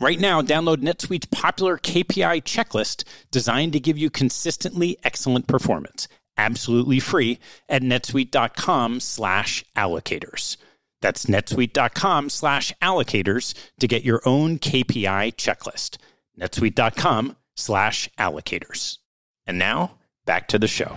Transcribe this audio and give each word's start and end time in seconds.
Right 0.00 0.18
now, 0.18 0.42
download 0.42 0.78
NetSuite's 0.78 1.26
popular 1.26 1.78
KPI 1.78 2.42
checklist 2.42 3.04
designed 3.30 3.72
to 3.74 3.80
give 3.80 3.98
you 3.98 4.10
consistently 4.10 4.98
excellent 5.04 5.46
performance, 5.46 6.08
absolutely 6.36 6.98
free 6.98 7.38
at 7.68 7.82
netsuite.com 7.82 9.00
slash 9.00 9.64
allocators. 9.76 10.56
That's 11.02 11.26
netsuite.com 11.26 12.30
slash 12.30 12.72
allocators 12.80 13.54
to 13.80 13.88
get 13.88 14.04
your 14.04 14.22
own 14.24 14.58
KPI 14.58 15.34
checklist. 15.34 15.98
netsuite.com 16.40 17.36
slash 17.54 18.08
allocators. 18.18 18.98
And 19.46 19.58
now, 19.58 19.98
back 20.24 20.48
to 20.48 20.58
the 20.58 20.68
show. 20.68 20.96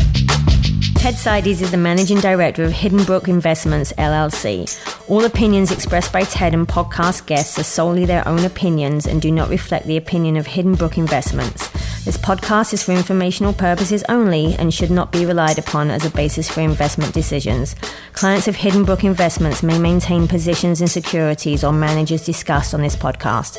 Ted 1.01 1.15
Seides 1.15 1.63
is 1.63 1.71
the 1.71 1.77
managing 1.77 2.19
director 2.19 2.63
of 2.63 2.71
Hidden 2.71 3.05
Brook 3.05 3.27
Investments, 3.27 3.91
LLC. 3.93 4.69
All 5.09 5.25
opinions 5.25 5.71
expressed 5.71 6.13
by 6.13 6.21
Ted 6.21 6.53
and 6.53 6.67
podcast 6.67 7.25
guests 7.25 7.57
are 7.57 7.63
solely 7.63 8.05
their 8.05 8.25
own 8.27 8.45
opinions 8.45 9.07
and 9.07 9.19
do 9.19 9.31
not 9.31 9.49
reflect 9.49 9.87
the 9.87 9.97
opinion 9.97 10.37
of 10.37 10.45
Hidden 10.45 10.75
Brook 10.75 10.99
Investments. 10.99 11.69
This 12.05 12.17
podcast 12.17 12.71
is 12.73 12.83
for 12.83 12.91
informational 12.91 13.51
purposes 13.51 14.03
only 14.09 14.53
and 14.59 14.71
should 14.71 14.91
not 14.91 15.11
be 15.11 15.25
relied 15.25 15.57
upon 15.57 15.89
as 15.89 16.05
a 16.05 16.11
basis 16.11 16.47
for 16.47 16.61
investment 16.61 17.15
decisions. 17.15 17.75
Clients 18.13 18.47
of 18.47 18.57
Hidden 18.57 18.85
Brook 18.85 19.03
Investments 19.03 19.63
may 19.63 19.79
maintain 19.79 20.27
positions 20.27 20.81
in 20.81 20.87
securities 20.87 21.63
or 21.63 21.73
managers 21.73 22.23
discussed 22.23 22.75
on 22.75 22.81
this 22.83 22.95
podcast. 22.95 23.57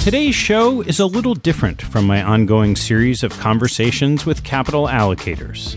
Today's 0.00 0.34
show 0.34 0.80
is 0.80 0.98
a 0.98 1.04
little 1.04 1.34
different 1.34 1.82
from 1.82 2.06
my 2.06 2.22
ongoing 2.22 2.74
series 2.74 3.22
of 3.22 3.38
conversations 3.38 4.24
with 4.24 4.42
capital 4.42 4.86
allocators. 4.86 5.76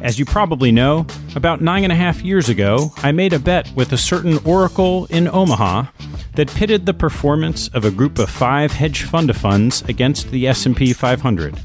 As 0.00 0.16
you 0.16 0.24
probably 0.24 0.70
know, 0.70 1.08
about 1.34 1.60
nine 1.60 1.82
and 1.82 1.92
a 1.92 1.96
half 1.96 2.22
years 2.22 2.48
ago, 2.48 2.92
I 2.98 3.10
made 3.10 3.32
a 3.32 3.40
bet 3.40 3.68
with 3.74 3.92
a 3.92 3.98
certain 3.98 4.38
Oracle 4.44 5.06
in 5.06 5.26
Omaha 5.26 5.86
that 6.36 6.54
pitted 6.54 6.86
the 6.86 6.94
performance 6.94 7.66
of 7.68 7.84
a 7.84 7.90
group 7.90 8.20
of 8.20 8.30
five 8.30 8.70
hedge 8.70 9.02
fund 9.02 9.36
funds 9.36 9.82
against 9.88 10.30
the 10.30 10.46
S&P 10.46 10.92
500. 10.92 11.58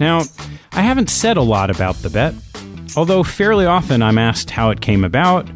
Now, 0.00 0.22
I 0.72 0.80
haven't 0.80 1.10
said 1.10 1.36
a 1.36 1.42
lot 1.42 1.70
about 1.70 1.96
the 1.96 2.08
bet, 2.08 2.34
although 2.96 3.22
fairly 3.22 3.66
often 3.66 4.02
I'm 4.02 4.16
asked 4.16 4.50
how 4.50 4.70
it 4.70 4.80
came 4.80 5.04
about, 5.04 5.48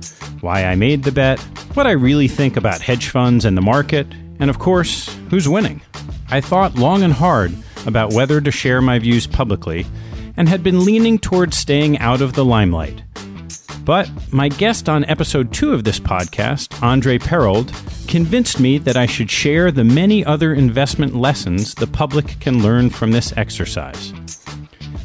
why 0.43 0.67
I 0.67 0.75
made 0.75 1.03
the 1.03 1.13
bet, 1.13 1.41
what 1.75 1.87
I 1.87 1.93
really 1.93 2.29
think 2.29 2.59
about 2.59 2.83
hedge 2.83 3.09
funds 3.09 3.47
and 3.47 3.57
the 3.57 3.63
market, 3.63 4.07
and 4.39 4.51
of 4.51 4.59
course, 4.59 5.09
who's 5.31 5.49
winning. 5.49 5.81
I 6.29 6.43
thought 6.43 6.75
long 6.75 7.03
and 7.03 7.13
hard 7.13 7.55
about 7.87 8.13
whether 8.13 8.41
to 8.41 8.51
share 8.51 8.83
my 8.83 8.99
views 8.99 9.27
publicly 9.27 9.87
and 10.37 10.49
had 10.49 10.63
been 10.63 10.85
leaning 10.85 11.19
towards 11.19 11.57
staying 11.57 11.99
out 11.99 12.21
of 12.21 12.35
the 12.35 12.45
limelight. 12.45 13.03
But 13.85 14.11
my 14.33 14.49
guest 14.49 14.89
on 14.89 15.05
episode 15.05 15.53
two 15.53 15.73
of 15.73 15.85
this 15.85 16.01
podcast, 16.01 16.83
Andre 16.83 17.19
Perold, 17.19 17.73
convinced 18.09 18.59
me 18.61 18.79
that 18.79 18.97
I 18.97 19.07
should 19.07 19.31
share 19.31 19.71
the 19.71 19.85
many 19.85 20.25
other 20.25 20.55
investment 20.55 21.15
lessons 21.15 21.75
the 21.75 21.87
public 21.87 22.39
can 22.41 22.63
learn 22.63 22.91
from 22.91 23.13
this 23.13 23.33
exercise. 23.37 24.13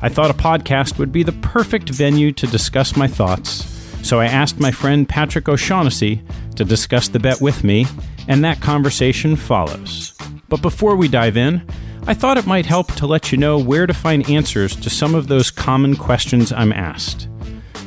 I 0.01 0.07
thought 0.07 0.31
a 0.31 0.33
podcast 0.33 0.97
would 0.97 1.11
be 1.11 1.23
the 1.23 1.33
perfect 1.33 1.89
venue 1.89 2.31
to 2.31 2.47
discuss 2.47 2.95
my 2.95 3.05
thoughts, 3.05 3.65
so 4.01 4.21
I 4.21 4.27
asked 4.27 4.57
my 4.57 4.71
friend 4.71 5.07
Patrick 5.07 5.49
O'Shaughnessy 5.49 6.21
to 6.55 6.63
discuss 6.63 7.09
the 7.09 7.19
bet 7.19 7.41
with 7.41 7.65
me, 7.65 7.85
and 8.29 8.41
that 8.45 8.61
conversation 8.61 9.35
follows. 9.35 10.13
But 10.47 10.61
before 10.61 10.95
we 10.95 11.09
dive 11.09 11.35
in, 11.35 11.67
I 12.07 12.13
thought 12.13 12.37
it 12.37 12.47
might 12.47 12.65
help 12.65 12.93
to 12.93 13.07
let 13.07 13.33
you 13.33 13.37
know 13.37 13.57
where 13.57 13.85
to 13.85 13.93
find 13.93 14.29
answers 14.29 14.73
to 14.77 14.89
some 14.89 15.15
of 15.15 15.27
those 15.27 15.51
common 15.51 15.97
questions 15.97 16.53
I'm 16.53 16.71
asked. 16.71 17.27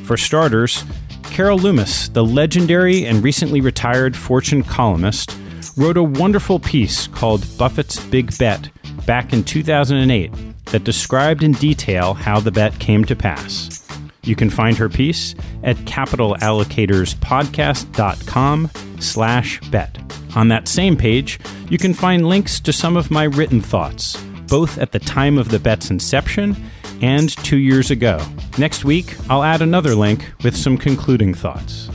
For 0.03 0.15
starters, 0.15 0.83
Carol 1.23 1.57
Loomis, 1.57 2.09
the 2.09 2.23
legendary 2.23 3.07
and 3.07 3.23
recently 3.23 3.59
retired 3.59 4.15
Fortune 4.15 4.61
columnist, 4.61 5.35
wrote 5.75 5.97
a 5.97 6.03
wonderful 6.03 6.59
piece 6.59 7.07
called 7.07 7.43
Buffett's 7.57 7.99
Big 8.05 8.37
Bet 8.37 8.69
back 9.07 9.33
in 9.33 9.43
2008 9.43 10.52
that 10.65 10.83
described 10.83 11.43
in 11.43 11.53
detail 11.53 12.13
how 12.13 12.39
the 12.39 12.51
bet 12.51 12.77
came 12.79 13.03
to 13.05 13.15
pass. 13.15 13.79
You 14.23 14.35
can 14.35 14.49
find 14.49 14.75
her 14.77 14.89
piece 14.89 15.35
at 15.63 15.77
capitalallocatorspodcast.com 15.77 18.71
slash 18.99 19.61
bet. 19.69 19.97
On 20.35 20.47
that 20.47 20.67
same 20.67 20.97
page, 20.97 21.39
you 21.69 21.77
can 21.77 21.93
find 21.93 22.27
links 22.27 22.59
to 22.61 22.73
some 22.73 22.97
of 22.97 23.11
my 23.11 23.25
written 23.25 23.61
thoughts, 23.61 24.17
both 24.47 24.77
at 24.77 24.91
the 24.91 24.99
time 24.99 25.37
of 25.37 25.49
the 25.49 25.59
bet's 25.59 25.91
inception 25.91 26.55
and 27.01 27.29
two 27.43 27.57
years 27.57 27.91
ago. 27.91 28.25
Next 28.57 28.85
week, 28.85 29.15
I'll 29.29 29.43
add 29.43 29.61
another 29.61 29.93
link 29.93 30.31
with 30.43 30.55
some 30.55 30.77
concluding 30.77 31.33
thoughts. 31.33 31.89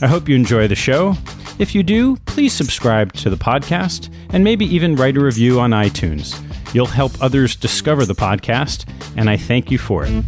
I 0.00 0.06
hope 0.06 0.28
you 0.28 0.36
enjoy 0.36 0.68
the 0.68 0.76
show. 0.76 1.16
If 1.58 1.74
you 1.74 1.82
do, 1.82 2.16
please 2.26 2.52
subscribe 2.52 3.12
to 3.14 3.30
the 3.30 3.36
podcast 3.36 4.14
and 4.30 4.44
maybe 4.44 4.64
even 4.64 4.94
write 4.94 5.16
a 5.16 5.20
review 5.20 5.58
on 5.58 5.72
iTunes. 5.72 6.40
You'll 6.72 6.86
help 6.86 7.12
others 7.22 7.56
discover 7.56 8.04
the 8.04 8.14
podcast, 8.14 8.88
and 9.16 9.30
I 9.30 9.36
thank 9.36 9.70
you 9.70 9.78
for 9.78 10.04
it. 10.06 10.24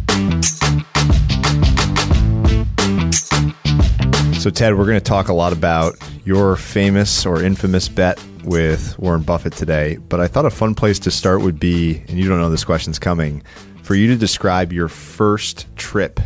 So, 4.41 4.49
Ted, 4.49 4.75
we're 4.75 4.85
going 4.85 4.97
to 4.97 5.01
talk 5.01 5.27
a 5.27 5.33
lot 5.33 5.53
about 5.53 5.95
your 6.25 6.55
famous 6.55 7.27
or 7.27 7.43
infamous 7.43 7.87
bet 7.87 8.19
with 8.43 8.97
Warren 8.97 9.21
Buffett 9.21 9.53
today. 9.53 9.97
But 9.97 10.19
I 10.19 10.27
thought 10.27 10.45
a 10.45 10.49
fun 10.49 10.73
place 10.73 10.97
to 10.99 11.11
start 11.11 11.41
would 11.41 11.59
be, 11.59 12.03
and 12.07 12.17
you 12.17 12.27
don't 12.27 12.39
know 12.39 12.49
this 12.49 12.63
question's 12.63 12.97
coming, 12.97 13.43
for 13.83 13.93
you 13.93 14.07
to 14.07 14.15
describe 14.15 14.73
your 14.73 14.87
first 14.87 15.67
trip 15.75 16.19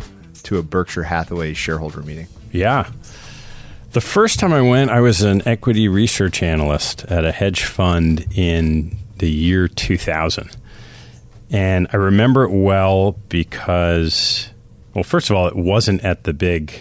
to 0.44 0.56
a 0.56 0.62
Berkshire 0.62 1.02
Hathaway 1.02 1.52
shareholder 1.52 2.00
meeting. 2.00 2.26
Yeah. 2.52 2.90
The 3.92 4.00
first 4.00 4.38
time 4.38 4.54
I 4.54 4.62
went, 4.62 4.90
I 4.90 5.00
was 5.00 5.20
an 5.20 5.46
equity 5.46 5.88
research 5.88 6.42
analyst 6.42 7.04
at 7.04 7.24
a 7.24 7.32
hedge 7.32 7.64
fund 7.64 8.26
in 8.34 8.96
the 9.18 9.30
year 9.30 9.68
2000. 9.68 10.56
And 11.50 11.86
I 11.92 11.96
remember 11.96 12.44
it 12.44 12.50
well 12.50 13.12
because, 13.28 14.48
well, 14.94 15.04
first 15.04 15.30
of 15.30 15.36
all, 15.36 15.46
it 15.46 15.56
wasn't 15.56 16.04
at 16.04 16.24
the 16.24 16.32
big 16.32 16.72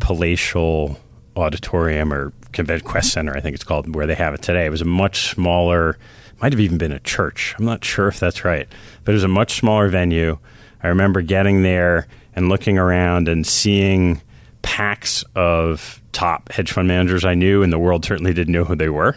palatial 0.00 0.98
auditorium 1.36 2.12
or 2.12 2.32
Convention 2.52 2.86
Qwest 2.86 3.06
Center, 3.06 3.36
I 3.36 3.40
think 3.40 3.54
it's 3.54 3.64
called, 3.64 3.94
where 3.94 4.06
they 4.06 4.14
have 4.14 4.34
it 4.34 4.42
today. 4.42 4.66
It 4.66 4.70
was 4.70 4.80
a 4.80 4.86
much 4.86 5.30
smaller, 5.30 5.98
might 6.40 6.52
have 6.52 6.60
even 6.60 6.78
been 6.78 6.92
a 6.92 7.00
church. 7.00 7.54
I'm 7.58 7.64
not 7.64 7.84
sure 7.84 8.08
if 8.08 8.20
that's 8.20 8.44
right, 8.44 8.68
but 9.04 9.12
it 9.12 9.14
was 9.14 9.24
a 9.24 9.28
much 9.28 9.54
smaller 9.58 9.88
venue. 9.88 10.38
I 10.82 10.88
remember 10.88 11.22
getting 11.22 11.62
there 11.62 12.06
and 12.34 12.48
looking 12.48 12.78
around 12.78 13.28
and 13.28 13.46
seeing 13.46 14.20
packs 14.62 15.24
of 15.34 16.00
top 16.12 16.50
hedge 16.52 16.72
fund 16.72 16.88
managers 16.88 17.24
I 17.24 17.34
knew, 17.34 17.62
and 17.62 17.72
the 17.72 17.78
world 17.78 18.04
certainly 18.04 18.32
didn't 18.32 18.52
know 18.52 18.64
who 18.64 18.76
they 18.76 18.88
were. 18.88 19.16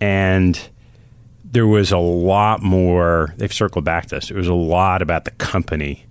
And 0.00 0.60
there 1.52 1.66
was 1.66 1.92
a 1.92 1.98
lot 1.98 2.62
more, 2.62 3.34
they've 3.36 3.52
circled 3.52 3.84
back 3.84 4.06
to 4.06 4.16
this, 4.16 4.30
it 4.30 4.36
was 4.36 4.48
a 4.48 4.54
lot 4.54 5.02
about 5.02 5.24
the 5.24 5.30
company 5.32 6.04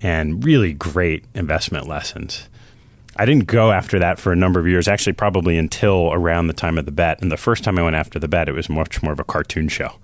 and 0.00 0.44
really 0.44 0.72
great 0.72 1.24
investment 1.34 1.86
lessons. 1.86 2.48
I 3.16 3.26
didn't 3.26 3.46
go 3.46 3.70
after 3.70 3.98
that 3.98 4.18
for 4.18 4.32
a 4.32 4.36
number 4.36 4.60
of 4.60 4.66
years, 4.66 4.88
actually, 4.88 5.12
probably 5.12 5.58
until 5.58 6.10
around 6.12 6.46
the 6.46 6.54
time 6.54 6.78
of 6.78 6.86
the 6.86 6.92
bet. 6.92 7.20
And 7.20 7.30
the 7.30 7.36
first 7.36 7.64
time 7.64 7.78
I 7.78 7.82
went 7.82 7.96
after 7.96 8.18
the 8.18 8.28
bet, 8.28 8.48
it 8.48 8.52
was 8.52 8.68
much 8.68 9.02
more 9.02 9.12
of 9.12 9.20
a 9.20 9.24
cartoon 9.24 9.68
show. 9.68 9.96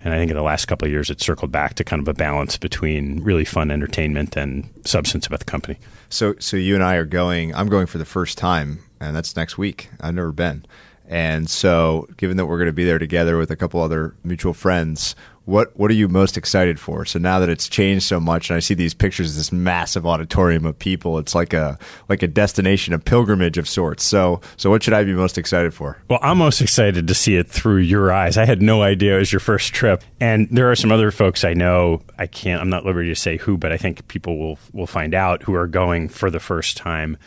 And 0.00 0.14
I 0.14 0.18
think 0.18 0.30
in 0.30 0.36
the 0.36 0.42
last 0.42 0.66
couple 0.66 0.86
of 0.86 0.92
years, 0.92 1.10
it 1.10 1.20
circled 1.20 1.50
back 1.50 1.74
to 1.74 1.84
kind 1.84 2.00
of 2.00 2.08
a 2.08 2.14
balance 2.14 2.56
between 2.56 3.22
really 3.22 3.44
fun 3.44 3.70
entertainment 3.70 4.36
and 4.36 4.68
substance 4.84 5.26
about 5.26 5.40
the 5.40 5.46
company. 5.46 5.78
So, 6.10 6.34
so 6.38 6.56
you 6.56 6.74
and 6.74 6.84
I 6.84 6.96
are 6.96 7.06
going. 7.06 7.54
I'm 7.54 7.68
going 7.68 7.86
for 7.86 7.98
the 7.98 8.04
first 8.04 8.38
time, 8.38 8.80
and 9.00 9.16
that's 9.16 9.34
next 9.34 9.58
week. 9.58 9.90
I've 10.00 10.14
never 10.14 10.32
been, 10.32 10.66
and 11.06 11.50
so 11.50 12.08
given 12.16 12.36
that 12.38 12.46
we're 12.46 12.58
going 12.58 12.66
to 12.66 12.72
be 12.72 12.84
there 12.84 12.98
together 12.98 13.36
with 13.36 13.50
a 13.50 13.56
couple 13.56 13.80
other 13.80 14.14
mutual 14.24 14.54
friends, 14.54 15.14
what 15.44 15.76
what 15.76 15.90
are 15.90 15.94
you 15.94 16.08
most 16.08 16.38
excited 16.38 16.80
for? 16.80 17.04
So 17.04 17.18
now 17.18 17.38
that 17.38 17.50
it's 17.50 17.68
changed 17.68 18.06
so 18.06 18.18
much, 18.18 18.48
and 18.48 18.56
I 18.56 18.60
see 18.60 18.74
these 18.74 18.94
pictures 18.94 19.36
this 19.36 19.52
massive 19.52 20.06
auditorium 20.06 20.64
of 20.64 20.78
people, 20.78 21.18
it's 21.18 21.34
like 21.34 21.52
a 21.52 21.78
like 22.08 22.22
a 22.22 22.26
destination, 22.26 22.94
a 22.94 22.98
pilgrimage 22.98 23.58
of 23.58 23.68
sorts. 23.68 24.04
So 24.04 24.40
so 24.56 24.70
what 24.70 24.82
should 24.82 24.94
I 24.94 25.04
be 25.04 25.12
most 25.12 25.36
excited 25.36 25.74
for? 25.74 25.98
Well, 26.08 26.18
I'm 26.22 26.38
most 26.38 26.62
excited 26.62 27.06
to 27.06 27.14
see 27.14 27.36
it 27.36 27.48
through 27.48 27.78
your 27.78 28.10
eyes. 28.10 28.38
I 28.38 28.46
had 28.46 28.62
no 28.62 28.82
idea 28.82 29.16
it 29.16 29.18
was 29.18 29.32
your 29.32 29.40
first 29.40 29.74
trip, 29.74 30.02
and 30.20 30.48
there 30.50 30.70
are 30.70 30.76
some 30.76 30.90
other 30.90 31.10
folks 31.10 31.44
I 31.44 31.52
know. 31.52 32.00
I 32.18 32.26
can't. 32.26 32.62
I'm 32.62 32.70
not 32.70 32.86
liberty 32.86 33.10
to 33.10 33.16
say 33.16 33.36
who, 33.36 33.58
but 33.58 33.72
I 33.72 33.76
think 33.76 34.08
people 34.08 34.38
will 34.38 34.58
will 34.72 34.86
find 34.86 35.14
out 35.14 35.42
who 35.42 35.54
are 35.54 35.66
going 35.66 36.08
for 36.08 36.30
the 36.30 36.40
first 36.40 36.78
time, 36.78 37.18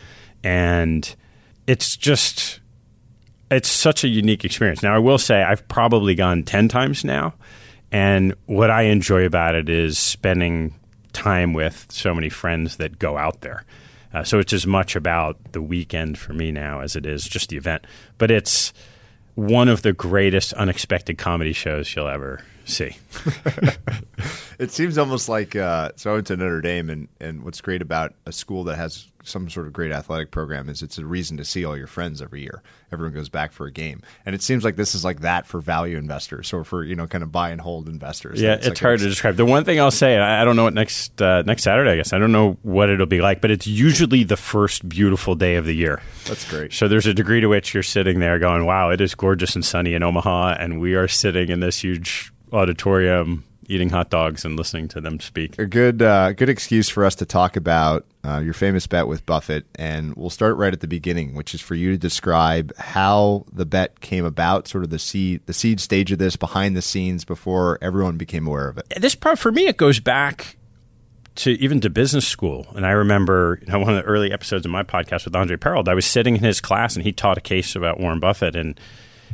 and 0.43 1.15
it's 1.67 1.95
just 1.95 2.61
it's 3.49 3.69
such 3.69 4.03
a 4.03 4.07
unique 4.07 4.43
experience. 4.45 4.83
Now, 4.83 4.95
I 4.95 4.99
will 4.99 5.17
say 5.17 5.43
I've 5.43 5.67
probably 5.67 6.15
gone 6.15 6.43
ten 6.43 6.67
times 6.67 7.03
now 7.03 7.33
and 7.91 8.35
what 8.45 8.69
I 8.69 8.83
enjoy 8.83 9.25
about 9.25 9.55
it 9.55 9.69
is 9.69 9.97
spending 9.97 10.73
time 11.13 11.53
with 11.53 11.87
so 11.89 12.13
many 12.13 12.29
friends 12.29 12.77
that 12.77 12.99
go 12.99 13.17
out 13.17 13.41
there. 13.41 13.63
Uh, 14.13 14.23
so 14.23 14.39
it's 14.39 14.53
as 14.53 14.67
much 14.67 14.95
about 14.95 15.37
the 15.53 15.61
weekend 15.61 16.17
for 16.17 16.33
me 16.33 16.51
now 16.51 16.81
as 16.81 16.95
it 16.95 17.05
is 17.05 17.25
just 17.27 17.49
the 17.49 17.57
event. 17.57 17.85
But 18.17 18.31
it's 18.31 18.73
one 19.35 19.69
of 19.69 19.83
the 19.83 19.93
greatest 19.93 20.53
unexpected 20.53 21.17
comedy 21.17 21.53
shows 21.53 21.95
you'll 21.95 22.07
ever 22.07 22.43
see. 22.67 22.95
it 24.59 24.71
seems 24.71 24.97
almost 24.97 25.29
like 25.29 25.55
uh, 25.55 25.91
so 25.95 26.11
I 26.11 26.13
went 26.15 26.27
to 26.27 26.37
Notre 26.37 26.61
Dame, 26.61 26.89
and, 26.89 27.07
and 27.19 27.43
what's 27.43 27.61
great 27.61 27.81
about 27.81 28.13
a 28.25 28.31
school 28.31 28.63
that 28.65 28.75
has 28.75 29.07
some 29.27 29.49
sort 29.49 29.67
of 29.67 29.73
great 29.73 29.91
athletic 29.91 30.31
program 30.31 30.69
is 30.69 30.81
it's 30.81 30.97
a 30.97 31.05
reason 31.05 31.37
to 31.37 31.45
see 31.45 31.65
all 31.65 31.77
your 31.77 31.87
friends 31.87 32.21
every 32.21 32.41
year. 32.41 32.61
Everyone 32.91 33.13
goes 33.13 33.29
back 33.29 33.51
for 33.51 33.65
a 33.65 33.71
game, 33.71 34.01
and 34.25 34.33
it 34.33 34.41
seems 34.41 34.63
like 34.63 34.77
this 34.77 34.95
is 34.95 35.03
like 35.03 35.19
that 35.21 35.45
for 35.45 35.59
value 35.59 35.97
investors 35.97 36.53
or 36.53 36.63
for 36.63 36.83
you 36.83 36.95
know 36.95 37.07
kind 37.07 37.23
of 37.23 37.31
buy 37.31 37.49
and 37.49 37.59
hold 37.59 37.89
investors. 37.89 38.41
Yeah, 38.41 38.53
it's, 38.53 38.67
like 38.67 38.77
hard 38.77 38.99
to 38.99 39.09
describe. 39.09 39.35
The 39.35 39.45
one 39.45 39.65
thing 39.65 39.79
I'll 39.79 39.91
say, 39.91 40.17
I 40.17 40.45
don't 40.45 40.55
know 40.55 40.63
what 40.63 40.73
next 40.73 41.21
uh, 41.21 41.41
next 41.43 41.63
Saturday. 41.63 41.91
I 41.91 41.95
guess 41.97 42.13
I 42.13 42.17
don't 42.17 42.31
know 42.31 42.57
what 42.63 42.89
it'll 42.89 43.05
be 43.05 43.21
like, 43.21 43.41
but 43.41 43.51
it's 43.51 43.67
usually 43.67 44.23
the 44.23 44.37
first 44.37 44.87
beautiful 44.87 45.35
day 45.35 45.55
of 45.55 45.65
the 45.65 45.75
year. 45.75 46.01
That's 46.25 46.49
great. 46.49 46.73
So 46.73 46.87
there's 46.87 47.05
a 47.05 47.13
degree 47.13 47.41
to 47.41 47.47
which 47.47 47.73
you're 47.73 47.83
sitting 47.83 48.19
there 48.19 48.39
going, 48.39 48.65
"Wow, 48.65 48.89
it 48.91 49.01
is 49.01 49.13
gorgeous 49.13 49.55
and 49.55 49.65
sunny 49.65 49.93
in 49.93 50.03
Omaha," 50.03 50.55
and 50.59 50.79
we 50.79 50.95
are 50.95 51.07
sitting 51.07 51.49
in 51.49 51.59
this 51.59 51.83
huge 51.83 52.31
auditorium 52.51 53.43
eating 53.67 53.89
hot 53.89 54.09
dogs 54.09 54.45
and 54.45 54.57
listening 54.57 54.87
to 54.87 55.01
them 55.01 55.19
speak. 55.19 55.59
A 55.59 55.65
good 55.65 56.01
uh, 56.01 56.31
good 56.33 56.49
excuse 56.49 56.89
for 56.89 57.05
us 57.05 57.15
to 57.15 57.25
talk 57.25 57.55
about 57.55 58.05
uh, 58.23 58.39
your 58.39 58.53
famous 58.53 58.87
bet 58.87 59.07
with 59.07 59.25
Buffett, 59.25 59.65
and 59.75 60.15
we'll 60.15 60.29
start 60.29 60.57
right 60.57 60.73
at 60.73 60.79
the 60.79 60.87
beginning, 60.87 61.35
which 61.35 61.53
is 61.53 61.61
for 61.61 61.75
you 61.75 61.91
to 61.91 61.97
describe 61.97 62.75
how 62.77 63.45
the 63.51 63.65
bet 63.65 63.99
came 63.99 64.25
about, 64.25 64.67
sort 64.67 64.83
of 64.83 64.89
the 64.89 64.99
seed 64.99 65.41
the 65.45 65.53
seed 65.53 65.79
stage 65.79 66.11
of 66.11 66.19
this, 66.19 66.35
behind 66.35 66.75
the 66.75 66.81
scenes, 66.81 67.25
before 67.25 67.77
everyone 67.81 68.17
became 68.17 68.47
aware 68.47 68.69
of 68.69 68.77
it. 68.77 68.85
This 68.97 69.15
part 69.15 69.39
for 69.39 69.51
me, 69.51 69.67
it 69.67 69.77
goes 69.77 69.99
back 69.99 70.57
to 71.35 71.51
even 71.61 71.79
to 71.81 71.89
business 71.89 72.27
school. 72.27 72.67
And 72.75 72.85
I 72.85 72.91
remember 72.91 73.59
you 73.61 73.71
know, 73.71 73.79
one 73.79 73.89
of 73.89 73.95
the 73.95 74.09
early 74.09 74.31
episodes 74.31 74.65
of 74.65 74.71
my 74.71 74.83
podcast 74.83 75.25
with 75.25 75.35
Andre 75.35 75.55
Perold, 75.55 75.87
I 75.87 75.93
was 75.93 76.05
sitting 76.05 76.35
in 76.35 76.43
his 76.43 76.59
class 76.59 76.95
and 76.95 77.05
he 77.05 77.11
taught 77.11 77.37
a 77.37 77.41
case 77.41 77.75
about 77.75 77.99
Warren 77.99 78.19
Buffett 78.19 78.55
and 78.55 78.79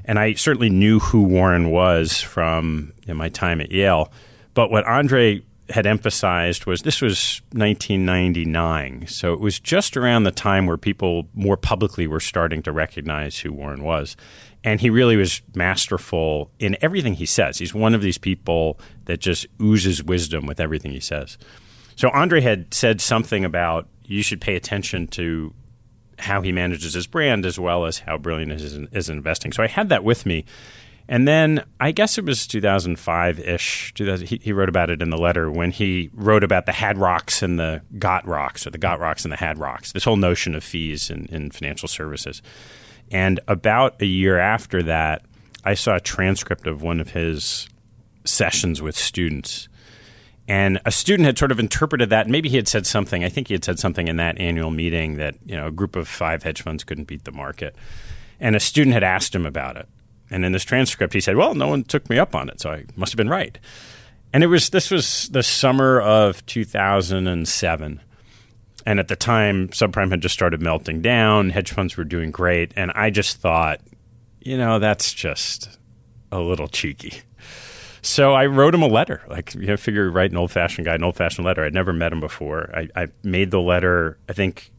and 0.06 0.20
I 0.20 0.34
certainly 0.34 0.70
knew 0.70 1.00
who 1.00 1.24
Warren 1.24 1.70
was 1.70 2.22
from 2.22 2.94
my 3.08 3.30
time 3.30 3.62
at 3.62 3.72
Yale. 3.72 4.12
But 4.54 4.72
what 4.72 4.86
Andre 4.86 5.42
had 5.70 5.86
emphasized 5.86 6.66
was 6.66 6.82
this 6.82 7.02
was 7.02 7.42
1999. 7.52 9.08
So 9.08 9.34
it 9.34 9.40
was 9.40 9.60
just 9.60 9.96
around 9.96 10.24
the 10.24 10.32
time 10.32 10.66
where 10.66 10.78
people 10.78 11.28
more 11.34 11.58
publicly 11.58 12.06
were 12.06 12.20
starting 12.20 12.62
to 12.64 12.72
recognize 12.72 13.40
who 13.40 13.54
Warren 13.54 13.84
was. 13.84 14.18
And 14.64 14.80
he 14.82 14.90
really 14.90 15.16
was 15.16 15.42
masterful 15.56 16.52
in 16.60 16.78
everything 16.82 17.14
he 17.16 17.26
says. 17.26 17.60
He's 17.60 17.74
one 17.74 17.94
of 17.94 18.02
these 18.02 18.18
people 18.18 18.80
that 19.06 19.20
just 19.20 19.48
oozes 19.62 20.04
wisdom 20.04 20.46
with 20.46 20.60
everything 20.60 20.92
he 20.92 21.00
says. 21.00 21.38
So 21.96 22.10
Andre 22.10 22.42
had 22.42 22.74
said 22.74 23.02
something 23.02 23.46
about 23.46 23.88
you 24.06 24.22
should 24.22 24.42
pay 24.42 24.56
attention 24.56 25.08
to 25.08 25.54
how 26.20 26.42
he 26.42 26.52
manages 26.52 26.94
his 26.94 27.08
brand 27.08 27.46
as 27.46 27.60
well 27.60 27.86
as 27.86 28.00
how 28.00 28.18
brilliant 28.18 28.52
is 28.52 28.74
is 28.92 29.10
in 29.10 29.18
investing. 29.18 29.52
So 29.52 29.64
I 29.64 29.68
had 29.68 29.90
that 29.90 30.04
with 30.04 30.26
me. 30.26 30.46
And 31.08 31.28
then 31.28 31.66
I 31.80 31.92
guess 31.92 32.18
it 32.18 32.24
was 32.24 32.48
2005 32.48 33.40
ish. 33.40 33.94
He, 33.98 34.40
he, 34.42 34.54
wrote 34.54 34.70
about 34.70 34.90
it 34.90 35.02
in 35.02 35.10
the 35.10 35.18
letter 35.18 35.52
when 35.52 35.72
he 35.72 36.10
wrote 36.14 36.46
about 36.46 36.66
the 36.66 36.72
Had 36.72 36.98
Rocks 36.98 37.44
and 37.44 37.60
the 37.60 37.82
Got 38.00 38.26
Rocks, 38.26 38.66
or 38.66 38.70
the 38.70 38.78
Got 38.78 39.02
Rocks 39.02 39.26
and 39.26 39.32
the 39.32 39.38
Had 39.38 39.60
Rocks, 39.60 39.92
this 39.92 40.06
whole 40.06 40.16
notion 40.16 40.56
of 40.56 40.64
fees 40.64 41.10
in, 41.10 41.26
in 41.26 41.52
financial 41.52 41.90
services. 41.90 42.42
And 43.12 43.42
about 43.50 44.02
a 44.02 44.06
year 44.06 44.38
after 44.40 44.82
that, 44.84 45.24
I 45.66 45.74
saw 45.74 45.96
a 45.96 46.00
transcript 46.00 46.68
of 46.68 46.82
one 46.82 47.02
of 47.02 47.12
his 47.12 47.68
sessions 48.24 48.82
with 48.82 48.96
students. 48.96 49.68
And 50.48 50.82
a 50.86 50.92
student 50.92 51.26
had 51.26 51.38
sort 51.38 51.52
of 51.52 51.60
interpreted 51.60 52.10
that. 52.10 52.28
Maybe 52.28 52.50
he 52.50 52.58
had 52.58 52.68
said 52.68 52.86
something. 52.86 53.24
I 53.24 53.30
think 53.30 53.48
he 53.48 53.54
had 53.54 53.64
said 53.64 53.80
something 53.80 54.08
in 54.08 54.18
that 54.18 54.38
annual 54.40 54.72
meeting 54.72 55.16
that 55.16 55.36
you 55.46 55.56
know 55.56 55.68
a 55.68 55.72
group 55.72 55.96
of 55.96 56.08
five 56.08 56.44
hedge 56.44 56.62
funds 56.62 56.84
couldn't 56.84 57.06
beat 57.06 57.24
the 57.24 57.32
market. 57.32 57.76
And 58.40 58.56
a 58.56 58.60
student 58.60 58.94
had 58.94 59.04
asked 59.04 59.34
him 59.34 59.46
about 59.46 59.78
it. 59.78 59.88
And 60.30 60.44
in 60.44 60.52
this 60.52 60.66
transcript, 60.66 61.14
he 61.14 61.22
said, 61.22 61.38
"Well, 61.38 61.54
no 61.56 61.68
one 61.68 61.84
took 61.84 62.10
me 62.10 62.18
up 62.18 62.36
on 62.36 62.50
it, 62.50 62.60
so 62.60 62.72
I 62.72 62.86
must 62.96 63.14
have 63.14 63.18
been 63.18 63.30
right." 63.30 63.58
And 64.34 64.44
it 64.44 64.48
was 64.48 64.72
this 64.72 64.90
was 64.92 65.30
the 65.30 65.44
summer 65.44 66.02
of 66.02 66.46
2007, 66.48 68.02
And 68.86 69.00
at 69.00 69.08
the 69.08 69.16
time, 69.16 69.70
subprime 69.70 70.10
had 70.10 70.22
just 70.22 70.34
started 70.34 70.62
melting 70.62 71.02
down, 71.02 71.52
hedge 71.52 71.72
funds 71.72 71.96
were 71.96 72.04
doing 72.04 72.32
great. 72.32 72.74
And 72.76 72.92
I 72.96 73.12
just 73.12 73.38
thought, 73.38 73.80
you 74.42 74.58
know, 74.58 74.78
that's 74.80 75.14
just 75.14 75.78
a 76.34 76.40
little 76.40 76.68
cheeky. 76.68 77.22
So 78.04 78.34
I 78.34 78.48
wrote 78.48 78.76
him 78.76 78.84
a 78.84 78.88
letter. 78.88 79.22
Like, 79.28 79.56
you 79.56 79.66
know, 79.66 79.78
figure 79.78 80.12
write 80.12 80.32
an 80.32 80.38
old 80.38 80.52
fashioned 80.52 80.86
guy, 80.86 80.96
an 80.96 81.04
old 81.04 81.16
fashioned 81.16 81.46
letter. 81.46 81.64
I'd 81.64 81.74
never 81.74 81.94
met 81.94 82.12
him 82.12 82.20
before. 82.20 82.70
I, 82.76 82.90
I 82.96 83.08
made 83.24 83.50
the 83.50 83.62
letter, 83.62 84.18
I 84.28 84.34
think, 84.34 84.72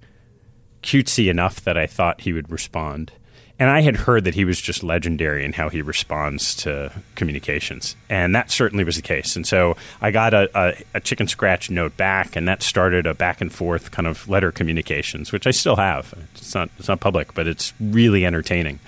cutesy 0.82 1.30
enough 1.30 1.62
that 1.62 1.78
I 1.78 1.86
thought 1.86 2.20
he 2.20 2.34
would 2.34 2.50
respond. 2.50 3.12
And 3.58 3.70
I 3.70 3.80
had 3.80 3.96
heard 3.96 4.24
that 4.24 4.34
he 4.34 4.44
was 4.44 4.60
just 4.60 4.82
legendary 4.82 5.44
in 5.44 5.54
how 5.54 5.70
he 5.70 5.80
responds 5.80 6.54
to 6.56 6.92
communications. 7.14 7.96
And 8.10 8.34
that 8.34 8.50
certainly 8.50 8.84
was 8.84 8.96
the 8.96 9.02
case. 9.02 9.36
And 9.36 9.46
so 9.46 9.76
I 10.02 10.10
got 10.10 10.34
a, 10.34 10.50
a, 10.54 10.84
a, 10.94 11.00
chicken 11.00 11.28
scratch 11.28 11.70
note 11.70 11.96
back, 11.96 12.36
and 12.36 12.48
that 12.48 12.62
started 12.62 13.06
a 13.06 13.14
back 13.14 13.40
and 13.40 13.52
forth 13.52 13.92
kind 13.92 14.08
of 14.08 14.28
letter 14.28 14.50
communications, 14.50 15.30
which 15.30 15.46
I 15.46 15.52
still 15.52 15.76
have. 15.76 16.12
It's 16.34 16.54
not, 16.54 16.68
it's 16.78 16.88
not 16.88 17.00
public, 17.00 17.32
but 17.32 17.46
it's 17.46 17.72
really 17.80 18.26
entertaining. 18.26 18.80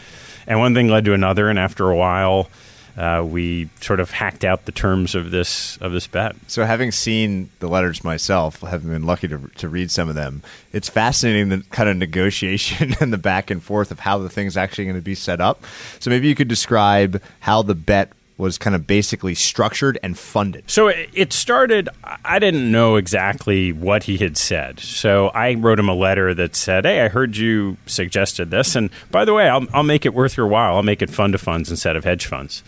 And 0.48 0.58
one 0.58 0.74
thing 0.74 0.88
led 0.88 1.04
to 1.06 1.14
another. 1.14 1.48
And 1.48 1.58
after 1.60 1.88
a 1.88 1.96
while, 1.96 2.50
uh, 2.96 3.22
we 3.26 3.68
sort 3.80 4.00
of 4.00 4.10
hacked 4.10 4.44
out 4.44 4.64
the 4.64 4.72
terms 4.72 5.14
of 5.14 5.30
this 5.30 5.76
of 5.78 5.92
this 5.92 6.06
bet. 6.06 6.34
So, 6.46 6.64
having 6.64 6.90
seen 6.90 7.50
the 7.60 7.68
letters 7.68 8.02
myself, 8.02 8.60
having 8.60 8.90
been 8.90 9.04
lucky 9.04 9.28
to 9.28 9.38
to 9.56 9.68
read 9.68 9.90
some 9.90 10.08
of 10.08 10.14
them, 10.14 10.42
it's 10.72 10.88
fascinating 10.88 11.50
the 11.50 11.62
kind 11.70 11.88
of 11.88 11.96
negotiation 11.96 12.94
and 13.00 13.12
the 13.12 13.18
back 13.18 13.50
and 13.50 13.62
forth 13.62 13.90
of 13.90 14.00
how 14.00 14.18
the 14.18 14.30
thing's 14.30 14.56
actually 14.56 14.84
going 14.84 14.96
to 14.96 15.02
be 15.02 15.14
set 15.14 15.40
up. 15.40 15.62
So, 16.00 16.10
maybe 16.10 16.28
you 16.28 16.34
could 16.34 16.48
describe 16.48 17.20
how 17.40 17.62
the 17.62 17.74
bet 17.74 18.12
was 18.38 18.58
kind 18.58 18.76
of 18.76 18.86
basically 18.86 19.34
structured 19.34 19.98
and 20.02 20.18
funded. 20.18 20.70
So 20.70 20.88
it 20.88 21.32
started, 21.32 21.88
I 22.04 22.38
didn't 22.38 22.70
know 22.70 22.96
exactly 22.96 23.72
what 23.72 24.02
he 24.02 24.18
had 24.18 24.36
said. 24.36 24.78
So 24.80 25.28
I 25.28 25.54
wrote 25.54 25.78
him 25.78 25.88
a 25.88 25.94
letter 25.94 26.34
that 26.34 26.54
said, 26.54 26.84
Hey, 26.84 27.00
I 27.00 27.08
heard 27.08 27.36
you 27.36 27.78
suggested 27.86 28.50
this. 28.50 28.76
And 28.76 28.90
by 29.10 29.24
the 29.24 29.32
way, 29.32 29.48
I'll, 29.48 29.66
I'll 29.72 29.82
make 29.82 30.04
it 30.04 30.12
worth 30.12 30.36
your 30.36 30.46
while. 30.46 30.76
I'll 30.76 30.82
make 30.82 31.00
it 31.00 31.08
fund 31.08 31.32
to 31.32 31.38
funds 31.38 31.70
instead 31.70 31.96
of 31.96 32.04
hedge 32.04 32.26
funds. 32.26 32.62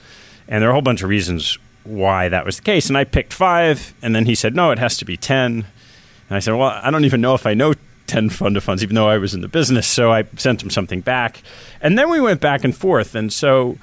And 0.49 0.63
there 0.63 0.69
are 0.69 0.73
a 0.73 0.75
whole 0.75 0.83
bunch 0.83 1.03
of 1.03 1.09
reasons 1.09 1.59
why 1.85 2.29
that 2.29 2.45
was 2.45 2.57
the 2.57 2.63
case. 2.63 2.89
And 2.89 2.97
I 2.97 3.05
picked 3.05 3.33
five. 3.33 3.95
And 4.03 4.15
then 4.15 4.27
he 4.27 4.35
said, 4.35 4.55
No, 4.55 4.71
it 4.71 4.79
has 4.79 4.97
to 4.99 5.05
be 5.05 5.17
10. 5.17 5.53
And 5.53 6.37
I 6.37 6.39
said, 6.39 6.55
Well, 6.55 6.81
I 6.83 6.91
don't 6.91 7.05
even 7.05 7.21
know 7.21 7.35
if 7.35 7.47
I 7.47 7.55
know 7.55 7.75
10 8.07 8.31
fund 8.31 8.57
of 8.57 8.65
funds, 8.65 8.83
even 8.83 8.95
though 8.95 9.09
I 9.09 9.19
was 9.19 9.35
in 9.35 9.43
the 9.43 9.49
business. 9.49 9.87
So 9.87 10.11
I 10.11 10.25
sent 10.37 10.63
him 10.63 10.71
something 10.71 11.01
back. 11.01 11.43
And 11.81 11.99
then 11.99 12.11
we 12.11 12.21
went 12.21 12.41
back 12.41 12.65
and 12.65 12.75
forth. 12.77 13.15
And 13.15 13.33
so 13.33 13.79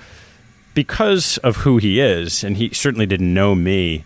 because 0.74 1.38
of 1.40 1.58
who 1.58 1.78
he 1.78 2.00
is, 2.00 2.44
and 2.44 2.58
he 2.58 2.74
certainly 2.74 3.06
didn't 3.06 3.34
know 3.34 3.56
me, 3.56 4.04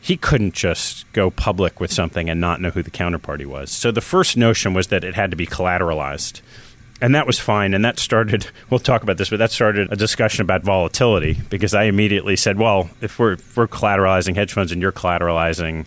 he 0.00 0.16
couldn't 0.16 0.54
just 0.54 1.10
go 1.12 1.30
public 1.30 1.80
with 1.80 1.92
something 1.92 2.30
and 2.30 2.40
not 2.40 2.60
know 2.60 2.70
who 2.70 2.82
the 2.82 2.90
counterparty 2.92 3.44
was. 3.44 3.72
So 3.72 3.90
the 3.90 4.00
first 4.00 4.36
notion 4.36 4.72
was 4.72 4.86
that 4.88 5.02
it 5.02 5.14
had 5.14 5.32
to 5.32 5.36
be 5.36 5.46
collateralized. 5.46 6.40
And 7.00 7.14
that 7.14 7.26
was 7.26 7.38
fine. 7.38 7.74
And 7.74 7.84
that 7.84 7.98
started, 7.98 8.48
we'll 8.70 8.80
talk 8.80 9.02
about 9.02 9.18
this, 9.18 9.30
but 9.30 9.38
that 9.38 9.50
started 9.50 9.92
a 9.92 9.96
discussion 9.96 10.42
about 10.42 10.62
volatility 10.62 11.38
because 11.50 11.74
I 11.74 11.84
immediately 11.84 12.36
said, 12.36 12.58
well, 12.58 12.90
if 13.00 13.18
we're, 13.18 13.32
if 13.32 13.56
we're 13.56 13.68
collateralizing 13.68 14.34
hedge 14.34 14.52
funds 14.52 14.72
and 14.72 14.80
you're 14.80 14.92
collateralizing 14.92 15.86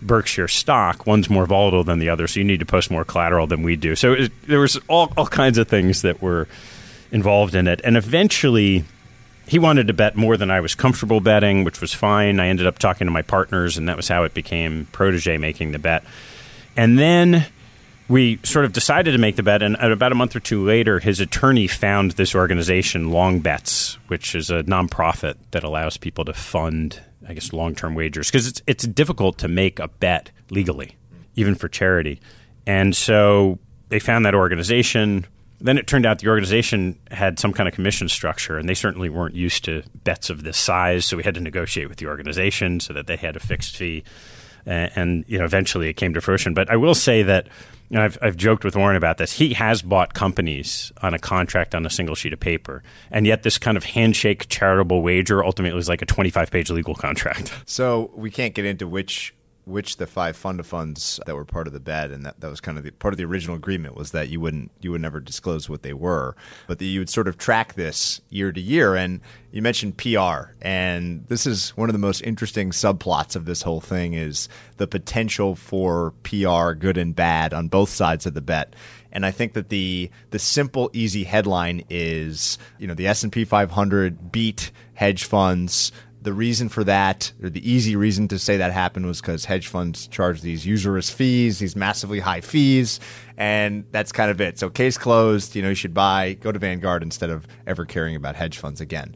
Berkshire 0.00 0.48
stock, 0.48 1.06
one's 1.06 1.28
more 1.28 1.46
volatile 1.46 1.84
than 1.84 1.98
the 1.98 2.08
other. 2.08 2.26
So 2.26 2.40
you 2.40 2.44
need 2.44 2.60
to 2.60 2.66
post 2.66 2.90
more 2.90 3.04
collateral 3.04 3.46
than 3.46 3.62
we 3.62 3.76
do. 3.76 3.96
So 3.96 4.12
it, 4.12 4.32
there 4.46 4.60
was 4.60 4.78
all, 4.88 5.12
all 5.16 5.26
kinds 5.26 5.58
of 5.58 5.68
things 5.68 6.02
that 6.02 6.22
were 6.22 6.48
involved 7.10 7.54
in 7.54 7.66
it. 7.66 7.80
And 7.84 7.96
eventually, 7.96 8.84
he 9.46 9.58
wanted 9.58 9.86
to 9.86 9.94
bet 9.94 10.14
more 10.14 10.36
than 10.36 10.50
I 10.50 10.60
was 10.60 10.74
comfortable 10.74 11.20
betting, 11.20 11.64
which 11.64 11.80
was 11.80 11.94
fine. 11.94 12.38
I 12.38 12.48
ended 12.48 12.66
up 12.66 12.78
talking 12.78 13.06
to 13.06 13.10
my 13.10 13.22
partners, 13.22 13.78
and 13.78 13.88
that 13.88 13.96
was 13.96 14.08
how 14.08 14.24
it 14.24 14.34
became 14.34 14.86
Protege 14.92 15.38
making 15.38 15.72
the 15.72 15.78
bet. 15.78 16.04
And 16.76 16.98
then 16.98 17.46
we 18.08 18.38
sort 18.42 18.64
of 18.64 18.72
decided 18.72 19.12
to 19.12 19.18
make 19.18 19.36
the 19.36 19.42
bet, 19.42 19.62
and 19.62 19.76
about 19.76 20.12
a 20.12 20.14
month 20.14 20.34
or 20.34 20.40
two 20.40 20.64
later, 20.64 20.98
his 20.98 21.20
attorney 21.20 21.66
found 21.66 22.12
this 22.12 22.34
organization, 22.34 23.10
Long 23.10 23.40
Bets, 23.40 23.98
which 24.08 24.34
is 24.34 24.50
a 24.50 24.62
nonprofit 24.64 25.34
that 25.50 25.62
allows 25.62 25.96
people 25.96 26.24
to 26.24 26.32
fund, 26.32 27.00
I 27.28 27.34
guess, 27.34 27.52
long 27.52 27.74
term 27.74 27.94
wagers 27.94 28.30
because 28.30 28.46
it's 28.46 28.62
it's 28.66 28.86
difficult 28.86 29.38
to 29.38 29.48
make 29.48 29.78
a 29.78 29.88
bet 29.88 30.30
legally, 30.50 30.96
even 31.36 31.54
for 31.54 31.68
charity. 31.68 32.20
And 32.66 32.96
so 32.96 33.58
they 33.88 33.98
found 33.98 34.26
that 34.26 34.34
organization 34.34 35.26
then 35.60 35.76
it 35.76 35.86
turned 35.86 36.06
out 36.06 36.20
the 36.20 36.28
organization 36.28 36.98
had 37.10 37.38
some 37.38 37.52
kind 37.52 37.68
of 37.68 37.74
commission 37.74 38.08
structure, 38.08 38.58
and 38.58 38.68
they 38.68 38.74
certainly 38.74 39.08
weren't 39.08 39.34
used 39.34 39.64
to 39.64 39.82
bets 40.04 40.30
of 40.30 40.44
this 40.44 40.56
size. 40.56 41.04
So 41.04 41.16
we 41.16 41.24
had 41.24 41.34
to 41.34 41.40
negotiate 41.40 41.88
with 41.88 41.98
the 41.98 42.06
organization 42.06 42.80
so 42.80 42.92
that 42.92 43.06
they 43.06 43.16
had 43.16 43.36
a 43.36 43.40
fixed 43.40 43.76
fee, 43.76 44.04
and, 44.66 44.92
and 44.94 45.24
you 45.26 45.38
know 45.38 45.44
eventually 45.44 45.88
it 45.88 45.94
came 45.94 46.14
to 46.14 46.20
fruition. 46.20 46.54
But 46.54 46.70
I 46.70 46.76
will 46.76 46.94
say 46.94 47.22
that 47.24 47.48
know, 47.96 48.04
I've, 48.04 48.18
I've 48.20 48.36
joked 48.36 48.64
with 48.64 48.76
Warren 48.76 48.96
about 48.96 49.18
this. 49.18 49.32
He 49.32 49.54
has 49.54 49.82
bought 49.82 50.14
companies 50.14 50.92
on 51.02 51.14
a 51.14 51.18
contract 51.18 51.74
on 51.74 51.86
a 51.86 51.90
single 51.90 52.14
sheet 52.14 52.32
of 52.32 52.40
paper, 52.40 52.82
and 53.10 53.26
yet 53.26 53.42
this 53.42 53.58
kind 53.58 53.76
of 53.76 53.84
handshake 53.84 54.48
charitable 54.48 55.02
wager 55.02 55.44
ultimately 55.44 55.78
is 55.78 55.88
like 55.88 56.02
a 56.02 56.06
25 56.06 56.50
page 56.50 56.70
legal 56.70 56.94
contract. 56.94 57.52
So 57.66 58.10
we 58.14 58.30
can't 58.30 58.54
get 58.54 58.64
into 58.64 58.86
which 58.86 59.34
which 59.68 59.98
the 59.98 60.06
five 60.06 60.36
fund 60.36 60.58
of 60.58 60.66
funds 60.66 61.20
that 61.26 61.34
were 61.34 61.44
part 61.44 61.66
of 61.66 61.72
the 61.72 61.80
bet, 61.80 62.10
and 62.10 62.24
that, 62.24 62.40
that 62.40 62.48
was 62.48 62.60
kind 62.60 62.78
of 62.78 62.84
the, 62.84 62.90
part 62.90 63.14
of 63.14 63.18
the 63.18 63.24
original 63.24 63.54
agreement 63.54 63.94
was 63.94 64.12
that 64.12 64.28
you 64.28 64.40
wouldn't 64.40 64.70
you 64.80 64.90
would 64.90 65.00
never 65.00 65.20
disclose 65.20 65.68
what 65.68 65.82
they 65.82 65.92
were, 65.92 66.34
but 66.66 66.78
that 66.78 66.84
you 66.84 67.00
would 67.00 67.10
sort 67.10 67.28
of 67.28 67.36
track 67.36 67.74
this 67.74 68.20
year 68.30 68.50
to 68.50 68.60
year. 68.60 68.96
And 68.96 69.20
you 69.52 69.62
mentioned 69.62 69.96
PR, 69.96 70.52
and 70.60 71.26
this 71.28 71.46
is 71.46 71.70
one 71.70 71.88
of 71.88 71.92
the 71.92 71.98
most 71.98 72.20
interesting 72.22 72.70
subplots 72.70 73.36
of 73.36 73.44
this 73.44 73.62
whole 73.62 73.80
thing 73.80 74.14
is 74.14 74.48
the 74.76 74.86
potential 74.86 75.54
for 75.54 76.12
PR, 76.22 76.72
good 76.72 76.96
and 76.98 77.14
bad, 77.14 77.54
on 77.54 77.68
both 77.68 77.90
sides 77.90 78.26
of 78.26 78.34
the 78.34 78.40
bet. 78.40 78.74
And 79.10 79.24
I 79.24 79.30
think 79.30 79.54
that 79.54 79.68
the 79.68 80.10
the 80.30 80.38
simple, 80.38 80.90
easy 80.92 81.24
headline 81.24 81.84
is 81.90 82.58
you 82.78 82.86
know 82.86 82.94
the 82.94 83.06
S 83.06 83.22
and 83.22 83.32
P 83.32 83.44
500 83.44 84.32
beat 84.32 84.70
hedge 84.94 85.24
funds 85.24 85.92
the 86.20 86.32
reason 86.32 86.68
for 86.68 86.84
that, 86.84 87.32
or 87.42 87.48
the 87.48 87.70
easy 87.70 87.94
reason 87.96 88.28
to 88.28 88.38
say 88.38 88.56
that 88.56 88.72
happened, 88.72 89.06
was 89.06 89.20
because 89.20 89.44
hedge 89.44 89.68
funds 89.68 90.08
charge 90.08 90.40
these 90.40 90.66
usurious 90.66 91.10
fees, 91.10 91.58
these 91.58 91.76
massively 91.76 92.20
high 92.20 92.40
fees, 92.40 92.98
and 93.36 93.84
that's 93.92 94.10
kind 94.10 94.30
of 94.30 94.40
it. 94.40 94.58
So, 94.58 94.68
case 94.68 94.98
closed. 94.98 95.54
You 95.54 95.62
know, 95.62 95.68
you 95.68 95.74
should 95.74 95.94
buy, 95.94 96.34
go 96.34 96.50
to 96.50 96.58
Vanguard 96.58 97.02
instead 97.02 97.30
of 97.30 97.46
ever 97.66 97.84
caring 97.84 98.16
about 98.16 98.36
hedge 98.36 98.58
funds 98.58 98.80
again. 98.80 99.14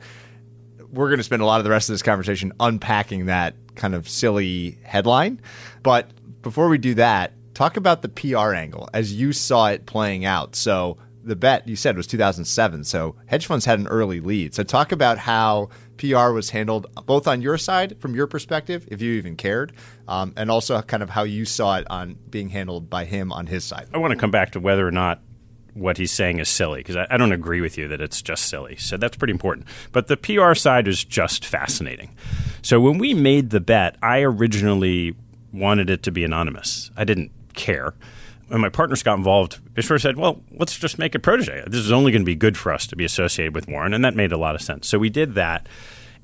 We're 0.92 1.08
going 1.08 1.18
to 1.18 1.24
spend 1.24 1.42
a 1.42 1.46
lot 1.46 1.58
of 1.58 1.64
the 1.64 1.70
rest 1.70 1.88
of 1.88 1.94
this 1.94 2.02
conversation 2.02 2.52
unpacking 2.60 3.26
that 3.26 3.54
kind 3.74 3.94
of 3.94 4.08
silly 4.08 4.78
headline. 4.84 5.40
But 5.82 6.10
before 6.42 6.68
we 6.68 6.78
do 6.78 6.94
that, 6.94 7.32
talk 7.54 7.76
about 7.76 8.02
the 8.02 8.08
PR 8.08 8.52
angle 8.52 8.88
as 8.92 9.12
you 9.12 9.32
saw 9.32 9.68
it 9.68 9.86
playing 9.86 10.24
out. 10.24 10.54
So, 10.54 10.98
the 11.24 11.36
bet 11.36 11.66
you 11.68 11.76
said 11.76 11.96
was 11.96 12.06
2007. 12.06 12.84
So 12.84 13.14
hedge 13.26 13.46
funds 13.46 13.64
had 13.64 13.78
an 13.78 13.86
early 13.86 14.20
lead. 14.20 14.54
So 14.54 14.62
talk 14.62 14.92
about 14.92 15.18
how 15.18 15.70
PR 16.02 16.32
was 16.32 16.50
handled 16.50 16.88
both 17.06 17.28
on 17.28 17.40
your 17.42 17.56
side, 17.56 18.00
from 18.00 18.16
your 18.16 18.26
perspective, 18.26 18.88
if 18.90 19.00
you 19.00 19.12
even 19.12 19.36
cared, 19.36 19.72
um, 20.08 20.32
and 20.36 20.50
also 20.50 20.82
kind 20.82 21.02
of 21.02 21.10
how 21.10 21.22
you 21.22 21.44
saw 21.44 21.78
it 21.78 21.86
on 21.88 22.18
being 22.28 22.48
handled 22.48 22.90
by 22.90 23.04
him 23.04 23.32
on 23.32 23.46
his 23.46 23.62
side. 23.64 23.86
I 23.94 23.98
want 23.98 24.10
to 24.10 24.18
come 24.18 24.32
back 24.32 24.50
to 24.52 24.60
whether 24.60 24.86
or 24.86 24.90
not 24.90 25.20
what 25.74 25.98
he's 25.98 26.10
saying 26.10 26.40
is 26.40 26.48
silly 26.48 26.80
because 26.80 26.96
I, 26.96 27.06
I, 27.08 27.16
don't 27.16 27.32
agree 27.32 27.62
with 27.62 27.78
you 27.78 27.88
that 27.88 28.00
it's 28.00 28.20
just 28.20 28.46
silly. 28.46 28.76
So 28.76 28.98
that's 28.98 29.16
pretty 29.16 29.30
important. 29.30 29.66
But 29.92 30.08
the 30.08 30.18
PR 30.18 30.52
side 30.52 30.86
is 30.86 31.02
just 31.02 31.46
fascinating. 31.46 32.14
So 32.60 32.78
when 32.78 32.98
we 32.98 33.14
made 33.14 33.50
the 33.50 33.60
bet, 33.60 33.96
I 34.02 34.20
originally 34.20 35.14
wanted 35.50 35.88
it 35.88 36.02
to 36.02 36.10
be 36.10 36.24
anonymous. 36.24 36.90
I 36.94 37.04
didn't 37.04 37.30
care 37.54 37.94
when 38.52 38.60
my 38.60 38.68
partners 38.68 39.02
got 39.02 39.16
involved, 39.16 39.60
sort 39.80 40.00
said, 40.02 40.18
well, 40.18 40.42
let's 40.52 40.78
just 40.78 40.98
make 40.98 41.14
it 41.14 41.20
protege. 41.20 41.64
This 41.66 41.80
is 41.80 41.90
only 41.90 42.12
going 42.12 42.20
to 42.20 42.26
be 42.26 42.34
good 42.34 42.56
for 42.56 42.70
us 42.70 42.86
to 42.88 42.96
be 42.96 43.04
associated 43.04 43.54
with 43.54 43.66
Warren. 43.66 43.94
And 43.94 44.04
that 44.04 44.14
made 44.14 44.30
a 44.30 44.36
lot 44.36 44.54
of 44.54 44.60
sense. 44.60 44.86
So 44.86 44.98
we 44.98 45.08
did 45.08 45.34
that. 45.34 45.66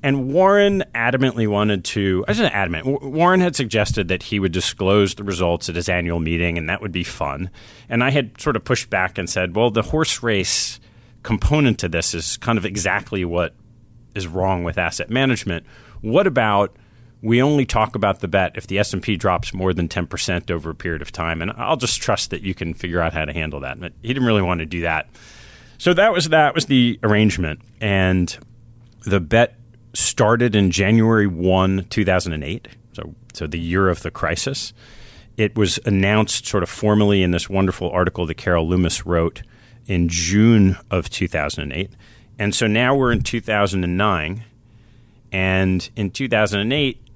And 0.03 0.31
Warren 0.31 0.83
adamantly 0.93 1.47
wanted 1.47 1.83
to, 1.85 2.23
I 2.27 2.31
wasn't 2.31 2.53
adamant, 2.53 3.03
Warren 3.03 3.41
had 3.41 3.55
suggested 3.55 4.07
that 4.09 4.23
he 4.23 4.39
would 4.39 4.51
disclose 4.51 5.15
the 5.15 5.23
results 5.23 5.67
at 5.69 5.75
his 5.75 5.89
annual 5.89 6.19
meeting, 6.19 6.57
and 6.57 6.69
that 6.69 6.81
would 6.81 6.91
be 6.91 7.03
fun. 7.03 7.49
And 7.89 8.03
I 8.03 8.11
had 8.11 8.39
sort 8.39 8.55
of 8.55 8.63
pushed 8.63 8.89
back 8.89 9.17
and 9.17 9.29
said, 9.29 9.55
well, 9.55 9.71
the 9.71 9.81
horse 9.81 10.23
race 10.23 10.79
component 11.23 11.79
to 11.79 11.89
this 11.89 12.13
is 12.13 12.37
kind 12.37 12.57
of 12.57 12.65
exactly 12.65 13.25
what 13.25 13.55
is 14.15 14.27
wrong 14.27 14.63
with 14.63 14.77
asset 14.77 15.09
management. 15.09 15.65
What 16.01 16.27
about 16.27 16.77
we 17.21 17.41
only 17.41 17.65
talk 17.65 17.95
about 17.95 18.21
the 18.21 18.27
bet 18.27 18.53
if 18.55 18.67
the 18.67 18.79
S&P 18.79 19.17
drops 19.17 19.53
more 19.53 19.73
than 19.73 19.89
10% 19.89 20.49
over 20.49 20.69
a 20.69 20.75
period 20.75 21.01
of 21.01 21.11
time 21.11 21.41
and 21.41 21.51
I'll 21.51 21.77
just 21.77 22.01
trust 22.01 22.29
that 22.29 22.41
you 22.41 22.53
can 22.53 22.73
figure 22.73 23.01
out 23.01 23.13
how 23.13 23.25
to 23.25 23.33
handle 23.33 23.59
that. 23.61 23.79
But 23.79 23.93
he 24.01 24.07
didn't 24.09 24.25
really 24.25 24.41
want 24.41 24.59
to 24.59 24.65
do 24.65 24.81
that. 24.81 25.09
So 25.77 25.93
that 25.93 26.13
was 26.13 26.29
that 26.29 26.55
was 26.55 26.65
the 26.65 26.99
arrangement 27.03 27.61
and 27.81 28.37
the 29.05 29.19
bet 29.19 29.55
started 29.93 30.55
in 30.55 30.71
January 30.71 31.27
1, 31.27 31.85
2008. 31.89 32.67
So 32.93 33.15
so 33.33 33.47
the 33.47 33.59
year 33.59 33.89
of 33.89 34.01
the 34.01 34.11
crisis. 34.11 34.73
It 35.37 35.57
was 35.57 35.79
announced 35.85 36.45
sort 36.45 36.63
of 36.63 36.69
formally 36.69 37.23
in 37.23 37.31
this 37.31 37.49
wonderful 37.49 37.89
article 37.91 38.25
that 38.25 38.35
Carol 38.35 38.67
Loomis 38.67 39.05
wrote 39.05 39.41
in 39.87 40.09
June 40.09 40.77
of 40.91 41.09
2008. 41.09 41.91
And 42.37 42.53
so 42.53 42.67
now 42.67 42.93
we're 42.93 43.13
in 43.13 43.21
2009 43.21 44.43
and 45.31 45.89
in 45.95 46.11
2008 46.11 47.08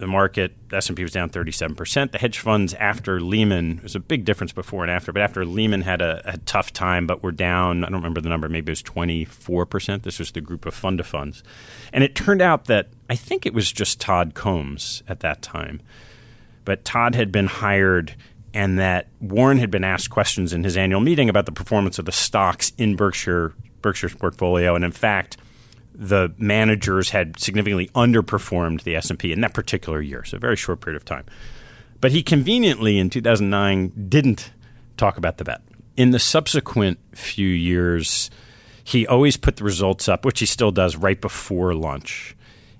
the 0.00 0.06
market, 0.06 0.52
S&P 0.72 1.02
was 1.02 1.12
down 1.12 1.30
37%. 1.30 2.10
The 2.10 2.18
hedge 2.18 2.38
funds 2.38 2.74
after 2.74 3.20
Lehman, 3.20 3.76
there's 3.76 3.94
a 3.94 4.00
big 4.00 4.24
difference 4.24 4.52
before 4.52 4.82
and 4.82 4.90
after, 4.90 5.12
but 5.12 5.22
after 5.22 5.44
Lehman 5.44 5.82
had 5.82 6.00
a, 6.00 6.22
a 6.24 6.38
tough 6.38 6.72
time, 6.72 7.06
but 7.06 7.22
were 7.22 7.32
down, 7.32 7.84
I 7.84 7.88
don't 7.88 8.00
remember 8.00 8.20
the 8.20 8.28
number, 8.28 8.48
maybe 8.48 8.70
it 8.70 8.72
was 8.72 8.82
24%. 8.82 10.02
This 10.02 10.18
was 10.18 10.32
the 10.32 10.40
group 10.40 10.66
of 10.66 10.74
fund 10.74 10.98
of 10.98 11.06
funds. 11.06 11.44
And 11.92 12.02
it 12.02 12.14
turned 12.14 12.42
out 12.42 12.64
that 12.64 12.88
I 13.08 13.14
think 13.14 13.46
it 13.46 13.54
was 13.54 13.70
just 13.70 14.00
Todd 14.00 14.34
Combs 14.34 15.02
at 15.06 15.20
that 15.20 15.42
time. 15.42 15.80
But 16.64 16.84
Todd 16.84 17.14
had 17.14 17.30
been 17.30 17.46
hired 17.46 18.16
and 18.52 18.78
that 18.78 19.08
Warren 19.20 19.58
had 19.58 19.70
been 19.70 19.84
asked 19.84 20.10
questions 20.10 20.52
in 20.52 20.64
his 20.64 20.76
annual 20.76 21.00
meeting 21.00 21.28
about 21.28 21.46
the 21.46 21.52
performance 21.52 21.98
of 21.98 22.04
the 22.04 22.12
stocks 22.12 22.72
in 22.78 22.96
Berkshire 22.96 23.52
Berkshire's 23.82 24.14
portfolio 24.14 24.74
and 24.74 24.84
in 24.84 24.90
fact 24.90 25.36
the 26.00 26.32
managers 26.38 27.10
had 27.10 27.38
significantly 27.38 27.88
underperformed 27.88 28.84
the 28.84 28.96
S&P 28.96 29.32
in 29.32 29.42
that 29.42 29.52
particular 29.52 30.00
year, 30.00 30.24
so 30.24 30.38
a 30.38 30.40
very 30.40 30.56
short 30.56 30.80
period 30.80 30.96
of 30.96 31.04
time. 31.04 31.26
But 32.00 32.10
he 32.10 32.22
conveniently 32.22 32.98
in 32.98 33.10
2009 33.10 34.08
didn't 34.08 34.50
talk 34.96 35.18
about 35.18 35.36
the 35.36 35.44
bet. 35.44 35.60
In 35.98 36.10
the 36.10 36.18
subsequent 36.18 36.98
few 37.14 37.48
years, 37.48 38.30
he 38.82 39.06
always 39.06 39.36
put 39.36 39.56
the 39.56 39.64
results 39.64 40.08
up, 40.08 40.24
which 40.24 40.40
he 40.40 40.46
still 40.46 40.70
does 40.70 40.96
right 40.96 41.20
before 41.20 41.74
lunch. 41.74 42.34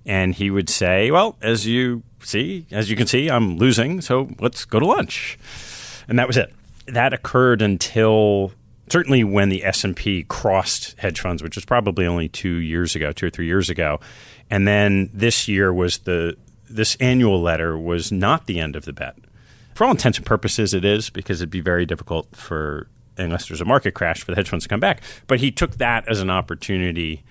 And 0.07 0.35
he 0.35 0.51
would 0.51 0.71
say, 0.71 1.11
"Well, 1.11 1.37
as 1.43 1.67
you 1.67 2.03
see, 2.23 2.65
as 2.71 2.89
you 2.89 2.97
can 2.97 3.07
see, 3.07 3.29
I'm 3.29 3.59
losing, 3.59 4.01
so 4.01 4.31
let's 4.41 4.65
go 4.65 4.81
to 4.81 4.87
lunch." 4.87 5.39
And 6.09 6.19
that 6.19 6.27
was 6.27 6.39
it. 6.39 6.55
That 6.87 7.13
occurred 7.13 7.61
until 7.61 8.53
certainly 8.91 9.25
when 9.25 9.49
the 9.49 9.65
S&P 9.65 10.25
crossed 10.25 10.99
hedge 10.99 11.21
funds, 11.21 11.43
which 11.43 11.57
was 11.57 11.65
probably 11.65 12.07
only 12.07 12.29
2 12.29 12.49
years 12.49 12.95
ago, 12.95 13.13
2 13.13 13.27
or 13.27 13.31
3 13.31 13.47
years 13.47 13.71
ago. 13.71 14.01
And 14.51 14.67
then 14.67 15.11
this 15.13 15.49
year 15.49 15.73
was 15.73 15.99
the 15.99 16.37
this 16.69 16.97
annual 16.97 17.43
letter 17.43 17.77
was 17.77 18.13
not 18.13 18.47
the 18.47 18.61
end 18.61 18.77
of 18.77 18.85
the 18.85 18.93
bet. 18.93 19.17
For 19.75 19.85
all 19.85 19.91
intents 19.91 20.19
and 20.19 20.27
purposes 20.27 20.73
it 20.73 20.85
is 20.85 21.11
because 21.11 21.41
it'd 21.41 21.51
be 21.51 21.61
very 21.61 21.85
difficult 21.85 22.35
for 22.37 22.89
unless 23.17 23.49
there's 23.49 23.61
a 23.61 23.65
market 23.65 23.93
crash 23.93 24.23
for 24.23 24.31
the 24.31 24.37
hedge 24.37 24.49
funds 24.49 24.65
to 24.65 24.69
come 24.69 24.81
back. 24.81 25.03
But 25.27 25.41
he 25.41 25.51
took 25.51 25.77
that 25.77 26.09
as 26.09 26.21
an 26.21 26.31
opportunity 26.31 27.25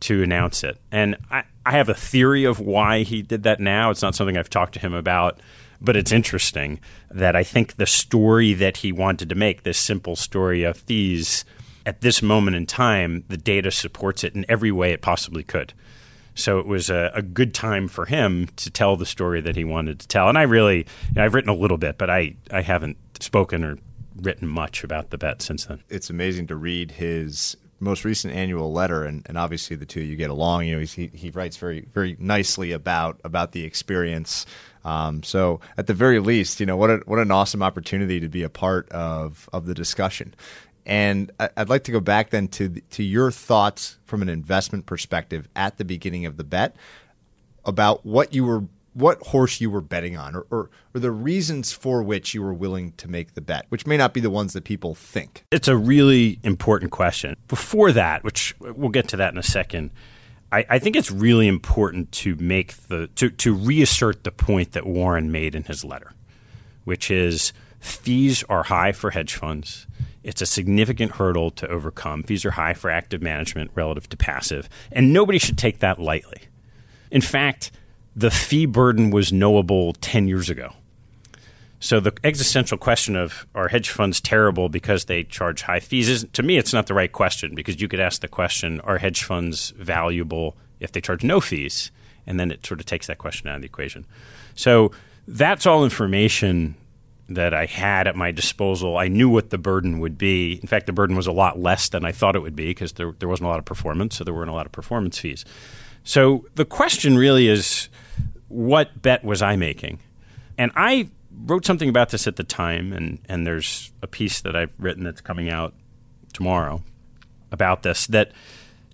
to 0.00 0.22
announce 0.22 0.64
it. 0.64 0.78
And 0.90 1.16
I, 1.30 1.44
I 1.64 1.72
have 1.72 1.88
a 1.88 1.94
theory 1.94 2.44
of 2.44 2.58
why 2.60 3.02
he 3.02 3.22
did 3.22 3.44
that 3.44 3.60
now. 3.60 3.90
It's 3.90 4.02
not 4.02 4.14
something 4.14 4.36
I've 4.36 4.50
talked 4.50 4.74
to 4.74 4.80
him 4.80 4.94
about 4.94 5.38
but 5.82 5.96
it's 5.96 6.12
interesting 6.12 6.80
that 7.10 7.34
I 7.34 7.42
think 7.42 7.76
the 7.76 7.86
story 7.86 8.54
that 8.54 8.78
he 8.78 8.92
wanted 8.92 9.28
to 9.28 9.34
make, 9.34 9.62
this 9.62 9.78
simple 9.78 10.16
story 10.16 10.62
of 10.62 10.76
fees, 10.76 11.44
at 11.84 12.00
this 12.00 12.22
moment 12.22 12.56
in 12.56 12.66
time, 12.66 13.24
the 13.28 13.36
data 13.36 13.70
supports 13.70 14.22
it 14.22 14.34
in 14.34 14.46
every 14.48 14.70
way 14.70 14.92
it 14.92 15.02
possibly 15.02 15.42
could. 15.42 15.72
So 16.34 16.58
it 16.60 16.66
was 16.66 16.88
a, 16.88 17.10
a, 17.14 17.20
good 17.20 17.52
time 17.52 17.88
for 17.88 18.06
him 18.06 18.48
to 18.56 18.70
tell 18.70 18.96
the 18.96 19.04
story 19.04 19.42
that 19.42 19.54
he 19.54 19.64
wanted 19.64 19.98
to 20.00 20.08
tell. 20.08 20.30
And 20.30 20.38
I 20.38 20.42
really, 20.42 20.78
you 20.78 20.84
know, 21.16 21.24
I've 21.24 21.34
written 21.34 21.50
a 21.50 21.54
little 21.54 21.76
bit, 21.76 21.98
but 21.98 22.08
I, 22.08 22.36
I 22.50 22.62
haven't 22.62 22.96
spoken 23.20 23.64
or 23.64 23.76
written 24.16 24.48
much 24.48 24.82
about 24.82 25.10
the 25.10 25.18
bet 25.18 25.42
since 25.42 25.66
then. 25.66 25.82
It's 25.90 26.08
amazing 26.08 26.46
to 26.46 26.56
read 26.56 26.92
his 26.92 27.56
most 27.80 28.04
recent 28.04 28.32
annual 28.32 28.72
letter, 28.72 29.04
and, 29.04 29.22
and 29.26 29.36
obviously 29.36 29.76
the 29.76 29.84
two 29.84 30.00
you 30.00 30.16
get 30.16 30.30
along. 30.30 30.66
You 30.66 30.78
know, 30.78 30.84
he 30.84 31.10
he 31.12 31.30
writes 31.30 31.56
very 31.56 31.86
very 31.92 32.16
nicely 32.18 32.72
about 32.72 33.20
about 33.24 33.52
the 33.52 33.64
experience 33.64 34.46
um, 34.84 35.22
so 35.22 35.60
at 35.76 35.86
the 35.86 35.94
very 35.94 36.18
least, 36.18 36.60
you 36.60 36.66
know 36.66 36.76
what 36.76 36.90
a, 36.90 36.96
what 37.06 37.18
an 37.18 37.30
awesome 37.30 37.62
opportunity 37.62 38.20
to 38.20 38.28
be 38.28 38.42
a 38.42 38.48
part 38.48 38.88
of 38.90 39.48
of 39.52 39.66
the 39.66 39.74
discussion. 39.74 40.34
And 40.84 41.30
I'd 41.38 41.68
like 41.68 41.84
to 41.84 41.92
go 41.92 42.00
back 42.00 42.30
then 42.30 42.48
to 42.48 42.68
to 42.68 43.02
your 43.02 43.30
thoughts 43.30 43.98
from 44.04 44.22
an 44.22 44.28
investment 44.28 44.86
perspective 44.86 45.48
at 45.54 45.78
the 45.78 45.84
beginning 45.84 46.26
of 46.26 46.36
the 46.36 46.44
bet 46.44 46.76
about 47.64 48.04
what 48.04 48.34
you 48.34 48.44
were 48.44 48.64
what 48.94 49.20
horse 49.22 49.60
you 49.60 49.70
were 49.70 49.80
betting 49.80 50.16
on 50.16 50.36
or, 50.36 50.46
or, 50.50 50.70
or, 50.94 51.00
the 51.00 51.10
reasons 51.10 51.72
for 51.72 52.02
which 52.02 52.34
you 52.34 52.42
were 52.42 52.52
willing 52.52 52.92
to 52.92 53.08
make 53.08 53.32
the 53.34 53.40
bet, 53.40 53.64
which 53.70 53.86
may 53.86 53.96
not 53.96 54.12
be 54.12 54.20
the 54.20 54.28
ones 54.28 54.52
that 54.52 54.64
people 54.64 54.94
think. 54.94 55.46
It's 55.50 55.68
a 55.68 55.76
really 55.76 56.38
important 56.42 56.90
question. 56.90 57.36
Before 57.48 57.90
that, 57.92 58.22
which 58.22 58.54
we'll 58.60 58.90
get 58.90 59.08
to 59.08 59.16
that 59.16 59.32
in 59.32 59.38
a 59.38 59.42
second, 59.42 59.92
I, 60.52 60.66
I, 60.68 60.78
think 60.78 60.96
it's 60.96 61.10
really 61.10 61.48
important 61.48 62.12
to 62.12 62.36
make 62.36 62.76
the 62.88 63.08
to, 63.16 63.30
to 63.30 63.54
reassert 63.54 64.22
the 64.22 64.30
point 64.30 64.72
that 64.72 64.86
Warren 64.86 65.32
made 65.32 65.54
in 65.54 65.64
his 65.64 65.84
letter, 65.84 66.12
which 66.84 67.10
is 67.10 67.52
fees 67.80 68.44
are 68.44 68.64
high 68.64 68.92
for 68.92 69.10
hedge 69.10 69.34
funds. 69.34 69.86
It's 70.22 70.42
a 70.42 70.46
significant 70.46 71.12
hurdle 71.12 71.50
to 71.52 71.66
overcome. 71.66 72.22
Fees 72.22 72.44
are 72.44 72.52
high 72.52 72.74
for 72.74 72.90
active 72.90 73.22
management 73.22 73.70
relative 73.74 74.08
to 74.10 74.16
passive, 74.16 74.68
and 74.92 75.12
nobody 75.12 75.38
should 75.38 75.58
take 75.58 75.80
that 75.80 75.98
lightly. 75.98 76.42
In 77.10 77.22
fact, 77.22 77.72
the 78.14 78.30
fee 78.30 78.66
burden 78.66 79.10
was 79.10 79.32
knowable 79.32 79.94
10 79.94 80.28
years 80.28 80.50
ago. 80.50 80.74
So 81.82 81.98
the 81.98 82.16
existential 82.22 82.78
question 82.78 83.16
of 83.16 83.44
are 83.56 83.66
hedge 83.66 83.90
funds 83.90 84.20
terrible 84.20 84.68
because 84.68 85.06
they 85.06 85.24
charge 85.24 85.62
high 85.62 85.80
fees 85.80 86.08
is 86.08 86.24
to 86.32 86.42
me 86.44 86.56
it's 86.56 86.72
not 86.72 86.86
the 86.86 86.94
right 86.94 87.10
question 87.10 87.56
because 87.56 87.80
you 87.80 87.88
could 87.88 87.98
ask 87.98 88.20
the 88.20 88.28
question 88.28 88.78
are 88.82 88.98
hedge 88.98 89.24
funds 89.24 89.70
valuable 89.70 90.56
if 90.78 90.92
they 90.92 91.00
charge 91.00 91.24
no 91.24 91.40
fees 91.40 91.90
and 92.24 92.38
then 92.38 92.52
it 92.52 92.64
sort 92.64 92.78
of 92.78 92.86
takes 92.86 93.08
that 93.08 93.18
question 93.18 93.48
out 93.48 93.56
of 93.56 93.62
the 93.62 93.66
equation. 93.66 94.06
So 94.54 94.92
that's 95.26 95.66
all 95.66 95.82
information 95.82 96.76
that 97.28 97.52
I 97.52 97.66
had 97.66 98.06
at 98.06 98.14
my 98.14 98.30
disposal. 98.30 98.96
I 98.96 99.08
knew 99.08 99.28
what 99.28 99.50
the 99.50 99.58
burden 99.58 99.98
would 99.98 100.16
be. 100.16 100.60
In 100.62 100.68
fact, 100.68 100.86
the 100.86 100.92
burden 100.92 101.16
was 101.16 101.26
a 101.26 101.32
lot 101.32 101.58
less 101.58 101.88
than 101.88 102.04
I 102.04 102.12
thought 102.12 102.36
it 102.36 102.42
would 102.42 102.54
be 102.54 102.66
because 102.66 102.92
there, 102.92 103.10
there 103.18 103.28
wasn't 103.28 103.46
a 103.46 103.50
lot 103.50 103.58
of 103.58 103.64
performance, 103.64 104.16
so 104.16 104.22
there 104.22 104.34
weren't 104.34 104.50
a 104.50 104.54
lot 104.54 104.66
of 104.66 104.72
performance 104.72 105.18
fees. 105.18 105.44
So 106.04 106.46
the 106.54 106.64
question 106.64 107.18
really 107.18 107.48
is 107.48 107.88
what 108.46 109.02
bet 109.02 109.24
was 109.24 109.42
I 109.42 109.56
making? 109.56 109.98
And 110.56 110.70
I 110.76 111.08
wrote 111.44 111.64
something 111.64 111.88
about 111.88 112.10
this 112.10 112.26
at 112.26 112.36
the 112.36 112.44
time, 112.44 112.92
and, 112.92 113.18
and 113.28 113.46
there's 113.46 113.92
a 114.02 114.06
piece 114.06 114.40
that 114.42 114.56
I've 114.56 114.72
written 114.78 115.04
that's 115.04 115.20
coming 115.20 115.50
out 115.50 115.74
tomorrow 116.32 116.82
about 117.50 117.82
this. 117.82 118.06
That 118.06 118.32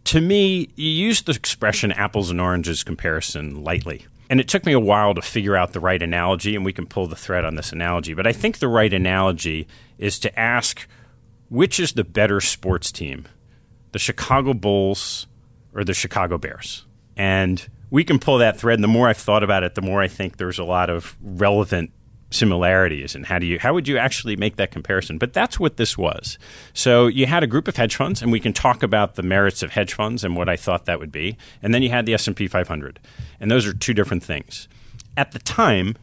to 0.05 0.21
me, 0.21 0.71
you 0.75 0.89
use 0.89 1.23
the 1.23 1.33
expression 1.33 1.93
apples 1.93 2.31
and 2.31 2.41
oranges 2.41 2.83
comparison 2.83 3.63
lightly. 3.63 4.07
And 4.31 4.41
it 4.41 4.49
took 4.49 4.67
me 4.67 4.73
a 4.73 4.81
while 4.81 5.15
to 5.15 5.23
figure 5.23 5.57
out 5.57 5.73
the 5.73 5.81
right 5.81 6.03
analogy, 6.03 6.55
and 6.55 6.65
we 6.65 6.73
can 6.73 6.87
pull 6.87 7.07
the 7.07 7.17
thread 7.17 7.45
on 7.45 7.55
this 7.55 7.73
analogy. 7.73 8.13
But 8.15 8.27
I 8.27 8.33
think 8.33 8.59
the 8.59 8.69
right 8.69 8.93
analogy 8.93 9.67
is 9.97 10.19
to 10.21 10.39
ask 10.39 10.87
which 11.49 11.81
is 11.81 11.93
the 11.93 12.05
better 12.05 12.41
sports 12.41 12.93
team, 12.93 13.27
the 13.93 13.99
Chicago 13.99 14.53
Bulls 14.55 15.27
or 15.75 15.85
the 15.85 15.95
Chicago 15.95 16.39
Bears? 16.39 16.85
And 17.17 17.67
we 17.91 18.05
can 18.05 18.19
pull 18.19 18.39
that 18.39 18.59
thread. 18.59 18.75
And 18.75 18.85
the 18.85 18.89
more 18.89 19.09
I've 19.09 19.17
thought 19.17 19.43
about 19.43 19.63
it, 19.63 19.75
the 19.75 19.83
more 19.83 20.03
I 20.03 20.09
think 20.09 20.37
there's 20.37 20.59
a 20.59 20.65
lot 20.65 20.91
of 20.91 21.17
relevant 21.23 21.91
similarities 22.31 23.15
and 23.15 23.25
how 23.27 23.39
do 23.39 23.47
you 23.47 23.59
how 23.59 23.73
would 23.73 23.89
you 23.89 23.97
actually 23.97 24.37
make 24.37 24.57
that 24.57 24.71
comparison 24.71 25.17
but 25.17 25.33
that's 25.33 25.59
what 25.59 25.79
this 25.79 25.97
was 25.97 26.39
so 26.75 27.07
you 27.07 27.25
had 27.25 27.43
a 27.43 27.47
group 27.47 27.67
of 27.67 27.77
hedge 27.77 27.97
funds 27.97 28.21
and 28.21 28.31
we 28.31 28.39
can 28.39 28.53
talk 28.53 28.83
about 28.83 29.15
the 29.15 29.23
merits 29.23 29.63
of 29.63 29.71
hedge 29.71 29.95
funds 29.95 30.23
and 30.23 30.37
what 30.37 30.49
I 30.49 30.57
thought 30.57 30.85
that 30.85 30.99
would 30.99 31.13
be 31.13 31.39
and 31.63 31.73
then 31.73 31.83
you 31.83 31.89
had 31.89 32.05
the 32.05 32.13
S&P 32.15 32.47
500 32.47 33.01
and 33.41 33.51
those 33.51 33.67
are 33.67 33.73
two 33.73 33.95
different 33.95 34.23
things 34.23 34.69
at 35.17 35.33
the 35.33 35.39
time 35.39 35.97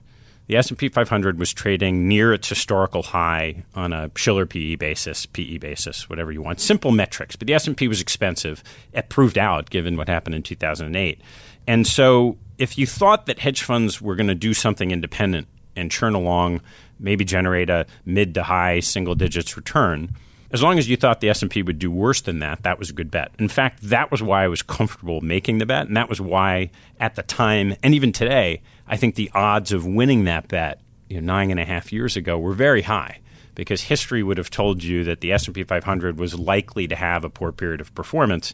the 0.47 0.57
S&P 0.57 0.89
500 0.89 1.39
was 1.39 1.53
trading 1.53 2.07
near 2.07 2.31
its 2.31 2.47
historical 2.47 3.01
high 3.01 3.63
on 3.73 3.93
a 3.93 4.11
Shiller 4.15 4.45
PE 4.45 4.75
basis, 4.75 5.25
PE 5.25 5.57
basis, 5.57 6.07
whatever 6.07 6.31
you 6.31 6.41
want, 6.41 6.59
simple 6.59 6.91
metrics. 6.91 7.35
But 7.35 7.47
the 7.47 7.55
S&P 7.55 7.87
was 7.87 7.99
expensive. 7.99 8.63
It 8.93 9.09
proved 9.09 9.39
out 9.39 9.71
given 9.71 9.97
what 9.97 10.07
happened 10.07 10.35
in 10.35 10.43
2008. 10.43 11.19
And 11.65 11.87
so 11.87 12.37
if 12.59 12.77
you 12.77 12.85
thought 12.85 13.25
that 13.25 13.39
hedge 13.39 13.63
funds 13.63 13.99
were 13.99 14.15
going 14.15 14.27
to 14.27 14.35
do 14.35 14.53
something 14.53 14.91
independent 14.91 15.47
and 15.75 15.91
churn 15.91 16.13
along, 16.13 16.61
maybe 16.99 17.25
generate 17.25 17.69
a 17.69 17.85
mid 18.05 18.33
to 18.35 18.43
high 18.43 18.79
single 18.79 19.15
digits 19.15 19.55
return. 19.55 20.11
As 20.51 20.63
long 20.63 20.77
as 20.77 20.87
you 20.87 20.95
thought 20.95 21.21
the 21.21 21.29
S&P 21.29 21.63
would 21.63 21.79
do 21.79 21.91
worse 21.91 22.21
than 22.21 22.39
that, 22.39 22.63
that 22.63 22.79
was 22.79 22.89
a 22.89 22.93
good 22.93 23.11
bet. 23.11 23.31
In 23.39 23.49
fact, 23.49 23.81
that 23.81 24.11
was 24.11 24.23
why 24.23 24.43
I 24.43 24.47
was 24.47 24.61
comfortable 24.61 25.19
making 25.21 25.57
the 25.57 25.65
bet, 25.65 25.87
and 25.87 25.97
that 25.97 26.07
was 26.07 26.21
why 26.21 26.69
at 26.99 27.15
the 27.15 27.23
time 27.23 27.75
and 27.83 27.93
even 27.93 28.11
today, 28.11 28.61
I 28.87 28.97
think 28.97 29.15
the 29.15 29.31
odds 29.33 29.71
of 29.71 29.85
winning 29.85 30.25
that 30.25 30.47
bet, 30.47 30.79
you 31.09 31.19
know, 31.19 31.33
nine 31.33 31.51
and 31.51 31.59
a 31.59 31.65
half 31.65 31.91
years 31.91 32.15
ago, 32.15 32.37
were 32.37 32.53
very 32.53 32.83
high 32.83 33.19
because 33.55 33.83
history 33.83 34.21
would 34.21 34.37
have 34.37 34.49
told 34.49 34.83
you 34.83 35.03
that 35.05 35.21
the 35.21 35.31
S&P 35.31 35.63
500 35.63 36.19
was 36.19 36.37
likely 36.37 36.87
to 36.87 36.95
have 36.95 37.23
a 37.23 37.29
poor 37.29 37.51
period 37.51 37.81
of 37.81 37.93
performance. 37.95 38.53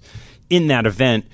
In 0.50 0.68
that 0.68 0.86
event, 0.86 1.26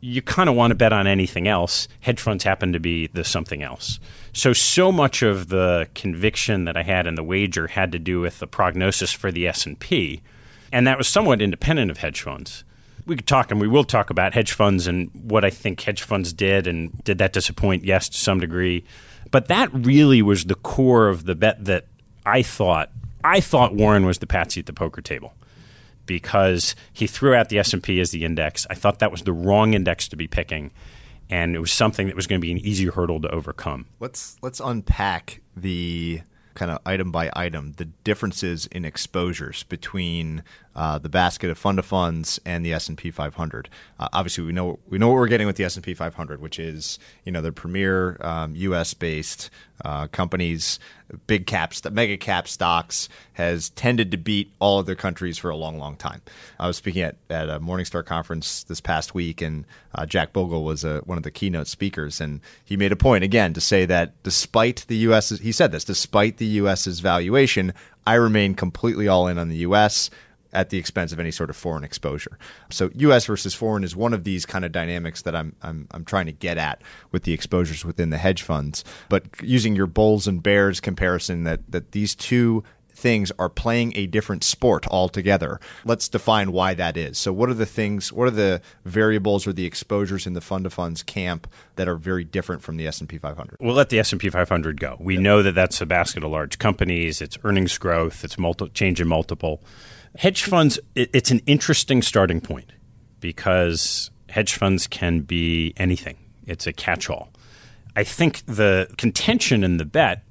you 0.00 0.22
kind 0.22 0.48
of 0.48 0.54
want 0.54 0.70
to 0.70 0.74
bet 0.74 0.92
on 0.92 1.06
anything 1.06 1.48
else. 1.48 1.88
Hedge 2.00 2.20
funds 2.20 2.44
happen 2.44 2.72
to 2.72 2.80
be 2.80 3.08
the 3.08 3.24
something 3.24 3.62
else. 3.62 3.98
So, 4.38 4.52
so 4.52 4.92
much 4.92 5.22
of 5.22 5.48
the 5.48 5.88
conviction 5.96 6.64
that 6.66 6.76
I 6.76 6.84
had 6.84 7.08
in 7.08 7.16
the 7.16 7.24
wager 7.24 7.66
had 7.66 7.90
to 7.90 7.98
do 7.98 8.20
with 8.20 8.38
the 8.38 8.46
prognosis 8.46 9.12
for 9.12 9.32
the 9.32 9.48
S&P, 9.48 10.22
and 10.70 10.86
that 10.86 10.96
was 10.96 11.08
somewhat 11.08 11.42
independent 11.42 11.90
of 11.90 11.98
hedge 11.98 12.20
funds. 12.20 12.62
We 13.04 13.16
could 13.16 13.26
talk, 13.26 13.50
and 13.50 13.60
we 13.60 13.66
will 13.66 13.82
talk 13.82 14.10
about 14.10 14.34
hedge 14.34 14.52
funds 14.52 14.86
and 14.86 15.10
what 15.12 15.44
I 15.44 15.50
think 15.50 15.80
hedge 15.80 16.04
funds 16.04 16.32
did, 16.32 16.68
and 16.68 17.02
did 17.02 17.18
that 17.18 17.32
disappoint? 17.32 17.84
Yes, 17.84 18.08
to 18.10 18.16
some 18.16 18.38
degree. 18.38 18.84
But 19.32 19.48
that 19.48 19.70
really 19.74 20.22
was 20.22 20.44
the 20.44 20.54
core 20.54 21.08
of 21.08 21.24
the 21.24 21.34
bet 21.34 21.64
that 21.64 21.86
I 22.24 22.42
thought. 22.42 22.92
I 23.24 23.40
thought 23.40 23.74
Warren 23.74 24.06
was 24.06 24.18
the 24.18 24.28
patsy 24.28 24.60
at 24.60 24.66
the 24.66 24.72
poker 24.72 25.00
table 25.02 25.34
because 26.06 26.76
he 26.92 27.08
threw 27.08 27.34
out 27.34 27.48
the 27.48 27.58
S&P 27.58 27.98
as 27.98 28.12
the 28.12 28.24
index. 28.24 28.68
I 28.70 28.74
thought 28.74 29.00
that 29.00 29.10
was 29.10 29.22
the 29.22 29.32
wrong 29.32 29.74
index 29.74 30.06
to 30.08 30.16
be 30.16 30.28
picking. 30.28 30.70
And 31.30 31.54
it 31.54 31.58
was 31.58 31.72
something 31.72 32.06
that 32.06 32.16
was 32.16 32.26
going 32.26 32.40
to 32.40 32.44
be 32.44 32.52
an 32.52 32.58
easy 32.58 32.86
hurdle 32.86 33.20
to 33.20 33.28
overcome. 33.30 33.86
Let's 34.00 34.36
let's 34.42 34.60
unpack 34.60 35.40
the 35.56 36.22
kind 36.54 36.70
of 36.70 36.78
item 36.84 37.12
by 37.12 37.30
item 37.34 37.74
the 37.76 37.84
differences 37.84 38.66
in 38.66 38.84
exposures 38.84 39.62
between 39.64 40.42
uh, 40.78 40.96
the 40.96 41.08
basket 41.08 41.50
of 41.50 41.58
fund 41.58 41.76
of 41.80 41.84
funds 41.84 42.38
and 42.46 42.64
the 42.64 42.72
S 42.72 42.88
and 42.88 42.96
P 42.96 43.10
500. 43.10 43.68
Uh, 43.98 44.08
obviously, 44.12 44.44
we 44.44 44.52
know 44.52 44.78
we 44.88 44.96
know 44.96 45.08
what 45.08 45.14
we're 45.14 45.26
getting 45.26 45.48
with 45.48 45.56
the 45.56 45.64
S 45.64 45.74
and 45.74 45.84
P 45.84 45.92
500, 45.92 46.40
which 46.40 46.60
is 46.60 47.00
you 47.24 47.32
know 47.32 47.42
the 47.42 47.50
premier 47.50 48.16
um, 48.20 48.54
U.S. 48.54 48.94
based 48.94 49.50
uh, 49.84 50.06
companies, 50.06 50.78
big 51.26 51.46
caps, 51.46 51.82
mega 51.90 52.16
cap 52.16 52.46
stocks 52.46 53.08
has 53.32 53.70
tended 53.70 54.12
to 54.12 54.16
beat 54.16 54.52
all 54.60 54.78
other 54.78 54.94
countries 54.94 55.36
for 55.36 55.50
a 55.50 55.56
long, 55.56 55.78
long 55.78 55.96
time. 55.96 56.22
I 56.60 56.68
was 56.68 56.76
speaking 56.76 57.02
at, 57.02 57.16
at 57.28 57.48
a 57.48 57.58
Morningstar 57.58 58.06
conference 58.06 58.62
this 58.62 58.80
past 58.80 59.16
week, 59.16 59.40
and 59.40 59.64
uh, 59.96 60.06
Jack 60.06 60.32
Bogle 60.32 60.62
was 60.62 60.84
a, 60.84 60.98
one 61.00 61.18
of 61.18 61.24
the 61.24 61.32
keynote 61.32 61.66
speakers, 61.66 62.20
and 62.20 62.40
he 62.64 62.76
made 62.76 62.92
a 62.92 62.96
point 62.96 63.24
again 63.24 63.52
to 63.54 63.60
say 63.60 63.84
that 63.86 64.22
despite 64.22 64.84
the 64.86 64.96
U.S. 64.98 65.30
he 65.30 65.50
said 65.50 65.72
this, 65.72 65.82
despite 65.82 66.36
the 66.36 66.46
U.S.'s 66.46 67.00
valuation, 67.00 67.74
I 68.06 68.14
remain 68.14 68.54
completely 68.54 69.08
all 69.08 69.26
in 69.26 69.38
on 69.38 69.48
the 69.48 69.56
U.S 69.56 70.08
at 70.52 70.70
the 70.70 70.78
expense 70.78 71.12
of 71.12 71.20
any 71.20 71.30
sort 71.30 71.50
of 71.50 71.56
foreign 71.56 71.84
exposure. 71.84 72.38
So 72.70 72.90
US 72.94 73.26
versus 73.26 73.54
foreign 73.54 73.84
is 73.84 73.94
one 73.94 74.14
of 74.14 74.24
these 74.24 74.46
kind 74.46 74.64
of 74.64 74.72
dynamics 74.72 75.22
that 75.22 75.34
I'm 75.36 75.54
I'm 75.62 75.86
I'm 75.90 76.04
trying 76.04 76.26
to 76.26 76.32
get 76.32 76.58
at 76.58 76.82
with 77.12 77.24
the 77.24 77.32
exposures 77.32 77.84
within 77.84 78.10
the 78.10 78.18
hedge 78.18 78.42
funds. 78.42 78.84
But 79.08 79.24
using 79.42 79.76
your 79.76 79.86
bulls 79.86 80.26
and 80.26 80.42
bears 80.42 80.80
comparison 80.80 81.44
that 81.44 81.70
that 81.70 81.92
these 81.92 82.14
two 82.14 82.64
things 82.98 83.30
are 83.38 83.48
playing 83.48 83.96
a 83.96 84.06
different 84.06 84.42
sport 84.44 84.86
altogether. 84.88 85.60
Let's 85.84 86.08
define 86.08 86.52
why 86.52 86.74
that 86.74 86.96
is. 86.96 87.16
So, 87.16 87.32
what 87.32 87.48
are 87.48 87.54
the 87.54 87.66
things? 87.66 88.12
What 88.12 88.26
are 88.26 88.32
the 88.32 88.60
variables 88.84 89.46
or 89.46 89.52
the 89.52 89.64
exposures 89.64 90.26
in 90.26 90.32
the 90.32 90.40
fund 90.40 90.66
of 90.66 90.74
funds 90.74 91.02
camp 91.02 91.46
that 91.76 91.88
are 91.88 91.96
very 91.96 92.24
different 92.24 92.62
from 92.62 92.76
the 92.76 92.86
S 92.86 93.00
and 93.00 93.08
P 93.08 93.16
500? 93.16 93.58
We'll 93.60 93.74
let 93.74 93.88
the 93.88 94.00
S 94.00 94.12
and 94.12 94.20
P 94.20 94.28
500 94.28 94.80
go. 94.80 94.96
We 94.98 95.16
know 95.16 95.42
that 95.42 95.54
that's 95.54 95.80
a 95.80 95.86
basket 95.86 96.24
of 96.24 96.30
large 96.30 96.58
companies. 96.58 97.22
It's 97.22 97.38
earnings 97.44 97.78
growth. 97.78 98.24
It's 98.24 98.36
multi- 98.36 98.68
change 98.70 99.00
in 99.00 99.08
multiple 99.08 99.62
hedge 100.18 100.42
funds, 100.42 100.80
it's 100.96 101.30
an 101.30 101.40
interesting 101.46 102.02
starting 102.02 102.40
point 102.40 102.72
because 103.20 104.10
hedge 104.28 104.54
funds 104.54 104.88
can 104.88 105.20
be 105.20 105.72
anything. 105.76 106.16
It's 106.44 106.66
a 106.66 106.72
catch 106.72 107.08
all. 107.08 107.30
I 107.94 108.02
think 108.02 108.44
the 108.46 108.92
contention 108.98 109.62
in 109.62 109.76
the 109.76 109.84
bet 109.84 110.24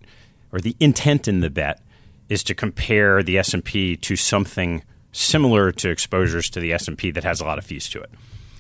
or 0.52 0.60
the 0.60 0.76
intent 0.82 1.28
in 1.28 1.40
the 1.40 1.50
bet 1.50 1.82
is 2.28 2.44
to 2.44 2.54
compare 2.54 3.24
the 3.24 3.38
S&P 3.38 3.96
to 3.96 4.18
something 4.18 4.84
similar 5.14 5.72
to 5.72 5.90
exposures 5.90 6.50
to 6.50 6.60
the 6.60 6.74
S&P 6.74 7.10
that 7.12 7.24
has 7.24 7.40
a 7.40 7.46
lot 7.46 7.58
of 7.58 7.66
fees 7.66 7.88
to 7.90 8.02
it. 8.02 8.12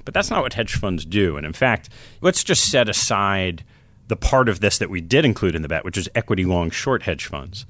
But 0.05 0.13
that's 0.13 0.29
not 0.29 0.43
what 0.43 0.53
hedge 0.53 0.75
funds 0.75 1.03
do. 1.03 1.35
And 1.35 1.45
in 1.45 1.51
fact, 1.51 1.89
let's 2.21 2.43
just 2.43 2.71
set 2.71 2.87
aside 2.87 3.65
the 4.07 4.15
part 4.15 4.47
of 4.47 4.61
this 4.61 4.77
that 4.77 4.89
we 4.89 5.01
did 5.01 5.25
include 5.25 5.55
in 5.55 5.61
the 5.61 5.67
bet, 5.67 5.83
which 5.83 5.97
is 5.97 6.07
equity 6.15 6.45
long 6.45 6.69
short 6.69 7.03
hedge 7.03 7.25
funds. 7.25 7.65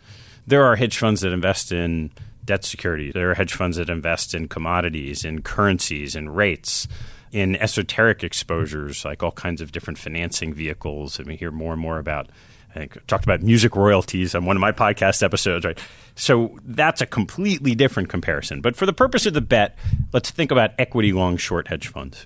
There 0.46 0.64
are 0.64 0.76
hedge 0.76 1.00
funds 1.00 1.22
that 1.22 1.34
invest 1.34 1.72
in 1.72 2.12
debt 2.48 2.64
securities. 2.66 3.14
There 3.14 3.30
are 3.30 3.36
hedge 3.36 3.54
funds 3.54 3.78
that 3.78 3.90
invest 3.90 4.34
in 4.34 4.48
commodities, 4.48 5.24
in 5.24 5.44
currencies, 5.44 6.16
in 6.16 6.30
rates, 6.30 6.88
in 7.32 7.56
esoteric 7.58 8.24
exposures, 8.24 9.06
like 9.06 9.22
all 9.22 9.32
kinds 9.32 9.62
of 9.62 9.72
different 9.72 10.00
financing 10.00 10.54
vehicles. 10.54 11.20
And 11.20 11.28
we 11.28 11.36
hear 11.36 11.52
more 11.52 11.74
and 11.74 11.82
more 11.82 12.00
about, 12.00 12.30
I 12.72 12.80
think, 12.80 12.98
I 12.98 13.02
talked 13.06 13.26
about 13.26 13.44
music 13.44 13.76
royalties 13.76 14.34
on 14.34 14.46
one 14.46 14.56
of 14.56 14.62
my 14.62 14.72
podcast 14.72 15.22
episodes, 15.22 15.66
right? 15.66 15.78
So 16.16 16.58
that's 16.64 17.02
a 17.02 17.06
completely 17.06 17.76
different 17.76 18.10
comparison. 18.10 18.62
But 18.62 18.76
for 18.76 18.88
the 18.88 18.94
purpose 18.94 19.26
of 19.26 19.34
the 19.34 19.42
bet, 19.42 19.78
let's 20.14 20.32
think 20.32 20.52
about 20.52 20.72
equity 20.80 21.14
long 21.14 21.38
short 21.38 21.68
hedge 21.68 21.88
funds. 21.88 22.26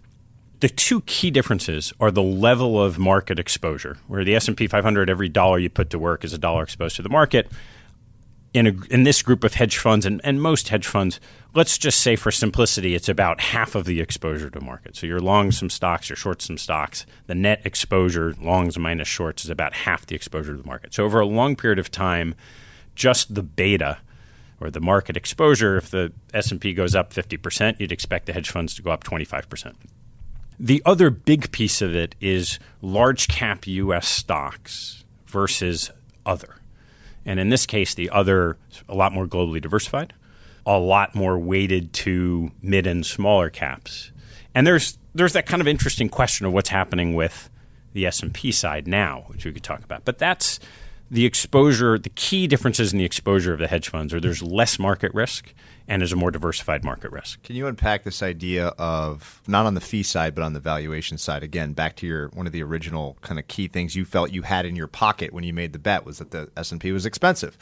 The 0.61 0.69
two 0.69 1.01
key 1.01 1.31
differences 1.31 1.91
are 1.99 2.11
the 2.11 2.21
level 2.21 2.79
of 2.79 2.99
market 2.99 3.39
exposure, 3.39 3.97
where 4.07 4.23
the 4.23 4.35
S&P 4.35 4.67
500 4.67 5.09
every 5.09 5.27
dollar 5.27 5.57
you 5.57 5.71
put 5.71 5.89
to 5.89 5.97
work 5.97 6.23
is 6.23 6.33
a 6.33 6.37
dollar 6.37 6.61
exposed 6.61 6.97
to 6.97 7.01
the 7.01 7.09
market 7.09 7.51
in, 8.53 8.67
a, 8.67 8.73
in 8.89 9.03
this 9.03 9.21
group 9.21 9.43
of 9.43 9.53
hedge 9.53 9.77
funds 9.77 10.05
and, 10.05 10.19
and 10.23 10.41
most 10.41 10.69
hedge 10.69 10.87
funds, 10.87 11.19
let's 11.53 11.77
just 11.77 11.99
say 11.99 12.15
for 12.15 12.31
simplicity, 12.31 12.95
it's 12.95 13.07
about 13.07 13.39
half 13.39 13.75
of 13.75 13.85
the 13.85 14.01
exposure 14.01 14.49
to 14.49 14.59
market. 14.59 14.95
So 14.95 15.07
you're 15.07 15.19
long 15.19 15.51
some 15.51 15.69
stocks, 15.69 16.09
you're 16.09 16.17
short 16.17 16.41
some 16.41 16.57
stocks. 16.57 17.05
The 17.27 17.35
net 17.35 17.61
exposure, 17.63 18.35
longs 18.41 18.77
minus 18.77 19.07
shorts, 19.07 19.45
is 19.45 19.49
about 19.49 19.73
half 19.73 20.05
the 20.05 20.15
exposure 20.15 20.51
to 20.55 20.61
the 20.61 20.67
market. 20.67 20.93
So 20.93 21.05
over 21.05 21.19
a 21.19 21.25
long 21.25 21.55
period 21.55 21.79
of 21.79 21.91
time, 21.91 22.35
just 22.95 23.33
the 23.35 23.43
beta 23.43 23.99
or 24.59 24.69
the 24.69 24.81
market 24.81 25.17
exposure, 25.17 25.77
if 25.77 25.89
the 25.89 26.11
S&P 26.33 26.73
goes 26.73 26.93
up 26.93 27.13
50%, 27.13 27.79
you'd 27.79 27.91
expect 27.91 28.25
the 28.25 28.33
hedge 28.33 28.49
funds 28.49 28.75
to 28.75 28.81
go 28.81 28.91
up 28.91 29.03
25%. 29.03 29.73
The 30.59 30.83
other 30.85 31.09
big 31.09 31.51
piece 31.51 31.81
of 31.81 31.95
it 31.95 32.15
is 32.21 32.59
large 32.81 33.27
cap 33.27 33.65
US 33.65 34.07
stocks 34.07 35.03
versus 35.25 35.89
other. 36.25 36.60
And 37.25 37.39
in 37.39 37.49
this 37.49 37.65
case, 37.65 37.93
the 37.93 38.09
other, 38.09 38.57
a 38.89 38.95
lot 38.95 39.13
more 39.13 39.27
globally 39.27 39.61
diversified, 39.61 40.13
a 40.65 40.79
lot 40.79 41.15
more 41.15 41.37
weighted 41.37 41.93
to 41.93 42.51
mid 42.61 42.87
and 42.87 43.05
smaller 43.05 43.49
caps. 43.49 44.11
And 44.53 44.65
there's 44.65 44.97
there's 45.13 45.33
that 45.33 45.45
kind 45.45 45.61
of 45.61 45.67
interesting 45.67 46.09
question 46.09 46.45
of 46.45 46.53
what's 46.53 46.69
happening 46.69 47.15
with 47.15 47.49
the 47.93 48.05
S&P 48.05 48.51
side 48.51 48.87
now, 48.87 49.25
which 49.27 49.43
we 49.43 49.51
could 49.51 49.63
talk 49.63 49.83
about. 49.83 50.05
But 50.05 50.17
that's 50.17 50.59
the 51.09 51.25
exposure, 51.25 51.99
the 51.99 52.09
key 52.09 52.47
differences 52.47 52.93
in 52.93 52.99
the 52.99 53.03
exposure 53.03 53.51
of 53.51 53.59
the 53.59 53.67
hedge 53.67 53.89
funds 53.89 54.13
are 54.13 54.21
there's 54.21 54.41
less 54.41 54.79
market 54.79 55.13
risk 55.13 55.53
and 55.91 56.01
is 56.01 56.13
a 56.13 56.15
more 56.15 56.31
diversified 56.31 56.85
market 56.85 57.11
risk. 57.11 57.43
Can 57.43 57.57
you 57.57 57.67
unpack 57.67 58.03
this 58.03 58.23
idea 58.23 58.67
of 58.77 59.41
not 59.45 59.65
on 59.65 59.73
the 59.73 59.81
fee 59.81 60.03
side 60.03 60.33
but 60.33 60.41
on 60.41 60.53
the 60.53 60.59
valuation 60.61 61.17
side? 61.17 61.43
Again, 61.43 61.73
back 61.73 61.97
to 61.97 62.07
your 62.07 62.29
one 62.29 62.47
of 62.47 62.53
the 62.53 62.63
original 62.63 63.17
kind 63.19 63.37
of 63.37 63.49
key 63.49 63.67
things 63.67 63.93
you 63.93 64.05
felt 64.05 64.31
you 64.31 64.43
had 64.43 64.65
in 64.65 64.77
your 64.77 64.87
pocket 64.87 65.33
when 65.33 65.43
you 65.43 65.51
made 65.51 65.73
the 65.73 65.79
bet 65.79 66.05
was 66.05 66.19
that 66.19 66.31
the 66.31 66.49
S&P 66.55 66.93
was 66.93 67.05
expensive. 67.05 67.57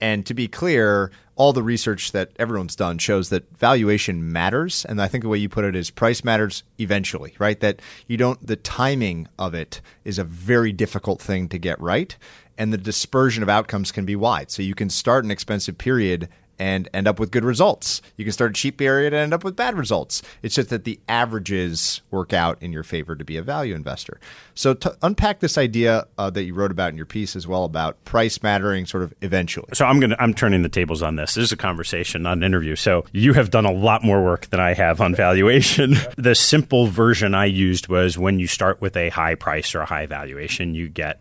And 0.00 0.24
to 0.24 0.32
be 0.32 0.48
clear, 0.48 1.10
all 1.36 1.52
the 1.52 1.62
research 1.62 2.12
that 2.12 2.30
everyone's 2.38 2.74
done 2.74 2.96
shows 2.96 3.28
that 3.28 3.54
valuation 3.54 4.32
matters. 4.32 4.86
And 4.86 5.00
I 5.00 5.06
think 5.06 5.22
the 5.22 5.28
way 5.28 5.36
you 5.36 5.50
put 5.50 5.66
it 5.66 5.76
is 5.76 5.90
price 5.90 6.24
matters 6.24 6.62
eventually, 6.78 7.34
right? 7.38 7.60
That 7.60 7.80
you 8.06 8.16
don't, 8.16 8.44
the 8.46 8.56
timing 8.56 9.28
of 9.38 9.52
it 9.52 9.82
is 10.06 10.18
a 10.18 10.24
very 10.24 10.72
difficult 10.72 11.20
thing 11.20 11.50
to 11.50 11.58
get 11.58 11.78
right. 11.82 12.16
And 12.56 12.72
the 12.72 12.78
dispersion 12.78 13.42
of 13.42 13.50
outcomes 13.50 13.92
can 13.92 14.06
be 14.06 14.16
wide. 14.16 14.50
So 14.50 14.62
you 14.62 14.74
can 14.74 14.88
start 14.88 15.24
an 15.24 15.30
expensive 15.30 15.76
period 15.76 16.30
and 16.58 16.88
end 16.94 17.08
up 17.08 17.18
with 17.18 17.30
good 17.30 17.44
results. 17.44 18.02
You 18.16 18.24
can 18.24 18.32
start 18.32 18.50
a 18.52 18.54
cheap 18.54 18.76
period 18.76 19.12
and 19.12 19.22
end 19.22 19.34
up 19.34 19.44
with 19.44 19.56
bad 19.56 19.76
results. 19.76 20.22
It's 20.42 20.54
just 20.54 20.70
that 20.70 20.84
the 20.84 21.00
averages 21.08 22.02
work 22.10 22.32
out 22.32 22.62
in 22.62 22.72
your 22.72 22.82
favor 22.82 23.16
to 23.16 23.24
be 23.24 23.36
a 23.36 23.42
value 23.42 23.74
investor. 23.74 24.20
So 24.54 24.74
to 24.74 24.96
unpack 25.02 25.40
this 25.40 25.58
idea 25.58 26.06
uh, 26.18 26.30
that 26.30 26.44
you 26.44 26.54
wrote 26.54 26.70
about 26.70 26.90
in 26.90 26.96
your 26.96 27.06
piece 27.06 27.34
as 27.36 27.46
well 27.46 27.64
about 27.64 28.02
price 28.04 28.42
mattering 28.42 28.86
sort 28.86 29.02
of 29.02 29.14
eventually. 29.20 29.68
So 29.72 29.84
I'm 29.84 30.00
going 30.00 30.10
to 30.10 30.22
I'm 30.22 30.34
turning 30.34 30.62
the 30.62 30.68
tables 30.68 31.02
on 31.02 31.16
this. 31.16 31.34
This 31.34 31.44
is 31.44 31.52
a 31.52 31.56
conversation, 31.56 32.22
not 32.22 32.36
an 32.36 32.42
interview. 32.42 32.76
So 32.76 33.04
you 33.12 33.32
have 33.34 33.50
done 33.50 33.64
a 33.64 33.72
lot 33.72 34.04
more 34.04 34.22
work 34.22 34.46
than 34.46 34.60
I 34.60 34.74
have 34.74 35.00
on 35.00 35.14
valuation. 35.14 35.96
the 36.16 36.34
simple 36.34 36.86
version 36.86 37.34
I 37.34 37.46
used 37.46 37.88
was 37.88 38.16
when 38.18 38.38
you 38.38 38.46
start 38.46 38.80
with 38.80 38.96
a 38.96 39.08
high 39.10 39.34
price 39.34 39.74
or 39.74 39.80
a 39.80 39.86
high 39.86 40.06
valuation, 40.06 40.74
you 40.74 40.88
get 40.88 41.20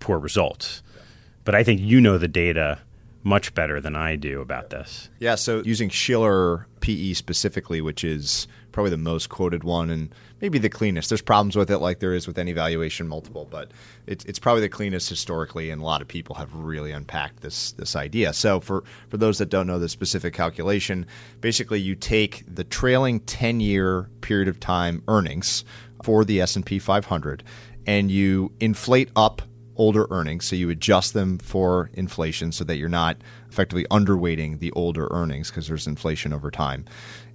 poor 0.00 0.18
results. 0.18 0.82
But 1.44 1.54
I 1.54 1.64
think 1.64 1.80
you 1.80 2.00
know 2.00 2.18
the 2.18 2.28
data 2.28 2.78
much 3.24 3.54
better 3.54 3.80
than 3.80 3.96
I 3.96 4.16
do 4.16 4.40
about 4.40 4.70
this. 4.70 5.10
Yeah, 5.18 5.34
so 5.34 5.62
using 5.64 5.88
Shiller 5.88 6.66
PE 6.80 7.14
specifically, 7.14 7.80
which 7.80 8.04
is 8.04 8.46
probably 8.72 8.90
the 8.90 8.96
most 8.96 9.28
quoted 9.28 9.64
one 9.64 9.90
and 9.90 10.14
maybe 10.40 10.58
the 10.58 10.68
cleanest. 10.68 11.08
There's 11.08 11.20
problems 11.20 11.56
with 11.56 11.70
it, 11.70 11.78
like 11.78 11.98
there 11.98 12.14
is 12.14 12.26
with 12.26 12.38
any 12.38 12.52
valuation 12.52 13.08
multiple, 13.08 13.46
but 13.50 13.72
it's, 14.06 14.24
it's 14.26 14.38
probably 14.38 14.60
the 14.60 14.68
cleanest 14.68 15.08
historically, 15.08 15.70
and 15.70 15.82
a 15.82 15.84
lot 15.84 16.00
of 16.00 16.08
people 16.08 16.36
have 16.36 16.54
really 16.54 16.92
unpacked 16.92 17.40
this 17.40 17.72
this 17.72 17.96
idea. 17.96 18.32
So 18.32 18.60
for 18.60 18.84
for 19.08 19.16
those 19.16 19.38
that 19.38 19.48
don't 19.48 19.66
know 19.66 19.78
the 19.78 19.88
specific 19.88 20.34
calculation, 20.34 21.06
basically 21.40 21.80
you 21.80 21.94
take 21.94 22.44
the 22.46 22.64
trailing 22.64 23.20
10 23.20 23.60
year 23.60 24.08
period 24.20 24.48
of 24.48 24.60
time 24.60 25.02
earnings 25.08 25.64
for 26.04 26.24
the 26.24 26.40
S 26.40 26.54
and 26.54 26.64
P 26.64 26.78
500, 26.78 27.42
and 27.86 28.10
you 28.10 28.52
inflate 28.60 29.10
up 29.16 29.42
older 29.78 30.06
earnings. 30.10 30.44
So 30.44 30.56
you 30.56 30.68
adjust 30.70 31.14
them 31.14 31.38
for 31.38 31.90
inflation 31.94 32.52
so 32.52 32.64
that 32.64 32.76
you're 32.76 32.88
not 32.88 33.16
effectively 33.48 33.86
underweighting 33.90 34.58
the 34.58 34.72
older 34.72 35.08
earnings 35.10 35.50
because 35.50 35.68
there's 35.68 35.86
inflation 35.86 36.32
over 36.32 36.50
time. 36.50 36.84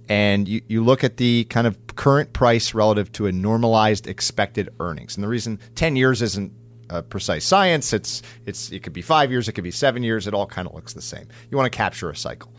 And 0.08 0.46
you, 0.46 0.60
you 0.68 0.84
look 0.84 1.02
at 1.02 1.16
the 1.16 1.44
kind 1.44 1.66
of 1.66 1.78
current 1.96 2.32
price 2.32 2.74
relative 2.74 3.10
to 3.12 3.26
a 3.26 3.32
normalized 3.32 4.06
expected 4.06 4.68
earnings. 4.78 5.16
And 5.16 5.24
the 5.24 5.28
reason 5.28 5.58
10 5.74 5.96
years 5.96 6.20
isn't 6.20 6.52
a 6.90 7.02
precise 7.02 7.44
science, 7.46 7.94
it's, 7.94 8.22
it's, 8.44 8.70
it 8.70 8.82
could 8.82 8.92
be 8.92 9.00
five 9.00 9.30
years, 9.30 9.48
it 9.48 9.52
could 9.52 9.64
be 9.64 9.70
seven 9.70 10.02
years, 10.02 10.26
it 10.26 10.34
all 10.34 10.46
kind 10.46 10.68
of 10.68 10.74
looks 10.74 10.92
the 10.92 11.00
same. 11.02 11.26
You 11.50 11.56
want 11.56 11.72
to 11.72 11.76
capture 11.76 12.10
a 12.10 12.16
cycle. 12.16 12.52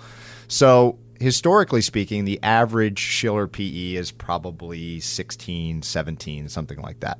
So 0.47 0.97
historically 1.19 1.81
speaking, 1.81 2.25
the 2.25 2.39
average 2.41 2.99
Shiller 2.99 3.47
PE 3.47 3.93
is 3.93 4.11
probably 4.11 4.99
16, 4.99 5.83
17, 5.83 6.49
something 6.49 6.81
like 6.81 7.01
that. 7.01 7.19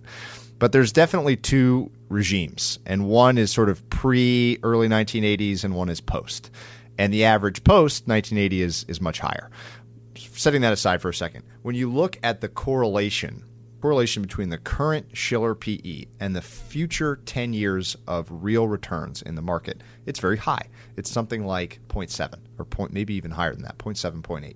But 0.58 0.72
there's 0.72 0.92
definitely 0.92 1.36
two 1.36 1.92
regimes, 2.10 2.80
and 2.86 3.08
one 3.08 3.38
is 3.38 3.52
sort 3.52 3.70
of 3.70 3.88
pre 3.90 4.58
early 4.64 4.88
1980s, 4.88 5.64
and 5.64 5.76
one 5.76 5.90
is 5.90 6.02
post. 6.02 6.50
And 6.98 7.14
the 7.14 7.26
average 7.26 7.64
post 7.64 8.08
1980 8.08 8.62
is 8.62 8.86
is 8.88 9.02
much 9.02 9.20
higher. 9.20 9.50
Setting 10.16 10.62
that 10.62 10.74
aside 10.74 11.02
for 11.02 11.10
a 11.10 11.14
second, 11.14 11.44
when 11.62 11.76
you 11.76 11.92
look 11.92 12.18
at 12.24 12.42
the 12.42 12.48
correlation 12.48 13.44
correlation 13.86 14.24
between 14.24 14.50
the 14.50 14.58
current 14.58 15.16
Shiller 15.16 15.54
PE 15.54 16.06
and 16.20 16.36
the 16.36 16.42
future 16.42 17.18
10 17.26 17.54
years 17.54 17.96
of 18.08 18.28
real 18.32 18.68
returns 18.68 19.22
in 19.22 19.36
the 19.36 19.44
market, 19.44 19.84
it's 20.08 20.20
very 20.20 20.38
high. 20.38 20.70
It's 20.98 21.12
something 21.12 21.46
like 21.46 21.80
0.7 21.88 22.34
or 22.58 22.66
point, 22.66 22.94
maybe 22.94 23.14
even 23.14 23.30
higher 23.30 23.54
than 23.54 23.62
that, 23.62 23.78
0.7, 23.78 24.24
0.8. 24.24 24.56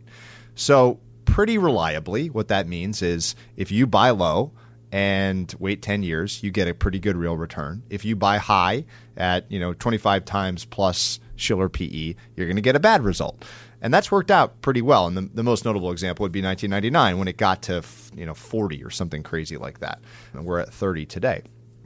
So, 0.55 0.99
pretty 1.25 1.59
reliably, 1.59 2.31
what 2.31 2.47
that 2.47 2.67
means 2.67 3.03
is 3.03 3.35
if 3.55 3.71
you 3.71 3.85
buy 3.85 4.09
low, 4.09 4.51
and 4.91 5.53
wait 5.59 5.81
10 5.81 6.03
years, 6.03 6.41
you 6.43 6.51
get 6.51 6.67
a 6.67 6.73
pretty 6.73 6.99
good 6.99 7.15
real 7.15 7.37
return. 7.37 7.83
If 7.89 8.05
you 8.05 8.15
buy 8.15 8.37
high 8.37 8.85
at, 9.15 9.51
you 9.51 9.59
know, 9.59 9.73
25 9.73 10.25
times 10.25 10.65
plus 10.65 11.19
Shiller 11.35 11.69
PE, 11.69 12.15
you're 12.35 12.47
going 12.47 12.55
to 12.55 12.61
get 12.61 12.75
a 12.75 12.79
bad 12.79 13.03
result. 13.03 13.45
And 13.81 13.93
that's 13.93 14.11
worked 14.11 14.31
out 14.31 14.61
pretty 14.61 14.81
well. 14.81 15.07
And 15.07 15.15
the, 15.15 15.21
the 15.21 15.43
most 15.43 15.63
notable 15.63 15.91
example 15.91 16.23
would 16.23 16.31
be 16.31 16.41
1999 16.41 17.17
when 17.17 17.27
it 17.27 17.37
got 17.37 17.61
to, 17.63 17.83
you 18.15 18.25
know, 18.25 18.33
40 18.33 18.83
or 18.83 18.89
something 18.89 19.23
crazy 19.23 19.57
like 19.57 19.79
that. 19.79 19.99
And 20.33 20.45
we're 20.45 20.59
at 20.59 20.73
30 20.73 21.05
today. 21.05 21.43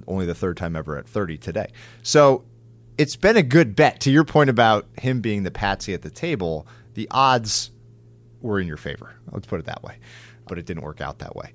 Only 0.07 0.25
the 0.25 0.35
third 0.35 0.57
time 0.57 0.75
ever 0.75 0.97
at 0.97 1.07
30 1.07 1.37
today. 1.37 1.71
So 2.01 2.45
it's 2.97 3.15
been 3.15 3.37
a 3.37 3.43
good 3.43 3.75
bet. 3.75 3.99
To 4.01 4.11
your 4.11 4.23
point 4.23 4.49
about 4.49 4.87
him 4.97 5.21
being 5.21 5.43
the 5.43 5.51
patsy 5.51 5.93
at 5.93 6.01
the 6.01 6.09
table, 6.09 6.67
the 6.93 7.07
odds 7.11 7.71
were 8.41 8.59
in 8.59 8.67
your 8.67 8.77
favor. 8.77 9.15
Let's 9.31 9.45
put 9.45 9.59
it 9.59 9.65
that 9.65 9.83
way. 9.83 9.97
But 10.47 10.57
it 10.57 10.65
didn't 10.65 10.83
work 10.83 10.99
out 10.99 11.19
that 11.19 11.35
way. 11.35 11.53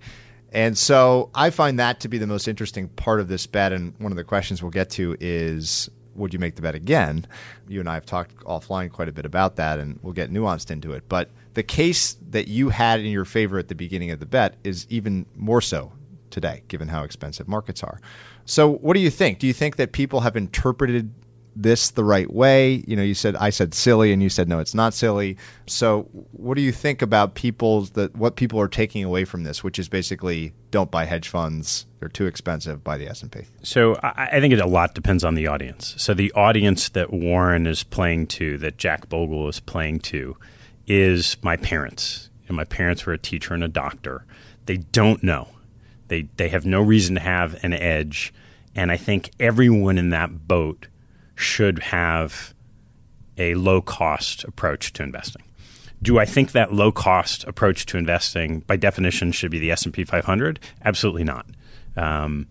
And 0.53 0.77
so 0.79 1.31
I 1.35 1.51
find 1.51 1.79
that 1.79 2.01
to 2.01 2.09
be 2.09 2.19
the 2.19 2.27
most 2.27 2.49
interesting 2.49 2.89
part 2.89 3.21
of 3.21 3.29
this 3.29 3.47
bet. 3.47 3.73
And 3.73 3.95
one 3.99 4.13
of 4.13 4.17
the 4.17 4.25
questions 4.25 4.63
we'll 4.63 4.71
get 4.71 4.91
to 4.91 5.17
is 5.21 5.91
would 6.15 6.33
you 6.33 6.39
make 6.39 6.57
the 6.57 6.63
bet 6.63 6.75
again? 6.75 7.27
You 7.69 7.81
and 7.81 7.89
I 7.89 7.95
have 7.95 8.05
talked 8.05 8.37
offline 8.45 8.91
quite 8.91 9.09
a 9.09 9.13
bit 9.13 9.25
about 9.25 9.57
that, 9.57 9.79
and 9.79 9.99
we'll 10.03 10.13
get 10.13 10.33
nuanced 10.33 10.71
into 10.71 10.93
it. 10.93 11.05
But 11.09 11.31
the 11.55 11.63
case 11.63 12.17
that 12.31 12.49
you 12.49 12.71
had 12.71 13.01
in 13.01 13.07
your 13.07 13.25
favor 13.25 13.59
at 13.59 13.69
the 13.69 13.75
beginning 13.75 14.11
of 14.11 14.21
the 14.21 14.27
bet 14.27 14.57
is 14.65 14.87
even 14.91 15.27
more 15.37 15.61
so 15.61 15.93
today, 16.31 16.63
given 16.69 16.89
how 16.89 17.05
expensive 17.05 17.49
markets 17.49 17.83
are. 17.83 18.01
So, 18.45 18.69
what 18.69 18.95
do 18.95 19.01
you 19.01 19.11
think? 19.11 19.39
Do 19.39 19.47
you 19.47 19.53
think 19.53 19.77
that 19.77 19.93
people 19.93 20.21
have 20.21 20.37
interpreted 20.37 21.13
this 21.63 21.91
the 21.91 22.05
right 22.05 22.33
way? 22.33 22.85
You 22.87 22.97
know, 22.97 23.03
you 23.03 23.15
said 23.15 23.37
I 23.37 23.51
said 23.51 23.75
silly, 23.75 24.13
and 24.13 24.23
you 24.23 24.29
said 24.29 24.49
no, 24.49 24.61
it's 24.61 24.75
not 24.75 24.95
silly. 24.95 25.37
So, 25.67 26.09
what 26.33 26.55
do 26.55 26.63
you 26.63 26.73
think 26.73 27.03
about 27.03 27.35
people's 27.35 27.91
that 27.91 28.17
what 28.17 28.37
people 28.37 28.61
are 28.61 28.69
taking 28.69 29.05
away 29.05 29.25
from 29.25 29.43
this, 29.43 29.65
which 29.65 29.79
is 29.79 29.89
basically 29.89 30.53
don't 30.71 30.91
buy 30.91 31.05
hedge 31.05 31.29
funds; 31.29 31.87
they're 31.99 32.09
too 32.09 32.27
expensive. 32.27 32.85
Buy 32.85 32.97
the 32.97 33.09
S 33.09 33.23
and 33.23 33.33
P. 33.33 33.43
So, 33.63 33.97
I, 34.03 34.29
I 34.33 34.41
think 34.41 34.55
it 34.55 34.61
a 34.61 34.67
lot 34.67 34.95
depends 34.95 35.25
on 35.25 35.35
the 35.35 35.47
audience. 35.47 35.95
So, 35.99 36.15
the 36.15 36.33
audience 36.33 36.89
that 36.91 37.13
Warren 37.13 37.67
is 37.67 37.83
playing 37.83 38.29
to, 38.29 38.57
that 38.59 38.79
Jack 38.79 39.09
Bogle 39.09 39.49
is 39.49 39.61
playing 39.61 40.01
to, 40.01 40.37
is 40.87 41.37
my 41.43 41.57
parents. 41.57 42.31
And 42.47 42.57
my 42.57 42.65
parents 42.65 43.05
were 43.05 43.13
a 43.13 43.19
teacher 43.19 43.53
and 43.53 43.63
a 43.63 43.69
doctor. 43.69 44.25
They 44.65 44.79
don't 44.79 45.23
know. 45.23 45.49
They 46.09 46.29
they 46.37 46.49
have 46.49 46.65
no 46.65 46.81
reason 46.81 47.15
to 47.17 47.21
have 47.21 47.63
an 47.63 47.73
edge. 47.73 48.33
And 48.75 48.91
I 48.93 48.97
think 48.97 49.31
everyone 49.39 49.99
in 49.99 50.11
that 50.11 50.47
boat 50.47 50.89
should 51.39 51.79
have 51.79 52.53
a 53.39 53.55
low 53.55 53.81
cost 53.81 54.45
approach 54.45 54.93
to 54.95 55.03
investing. 55.03 55.43
Do 56.03 56.19
I 56.19 56.25
think 56.25 56.53
that 56.53 56.73
low 56.73 56.93
cost 56.93 57.45
approach 57.45 57.87
to 57.87 57.99
investing, 57.99 58.61
by 58.61 58.77
definition, 58.77 59.33
should 59.33 59.51
be 59.51 59.59
the 59.59 59.71
S 59.71 59.85
and 59.85 59.95
P 59.95 60.05
500? 60.05 60.61
Absolutely 60.85 61.25
not. 61.25 61.47
Um, 61.97 62.49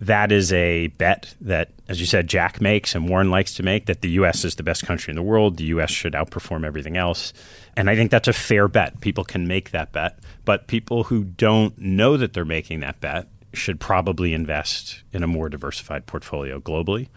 that 0.00 0.32
is 0.32 0.52
a 0.52 0.88
bet 0.88 1.34
that, 1.40 1.70
as 1.88 2.00
you 2.00 2.06
said, 2.06 2.26
Jack 2.26 2.60
makes 2.60 2.94
and 2.94 3.08
Warren 3.08 3.30
likes 3.30 3.54
to 3.54 3.62
make 3.62 3.86
that 3.86 4.00
the 4.00 4.10
U.S. 4.10 4.44
is 4.44 4.54
the 4.54 4.62
best 4.62 4.84
country 4.86 5.10
in 5.10 5.16
the 5.16 5.22
world. 5.22 5.56
The 5.56 5.64
U.S. 5.64 5.90
should 5.90 6.14
outperform 6.14 6.64
everything 6.64 6.96
else. 6.96 7.32
And 7.76 7.90
I 7.90 7.96
think 7.96 8.10
that's 8.10 8.28
a 8.28 8.32
fair 8.32 8.66
bet. 8.66 9.00
People 9.00 9.24
can 9.24 9.46
make 9.46 9.72
that 9.72 9.92
bet. 9.92 10.18
But 10.44 10.68
people 10.68 11.04
who 11.04 11.24
don't 11.24 11.76
know 11.78 12.16
that 12.16 12.32
they're 12.32 12.44
making 12.44 12.80
that 12.80 13.00
bet 13.00 13.28
should 13.52 13.78
probably 13.78 14.32
invest 14.32 15.02
in 15.12 15.22
a 15.22 15.26
more 15.26 15.48
diversified 15.48 16.06
portfolio 16.06 16.60
globally 16.60 17.08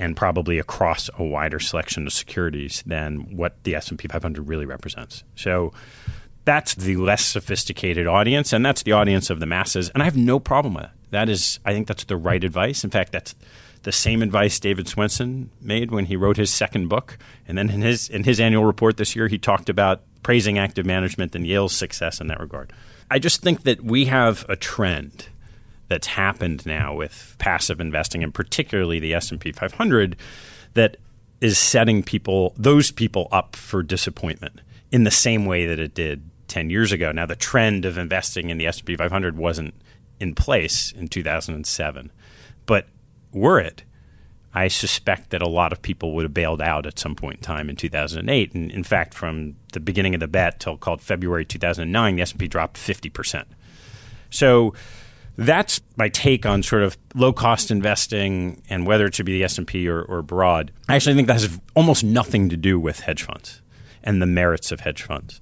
and 0.00 0.16
probably 0.16 0.58
across 0.58 1.10
a 1.18 1.22
wider 1.22 1.60
selection 1.60 2.06
of 2.06 2.12
securities 2.12 2.82
than 2.86 3.36
what 3.36 3.62
the 3.64 3.74
S&P 3.74 4.08
500 4.08 4.48
really 4.48 4.64
represents. 4.64 5.22
So 5.36 5.72
that's 6.46 6.74
the 6.74 6.96
less 6.96 7.24
sophisticated 7.24 8.06
audience 8.06 8.52
and 8.52 8.64
that's 8.64 8.82
the 8.82 8.92
audience 8.92 9.28
of 9.28 9.40
the 9.40 9.46
masses 9.46 9.90
and 9.90 10.02
I 10.02 10.06
have 10.06 10.16
no 10.16 10.40
problem 10.40 10.74
with 10.74 10.84
that. 10.84 10.94
That 11.10 11.28
is 11.28 11.60
I 11.64 11.72
think 11.72 11.86
that's 11.86 12.04
the 12.04 12.16
right 12.16 12.42
advice. 12.42 12.82
In 12.82 12.90
fact, 12.90 13.12
that's 13.12 13.34
the 13.82 13.92
same 13.92 14.22
advice 14.22 14.58
David 14.58 14.86
Swensen 14.86 15.48
made 15.60 15.90
when 15.90 16.06
he 16.06 16.16
wrote 16.16 16.38
his 16.38 16.50
second 16.50 16.88
book 16.88 17.18
and 17.46 17.58
then 17.58 17.68
in 17.68 17.82
his 17.82 18.08
in 18.08 18.24
his 18.24 18.40
annual 18.40 18.64
report 18.64 18.96
this 18.96 19.14
year 19.14 19.28
he 19.28 19.38
talked 19.38 19.68
about 19.68 20.02
praising 20.22 20.58
active 20.58 20.86
management 20.86 21.34
and 21.34 21.46
Yale's 21.46 21.76
success 21.76 22.20
in 22.20 22.28
that 22.28 22.40
regard. 22.40 22.72
I 23.10 23.18
just 23.18 23.42
think 23.42 23.64
that 23.64 23.82
we 23.82 24.06
have 24.06 24.46
a 24.48 24.56
trend 24.56 25.28
that's 25.90 26.06
happened 26.06 26.64
now 26.64 26.94
with 26.94 27.34
passive 27.38 27.80
investing 27.80 28.22
and 28.22 28.32
particularly 28.32 29.00
the 29.00 29.12
S&P 29.12 29.50
500 29.52 30.16
that 30.74 30.96
is 31.40 31.58
setting 31.58 32.02
people 32.02 32.54
those 32.56 32.90
people 32.92 33.28
up 33.32 33.56
for 33.56 33.82
disappointment 33.82 34.60
in 34.92 35.02
the 35.02 35.10
same 35.10 35.44
way 35.44 35.66
that 35.66 35.80
it 35.80 35.92
did 35.92 36.22
10 36.46 36.70
years 36.70 36.92
ago. 36.92 37.10
Now 37.10 37.26
the 37.26 37.36
trend 37.36 37.84
of 37.84 37.98
investing 37.98 38.50
in 38.50 38.56
the 38.56 38.68
S&P 38.68 38.96
500 38.96 39.36
wasn't 39.36 39.74
in 40.20 40.34
place 40.34 40.92
in 40.92 41.08
2007. 41.08 42.12
But 42.66 42.86
were 43.32 43.58
it, 43.58 43.82
I 44.54 44.68
suspect 44.68 45.30
that 45.30 45.42
a 45.42 45.48
lot 45.48 45.72
of 45.72 45.82
people 45.82 46.14
would 46.14 46.24
have 46.24 46.34
bailed 46.34 46.62
out 46.62 46.86
at 46.86 47.00
some 47.00 47.16
point 47.16 47.38
in 47.38 47.42
time 47.42 47.68
in 47.68 47.74
2008. 47.74 48.54
And 48.54 48.70
in 48.70 48.84
fact, 48.84 49.12
from 49.12 49.56
the 49.72 49.80
beginning 49.80 50.14
of 50.14 50.20
the 50.20 50.28
bet 50.28 50.60
till 50.60 50.76
called 50.76 51.00
February 51.00 51.44
2009, 51.44 52.16
the 52.16 52.22
S&P 52.22 52.46
dropped 52.46 52.76
50%. 52.76 53.44
So 54.30 54.74
that's 55.40 55.80
my 55.96 56.10
take 56.10 56.44
on 56.44 56.62
sort 56.62 56.82
of 56.82 56.98
low 57.14 57.32
cost 57.32 57.70
investing 57.70 58.62
and 58.68 58.86
whether 58.86 59.06
it 59.06 59.14
should 59.14 59.24
be 59.24 59.32
the 59.32 59.44
S&P 59.44 59.88
or, 59.88 60.02
or 60.02 60.20
broad. 60.20 60.70
I 60.88 60.96
actually 60.96 61.14
think 61.14 61.28
that 61.28 61.40
has 61.40 61.58
almost 61.74 62.04
nothing 62.04 62.50
to 62.50 62.56
do 62.58 62.78
with 62.78 63.00
hedge 63.00 63.22
funds 63.22 63.62
and 64.02 64.20
the 64.20 64.26
merits 64.26 64.70
of 64.70 64.80
hedge 64.80 65.02
funds. 65.02 65.40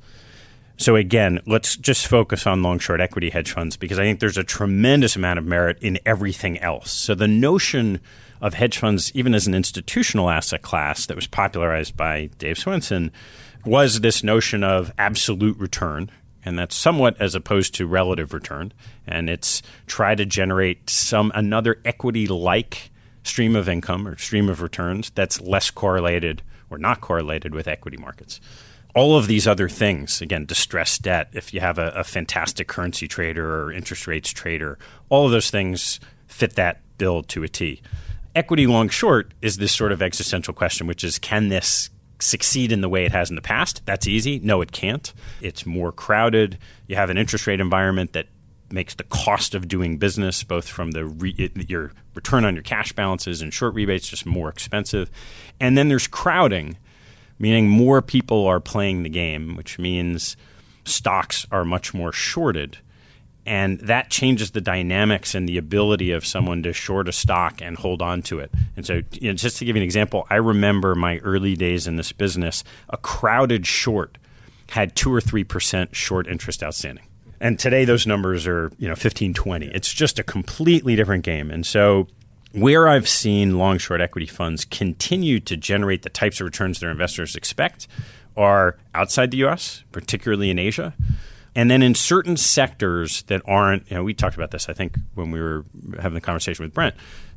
So 0.76 0.94
again, 0.94 1.40
let's 1.46 1.76
just 1.76 2.06
focus 2.06 2.46
on 2.46 2.62
long 2.62 2.78
short 2.78 3.00
equity 3.00 3.30
hedge 3.30 3.50
funds 3.50 3.76
because 3.76 3.98
I 3.98 4.04
think 4.04 4.20
there's 4.20 4.38
a 4.38 4.44
tremendous 4.44 5.16
amount 5.16 5.40
of 5.40 5.44
merit 5.44 5.78
in 5.80 5.98
everything 6.06 6.58
else. 6.60 6.92
So 6.92 7.16
the 7.16 7.26
notion 7.26 8.00
of 8.40 8.54
hedge 8.54 8.78
funds, 8.78 9.10
even 9.16 9.34
as 9.34 9.48
an 9.48 9.54
institutional 9.54 10.30
asset 10.30 10.62
class 10.62 11.06
that 11.06 11.16
was 11.16 11.26
popularized 11.26 11.96
by 11.96 12.30
Dave 12.38 12.56
Swensen, 12.56 13.10
was 13.64 14.00
this 14.00 14.22
notion 14.22 14.62
of 14.62 14.92
absolute 14.96 15.58
return, 15.58 16.10
and 16.48 16.58
that's 16.58 16.74
somewhat 16.74 17.14
as 17.20 17.34
opposed 17.34 17.74
to 17.74 17.86
relative 17.86 18.32
return. 18.32 18.72
And 19.06 19.28
it's 19.28 19.62
try 19.86 20.14
to 20.14 20.24
generate 20.24 20.88
some 20.88 21.30
another 21.34 21.78
equity 21.84 22.26
like 22.26 22.90
stream 23.22 23.54
of 23.54 23.68
income 23.68 24.08
or 24.08 24.16
stream 24.16 24.48
of 24.48 24.62
returns 24.62 25.10
that's 25.10 25.42
less 25.42 25.70
correlated 25.70 26.42
or 26.70 26.78
not 26.78 27.02
correlated 27.02 27.54
with 27.54 27.68
equity 27.68 27.98
markets. 27.98 28.40
All 28.94 29.14
of 29.14 29.26
these 29.26 29.46
other 29.46 29.68
things, 29.68 30.22
again, 30.22 30.46
distressed 30.46 31.02
debt, 31.02 31.28
if 31.34 31.52
you 31.52 31.60
have 31.60 31.78
a, 31.78 31.90
a 31.90 32.02
fantastic 32.02 32.66
currency 32.66 33.06
trader 33.06 33.62
or 33.62 33.70
interest 33.70 34.06
rates 34.06 34.30
trader, 34.30 34.78
all 35.10 35.26
of 35.26 35.32
those 35.32 35.50
things 35.50 36.00
fit 36.26 36.54
that 36.54 36.80
bill 36.96 37.22
to 37.24 37.42
a 37.42 37.48
T. 37.48 37.82
Equity 38.34 38.66
long 38.66 38.88
short 38.88 39.34
is 39.42 39.58
this 39.58 39.72
sort 39.72 39.92
of 39.92 40.00
existential 40.00 40.54
question, 40.54 40.86
which 40.86 41.04
is 41.04 41.18
can 41.18 41.48
this 41.48 41.90
succeed 42.20 42.72
in 42.72 42.80
the 42.80 42.88
way 42.88 43.04
it 43.04 43.12
has 43.12 43.30
in 43.30 43.36
the 43.36 43.42
past. 43.42 43.82
That's 43.86 44.06
easy. 44.06 44.38
No, 44.40 44.60
it 44.60 44.72
can't. 44.72 45.12
It's 45.40 45.64
more 45.64 45.92
crowded. 45.92 46.58
You 46.86 46.96
have 46.96 47.10
an 47.10 47.18
interest 47.18 47.46
rate 47.46 47.60
environment 47.60 48.12
that 48.12 48.26
makes 48.70 48.94
the 48.94 49.04
cost 49.04 49.54
of 49.54 49.68
doing 49.68 49.98
business, 49.98 50.44
both 50.44 50.68
from 50.68 50.90
the 50.90 51.06
re- 51.06 51.50
your 51.68 51.92
return 52.14 52.44
on 52.44 52.54
your 52.54 52.62
cash 52.62 52.92
balances 52.92 53.40
and 53.40 53.52
short 53.52 53.74
rebates, 53.74 54.08
just 54.08 54.26
more 54.26 54.48
expensive. 54.48 55.10
And 55.60 55.78
then 55.78 55.88
there's 55.88 56.06
crowding, 56.06 56.76
meaning 57.38 57.68
more 57.68 58.02
people 58.02 58.46
are 58.46 58.60
playing 58.60 59.02
the 59.02 59.08
game, 59.08 59.56
which 59.56 59.78
means 59.78 60.36
stocks 60.84 61.46
are 61.50 61.64
much 61.64 61.94
more 61.94 62.12
shorted 62.12 62.78
and 63.48 63.80
that 63.80 64.10
changes 64.10 64.50
the 64.50 64.60
dynamics 64.60 65.34
and 65.34 65.48
the 65.48 65.56
ability 65.56 66.10
of 66.10 66.26
someone 66.26 66.62
to 66.64 66.74
short 66.74 67.08
a 67.08 67.12
stock 67.12 67.62
and 67.62 67.78
hold 67.78 68.02
on 68.02 68.20
to 68.20 68.40
it. 68.40 68.50
And 68.76 68.84
so, 68.84 69.00
you 69.12 69.30
know, 69.30 69.32
just 69.32 69.56
to 69.56 69.64
give 69.64 69.74
you 69.74 69.80
an 69.80 69.84
example, 69.84 70.26
I 70.28 70.34
remember 70.34 70.94
my 70.94 71.16
early 71.20 71.56
days 71.56 71.86
in 71.86 71.96
this 71.96 72.12
business. 72.12 72.62
A 72.90 72.98
crowded 72.98 73.66
short 73.66 74.18
had 74.68 74.94
two 74.94 75.10
or 75.10 75.22
three 75.22 75.44
percent 75.44 75.96
short 75.96 76.26
interest 76.26 76.62
outstanding, 76.62 77.06
and 77.40 77.58
today 77.58 77.86
those 77.86 78.06
numbers 78.06 78.46
are 78.46 78.70
you 78.76 78.86
know 78.86 78.94
15, 78.94 79.32
20. 79.32 79.66
It's 79.68 79.94
just 79.94 80.18
a 80.18 80.22
completely 80.22 80.94
different 80.94 81.24
game. 81.24 81.50
And 81.50 81.64
so, 81.64 82.06
where 82.52 82.86
I've 82.86 83.08
seen 83.08 83.56
long 83.56 83.78
short 83.78 84.02
equity 84.02 84.26
funds 84.26 84.66
continue 84.66 85.40
to 85.40 85.56
generate 85.56 86.02
the 86.02 86.10
types 86.10 86.38
of 86.38 86.44
returns 86.44 86.80
their 86.80 86.90
investors 86.90 87.34
expect 87.34 87.88
are 88.36 88.76
outside 88.94 89.30
the 89.30 89.38
U.S., 89.38 89.84
particularly 89.90 90.50
in 90.50 90.58
Asia 90.58 90.92
And 91.58 91.68
then 91.68 91.82
in 91.82 91.96
certain 91.96 92.36
sectors 92.36 93.22
that 93.22 93.42
aren't, 93.44 93.90
you 93.90 93.96
know, 93.96 94.04
we 94.04 94.14
talked 94.14 94.36
about 94.36 94.52
this, 94.52 94.68
I 94.68 94.74
think, 94.74 94.96
when 95.16 95.32
we 95.32 95.40
were 95.40 95.64
having 95.98 96.14
the 96.14 96.20
conversation 96.20 96.64
with 96.64 96.72
Brent, 96.72 96.94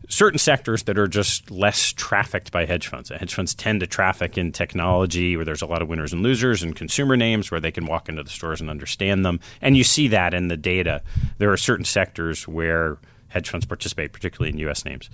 certain 0.10 0.38
sectors 0.38 0.84
that 0.84 1.00
are 1.00 1.08
just 1.08 1.50
less 1.50 1.92
trafficked 1.92 2.52
by 2.52 2.66
hedge 2.66 2.88
funds. 2.88 3.10
Hedge 3.10 3.34
funds 3.34 3.56
tend 3.56 3.80
to 3.80 3.88
traffic 3.88 4.38
in 4.38 4.52
technology 4.52 5.36
where 5.36 5.44
there's 5.44 5.64
a 5.64 5.66
lot 5.66 5.82
of 5.82 5.88
winners 5.88 6.14
and 6.14 6.22
losers 6.22 6.62
and 6.62 6.76
consumer 6.76 7.18
names 7.18 7.50
where 7.50 7.60
they 7.60 7.72
can 7.72 7.88
walk 7.88 8.10
into 8.10 8.22
the 8.22 8.30
stores 8.30 8.62
and 8.62 8.70
understand 8.70 9.26
them. 9.26 9.40
And 9.60 9.76
you 9.76 9.84
see 9.84 10.08
that 10.10 10.36
in 10.36 10.50
the 10.50 10.58
data. 10.58 11.02
There 11.40 11.52
are 11.52 11.58
certain 11.58 11.86
sectors 11.86 12.48
where 12.48 13.00
hedge 13.30 13.50
funds 13.50 13.66
participate, 13.66 14.14
particularly 14.14 14.52
in 14.52 14.60
U.S. 14.60 14.86
names. 14.86 15.10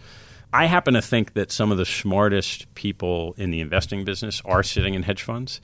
I 0.52 0.66
happen 0.66 0.96
to 0.96 1.02
think 1.02 1.32
that 1.32 1.50
some 1.50 1.72
of 1.72 1.78
the 1.78 1.86
smartest 1.86 2.76
people 2.76 3.36
in 3.38 3.52
the 3.52 3.62
investing 3.62 4.04
business 4.04 4.42
are 4.44 4.64
sitting 4.64 4.96
in 4.96 5.04
hedge 5.04 5.24
funds 5.24 5.62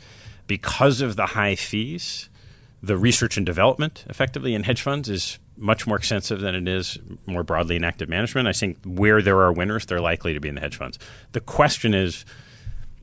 because 0.47 1.01
of 1.01 1.17
the 1.17 1.25
high 1.25 1.55
fees 1.55 2.29
the 2.83 2.97
research 2.97 3.37
and 3.37 3.45
development 3.45 4.03
effectively 4.09 4.53
in 4.53 4.63
hedge 4.63 4.81
funds 4.81 5.09
is 5.09 5.39
much 5.55 5.87
more 5.87 5.95
extensive 5.95 6.41
than 6.41 6.53
it 6.53 6.67
is 6.67 6.97
more 7.25 7.43
broadly 7.43 7.77
in 7.77 7.83
active 7.85 8.09
management. 8.09 8.45
I 8.45 8.51
think 8.51 8.77
where 8.85 9.21
there 9.21 9.39
are 9.39 9.53
winners, 9.53 9.85
they're 9.85 10.01
likely 10.01 10.33
to 10.33 10.41
be 10.41 10.49
in 10.49 10.55
the 10.55 10.61
hedge 10.61 10.75
funds. 10.75 10.99
The 11.31 11.39
question 11.39 11.93
is, 11.93 12.25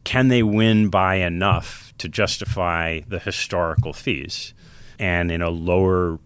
can 0.05 0.29
they 0.29 0.43
win 0.43 0.91
by 0.91 1.17
enough 1.17 1.95
to 1.97 2.09
justify 2.09 3.01
the 3.09 3.19
historical 3.19 3.95
fees? 3.95 4.53
And 4.99 5.33
in 5.33 5.41
a 5.41 5.49
lower 5.49 6.19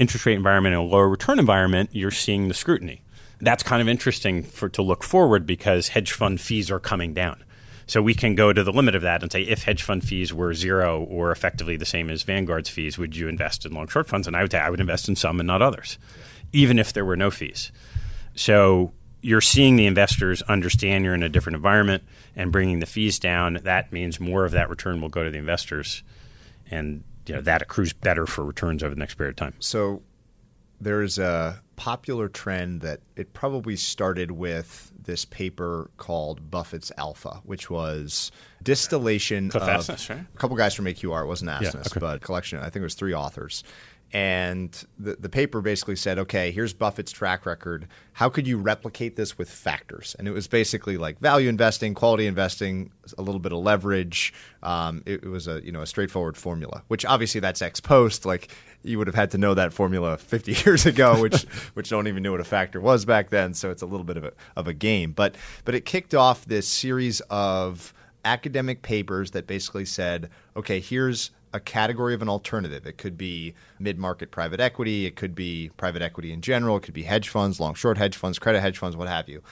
interest 0.00 0.26
rate 0.26 0.34
environment, 0.34 0.72
in 0.72 0.80
a 0.80 0.84
lower 0.84 1.08
return 1.08 1.38
environment, 1.38 1.90
you're 1.92 2.10
seeing 2.10 2.48
the 2.48 2.54
scrutiny. 2.54 3.02
That's 3.40 3.62
kind 3.62 3.80
of 3.80 3.88
interesting 3.88 4.42
for 4.42 4.68
to 4.70 4.82
look 4.82 5.04
forward 5.04 5.46
because 5.46 5.88
hedge 5.88 6.10
fund 6.10 6.40
fees 6.40 6.70
are 6.72 6.80
coming 6.80 7.14
down. 7.14 7.44
So 7.90 8.00
we 8.00 8.14
can 8.14 8.36
go 8.36 8.52
to 8.52 8.62
the 8.62 8.70
limit 8.70 8.94
of 8.94 9.02
that 9.02 9.20
and 9.20 9.32
say, 9.32 9.42
if 9.42 9.64
hedge 9.64 9.82
fund 9.82 10.04
fees 10.04 10.32
were 10.32 10.54
zero 10.54 11.02
or 11.02 11.32
effectively 11.32 11.76
the 11.76 11.84
same 11.84 12.08
as 12.08 12.22
Vanguard's 12.22 12.70
fees, 12.70 12.96
would 12.98 13.16
you 13.16 13.26
invest 13.26 13.66
in 13.66 13.72
long 13.72 13.88
short 13.88 14.06
funds? 14.06 14.28
And 14.28 14.36
I 14.36 14.42
would 14.42 14.52
say 14.52 14.60
I 14.60 14.70
would 14.70 14.78
invest 14.78 15.08
in 15.08 15.16
some 15.16 15.40
and 15.40 15.48
not 15.48 15.60
others, 15.60 15.98
even 16.52 16.78
if 16.78 16.92
there 16.92 17.04
were 17.04 17.16
no 17.16 17.32
fees. 17.32 17.72
So 18.36 18.92
you're 19.22 19.40
seeing 19.40 19.74
the 19.74 19.86
investors 19.86 20.40
understand 20.42 21.04
you're 21.04 21.16
in 21.16 21.24
a 21.24 21.28
different 21.28 21.56
environment 21.56 22.04
and 22.36 22.52
bringing 22.52 22.78
the 22.78 22.86
fees 22.86 23.18
down. 23.18 23.58
That 23.64 23.90
means 23.90 24.20
more 24.20 24.44
of 24.44 24.52
that 24.52 24.70
return 24.70 25.00
will 25.00 25.08
go 25.08 25.24
to 25.24 25.30
the 25.30 25.38
investors, 25.38 26.04
and 26.70 27.02
you 27.26 27.34
know 27.34 27.40
that 27.40 27.60
accrues 27.60 27.92
better 27.92 28.24
for 28.24 28.44
returns 28.44 28.84
over 28.84 28.94
the 28.94 29.00
next 29.00 29.16
period 29.16 29.32
of 29.32 29.36
time. 29.36 29.54
So 29.58 30.00
there's 30.80 31.18
a 31.18 31.60
popular 31.80 32.28
trend 32.28 32.82
that 32.82 33.00
it 33.16 33.32
probably 33.32 33.74
started 33.74 34.30
with 34.32 34.92
this 35.02 35.24
paper 35.24 35.90
called 35.96 36.50
Buffett's 36.50 36.92
Alpha, 36.98 37.40
which 37.44 37.70
was 37.70 38.30
distillation 38.62 39.48
Cliff 39.48 39.62
of 39.62 39.68
Asness, 39.86 40.10
right? 40.10 40.18
a 40.34 40.38
couple 40.38 40.58
guys 40.58 40.74
from 40.74 40.84
AQR. 40.84 41.22
It 41.22 41.26
wasn't 41.26 41.50
Asness, 41.50 41.62
Yeah, 41.74 41.80
okay. 41.80 42.00
but 42.00 42.16
a 42.16 42.18
collection. 42.20 42.58
I 42.58 42.64
think 42.64 42.76
it 42.76 42.82
was 42.82 42.94
three 42.94 43.14
authors. 43.14 43.64
And 44.12 44.70
the, 44.98 45.14
the 45.16 45.28
paper 45.30 45.62
basically 45.62 45.96
said, 45.96 46.18
okay, 46.18 46.50
here's 46.50 46.74
Buffett's 46.74 47.12
track 47.12 47.46
record. 47.46 47.86
How 48.12 48.28
could 48.28 48.46
you 48.46 48.58
replicate 48.58 49.16
this 49.16 49.38
with 49.38 49.48
factors? 49.48 50.14
And 50.18 50.26
it 50.28 50.32
was 50.32 50.48
basically 50.48 50.98
like 50.98 51.18
value 51.20 51.48
investing, 51.48 51.94
quality 51.94 52.26
investing, 52.26 52.90
a 53.16 53.22
little 53.22 53.38
bit 53.38 53.52
of 53.52 53.60
leverage. 53.60 54.34
Um, 54.64 55.02
it, 55.06 55.22
it 55.24 55.28
was 55.28 55.46
a 55.48 55.64
you 55.64 55.70
know 55.72 55.80
a 55.80 55.86
straightforward 55.86 56.36
formula, 56.36 56.82
which 56.88 57.06
obviously 57.06 57.40
that's 57.40 57.62
ex 57.62 57.80
post. 57.80 58.26
Like 58.26 58.50
you 58.82 58.98
would 58.98 59.06
have 59.06 59.14
had 59.14 59.30
to 59.32 59.38
know 59.38 59.54
that 59.54 59.72
formula 59.72 60.16
50 60.16 60.52
years 60.64 60.86
ago, 60.86 61.20
which 61.20 61.42
which 61.74 61.90
don't 61.90 62.08
even 62.08 62.22
know 62.22 62.32
what 62.32 62.40
a 62.40 62.44
factor 62.44 62.80
was 62.80 63.04
back 63.04 63.30
then. 63.30 63.54
So 63.54 63.70
it's 63.70 63.82
a 63.82 63.86
little 63.86 64.04
bit 64.04 64.16
of 64.16 64.24
a 64.24 64.32
of 64.56 64.66
a 64.66 64.72
game. 64.72 65.12
But 65.12 65.36
but 65.64 65.74
it 65.74 65.84
kicked 65.84 66.14
off 66.14 66.44
this 66.44 66.68
series 66.68 67.20
of 67.30 67.92
academic 68.24 68.82
papers 68.82 69.30
that 69.30 69.46
basically 69.46 69.84
said, 69.84 70.28
okay, 70.56 70.80
here's 70.80 71.30
a 71.52 71.60
category 71.60 72.14
of 72.14 72.22
an 72.22 72.28
alternative. 72.28 72.86
It 72.86 72.96
could 72.98 73.18
be 73.18 73.54
mid 73.78 73.98
market 73.98 74.30
private 74.30 74.60
equity, 74.60 75.06
it 75.06 75.16
could 75.16 75.34
be 75.34 75.70
private 75.76 76.02
equity 76.02 76.32
in 76.32 76.40
general, 76.40 76.76
it 76.76 76.82
could 76.82 76.94
be 76.94 77.02
hedge 77.02 77.28
funds, 77.28 77.58
long 77.58 77.74
short 77.74 77.98
hedge 77.98 78.16
funds, 78.16 78.38
credit 78.38 78.60
hedge 78.60 78.78
funds, 78.78 78.96
what 78.96 79.08
have 79.08 79.28
you. 79.28 79.42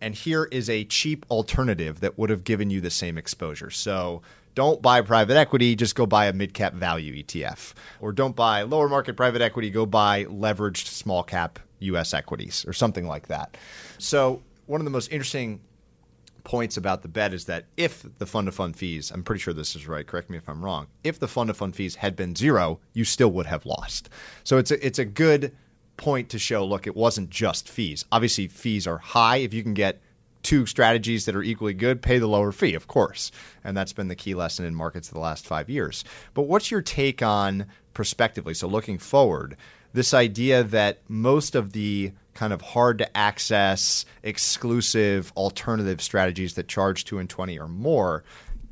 And 0.00 0.14
here 0.14 0.48
is 0.50 0.68
a 0.68 0.84
cheap 0.84 1.24
alternative 1.30 2.00
that 2.00 2.18
would 2.18 2.30
have 2.30 2.42
given 2.42 2.70
you 2.70 2.80
the 2.80 2.90
same 2.90 3.16
exposure. 3.16 3.70
So 3.70 4.22
don't 4.54 4.82
buy 4.82 5.00
private 5.00 5.36
equity, 5.36 5.74
just 5.74 5.94
go 5.94 6.06
buy 6.06 6.26
a 6.26 6.32
mid 6.32 6.54
cap 6.54 6.74
value 6.74 7.22
ETF. 7.22 7.74
Or 8.00 8.12
don't 8.12 8.36
buy 8.36 8.62
lower 8.62 8.88
market 8.88 9.16
private 9.16 9.42
equity, 9.42 9.70
go 9.70 9.86
buy 9.86 10.24
leveraged 10.24 10.86
small 10.86 11.22
cap 11.22 11.58
US 11.80 12.14
equities 12.14 12.64
or 12.66 12.72
something 12.72 13.06
like 13.06 13.28
that. 13.28 13.56
So, 13.98 14.42
one 14.66 14.80
of 14.80 14.84
the 14.84 14.90
most 14.90 15.10
interesting 15.10 15.60
points 16.44 16.76
about 16.76 17.02
the 17.02 17.08
bet 17.08 17.32
is 17.32 17.44
that 17.46 17.66
if 17.76 18.04
the 18.18 18.26
fund 18.26 18.46
to 18.46 18.52
fund 18.52 18.76
fees, 18.76 19.10
I'm 19.10 19.22
pretty 19.22 19.40
sure 19.40 19.54
this 19.54 19.76
is 19.76 19.86
right, 19.86 20.06
correct 20.06 20.30
me 20.30 20.36
if 20.38 20.48
I'm 20.48 20.64
wrong, 20.64 20.88
if 21.04 21.18
the 21.18 21.28
fund 21.28 21.48
to 21.48 21.54
fund 21.54 21.76
fees 21.76 21.96
had 21.96 22.16
been 22.16 22.34
zero, 22.34 22.80
you 22.92 23.04
still 23.04 23.30
would 23.32 23.46
have 23.46 23.64
lost. 23.66 24.08
So 24.44 24.58
it's 24.58 24.70
a, 24.70 24.84
it's 24.84 24.98
a 24.98 25.04
good 25.04 25.54
point 25.96 26.28
to 26.30 26.38
show 26.38 26.64
look, 26.64 26.86
it 26.86 26.96
wasn't 26.96 27.30
just 27.30 27.68
fees. 27.68 28.04
Obviously, 28.10 28.48
fees 28.48 28.86
are 28.86 28.98
high. 28.98 29.36
If 29.36 29.54
you 29.54 29.62
can 29.62 29.74
get 29.74 30.00
two 30.42 30.66
strategies 30.66 31.24
that 31.24 31.36
are 31.36 31.42
equally 31.42 31.74
good, 31.74 32.02
pay 32.02 32.18
the 32.18 32.26
lower 32.26 32.52
fee, 32.52 32.74
of 32.74 32.86
course. 32.86 33.30
And 33.62 33.76
that's 33.76 33.92
been 33.92 34.08
the 34.08 34.16
key 34.16 34.34
lesson 34.34 34.64
in 34.64 34.74
markets 34.74 35.08
the 35.08 35.20
last 35.20 35.46
five 35.46 35.70
years. 35.70 36.04
But 36.34 36.42
what's 36.42 36.70
your 36.70 36.82
take 36.82 37.22
on 37.22 37.66
prospectively? 37.94 38.54
So 38.54 38.66
looking 38.66 38.98
forward, 38.98 39.56
this 39.92 40.14
idea 40.14 40.64
that 40.64 40.98
most 41.08 41.54
of 41.54 41.72
the 41.72 42.12
kind 42.34 42.52
of 42.52 42.62
hard 42.62 42.98
to 42.98 43.16
access, 43.16 44.04
exclusive 44.22 45.32
alternative 45.36 46.00
strategies 46.00 46.54
that 46.54 46.66
charge 46.66 47.04
two 47.04 47.18
and 47.18 47.28
twenty 47.28 47.58
or 47.58 47.68
more 47.68 48.24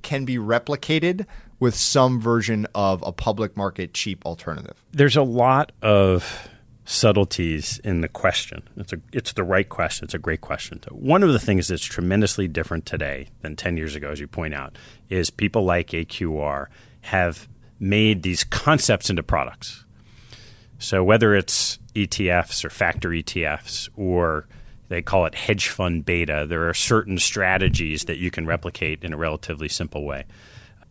can 0.02 0.24
be 0.24 0.38
replicated 0.38 1.26
with 1.58 1.74
some 1.74 2.18
version 2.18 2.66
of 2.74 3.02
a 3.02 3.12
public 3.12 3.54
market 3.54 3.92
cheap 3.92 4.24
alternative. 4.24 4.82
There's 4.92 5.16
a 5.16 5.22
lot 5.22 5.72
of 5.82 6.48
subtleties 6.90 7.78
in 7.84 8.00
the 8.00 8.08
question. 8.08 8.68
It's 8.76 8.92
a 8.92 9.00
it's 9.12 9.32
the 9.32 9.44
right 9.44 9.68
question. 9.68 10.04
It's 10.04 10.14
a 10.14 10.18
great 10.18 10.40
question. 10.40 10.80
One 10.90 11.22
of 11.22 11.32
the 11.32 11.38
things 11.38 11.68
that's 11.68 11.84
tremendously 11.84 12.48
different 12.48 12.84
today 12.84 13.28
than 13.42 13.54
10 13.54 13.76
years 13.76 13.94
ago 13.94 14.10
as 14.10 14.18
you 14.18 14.26
point 14.26 14.54
out 14.54 14.76
is 15.08 15.30
people 15.30 15.64
like 15.64 15.90
AQR 15.90 16.66
have 17.02 17.48
made 17.78 18.24
these 18.24 18.42
concepts 18.42 19.08
into 19.08 19.22
products. 19.22 19.84
So 20.78 21.04
whether 21.04 21.34
it's 21.34 21.78
ETFs 21.94 22.64
or 22.64 22.70
factor 22.70 23.10
ETFs 23.10 23.88
or 23.94 24.48
they 24.88 25.00
call 25.00 25.26
it 25.26 25.36
hedge 25.36 25.68
fund 25.68 26.04
beta, 26.04 26.44
there 26.48 26.68
are 26.68 26.74
certain 26.74 27.18
strategies 27.18 28.06
that 28.06 28.18
you 28.18 28.32
can 28.32 28.46
replicate 28.46 29.04
in 29.04 29.12
a 29.12 29.16
relatively 29.16 29.68
simple 29.68 30.04
way. 30.04 30.24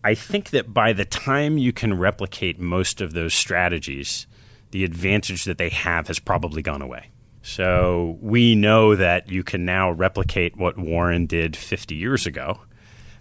I 0.01 0.15
think 0.15 0.51
that 0.51 0.73
by 0.73 0.93
the 0.93 1.03
time 1.03 1.57
you 1.57 1.73
can 1.73 1.97
replicate 1.97 2.57
most 2.57 3.01
of 3.01 3.11
those 3.11 3.33
strategies, 3.33 4.27
the 4.71 4.83
advantage 4.83 5.45
that 5.45 5.57
they 5.57 5.69
have 5.69 6.07
has 6.07 6.19
probably 6.19 6.61
gone 6.61 6.81
away. 6.81 7.09
So 7.41 8.17
we 8.21 8.55
know 8.55 8.95
that 8.95 9.29
you 9.29 9.43
can 9.43 9.65
now 9.65 9.91
replicate 9.91 10.57
what 10.57 10.77
Warren 10.77 11.25
did 11.25 11.55
50 11.55 11.95
years 11.95 12.25
ago. 12.25 12.61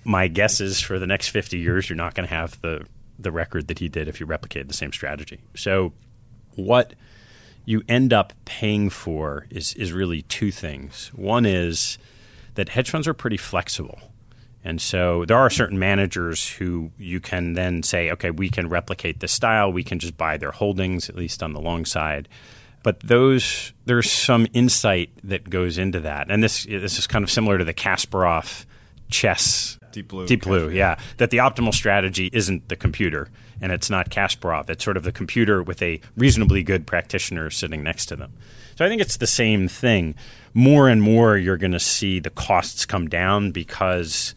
My 0.05 0.29
guess 0.29 0.61
is 0.61 0.81
for 0.81 0.99
the 0.99 1.07
next 1.07 1.29
50 1.29 1.59
years, 1.59 1.89
you're 1.89 1.97
not 1.97 2.15
going 2.15 2.29
to 2.29 2.35
have 2.35 2.61
the, 2.61 2.87
the 3.19 3.33
record 3.33 3.69
that 3.69 3.79
he 3.79 3.89
did 3.89 4.09
if 4.09 4.21
you 4.21 4.27
replicated 4.27 4.69
the 4.69 4.75
same 4.75 4.93
strategy. 4.93 5.41
So 5.55 5.93
what 6.57 6.95
you 7.65 7.83
end 7.89 8.13
up 8.13 8.33
paying 8.45 8.91
for 8.91 9.47
is, 9.51 9.75
is 9.75 9.93
really 9.93 10.23
two 10.23 10.51
things. 10.51 11.11
One 11.15 11.47
is 11.47 11.99
that 12.55 12.71
hedge 12.71 12.91
funds 12.91 13.07
are 13.07 13.15
pretty 13.15 13.37
flexible. 13.37 14.01
And 14.65 14.81
so 14.81 15.25
there 15.25 15.37
are 15.37 15.51
certain 15.51 15.79
managers 15.79 16.49
who 16.49 16.91
you 16.99 17.21
can 17.21 17.55
then 17.55 17.83
say, 17.83 18.11
okay, 18.11 18.31
we 18.31 18.51
can 18.51 18.69
replicate 18.69 19.21
this 19.21 19.33
style. 19.33 19.73
We 19.73 19.85
can 19.85 19.99
just 19.99 20.17
buy 20.17 20.37
their 20.37 20.51
holdings, 20.51 21.09
at 21.09 21.17
least 21.17 21.43
on 21.43 21.53
the 21.53 21.61
long 21.61 21.85
side. 21.85 22.29
But 22.83 23.01
those 23.01 23.73
there's 23.87 24.11
some 24.11 24.47
insight 24.53 25.11
that 25.25 25.51
goes 25.51 25.79
into 25.79 26.01
that, 26.01 26.31
and 26.31 26.43
this 26.43 26.65
this 26.65 26.99
is 26.99 27.07
kind 27.07 27.25
of 27.25 27.31
similar 27.31 27.59
to 27.59 27.65
the 27.65 27.75
Kasparov 27.75 28.67
chess 29.11 29.79
Deep 29.93 30.09
Blue. 30.09 30.27
Deep 30.27 30.43
Blue, 30.43 30.69
yeah. 30.71 30.99
That 31.17 31.31
the 31.31 31.39
optimal 31.39 31.75
strategy 31.75 32.31
isn't 32.33 32.69
the 32.69 32.77
computer 32.77 33.29
and 33.61 33.73
it's 33.73 33.91
not 33.91 34.11
Kasparov. 34.11 34.71
It's 34.71 34.85
sort 34.85 34.97
of 34.97 35.03
the 35.03 35.13
computer 35.13 35.63
with 35.63 35.83
a 35.83 36.01
reasonably 36.17 36.63
good 36.63 36.87
practitioner 36.87 37.51
sitting 37.51 37.83
next 37.83 38.07
to 38.07 38.17
them. 38.17 38.33
So 38.77 38.85
I 38.85 38.89
think 38.89 39.01
it's 39.01 39.17
the 39.17 39.27
same 39.27 39.67
thing. 39.67 40.15
More 40.55 40.89
and 40.89 41.03
more, 41.03 41.37
you're 41.37 41.57
going 41.57 41.73
to 41.73 41.81
see 41.81 42.21
the 42.21 42.31
costs 42.31 42.87
come 42.87 43.09
down 43.09 43.51
because 43.51 44.35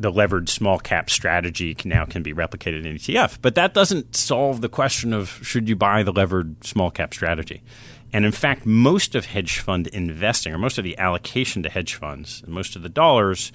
the 0.00 0.10
levered 0.10 0.48
small 0.48 0.78
cap 0.78 1.10
strategy 1.10 1.74
can 1.74 1.90
now 1.90 2.06
can 2.06 2.22
be 2.22 2.32
replicated 2.32 2.86
in 2.86 2.96
ETF. 2.96 3.38
But 3.42 3.54
that 3.54 3.74
doesn't 3.74 4.16
solve 4.16 4.62
the 4.62 4.68
question 4.68 5.12
of 5.12 5.38
should 5.42 5.68
you 5.68 5.76
buy 5.76 6.02
the 6.02 6.12
levered 6.12 6.64
small 6.64 6.90
cap 6.90 7.12
strategy. 7.12 7.62
And 8.12 8.24
in 8.24 8.32
fact, 8.32 8.64
most 8.64 9.14
of 9.14 9.26
hedge 9.26 9.58
fund 9.58 9.86
investing, 9.88 10.54
or 10.54 10.58
most 10.58 10.78
of 10.78 10.84
the 10.84 10.98
allocation 10.98 11.62
to 11.62 11.68
hedge 11.68 11.94
funds, 11.94 12.42
and 12.44 12.52
most 12.52 12.74
of 12.74 12.82
the 12.82 12.88
dollars 12.88 13.52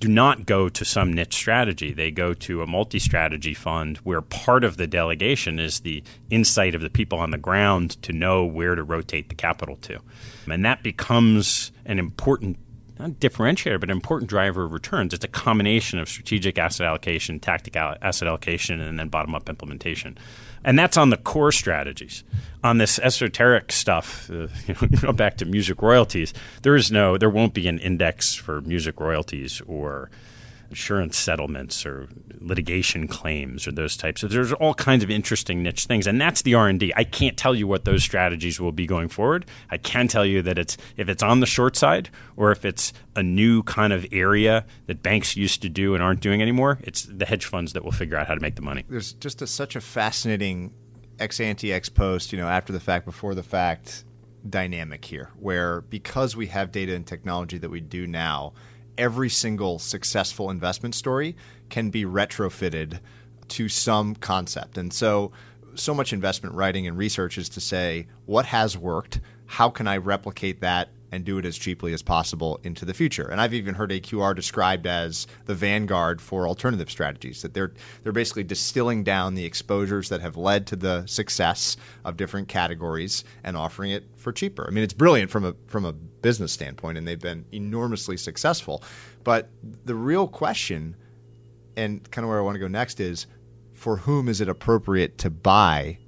do 0.00 0.08
not 0.08 0.46
go 0.46 0.68
to 0.68 0.84
some 0.84 1.12
niche 1.12 1.34
strategy. 1.34 1.92
They 1.92 2.10
go 2.10 2.34
to 2.34 2.62
a 2.62 2.66
multi 2.66 2.98
strategy 2.98 3.54
fund 3.54 3.98
where 3.98 4.20
part 4.20 4.64
of 4.64 4.76
the 4.76 4.88
delegation 4.88 5.60
is 5.60 5.80
the 5.80 6.02
insight 6.30 6.74
of 6.74 6.80
the 6.80 6.90
people 6.90 7.18
on 7.18 7.30
the 7.30 7.38
ground 7.38 8.02
to 8.02 8.12
know 8.12 8.44
where 8.44 8.74
to 8.74 8.82
rotate 8.82 9.28
the 9.28 9.36
capital 9.36 9.76
to. 9.82 10.00
And 10.50 10.64
that 10.64 10.82
becomes 10.82 11.70
an 11.84 12.00
important 12.00 12.56
not 12.98 13.12
differentiator, 13.12 13.80
but 13.80 13.90
an 13.90 13.96
important 13.96 14.28
driver 14.28 14.64
of 14.64 14.72
returns. 14.72 15.14
It's 15.14 15.24
a 15.24 15.28
combination 15.28 15.98
of 15.98 16.08
strategic 16.08 16.58
asset 16.58 16.86
allocation, 16.86 17.40
tactical 17.40 17.94
asset 18.00 18.28
allocation, 18.28 18.80
and 18.80 18.98
then 18.98 19.08
bottom 19.08 19.34
up 19.34 19.48
implementation. 19.48 20.18
And 20.64 20.78
that's 20.78 20.96
on 20.96 21.10
the 21.10 21.16
core 21.16 21.52
strategies. 21.52 22.22
On 22.62 22.78
this 22.78 22.98
esoteric 23.00 23.72
stuff, 23.72 24.30
uh, 24.30 24.46
you 24.66 24.74
know, 24.80 24.88
go 25.00 25.12
back 25.12 25.38
to 25.38 25.44
music 25.44 25.82
royalties. 25.82 26.32
There 26.62 26.76
is 26.76 26.92
no, 26.92 27.18
there 27.18 27.30
won't 27.30 27.54
be 27.54 27.66
an 27.68 27.78
index 27.78 28.34
for 28.34 28.60
music 28.60 29.00
royalties 29.00 29.60
or 29.66 30.10
insurance 30.72 31.18
settlements 31.18 31.84
or 31.84 32.08
litigation 32.40 33.06
claims 33.06 33.68
or 33.68 33.72
those 33.72 33.94
types 33.94 34.22
of 34.22 34.30
there's 34.30 34.54
all 34.54 34.72
kinds 34.72 35.04
of 35.04 35.10
interesting 35.10 35.62
niche 35.62 35.84
things. 35.84 36.06
And 36.06 36.18
that's 36.18 36.40
the 36.42 36.54
r&d 36.54 36.92
i 36.96 37.04
can't 37.04 37.36
tell 37.36 37.54
you 37.54 37.66
what 37.66 37.84
those 37.84 38.02
strategies 38.02 38.58
will 38.58 38.72
be 38.72 38.86
going 38.86 39.08
forward. 39.08 39.44
I 39.70 39.76
can 39.76 40.08
tell 40.08 40.24
you 40.24 40.40
that 40.42 40.58
it's 40.58 40.78
if 40.96 41.10
it's 41.10 41.22
on 41.22 41.40
the 41.40 41.46
short 41.46 41.76
side 41.76 42.08
or 42.36 42.50
if 42.52 42.64
it's 42.64 42.94
a 43.14 43.22
new 43.22 43.62
kind 43.64 43.92
of 43.92 44.06
area 44.12 44.64
that 44.86 45.02
banks 45.02 45.36
used 45.36 45.60
to 45.62 45.68
do 45.68 45.94
and 45.94 46.02
aren't 46.02 46.20
doing 46.20 46.40
anymore 46.40 46.78
it's 46.82 47.02
the 47.02 47.26
hedge 47.26 47.44
funds 47.44 47.74
that 47.74 47.84
will 47.84 47.92
figure 47.92 48.16
out 48.16 48.26
how 48.26 48.34
to 48.34 48.40
make 48.40 48.56
the 48.56 48.62
money. 48.62 48.84
There's 48.88 49.12
just 49.12 49.42
a, 49.42 49.46
such 49.46 49.76
a 49.76 49.80
fascinating 49.82 50.72
ex 51.18 51.38
ante 51.38 51.70
ex 51.70 51.90
post 51.90 52.32
you 52.32 52.38
know 52.38 52.48
after 52.48 52.72
the 52.72 52.80
fact 52.80 53.04
before 53.04 53.34
the 53.34 53.42
fact 53.42 54.04
dynamic 54.48 55.04
here 55.04 55.30
where 55.38 55.82
because 55.82 56.34
we 56.34 56.48
have 56.48 56.72
data 56.72 56.94
and 56.94 57.06
technology 57.06 57.58
that 57.58 57.70
we 57.70 57.80
do 57.80 58.06
now 58.06 58.52
every 58.98 59.28
single 59.28 59.78
successful 59.78 60.50
investment 60.50 60.94
story 60.94 61.36
can 61.70 61.90
be 61.90 62.04
retrofitted 62.04 63.00
to 63.48 63.68
some 63.68 64.14
concept. 64.14 64.78
And 64.78 64.92
so, 64.92 65.32
so 65.74 65.94
much 65.94 66.12
investment 66.12 66.54
writing 66.54 66.86
and 66.86 66.96
research 66.96 67.38
is 67.38 67.48
to 67.50 67.60
say 67.60 68.06
what 68.26 68.46
has 68.46 68.76
worked, 68.76 69.20
how 69.46 69.70
can 69.70 69.86
I 69.86 69.96
replicate 69.96 70.60
that 70.60 70.88
and 71.12 71.26
do 71.26 71.36
it 71.36 71.44
as 71.44 71.58
cheaply 71.58 71.92
as 71.92 72.02
possible 72.02 72.58
into 72.64 72.86
the 72.86 72.94
future. 72.94 73.28
And 73.28 73.40
I've 73.40 73.52
even 73.52 73.74
heard 73.74 73.90
AQR 73.90 74.34
described 74.34 74.86
as 74.86 75.26
the 75.44 75.54
vanguard 75.54 76.22
for 76.22 76.48
alternative 76.48 76.90
strategies. 76.90 77.42
That 77.42 77.52
they're 77.52 77.72
they're 78.02 78.12
basically 78.12 78.44
distilling 78.44 79.04
down 79.04 79.34
the 79.34 79.44
exposures 79.44 80.08
that 80.08 80.22
have 80.22 80.36
led 80.38 80.66
to 80.68 80.76
the 80.76 81.06
success 81.06 81.76
of 82.04 82.16
different 82.16 82.48
categories 82.48 83.24
and 83.44 83.56
offering 83.56 83.90
it 83.90 84.04
for 84.16 84.32
cheaper. 84.32 84.66
I 84.66 84.70
mean, 84.70 84.82
it's 84.82 84.94
brilliant 84.94 85.30
from 85.30 85.44
a 85.44 85.54
from 85.66 85.84
a 85.84 85.92
business 85.92 86.52
standpoint, 86.52 86.96
and 86.96 87.06
they've 87.06 87.20
been 87.20 87.44
enormously 87.52 88.16
successful. 88.16 88.82
But 89.22 89.50
the 89.84 89.94
real 89.94 90.26
question, 90.26 90.96
and 91.76 92.10
kind 92.10 92.24
of 92.24 92.30
where 92.30 92.38
I 92.38 92.42
want 92.42 92.54
to 92.54 92.60
go 92.60 92.68
next, 92.68 93.00
is 93.00 93.26
for 93.74 93.98
whom 93.98 94.28
is 94.28 94.40
it 94.40 94.48
appropriate 94.48 95.18
to 95.18 95.28
buy 95.28 95.98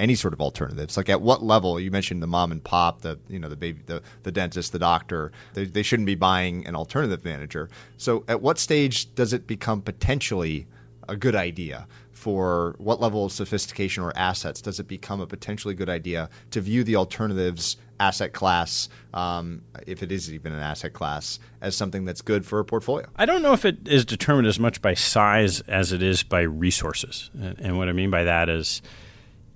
any 0.00 0.14
sort 0.14 0.32
of 0.32 0.40
alternatives? 0.40 0.96
Like 0.96 1.08
at 1.08 1.20
what 1.20 1.44
level? 1.44 1.78
You 1.78 1.90
mentioned 1.90 2.22
the 2.22 2.26
mom 2.26 2.50
and 2.50 2.64
pop, 2.64 3.02
the 3.02 3.18
you 3.28 3.38
know 3.38 3.48
the 3.48 3.56
baby, 3.56 3.82
the 3.86 4.02
the 4.22 4.32
dentist, 4.32 4.72
the 4.72 4.78
doctor. 4.78 5.30
They, 5.54 5.66
they 5.66 5.82
shouldn't 5.82 6.06
be 6.06 6.16
buying 6.16 6.66
an 6.66 6.74
alternative 6.74 7.24
manager. 7.24 7.68
So 7.96 8.24
at 8.26 8.42
what 8.42 8.58
stage 8.58 9.14
does 9.14 9.32
it 9.32 9.46
become 9.46 9.82
potentially 9.82 10.66
a 11.08 11.16
good 11.16 11.36
idea? 11.36 11.86
For 12.12 12.74
what 12.76 13.00
level 13.00 13.24
of 13.24 13.32
sophistication 13.32 14.02
or 14.02 14.12
assets 14.14 14.60
does 14.60 14.78
it 14.78 14.86
become 14.86 15.22
a 15.22 15.26
potentially 15.26 15.72
good 15.72 15.88
idea 15.88 16.28
to 16.50 16.60
view 16.60 16.84
the 16.84 16.96
alternatives 16.96 17.78
asset 17.98 18.34
class, 18.34 18.90
um, 19.14 19.62
if 19.86 20.02
it 20.02 20.12
is 20.12 20.32
even 20.32 20.52
an 20.52 20.60
asset 20.60 20.92
class, 20.92 21.38
as 21.62 21.74
something 21.74 22.04
that's 22.04 22.20
good 22.20 22.44
for 22.44 22.58
a 22.58 22.64
portfolio? 22.64 23.06
I 23.16 23.24
don't 23.24 23.40
know 23.40 23.54
if 23.54 23.64
it 23.64 23.88
is 23.88 24.04
determined 24.04 24.48
as 24.48 24.58
much 24.58 24.82
by 24.82 24.92
size 24.92 25.60
as 25.62 25.92
it 25.92 26.02
is 26.02 26.22
by 26.22 26.42
resources. 26.42 27.30
And 27.34 27.78
what 27.78 27.88
I 27.88 27.92
mean 27.92 28.10
by 28.10 28.24
that 28.24 28.50
is 28.50 28.82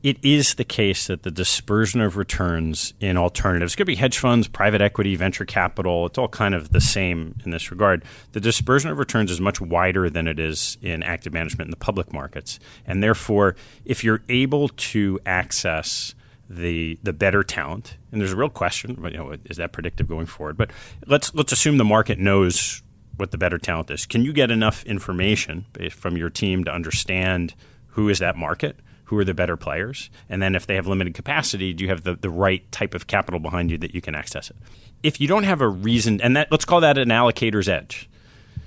it 0.05 0.19
is 0.23 0.57
the 0.57 0.65
case 0.65 1.07
that 1.07 1.23
the 1.23 1.31
dispersion 1.31 2.03
of 2.03 2.19
returns 2.19 2.93
in 3.01 3.17
alternatives 3.17 3.75
could 3.75 3.87
be 3.87 3.95
hedge 3.95 4.19
funds, 4.19 4.47
private 4.47 4.83
equity, 4.83 5.17
venture 5.17 5.47
capital. 5.47 6.05
It's 6.05 6.19
all 6.19 6.29
kind 6.29 6.55
of 6.55 6.73
the 6.73 6.81
same 6.81 7.35
in 7.43 7.51
this 7.53 7.71
regard. 7.71 8.05
The 8.33 8.41
dispersion 8.41 8.91
of 8.91 8.99
returns 8.99 9.31
is 9.31 9.41
much 9.41 9.63
wider 9.63 10.11
than 10.11 10.29
it 10.29 10.39
is 10.39 10.77
in 10.83 11.03
active 11.03 11.33
management 11.33 11.69
in 11.69 11.71
the 11.71 11.79
public 11.79 12.13
markets, 12.13 12.61
and 12.87 13.03
therefore, 13.03 13.57
if 13.87 14.05
you're 14.05 14.23
able 14.29 14.69
to 14.69 15.19
access 15.25 16.15
the 16.51 16.99
the 17.03 17.15
better 17.15 17.43
talent, 17.43 17.97
and 18.13 18.21
there's 18.21 18.33
a 18.33 18.37
real 18.37 18.51
question, 18.51 19.03
you 19.05 19.17
know, 19.17 19.35
is 19.47 19.57
that 19.57 19.73
predictive 19.73 20.07
going 20.07 20.27
forward? 20.27 20.59
But 20.59 20.71
let's 21.07 21.35
let's 21.35 21.51
assume 21.51 21.79
the 21.79 21.85
market 21.85 22.19
knows 22.19 22.83
what 23.17 23.31
the 23.31 23.39
better 23.39 23.57
talent 23.57 23.91
is. 23.91 24.05
Can 24.05 24.23
you 24.23 24.35
get 24.35 24.51
enough 24.51 24.85
information 24.85 25.65
eh, 25.81 25.89
from 25.89 26.19
your 26.19 26.29
team 26.29 26.63
to 26.65 26.71
understand 26.71 27.55
who 27.87 28.11
is 28.11 28.19
that 28.19 28.37
market? 28.37 28.81
Who 29.05 29.19
are 29.19 29.25
the 29.25 29.35
better 29.35 29.57
players? 29.57 30.11
And 30.29 30.41
then 30.43 30.55
if 30.55 30.67
they 30.67 30.75
have 30.75 30.87
limited 30.87 31.15
capacity, 31.15 31.73
do 31.73 31.85
you 31.85 31.91
have 31.91 32.05
the, 32.05 32.15
the 32.15 32.31
right 32.31 32.71
type 32.73 32.95
of 32.95 33.07
capital 33.07 33.41
behind 33.41 33.71
you 33.71 33.79
that 33.79 33.95
you 33.95 34.01
can 34.01 34.15
access 34.15 34.51
it? 34.51 34.57
If 35.03 35.21
you 35.21 35.29
don't 35.29 35.45
have 35.45 35.61
a 35.61 35.69
reason, 35.69 36.21
and 36.21 36.37
that 36.37 36.51
let's 36.51 36.65
call 36.65 36.81
that 36.81 36.97
an 36.99 37.09
allocator's 37.09 37.69
edge. 37.69 38.09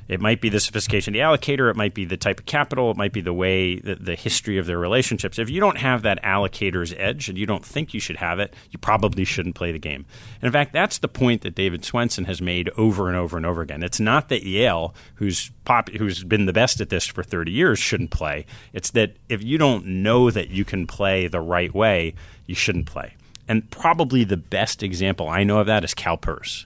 It 0.07 0.21
might 0.21 0.39
be 0.39 0.49
the 0.49 0.59
sophistication 0.59 1.13
of 1.13 1.19
the 1.19 1.23
allocator. 1.23 1.69
It 1.69 1.75
might 1.75 1.93
be 1.93 2.05
the 2.05 2.17
type 2.17 2.39
of 2.39 2.45
capital. 2.45 2.91
It 2.91 2.97
might 2.97 3.11
be 3.11 3.21
the 3.21 3.33
way, 3.33 3.79
the, 3.79 3.95
the, 3.95 4.15
history 4.15 4.57
of 4.57 4.65
their 4.65 4.79
relationships. 4.79 5.37
If 5.37 5.49
you 5.49 5.59
don't 5.59 5.77
have 5.77 6.01
that 6.03 6.21
allocator's 6.23 6.93
edge 6.93 7.29
and 7.29 7.37
you 7.37 7.45
don't 7.45 7.65
think 7.65 7.93
you 7.93 7.99
should 7.99 8.17
have 8.17 8.39
it, 8.39 8.53
you 8.71 8.79
probably 8.79 9.25
shouldn't 9.25 9.55
play 9.55 9.71
the 9.71 9.79
game. 9.79 10.05
And 10.41 10.47
in 10.47 10.51
fact, 10.51 10.73
that's 10.73 10.97
the 10.97 11.07
point 11.07 11.41
that 11.41 11.55
David 11.55 11.81
Swensen 11.81 12.25
has 12.25 12.41
made 12.41 12.69
over 12.77 13.07
and 13.07 13.17
over 13.17 13.37
and 13.37 13.45
over 13.45 13.61
again. 13.61 13.83
It's 13.83 13.99
not 13.99 14.29
that 14.29 14.43
Yale, 14.43 14.95
who's 15.15 15.51
pop, 15.65 15.89
who's 15.89 16.23
been 16.23 16.45
the 16.45 16.53
best 16.53 16.79
at 16.81 16.89
this 16.89 17.05
for 17.05 17.23
30 17.23 17.51
years, 17.51 17.79
shouldn't 17.79 18.11
play. 18.11 18.45
It's 18.73 18.91
that 18.91 19.17
if 19.29 19.43
you 19.43 19.57
don't 19.57 19.85
know 19.85 20.31
that 20.31 20.49
you 20.49 20.65
can 20.65 20.87
play 20.87 21.27
the 21.27 21.41
right 21.41 21.73
way, 21.73 22.15
you 22.45 22.55
shouldn't 22.55 22.85
play. 22.85 23.15
And 23.47 23.69
probably 23.71 24.23
the 24.23 24.37
best 24.37 24.83
example 24.83 25.29
I 25.29 25.43
know 25.43 25.59
of 25.59 25.67
that 25.67 25.83
is 25.83 25.93
CalPERS. 25.93 26.65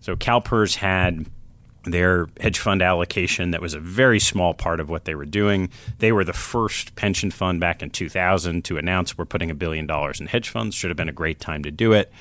So 0.00 0.16
CalPERS 0.16 0.76
had 0.76 1.26
their 1.92 2.28
hedge 2.40 2.58
fund 2.58 2.82
allocation 2.82 3.50
that 3.50 3.60
was 3.60 3.74
a 3.74 3.80
very 3.80 4.20
small 4.20 4.54
part 4.54 4.80
of 4.80 4.88
what 4.88 5.04
they 5.04 5.14
were 5.14 5.24
doing. 5.24 5.70
They 5.98 6.12
were 6.12 6.24
the 6.24 6.32
first 6.32 6.94
pension 6.96 7.30
fund 7.30 7.60
back 7.60 7.82
in 7.82 7.90
2000 7.90 8.64
to 8.66 8.78
announce 8.78 9.16
we're 9.16 9.24
putting 9.24 9.50
a 9.50 9.54
billion 9.54 9.86
dollars 9.86 10.20
in 10.20 10.26
hedge 10.26 10.48
funds. 10.48 10.74
Should 10.74 10.90
have 10.90 10.96
been 10.96 11.08
a 11.08 11.12
great 11.12 11.40
time 11.40 11.62
to 11.62 11.70
do 11.70 11.92
it. 11.92 12.12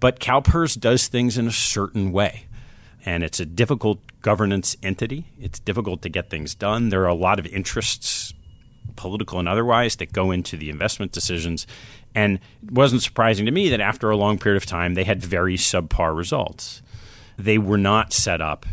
But 0.00 0.18
CalPERS 0.18 0.80
does 0.80 1.06
things 1.06 1.38
in 1.38 1.46
a 1.46 1.52
certain 1.52 2.10
way. 2.10 2.46
And 3.04 3.22
it's 3.22 3.40
a 3.40 3.46
difficult 3.46 4.00
governance 4.20 4.76
entity. 4.82 5.26
It's 5.40 5.58
difficult 5.58 6.02
to 6.02 6.08
get 6.08 6.30
things 6.30 6.54
done. 6.54 6.88
There 6.88 7.02
are 7.02 7.08
a 7.08 7.14
lot 7.14 7.38
of 7.38 7.46
interests, 7.46 8.32
political 8.96 9.38
and 9.38 9.48
otherwise, 9.48 9.96
that 9.96 10.12
go 10.12 10.30
into 10.30 10.56
the 10.56 10.70
investment 10.70 11.12
decisions. 11.12 11.66
And 12.14 12.40
it 12.62 12.72
wasn't 12.72 13.02
surprising 13.02 13.46
to 13.46 13.52
me 13.52 13.68
that 13.70 13.80
after 13.80 14.10
a 14.10 14.16
long 14.16 14.38
period 14.38 14.56
of 14.56 14.66
time, 14.66 14.94
they 14.94 15.04
had 15.04 15.22
very 15.22 15.56
subpar 15.56 16.16
results. 16.16 16.82
They 17.38 17.58
were 17.58 17.78
not 17.78 18.12
set 18.12 18.40
up 18.40 18.66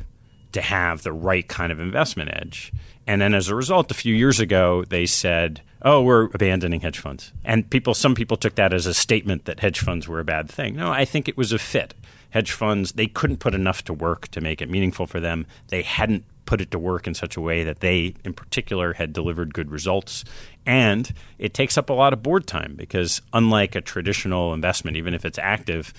to 0.52 0.62
have 0.62 1.04
the 1.04 1.14
right 1.14 1.48
kind 1.48 1.72
of 1.72 1.80
investment 1.80 2.32
edge. 2.34 2.72
And 3.08 3.22
then 3.22 3.34
as 3.34 3.50
a 3.50 3.56
result, 3.56 3.92
a 3.92 3.96
few 3.96 4.14
years 4.14 4.40
ago, 4.40 4.84
they 4.90 5.06
said, 5.06 5.62
"Oh, 5.82 6.02
we're 6.02 6.26
abandoning 6.26 6.82
hedge 6.82 7.00
funds." 7.00 7.32
And 7.44 7.70
people, 7.70 7.94
some 7.94 8.16
people 8.16 8.38
took 8.38 8.56
that 8.56 8.74
as 8.74 8.86
a 8.86 8.94
statement 8.94 9.46
that 9.46 9.62
hedge 9.62 9.80
funds 9.80 10.08
were 10.08 10.20
a 10.20 10.26
bad 10.26 10.50
thing. 10.50 10.76
No, 10.76 10.92
I 10.92 11.06
think 11.06 11.28
it 11.28 11.38
was 11.38 11.52
a 11.52 11.60
fit. 11.60 11.94
Hedge 12.32 12.52
funds 12.52 12.92
they 12.92 13.08
couldn't 13.08 13.40
put 13.40 13.56
enough 13.56 13.84
to 13.86 13.94
work 13.94 14.28
to 14.30 14.42
make 14.42 14.62
it 14.62 14.70
meaningful 14.70 15.08
for 15.08 15.20
them. 15.20 15.48
They 15.70 15.82
hadn't 15.82 16.24
put 16.46 16.62
it 16.62 16.72
to 16.72 16.80
work 16.80 17.06
in 17.06 17.14
such 17.14 17.38
a 17.38 17.42
way 17.42 17.64
that 17.64 17.80
they, 17.80 18.16
in 18.24 18.34
particular, 18.34 18.94
had 18.94 19.14
delivered 19.14 19.54
good 19.54 19.70
results. 19.70 20.26
And 20.66 21.12
it 21.38 21.54
takes 21.54 21.78
up 21.78 21.92
a 21.92 21.94
lot 21.94 22.12
of 22.12 22.24
board 22.24 22.48
time 22.48 22.74
because, 22.76 23.22
unlike 23.34 23.76
a 23.76 23.82
traditional 23.82 24.54
investment, 24.54 24.98
even 24.98 25.14
if 25.14 25.26
it's 25.26 25.38
active, 25.38 25.94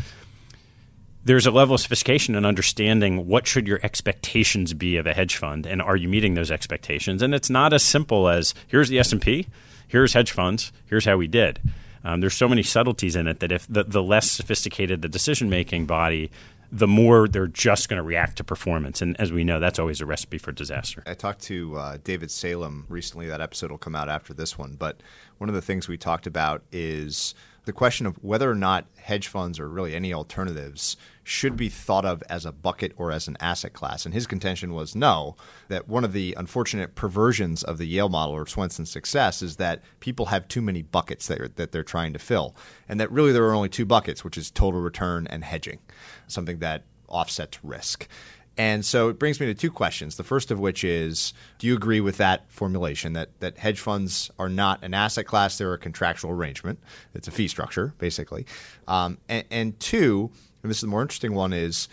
there's 1.25 1.47
a 1.47 1.51
level 1.51 1.75
of 1.75 1.81
sophistication 1.81 2.35
and 2.35 2.47
understanding 2.47 3.27
what 3.27 3.47
should 3.47 3.69
your 3.69 3.81
expectations 3.83 4.73
be 4.73 4.97
of 4.97 5.07
a 5.07 5.15
hedge 5.15 5.37
fund 5.37 5.67
and 5.67 5.83
are 5.83 5.97
you 5.97 6.09
meeting 6.09 6.35
those 6.35 6.51
expectations 6.51 7.23
and 7.23 7.35
it's 7.35 7.51
not 7.51 7.73
as 7.73 7.83
simple 7.83 8.29
as 8.29 8.55
here's 8.69 8.89
the 8.89 8.99
s&p 8.99 9.47
here's 9.89 10.13
hedge 10.13 10.33
funds 10.33 10.73
here's 10.87 11.05
how 11.05 11.17
we 11.17 11.27
did 11.27 11.61
um, 12.03 12.21
there's 12.21 12.35
so 12.35 12.49
many 12.49 12.63
subtleties 12.63 13.15
in 13.15 13.27
it 13.27 13.41
that 13.41 13.53
if 13.53 13.67
the, 13.69 13.85
the 13.85 14.03
less 14.03 14.31
sophisticated 14.31 15.03
the 15.03 15.09
decision 15.09 15.51
making 15.51 15.87
body 15.87 16.31
the 16.73 16.87
more 16.87 17.27
they're 17.27 17.47
just 17.47 17.89
going 17.89 17.97
to 17.97 18.03
react 18.03 18.37
to 18.37 18.45
performance. 18.45 19.03
And 19.03 19.19
as 19.21 19.33
we 19.33 19.43
know, 19.45 19.59
that's 19.59 19.79
always 19.79 20.01
a 20.01 20.07
recipe 20.07 20.39
for 20.39 20.53
disaster. 20.53 21.03
I 21.07 21.15
talked 21.15 21.43
to 21.43 21.77
uh, 21.77 21.99
David 22.05 22.31
Salem 22.31 22.87
recently. 22.89 23.27
That 23.27 23.41
episode 23.41 23.71
will 23.71 23.79
come 23.79 23.97
out 23.97 24.09
after 24.09 24.33
this 24.33 24.57
one. 24.57 24.77
But 24.79 25.01
one 25.39 25.49
of 25.49 25.55
the 25.55 25.63
things 25.63 25.89
we 25.89 25.99
talked 25.99 26.27
about 26.27 26.63
is 26.71 27.35
the 27.65 27.73
question 27.73 28.07
of 28.07 28.17
whether 28.23 28.51
or 28.51 28.55
not 28.55 28.87
hedge 28.97 29.29
funds 29.29 29.61
or 29.61 29.69
really 29.69 29.95
any 29.95 30.13
alternatives 30.13 30.97
should 31.23 31.57
be 31.57 31.69
thought 31.69 32.05
of 32.05 32.23
as 32.29 32.45
a 32.45 32.53
bucket 32.53 32.93
or 32.97 33.13
as 33.13 33.29
an 33.29 33.37
asset 33.41 33.73
class. 33.73 34.05
And 34.05 34.15
his 34.15 34.27
contention 34.27 34.75
was 34.75 34.97
no, 34.97 35.37
that 35.69 35.89
one 35.89 36.05
of 36.05 36.13
the 36.13 36.35
unfortunate 36.37 36.95
perversions 36.95 37.63
of 37.63 37.79
the 37.79 37.87
Yale 37.87 38.09
model 38.09 38.35
or 38.35 38.47
Swensen's 38.47 38.91
success 38.91 39.43
is 39.43 39.57
that 39.57 39.83
people 40.01 40.27
have 40.27 40.49
too 40.49 40.63
many 40.63 40.83
buckets 40.83 41.27
that, 41.29 41.41
are, 41.41 41.49
that 41.49 41.73
they're 41.73 41.85
trying 41.85 42.13
to 42.15 42.19
fill. 42.19 42.57
And 42.89 42.99
that 42.99 43.13
really 43.13 43.33
there 43.33 43.45
are 43.45 43.55
only 43.55 43.69
two 43.69 43.87
buckets, 43.87 44.25
which 44.25 44.39
is 44.39 44.51
total 44.51 44.81
return 44.81 45.27
and 45.29 45.45
hedging, 45.45 45.79
something 46.27 46.59
that 46.59 46.85
offsets 47.07 47.63
risk. 47.63 48.09
And 48.57 48.85
so 48.85 49.09
it 49.09 49.19
brings 49.19 49.41
me 49.41 49.47
to 49.47 49.55
two 49.55 49.71
questions. 49.71 50.17
The 50.17 50.25
first 50.25 50.51
of 50.51 50.59
which 50.59 50.85
is 50.85 51.33
Do 51.59 51.67
you 51.67 51.75
agree 51.75 52.01
with 52.01 52.17
that 52.19 52.51
formulation 52.51 53.15
that, 53.15 53.31
that 53.41 53.59
hedge 53.59 53.81
funds 53.81 54.31
are 54.39 54.49
not 54.49 54.83
an 54.85 54.93
asset 54.93 55.27
class? 55.27 55.57
They're 55.57 55.73
a 55.73 55.79
contractual 55.79 56.31
arrangement, 56.31 56.79
it's 57.15 57.29
a 57.29 57.31
fee 57.31 57.49
structure, 57.49 57.95
basically. 57.99 58.47
Um, 58.87 59.19
and, 59.29 59.45
and 59.51 59.81
two, 59.81 60.31
and 60.63 60.71
this 60.71 60.79
is 60.79 60.83
the 60.83 60.89
more 60.89 61.03
interesting 61.03 61.35
one, 61.35 61.53
is 61.53 61.89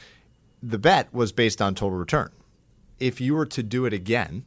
the 0.62 0.78
bet 0.78 1.14
was 1.14 1.32
based 1.32 1.62
on 1.62 1.76
total 1.76 1.98
return. 1.98 2.32
If 3.00 3.22
you 3.22 3.36
were 3.36 3.46
to 3.46 3.64
do 3.64 3.86
it 3.86 3.94
again, 3.94 4.46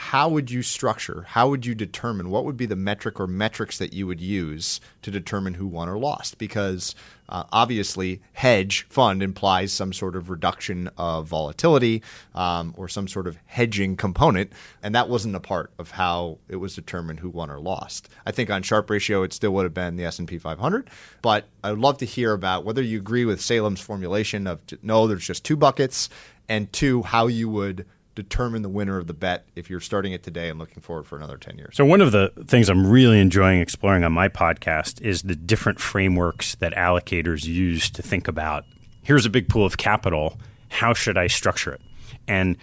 how 0.00 0.28
would 0.28 0.48
you 0.48 0.62
structure? 0.62 1.24
How 1.30 1.48
would 1.48 1.66
you 1.66 1.74
determine 1.74 2.30
what 2.30 2.44
would 2.44 2.56
be 2.56 2.66
the 2.66 2.76
metric 2.76 3.18
or 3.18 3.26
metrics 3.26 3.78
that 3.78 3.92
you 3.92 4.06
would 4.06 4.20
use 4.20 4.80
to 5.02 5.10
determine 5.10 5.54
who 5.54 5.66
won 5.66 5.88
or 5.88 5.98
lost? 5.98 6.38
Because 6.38 6.94
uh, 7.28 7.42
obviously, 7.50 8.22
hedge 8.32 8.86
fund 8.88 9.24
implies 9.24 9.72
some 9.72 9.92
sort 9.92 10.14
of 10.14 10.30
reduction 10.30 10.88
of 10.96 11.26
volatility 11.26 12.00
um, 12.36 12.74
or 12.76 12.88
some 12.88 13.08
sort 13.08 13.26
of 13.26 13.38
hedging 13.46 13.96
component, 13.96 14.52
and 14.84 14.94
that 14.94 15.08
wasn't 15.08 15.34
a 15.34 15.40
part 15.40 15.72
of 15.80 15.90
how 15.90 16.38
it 16.48 16.56
was 16.56 16.76
determined 16.76 17.18
who 17.18 17.28
won 17.28 17.50
or 17.50 17.58
lost. 17.58 18.08
I 18.24 18.30
think 18.30 18.50
on 18.50 18.62
Sharpe 18.62 18.88
ratio, 18.88 19.24
it 19.24 19.32
still 19.32 19.50
would 19.54 19.64
have 19.64 19.74
been 19.74 19.96
the 19.96 20.04
S 20.04 20.20
and 20.20 20.28
P 20.28 20.38
500, 20.38 20.88
but 21.22 21.48
I'd 21.64 21.76
love 21.76 21.98
to 21.98 22.06
hear 22.06 22.34
about 22.34 22.64
whether 22.64 22.82
you 22.82 22.98
agree 22.98 23.24
with 23.24 23.40
Salem's 23.40 23.80
formulation 23.80 24.46
of 24.46 24.62
no, 24.80 25.08
there's 25.08 25.26
just 25.26 25.44
two 25.44 25.56
buckets, 25.56 26.08
and 26.48 26.72
two, 26.72 27.02
how 27.02 27.26
you 27.26 27.48
would 27.48 27.84
determine 28.22 28.62
the 28.62 28.68
winner 28.68 28.98
of 28.98 29.06
the 29.06 29.14
bet 29.14 29.46
if 29.54 29.70
you're 29.70 29.80
starting 29.80 30.12
it 30.12 30.22
today 30.22 30.48
and 30.48 30.58
looking 30.58 30.82
forward 30.82 31.06
for 31.06 31.16
another 31.16 31.36
10 31.36 31.56
years? 31.56 31.76
So, 31.76 31.84
one 31.84 32.00
of 32.00 32.12
the 32.12 32.32
things 32.46 32.68
I'm 32.68 32.86
really 32.86 33.20
enjoying 33.20 33.60
exploring 33.60 34.04
on 34.04 34.12
my 34.12 34.28
podcast 34.28 35.00
is 35.00 35.22
the 35.22 35.36
different 35.36 35.78
frameworks 35.78 36.56
that 36.56 36.74
allocators 36.74 37.44
use 37.44 37.90
to 37.90 38.02
think 38.02 38.26
about 38.28 38.64
here's 39.02 39.24
a 39.24 39.30
big 39.30 39.48
pool 39.48 39.64
of 39.64 39.78
capital. 39.78 40.38
How 40.68 40.92
should 40.92 41.16
I 41.16 41.28
structure 41.28 41.72
it? 41.72 41.80
And 42.26 42.58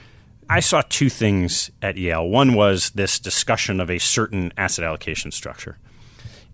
I 0.48 0.60
saw 0.60 0.84
two 0.88 1.10
things 1.10 1.72
at 1.82 1.98
Yale. 1.98 2.28
One 2.28 2.54
was 2.54 2.92
this 2.92 3.20
discussion 3.20 3.80
of 3.80 3.90
a 3.90 3.98
certain 3.98 4.54
asset 4.56 4.86
allocation 4.86 5.32
structure. 5.32 5.80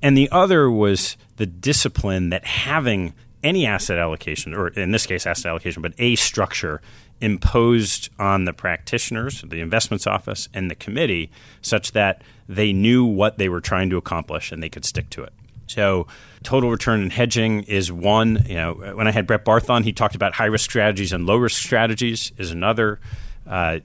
And 0.01 0.15
the 0.15 0.29
other 0.31 0.71
was 0.71 1.17
the 1.35 1.45
discipline 1.45 2.29
that 2.29 2.45
having 2.45 3.13
any 3.43 3.65
asset 3.65 3.97
allocation, 3.97 4.53
or 4.53 4.69
in 4.69 4.91
this 4.91 5.05
case, 5.05 5.25
asset 5.25 5.47
allocation, 5.47 5.81
but 5.81 5.93
a 5.97 6.15
structure 6.15 6.81
imposed 7.21 8.09
on 8.19 8.45
the 8.45 8.53
practitioners, 8.53 9.41
the 9.41 9.61
investments 9.61 10.07
office, 10.07 10.49
and 10.53 10.69
the 10.69 10.75
committee 10.75 11.31
such 11.61 11.91
that 11.93 12.21
they 12.49 12.73
knew 12.73 13.05
what 13.05 13.37
they 13.37 13.47
were 13.47 13.61
trying 13.61 13.89
to 13.89 13.97
accomplish 13.97 14.51
and 14.51 14.61
they 14.61 14.69
could 14.69 14.85
stick 14.85 15.09
to 15.11 15.23
it. 15.23 15.33
So, 15.67 16.07
total 16.43 16.69
return 16.69 17.01
and 17.01 17.13
hedging 17.13 17.63
is 17.63 17.91
one. 17.91 18.43
You 18.45 18.55
know, 18.55 18.73
when 18.95 19.07
I 19.07 19.11
had 19.11 19.25
Brett 19.25 19.45
Barth 19.45 19.69
on, 19.69 19.83
he 19.83 19.93
talked 19.93 20.15
about 20.15 20.33
high 20.33 20.47
risk 20.47 20.69
strategies 20.69 21.13
and 21.13 21.25
low 21.25 21.37
risk 21.37 21.61
strategies 21.61 22.33
is 22.37 22.51
another. 22.51 22.99
Uh, 23.47 23.79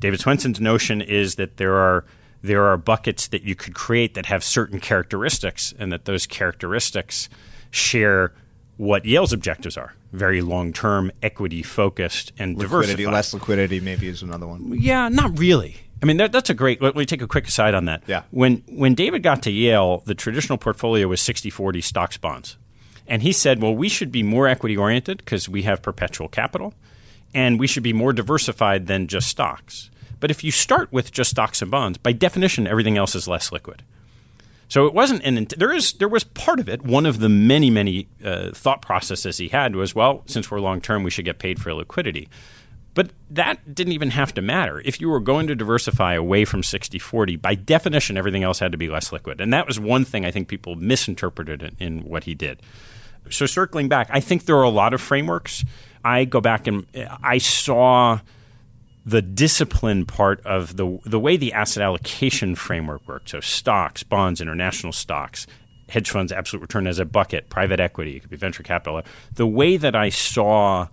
David 0.00 0.20
Swensen's 0.20 0.60
notion 0.60 1.00
is 1.00 1.36
that 1.36 1.56
there 1.56 1.76
are 1.76 2.04
there 2.42 2.64
are 2.64 2.76
buckets 2.76 3.28
that 3.28 3.42
you 3.42 3.54
could 3.54 3.74
create 3.74 4.12
that 4.12 4.26
have 4.26 4.44
certain 4.44 4.80
characteristics, 4.80 5.72
and 5.78 5.90
that 5.90 6.04
those 6.04 6.26
characteristics 6.26 7.30
share 7.70 8.34
what 8.76 9.04
Yale's 9.04 9.32
objectives 9.32 9.76
are. 9.76 9.94
Very 10.12 10.42
long 10.42 10.72
term, 10.72 11.10
equity 11.22 11.62
focused, 11.62 12.32
and 12.38 12.56
liquidity, 12.56 12.92
diversified. 12.92 13.12
Less 13.12 13.34
liquidity, 13.34 13.80
maybe, 13.80 14.08
is 14.08 14.22
another 14.22 14.46
one. 14.46 14.74
Yeah, 14.78 15.08
not 15.08 15.38
really. 15.38 15.76
I 16.02 16.06
mean, 16.06 16.18
that, 16.18 16.32
that's 16.32 16.50
a 16.50 16.54
great. 16.54 16.82
Let 16.82 16.96
me 16.96 17.06
take 17.06 17.22
a 17.22 17.26
quick 17.26 17.46
aside 17.48 17.74
on 17.74 17.86
that. 17.86 18.02
Yeah. 18.06 18.24
When 18.30 18.62
when 18.68 18.94
David 18.94 19.22
got 19.22 19.42
to 19.44 19.50
Yale, 19.50 20.02
the 20.06 20.14
traditional 20.14 20.58
portfolio 20.58 21.08
was 21.08 21.20
60-40 21.20 21.82
stocks 21.82 22.16
bonds, 22.18 22.56
and 23.06 23.22
he 23.22 23.32
said, 23.32 23.62
"Well, 23.62 23.74
we 23.74 23.88
should 23.88 24.12
be 24.12 24.22
more 24.22 24.46
equity 24.46 24.76
oriented 24.76 25.18
because 25.18 25.48
we 25.48 25.62
have 25.62 25.82
perpetual 25.82 26.28
capital, 26.28 26.74
and 27.34 27.58
we 27.58 27.66
should 27.66 27.82
be 27.82 27.92
more 27.92 28.12
diversified 28.12 28.86
than 28.86 29.06
just 29.06 29.28
stocks." 29.28 29.90
But 30.20 30.30
if 30.30 30.44
you 30.44 30.50
start 30.50 30.92
with 30.92 31.12
just 31.12 31.30
stocks 31.30 31.60
and 31.60 31.70
bonds, 31.70 31.98
by 31.98 32.12
definition, 32.12 32.66
everything 32.66 32.96
else 32.96 33.14
is 33.14 33.28
less 33.28 33.50
liquid. 33.52 33.82
So 34.68 34.86
it 34.86 34.94
wasn't 34.94 35.22
an 35.24 35.46
there 35.56 35.72
is 35.72 35.94
there 35.94 36.08
was 36.08 36.24
part 36.24 36.60
of 36.60 36.68
it. 36.68 36.82
One 36.82 37.06
of 37.06 37.20
the 37.20 37.28
many 37.28 37.70
many 37.70 38.08
uh, 38.24 38.50
thought 38.52 38.82
processes 38.82 39.38
he 39.38 39.48
had 39.48 39.76
was 39.76 39.94
well, 39.94 40.22
since 40.26 40.50
we're 40.50 40.60
long 40.60 40.80
term, 40.80 41.02
we 41.02 41.10
should 41.10 41.24
get 41.24 41.38
paid 41.38 41.60
for 41.60 41.72
liquidity. 41.74 42.28
But 42.94 43.10
that 43.28 43.74
didn't 43.74 43.92
even 43.92 44.10
have 44.10 44.32
to 44.34 44.42
matter. 44.42 44.80
If 44.84 45.00
you 45.00 45.08
were 45.08 45.20
going 45.20 45.48
to 45.48 45.56
diversify 45.56 46.14
away 46.14 46.44
from 46.44 46.62
60 46.62 46.98
40, 46.98 47.36
by 47.36 47.56
definition, 47.56 48.16
everything 48.16 48.44
else 48.44 48.60
had 48.60 48.70
to 48.72 48.78
be 48.78 48.88
less 48.88 49.12
liquid. 49.12 49.40
And 49.40 49.52
that 49.52 49.66
was 49.66 49.80
one 49.80 50.04
thing 50.04 50.24
I 50.24 50.30
think 50.30 50.46
people 50.46 50.76
misinterpreted 50.76 51.62
in, 51.62 51.76
in 51.80 52.04
what 52.04 52.24
he 52.24 52.34
did. 52.34 52.62
So, 53.30 53.46
circling 53.46 53.88
back, 53.88 54.08
I 54.10 54.20
think 54.20 54.44
there 54.44 54.56
are 54.56 54.62
a 54.62 54.70
lot 54.70 54.94
of 54.94 55.00
frameworks. 55.00 55.64
I 56.04 56.24
go 56.24 56.40
back 56.40 56.66
and 56.66 56.86
I 57.22 57.38
saw 57.38 58.20
the 59.06 59.22
discipline 59.22 60.06
part 60.06 60.44
of 60.46 60.76
the 60.76 60.98
the 61.04 61.20
way 61.20 61.36
the 61.36 61.52
asset 61.52 61.82
allocation 61.82 62.54
framework 62.54 63.06
works. 63.06 63.32
So 63.32 63.40
stocks, 63.40 64.02
bonds, 64.02 64.40
international 64.40 64.92
stocks, 64.92 65.46
hedge 65.88 66.10
funds, 66.10 66.32
absolute 66.32 66.62
return 66.62 66.86
as 66.86 66.98
a 66.98 67.04
bucket, 67.04 67.50
private 67.50 67.80
equity, 67.80 68.16
it 68.16 68.20
could 68.20 68.30
be 68.30 68.36
venture 68.36 68.62
capital. 68.62 69.02
The 69.34 69.46
way 69.46 69.76
that 69.76 69.94
I 69.94 70.08
saw 70.08 70.88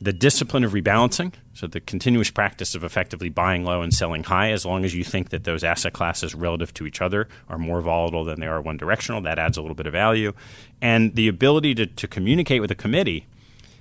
the 0.00 0.12
discipline 0.12 0.62
of 0.62 0.72
rebalancing, 0.72 1.32
so 1.54 1.66
the 1.66 1.80
continuous 1.80 2.30
practice 2.30 2.74
of 2.74 2.84
effectively 2.84 3.30
buying 3.30 3.64
low 3.64 3.80
and 3.80 3.94
selling 3.94 4.24
high, 4.24 4.50
as 4.50 4.66
long 4.66 4.84
as 4.84 4.94
you 4.94 5.02
think 5.02 5.30
that 5.30 5.44
those 5.44 5.64
asset 5.64 5.94
classes 5.94 6.34
relative 6.34 6.74
to 6.74 6.86
each 6.86 7.00
other 7.00 7.28
are 7.48 7.56
more 7.56 7.80
volatile 7.80 8.24
than 8.24 8.38
they 8.38 8.46
are 8.46 8.60
one 8.60 8.76
directional, 8.76 9.22
that 9.22 9.38
adds 9.38 9.56
a 9.56 9.62
little 9.62 9.74
bit 9.74 9.86
of 9.86 9.94
value. 9.94 10.34
And 10.82 11.14
the 11.14 11.28
ability 11.28 11.74
to, 11.76 11.86
to 11.86 12.06
communicate 12.06 12.60
with 12.60 12.70
a 12.70 12.74
committee 12.74 13.26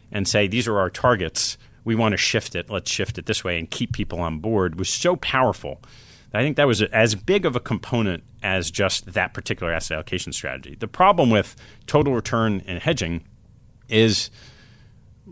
and 0.09 0.26
say, 0.26 0.47
these 0.47 0.70
are 0.70 0.80
our 0.80 0.89
targets 0.89 1.57
we 1.86 1.96
want 1.96 2.12
to 2.12 2.18
shift 2.18 2.56
it, 2.56 2.70
let's 2.70 2.92
shift 2.92 3.18
it 3.18 3.28
this 3.28 3.44
way 3.44 3.58
and 3.58 3.72
keep 3.72 3.94
people 3.94 4.20
on 4.20 4.40
board 4.40 4.78
was 4.78 4.90
so 4.90 5.16
powerful. 5.16 5.82
I 6.34 6.42
think 6.42 6.58
that 6.58 6.68
was 6.68 6.82
as 6.82 7.16
big 7.16 7.46
of 7.46 7.56
a 7.56 7.62
component 7.62 8.24
as 8.44 8.70
just 8.70 9.14
that 9.14 9.34
particular 9.34 9.72
asset 9.72 9.96
allocation 9.96 10.34
strategy. 10.34 10.76
The 10.78 10.88
problem 10.88 11.30
with 11.30 11.56
total 11.88 12.14
return 12.14 12.62
and 12.68 12.80
hedging 12.80 13.24
is 13.88 14.30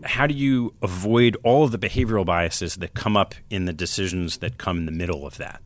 how 0.04 0.26
do 0.26 0.34
you 0.34 0.74
avoid 0.80 1.36
all 1.42 1.64
of 1.64 1.72
the 1.72 1.78
behavioral 1.78 2.24
biases 2.24 2.76
that 2.76 2.94
come 2.94 3.16
up 3.16 3.34
in 3.50 3.66
the 3.66 3.72
decisions 3.72 4.38
that 4.38 4.56
come 4.56 4.78
in 4.78 4.86
the 4.86 4.92
middle 4.92 5.26
of 5.26 5.36
that? 5.36 5.60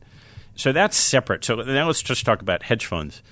So 0.56 0.72
that's 0.72 0.96
separate. 0.96 1.44
So 1.44 1.54
now 1.54 1.86
let's 1.86 2.02
just 2.02 2.26
talk 2.26 2.42
about 2.42 2.64
hedge 2.64 2.84
funds. 2.84 3.22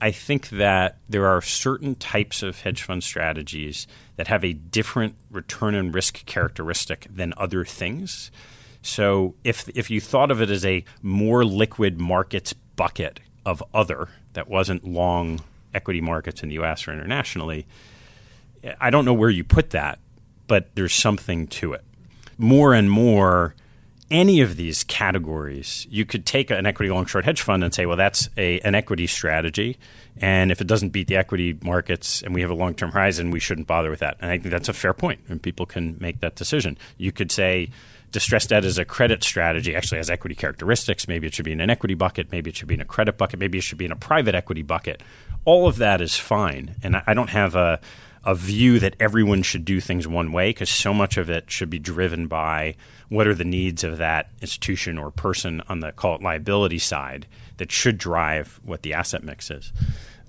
I 0.00 0.10
think 0.12 0.50
that 0.50 0.98
there 1.08 1.26
are 1.26 1.42
certain 1.42 1.94
types 1.96 2.42
of 2.42 2.60
hedge 2.60 2.82
fund 2.82 3.02
strategies 3.02 3.86
that 4.16 4.28
have 4.28 4.44
a 4.44 4.52
different 4.52 5.16
return 5.30 5.74
and 5.74 5.92
risk 5.92 6.24
characteristic 6.24 7.06
than 7.10 7.34
other 7.36 7.64
things. 7.64 8.30
So 8.80 9.34
if 9.42 9.68
if 9.76 9.90
you 9.90 10.00
thought 10.00 10.30
of 10.30 10.40
it 10.40 10.50
as 10.50 10.64
a 10.64 10.84
more 11.02 11.44
liquid 11.44 12.00
markets 12.00 12.52
bucket 12.52 13.20
of 13.44 13.62
other 13.74 14.08
that 14.34 14.48
wasn't 14.48 14.84
long 14.84 15.40
equity 15.74 16.00
markets 16.00 16.42
in 16.42 16.48
the 16.48 16.58
US 16.60 16.86
or 16.86 16.92
internationally, 16.92 17.66
I 18.80 18.90
don't 18.90 19.04
know 19.04 19.14
where 19.14 19.30
you 19.30 19.42
put 19.42 19.70
that, 19.70 19.98
but 20.46 20.74
there's 20.74 20.94
something 20.94 21.48
to 21.48 21.72
it. 21.72 21.84
More 22.36 22.72
and 22.72 22.90
more 22.90 23.56
any 24.10 24.40
of 24.40 24.56
these 24.56 24.84
categories, 24.84 25.86
you 25.90 26.04
could 26.06 26.24
take 26.24 26.50
an 26.50 26.66
equity 26.66 26.90
long 26.90 27.06
short 27.06 27.24
hedge 27.24 27.42
fund 27.42 27.62
and 27.62 27.74
say, 27.74 27.84
well, 27.86 27.96
that's 27.96 28.28
a, 28.36 28.58
an 28.60 28.74
equity 28.74 29.06
strategy. 29.06 29.76
And 30.20 30.50
if 30.50 30.60
it 30.60 30.66
doesn't 30.66 30.90
beat 30.90 31.08
the 31.08 31.16
equity 31.16 31.58
markets 31.62 32.22
and 32.22 32.34
we 32.34 32.40
have 32.40 32.50
a 32.50 32.54
long 32.54 32.74
term 32.74 32.92
horizon, 32.92 33.30
we 33.30 33.40
shouldn't 33.40 33.66
bother 33.66 33.90
with 33.90 34.00
that. 34.00 34.16
And 34.20 34.30
I 34.30 34.38
think 34.38 34.50
that's 34.50 34.68
a 34.68 34.72
fair 34.72 34.94
point, 34.94 35.20
and 35.28 35.42
people 35.42 35.66
can 35.66 35.96
make 36.00 36.20
that 36.20 36.36
decision. 36.36 36.78
You 36.96 37.12
could 37.12 37.30
say, 37.30 37.70
distressed 38.10 38.48
debt 38.48 38.64
is 38.64 38.78
a 38.78 38.84
credit 38.84 39.22
strategy, 39.22 39.76
actually 39.76 39.98
has 39.98 40.08
equity 40.08 40.34
characteristics. 40.34 41.06
Maybe 41.06 41.26
it 41.26 41.34
should 41.34 41.44
be 41.44 41.52
in 41.52 41.60
an 41.60 41.70
equity 41.70 41.94
bucket, 41.94 42.32
maybe 42.32 42.50
it 42.50 42.56
should 42.56 42.68
be 42.68 42.74
in 42.74 42.80
a 42.80 42.86
credit 42.86 43.18
bucket, 43.18 43.38
maybe 43.38 43.58
it 43.58 43.62
should 43.62 43.78
be 43.78 43.84
in 43.84 43.92
a 43.92 43.96
private 43.96 44.34
equity 44.34 44.62
bucket. 44.62 45.02
All 45.44 45.68
of 45.68 45.76
that 45.76 46.00
is 46.00 46.16
fine. 46.16 46.74
And 46.82 47.02
I 47.06 47.14
don't 47.14 47.30
have 47.30 47.54
a 47.54 47.80
a 48.24 48.34
view 48.34 48.78
that 48.78 48.96
everyone 49.00 49.42
should 49.42 49.64
do 49.64 49.80
things 49.80 50.06
one 50.06 50.32
way 50.32 50.50
because 50.50 50.70
so 50.70 50.92
much 50.92 51.16
of 51.16 51.30
it 51.30 51.50
should 51.50 51.70
be 51.70 51.78
driven 51.78 52.26
by 52.26 52.74
what 53.08 53.26
are 53.26 53.34
the 53.34 53.44
needs 53.44 53.84
of 53.84 53.98
that 53.98 54.30
institution 54.40 54.98
or 54.98 55.10
person 55.10 55.62
on 55.68 55.80
the 55.80 55.92
call 55.92 56.16
it 56.16 56.22
liability 56.22 56.78
side 56.78 57.26
that 57.56 57.72
should 57.72 57.98
drive 57.98 58.60
what 58.64 58.82
the 58.82 58.92
asset 58.92 59.22
mix 59.22 59.50
is. 59.50 59.72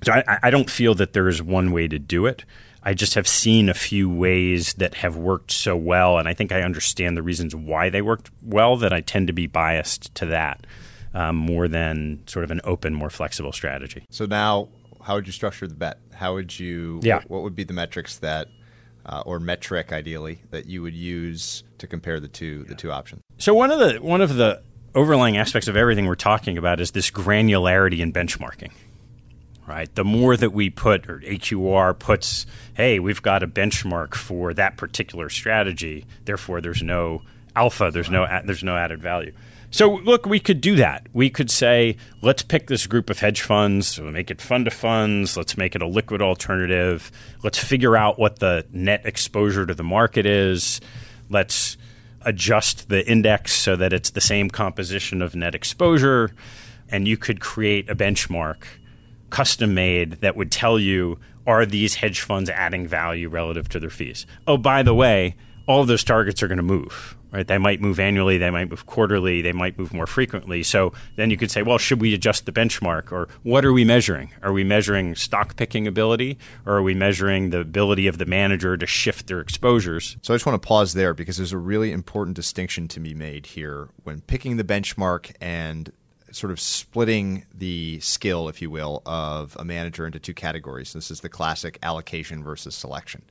So 0.03 0.13
I, 0.13 0.39
I 0.43 0.49
don't 0.49 0.69
feel 0.69 0.95
that 0.95 1.13
there 1.13 1.27
is 1.27 1.41
one 1.41 1.71
way 1.71 1.87
to 1.87 1.99
do 1.99 2.25
it. 2.25 2.45
I 2.81 2.93
just 2.93 3.15
have 3.15 3.27
seen 3.27 3.67
a 3.67 3.73
few 3.73 4.09
ways 4.09 4.73
that 4.75 4.95
have 4.95 5.17
worked 5.17 5.51
so 5.51 5.75
well, 5.75 6.17
and 6.17 6.29
I 6.29 6.33
think 6.33 6.51
I 6.51 6.61
understand 6.61 7.17
the 7.17 7.21
reasons 7.21 7.53
why 7.53 7.89
they 7.89 8.01
worked 8.01 8.31
well. 8.41 8.77
That 8.77 8.93
I 8.93 9.01
tend 9.01 9.27
to 9.27 9.33
be 9.33 9.47
biased 9.47 10.15
to 10.15 10.25
that 10.27 10.65
um, 11.13 11.35
more 11.35 11.67
than 11.67 12.23
sort 12.25 12.45
of 12.45 12.51
an 12.51 12.61
open, 12.63 12.93
more 12.93 13.09
flexible 13.09 13.51
strategy. 13.51 14.05
So 14.09 14.25
now, 14.25 14.69
how 15.03 15.15
would 15.15 15.27
you 15.27 15.33
structure 15.33 15.67
the 15.67 15.75
bet? 15.75 15.99
How 16.13 16.33
would 16.33 16.59
you? 16.59 16.99
Yeah. 17.03 17.17
What, 17.17 17.29
what 17.29 17.43
would 17.43 17.55
be 17.55 17.63
the 17.63 17.73
metrics 17.73 18.17
that, 18.19 18.47
uh, 19.05 19.23
or 19.25 19.39
metric 19.39 19.91
ideally, 19.91 20.41
that 20.51 20.65
you 20.65 20.81
would 20.81 20.95
use 20.95 21.63
to 21.77 21.87
compare 21.87 22.19
the 22.19 22.27
two 22.27 22.63
the 22.65 22.75
two 22.75 22.91
options? 22.91 23.21
So 23.37 23.53
one 23.53 23.71
of 23.71 23.79
the 23.79 23.99
one 24.01 24.21
of 24.21 24.35
the 24.35 24.61
overlying 24.95 25.37
aspects 25.37 25.67
of 25.67 25.75
everything 25.75 26.05
we're 26.05 26.15
talking 26.15 26.57
about 26.57 26.79
is 26.79 26.91
this 26.91 27.11
granularity 27.11 27.99
in 27.99 28.11
benchmarking. 28.11 28.71
Right. 29.67 29.93
The 29.93 30.03
more 30.03 30.35
that 30.35 30.51
we 30.51 30.71
put, 30.71 31.07
or 31.07 31.19
AQR 31.19 31.97
puts, 31.97 32.47
hey, 32.73 32.97
we've 32.97 33.21
got 33.21 33.43
a 33.43 33.47
benchmark 33.47 34.15
for 34.15 34.51
that 34.55 34.77
particular 34.77 35.29
strategy. 35.29 36.07
Therefore, 36.25 36.59
there's 36.59 36.81
no 36.81 37.21
alpha. 37.55 37.91
There's 37.93 38.09
no 38.09 38.25
there's 38.45 38.63
no 38.63 38.75
added 38.75 38.99
value. 39.01 39.31
So, 39.71 39.95
look, 39.95 40.25
we 40.25 40.39
could 40.39 40.61
do 40.61 40.75
that. 40.77 41.07
We 41.13 41.29
could 41.29 41.51
say, 41.51 41.97
let's 42.21 42.41
pick 42.41 42.67
this 42.67 42.87
group 42.87 43.09
of 43.09 43.19
hedge 43.19 43.41
funds, 43.41 43.99
we'll 43.99 44.11
make 44.11 44.31
it 44.31 44.41
fund 44.41 44.65
to 44.65 44.71
funds, 44.71 45.37
let's 45.37 45.57
make 45.57 45.75
it 45.75 45.81
a 45.81 45.87
liquid 45.87 46.21
alternative, 46.21 47.11
let's 47.43 47.59
figure 47.59 47.95
out 47.95 48.17
what 48.17 48.39
the 48.39 48.65
net 48.71 49.05
exposure 49.05 49.65
to 49.67 49.75
the 49.75 49.83
market 49.83 50.25
is, 50.25 50.81
let's 51.29 51.77
adjust 52.21 52.89
the 52.89 53.07
index 53.09 53.53
so 53.53 53.75
that 53.75 53.93
it's 53.93 54.09
the 54.09 54.21
same 54.21 54.49
composition 54.49 55.21
of 55.21 55.35
net 55.35 55.55
exposure. 55.55 56.31
And 56.89 57.07
you 57.07 57.17
could 57.17 57.39
create 57.39 57.89
a 57.89 57.95
benchmark 57.95 58.63
custom 59.29 59.75
made 59.75 60.13
that 60.21 60.35
would 60.35 60.51
tell 60.51 60.79
you 60.79 61.19
are 61.45 61.65
these 61.65 61.95
hedge 61.95 62.21
funds 62.21 62.49
adding 62.49 62.87
value 62.87 63.29
relative 63.29 63.69
to 63.69 63.79
their 63.79 63.89
fees? 63.89 64.25
Oh, 64.47 64.57
by 64.57 64.83
the 64.83 64.93
way, 64.93 65.35
all 65.67 65.81
of 65.81 65.87
those 65.87 66.03
targets 66.03 66.43
are 66.43 66.47
going 66.47 66.57
to 66.57 66.63
move, 66.63 67.15
right? 67.31 67.47
They 67.47 67.57
might 67.57 67.81
move 67.81 67.99
annually, 67.99 68.37
they 68.37 68.49
might 68.49 68.69
move 68.69 68.85
quarterly, 68.85 69.41
they 69.41 69.51
might 69.51 69.77
move 69.77 69.93
more 69.93 70.07
frequently. 70.07 70.63
So 70.63 70.93
then 71.15 71.29
you 71.29 71.37
could 71.37 71.51
say, 71.51 71.61
well, 71.61 71.77
should 71.77 72.01
we 72.01 72.13
adjust 72.13 72.45
the 72.45 72.51
benchmark 72.51 73.11
or 73.11 73.27
what 73.43 73.65
are 73.65 73.73
we 73.73 73.85
measuring? 73.85 74.33
Are 74.41 74.53
we 74.53 74.63
measuring 74.63 75.15
stock 75.15 75.55
picking 75.55 75.87
ability 75.87 76.37
or 76.65 76.77
are 76.77 76.83
we 76.83 76.93
measuring 76.93 77.49
the 77.51 77.59
ability 77.59 78.07
of 78.07 78.17
the 78.17 78.25
manager 78.25 78.77
to 78.77 78.87
shift 78.87 79.27
their 79.27 79.39
exposures? 79.39 80.17
So 80.21 80.33
I 80.33 80.35
just 80.35 80.45
want 80.45 80.61
to 80.61 80.67
pause 80.67 80.93
there 80.93 81.13
because 81.13 81.37
there's 81.37 81.53
a 81.53 81.57
really 81.57 81.91
important 81.91 82.35
distinction 82.35 82.87
to 82.89 82.99
be 82.99 83.13
made 83.13 83.45
here 83.45 83.89
when 84.03 84.21
picking 84.21 84.57
the 84.57 84.63
benchmark 84.63 85.31
and 85.39 85.91
sort 86.31 86.51
of 86.51 86.59
splitting 86.59 87.45
the 87.53 87.99
skill, 88.01 88.49
if 88.49 88.61
you 88.61 88.69
will, 88.69 89.01
of 89.05 89.57
a 89.59 89.65
manager 89.65 90.05
into 90.05 90.19
two 90.19 90.33
categories. 90.33 90.93
This 90.93 91.09
is 91.09 91.21
the 91.21 91.29
classic 91.29 91.79
allocation 91.81 92.43
versus 92.43 92.75
selection. 92.75 93.23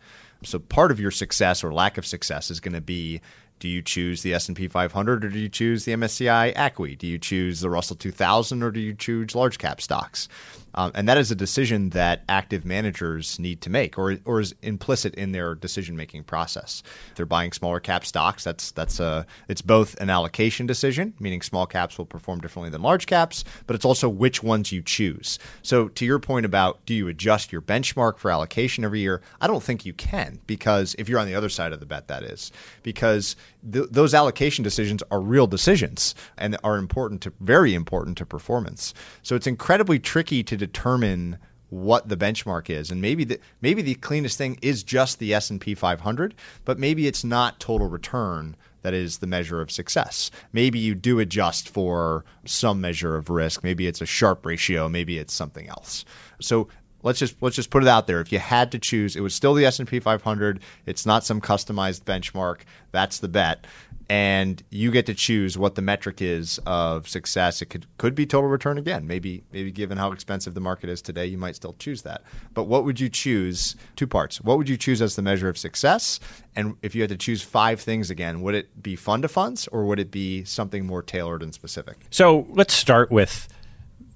So 0.45 0.59
part 0.59 0.91
of 0.91 1.01
your 1.01 1.11
success 1.11 1.65
or 1.65 1.73
lack 1.73 1.99
of 1.99 2.07
success 2.07 2.51
is 2.51 2.61
going 2.61 2.75
to 2.75 2.81
be 2.81 3.21
do 3.59 3.69
you 3.69 3.83
choose 3.83 4.23
the 4.23 4.35
S&P 4.35 4.69
500 4.69 5.25
or 5.25 5.29
do 5.29 5.39
you 5.39 5.49
choose 5.49 5.85
the 5.85 5.93
MSCI 5.93 6.55
ACWI? 6.55 6.97
Do 6.97 7.07
you 7.07 7.19
choose 7.19 7.61
the 7.61 7.71
Russell 7.71 7.97
2000 7.97 8.63
or 8.63 8.71
do 8.71 8.81
you 8.81 8.95
choose 8.95 9.35
large 9.35 9.59
cap 9.59 9.81
stocks? 9.81 10.29
Um, 10.75 10.93
and 10.95 11.09
that 11.09 11.19
is 11.19 11.31
a 11.31 11.35
decision 11.35 11.91
that 11.91 12.25
active 12.29 12.65
managers 12.65 13.39
need 13.39 13.61
to 13.63 13.71
make, 13.71 13.99
or 13.99 14.19
or 14.25 14.41
is 14.41 14.55
implicit 14.63 15.15
in 15.15 15.33
their 15.33 15.55
decision 15.55 15.97
making 15.97 16.25
process. 16.25 16.83
If 17.11 17.17
they're 17.17 17.27
buying 17.27 17.53
smaller 17.53 17.81
cap 17.81 18.05
stocks. 18.05 18.45
That's 18.45 18.71
that's 18.73 19.01
a 19.01 19.27
it's 19.49 19.63
both 19.63 19.99
an 20.01 20.11
allocation 20.11 20.67
decision, 20.67 21.15
meaning 21.19 21.43
small 21.43 21.67
caps 21.67 21.99
will 21.99 22.07
perform 22.07 22.41
differently 22.41 22.71
than 22.71 22.83
large 22.83 23.07
caps, 23.07 23.45
but 23.67 23.75
it's 23.75 23.85
also 23.85 24.09
which 24.09 24.43
ones 24.43 24.73
you 24.73 24.83
choose. 24.83 25.39
So 25.63 25.89
to 25.89 26.05
your 26.05 26.19
point 26.19 26.47
about 26.47 26.85
do 26.87 26.95
you 26.95 27.09
adjust 27.09 27.53
your 27.53 27.63
benchmark 27.63 28.19
for 28.19 28.31
allocation 28.31 28.85
every 28.85 29.01
year? 29.01 29.23
I 29.41 29.47
don't 29.47 29.63
think 29.63 29.87
you 29.87 29.93
can 29.93 30.41
because 30.47 30.95
if 30.99 31.09
you're 31.09 31.19
on 31.19 31.27
the 31.27 31.35
other 31.35 31.49
side 31.49 31.73
of 31.73 31.81
the 31.81 31.87
bet, 31.87 32.09
that 32.09 32.23
is 32.23 32.53
because 32.83 33.37
th- 33.73 33.89
those 33.91 34.15
allocation 34.15 34.63
decisions 34.63 35.03
are 35.11 35.21
real 35.21 35.47
decisions 35.47 36.15
and 36.37 36.57
are 36.63 36.77
important 36.77 37.23
to 37.23 37.33
very 37.41 37.75
important 37.75 38.19
to 38.19 38.27
performance. 38.27 38.93
So 39.23 39.35
it's 39.35 39.47
incredibly 39.47 39.99
tricky 39.99 40.43
to 40.45 40.57
determine 40.59 41.39
what 41.71 42.09
the 42.09 42.17
benchmark 42.17 42.71
is. 42.71 42.91
And 42.91 43.01
maybe 43.01 43.25
the 43.25 43.41
maybe 43.61 43.83
the 43.83 43.95
cleanest 43.95 44.39
thing 44.39 44.59
is 44.63 44.83
just 44.83 45.19
the 45.19 45.35
S&P 45.35 45.75
500 45.75 46.35
but 46.65 46.79
maybe 46.79 47.07
it's 47.07 47.25
not 47.25 47.61
total 47.61 47.89
return 47.89 48.57
that 48.83 48.95
is 48.95 49.19
the 49.19 49.27
measure 49.27 49.61
of 49.61 49.71
success. 49.71 50.31
Maybe 50.53 50.79
you 50.79 50.95
do 50.95 51.19
adjust 51.19 51.69
for 51.69 52.25
some 52.45 52.81
measure 52.81 53.17
of 53.17 53.29
risk. 53.29 53.65
Maybe 53.65 53.87
it's 53.87 54.01
a 54.01 54.07
Sharpe 54.07 54.47
ratio. 54.47 54.89
Maybe 54.89 55.19
it's 55.19 55.35
something 55.35 55.69
else. 55.69 56.05
So 56.41 56.69
let's 57.03 57.19
just 57.19 57.41
let's 57.41 57.57
just 57.57 57.71
put 57.71 57.83
it 57.83 57.89
out 57.89 58.07
there 58.07 58.21
if 58.21 58.33
you 58.33 58.39
had 58.39 58.73
to 58.73 58.79
choose 58.79 59.17
it 59.17 59.21
was 59.21 59.35
still 59.35 59.55
the 59.55 59.65
S&P 59.65 60.01
500 60.01 60.61
it's 60.87 61.07
not 61.07 61.25
some 61.25 61.41
customized 61.41 62.03
benchmark 62.03 62.61
that's 62.93 63.19
the 63.19 63.29
bet 63.29 63.67
and 64.11 64.63
you 64.71 64.91
get 64.91 65.07
to 65.07 65.15
choose 65.15 65.59
what 65.59 65.75
the 65.75 65.83
metric 65.83 66.23
is 66.23 66.59
of 66.65 67.07
success. 67.07 67.61
It 67.61 67.67
could 67.67 67.87
could 67.99 68.15
be 68.15 68.25
total 68.25 68.49
return 68.49 68.79
again. 68.79 69.07
Maybe 69.07 69.45
maybe 69.53 69.71
given 69.71 69.99
how 69.99 70.13
expensive 70.13 70.55
the 70.55 70.61
market 70.61 70.89
is 70.89 71.03
today, 71.03 71.27
you 71.27 71.37
might 71.37 71.57
still 71.57 71.75
choose 71.79 72.03
that. 72.03 72.23
But 72.55 72.65
what 72.65 72.85
would 72.85 73.01
you 73.01 73.09
choose? 73.09 73.77
Two 73.97 74.07
parts. 74.07 74.41
What 74.41 74.57
would 74.57 74.69
you 74.69 74.77
choose 74.77 75.03
as 75.03 75.17
the 75.17 75.23
measure 75.23 75.49
of 75.49 75.59
success? 75.59 76.21
And 76.57 76.77
if 76.83 76.95
you 76.95 77.03
had 77.03 77.11
to 77.11 77.17
choose 77.17 77.43
five 77.43 77.81
things 77.81 78.11
again, 78.11 78.41
would 78.41 78.55
it 78.55 78.83
be 78.83 78.97
fund 78.97 79.23
to 79.23 79.29
funds 79.29 79.69
or 79.69 79.85
would 79.85 80.01
it 80.01 80.11
be 80.11 80.45
something 80.45 80.87
more 80.87 81.03
tailored 81.03 81.43
and 81.43 81.53
specific? 81.53 81.99
So 82.11 82.47
let's 82.51 82.75
start 82.75 83.11
with 83.11 83.49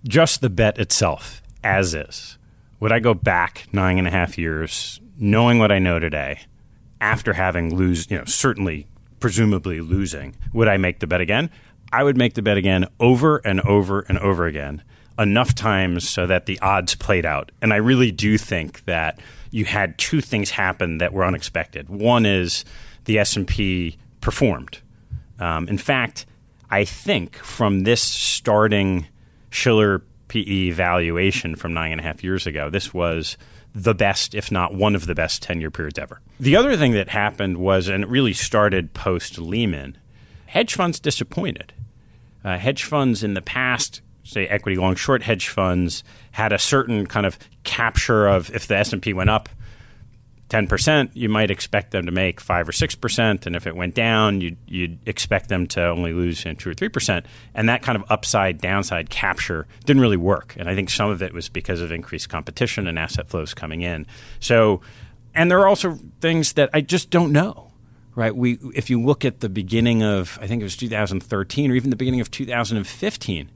just 0.05 0.41
the 0.41 0.51
bet 0.51 0.79
itself 0.79 1.43
as 1.63 1.95
is. 1.95 2.39
Would 2.83 2.91
I 2.91 2.99
go 2.99 3.15
back 3.15 3.69
nine 3.71 3.97
and 3.99 4.09
a 4.09 4.11
half 4.11 4.37
years, 4.37 5.01
knowing 5.17 5.61
what 5.61 5.71
I 5.71 5.79
know 5.79 6.01
today, 6.01 6.41
after 7.01 7.33
having 7.33 7.77
lose, 7.77 8.11
you 8.11 8.19
know, 8.19 8.25
certainly 8.25 8.89
presumably 9.21 9.81
losing, 9.81 10.35
would 10.53 10.67
I 10.67 10.79
make 10.79 10.99
the 10.99 11.07
bet 11.07 11.21
again? 11.21 11.49
I 11.93 12.03
would 12.03 12.17
make 12.17 12.35
the 12.35 12.43
bet 12.43 12.57
again 12.57 12.89
over 12.99 13.37
and 13.45 13.61
over 13.61 14.01
and 14.01 14.19
over 14.19 14.47
again, 14.47 14.83
enough 15.17 15.55
times 15.55 16.09
so 16.09 16.27
that 16.27 16.47
the 16.47 16.59
odds 16.59 16.97
played 16.97 17.25
out. 17.25 17.53
And 17.63 17.73
I 17.73 17.77
really 17.77 18.11
do 18.11 18.37
think 18.37 18.85
that 18.87 19.21
you 19.53 19.65
had 19.65 19.97
two 19.97 20.21
things 20.21 20.51
happen 20.51 20.99
that 20.99 21.13
were 21.13 21.25
unexpected. 21.25 21.89
One 21.89 22.27
is 22.27 22.65
the 23.05 23.17
S&P 23.21 23.97
performed. 24.21 24.81
Um, 25.39 25.69
in 25.69 25.79
fact, 25.79 26.27
I 26.69 26.85
think 26.85 27.37
from 27.37 27.85
this 27.85 28.03
starting 28.03 29.07
Shiller 29.51 30.03
PE 30.33 30.71
valuation 30.71 31.57
from 31.57 31.75
nine 31.75 31.93
and 31.93 32.01
a 32.01 32.05
half 32.05 32.25
years 32.25 32.47
ago, 32.47 32.71
this 32.71 32.95
was– 32.95 33.37
the 33.75 33.95
best, 33.95 34.35
if 34.35 34.53
not 34.53 34.75
one 34.75 34.95
of 34.95 35.07
the 35.07 35.15
best 35.15 35.43
10 35.43 35.61
year 35.61 35.71
periods 35.71 35.99
ever. 35.99 36.21
The 36.39 36.57
other 36.57 36.77
thing 36.77 36.93
that 36.93 37.09
happened 37.09 37.59
was, 37.59 37.89
and 37.89 38.05
it 38.05 38.11
really 38.11 38.33
started 38.33 38.93
post 38.93 39.39
Lehman, 39.39 39.97
hedge 40.47 40.75
funds 40.75 41.01
disappointed. 41.01 41.73
Uh, 42.45 42.59
hedge 42.59 42.85
funds 42.85 43.23
in 43.23 43.35
the 43.35 43.43
past, 43.43 44.01
say 44.25 44.47
equity 44.47 44.77
long 44.77 44.95
short 44.95 45.23
hedge 45.23 45.49
funds, 45.49 46.05
had 46.33 46.53
a 46.53 46.59
certain 46.59 47.07
kind 47.07 47.25
of 47.25 47.39
capture 47.65 48.27
of 48.27 48.55
if 48.55 48.67
the 48.67 48.77
S&P 48.77 49.13
went 49.13 49.31
up, 49.31 49.49
10%, 50.53 51.11
you 51.15 51.31
might 51.31 51.51
expect 51.51 51.93
them 51.93 52.05
to 52.05 52.13
make 52.13 52.39
5 52.39 52.69
or 52.69 52.73
6%. 52.73 53.47
And 53.47 53.57
if 53.57 53.67
it 53.67 53.75
went 53.75 53.95
down, 53.95 54.43
you'd, 54.43 54.59
you'd 54.69 54.99
expect 55.09 55.49
them 55.49 55.67
to 55.69 55.87
only 55.87 56.13
lose 56.13 56.43
2 56.43 56.51
or 56.51 56.75
3%. 56.75 57.25
And 57.55 57.69
that 57.71 57.83
kind 57.83 57.97
of 57.97 58.05
upside 58.11 58.61
downside 58.61 59.09
capture 59.09 59.67
didn't 59.87 60.03
really 60.03 60.19
work. 60.19 60.55
And 60.59 60.69
I 60.69 60.75
think 60.75 60.91
some 60.91 61.09
of 61.09 61.23
it 61.23 61.33
was 61.33 61.49
because 61.49 61.81
of 61.81 61.91
increased 61.91 62.29
competition 62.29 62.87
and 62.87 62.99
asset 62.99 63.29
flows 63.29 63.55
coming 63.55 63.81
in. 63.81 64.07
So, 64.41 64.83
and 65.35 65.51
there 65.51 65.59
are 65.61 65.69
also 65.69 65.99
things 66.21 66.53
that 66.53 66.69
I 66.75 66.83
just 66.83 67.09
don't 67.09 67.33
know. 67.33 67.69
Right, 68.15 68.37
we 68.37 68.59
if 68.75 68.91
you 68.91 69.01
look 69.01 69.25
at 69.25 69.41
the 69.41 69.49
beginning 69.49 70.03
of 70.03 70.39
I 70.43 70.47
think 70.47 70.61
it 70.61 70.65
was 70.65 70.77
2013 70.77 71.71
or 71.71 71.75
even 71.75 71.89
the 71.89 71.97
beginning 71.97 72.21
of 72.21 72.31
2015 72.31 73.51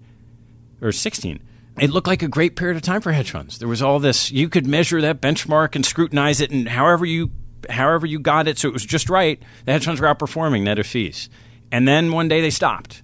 or 0.80 0.92
16, 0.92 1.42
it 1.78 1.90
looked 1.90 2.06
like 2.06 2.22
a 2.22 2.28
great 2.28 2.56
period 2.56 2.76
of 2.76 2.82
time 2.82 3.00
for 3.00 3.12
hedge 3.12 3.30
funds. 3.30 3.58
There 3.58 3.68
was 3.68 3.82
all 3.82 3.98
this 3.98 4.30
you 4.30 4.48
could 4.48 4.66
measure 4.66 5.00
that 5.00 5.20
benchmark 5.20 5.74
and 5.74 5.84
scrutinize 5.84 6.40
it 6.40 6.50
and 6.50 6.68
however 6.68 7.04
you 7.04 7.30
however 7.68 8.06
you 8.06 8.18
got 8.18 8.48
it 8.48 8.58
so 8.58 8.68
it 8.68 8.74
was 8.74 8.84
just 8.84 9.10
right, 9.10 9.40
the 9.64 9.72
hedge 9.72 9.84
funds 9.84 10.00
were 10.00 10.06
outperforming 10.06 10.62
net 10.62 10.78
of 10.78 10.86
fees. 10.86 11.28
And 11.72 11.86
then 11.86 12.12
one 12.12 12.28
day 12.28 12.40
they 12.40 12.50
stopped. 12.50 13.02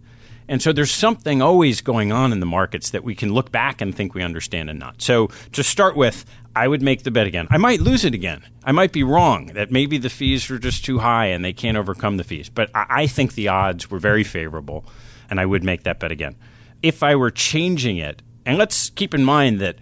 And 0.48 0.60
so 0.60 0.72
there's 0.72 0.90
something 0.90 1.40
always 1.40 1.80
going 1.80 2.12
on 2.12 2.32
in 2.32 2.40
the 2.40 2.46
markets 2.46 2.90
that 2.90 3.04
we 3.04 3.14
can 3.14 3.32
look 3.32 3.50
back 3.52 3.80
and 3.80 3.94
think 3.94 4.14
we 4.14 4.22
understand 4.22 4.68
and 4.70 4.78
not. 4.78 5.00
So 5.00 5.28
to 5.52 5.62
start 5.62 5.96
with, 5.96 6.24
I 6.54 6.68
would 6.68 6.82
make 6.82 7.04
the 7.04 7.10
bet 7.10 7.26
again. 7.26 7.46
I 7.50 7.58
might 7.58 7.80
lose 7.80 8.04
it 8.04 8.12
again. 8.12 8.42
I 8.64 8.72
might 8.72 8.92
be 8.92 9.02
wrong 9.02 9.46
that 9.54 9.70
maybe 9.70 9.98
the 9.98 10.10
fees 10.10 10.50
are 10.50 10.58
just 10.58 10.84
too 10.84 10.98
high 10.98 11.26
and 11.26 11.44
they 11.44 11.52
can't 11.52 11.78
overcome 11.78 12.16
the 12.16 12.24
fees. 12.24 12.48
But 12.48 12.70
I 12.74 13.06
think 13.06 13.34
the 13.34 13.48
odds 13.48 13.90
were 13.90 13.98
very 13.98 14.24
favorable, 14.24 14.84
and 15.30 15.40
I 15.40 15.46
would 15.46 15.64
make 15.64 15.84
that 15.84 16.00
bet 16.00 16.12
again. 16.12 16.36
If 16.82 17.02
I 17.02 17.16
were 17.16 17.30
changing 17.30 17.96
it, 17.96 18.20
and 18.44 18.58
let's 18.58 18.90
keep 18.90 19.14
in 19.14 19.24
mind 19.24 19.60
that 19.60 19.76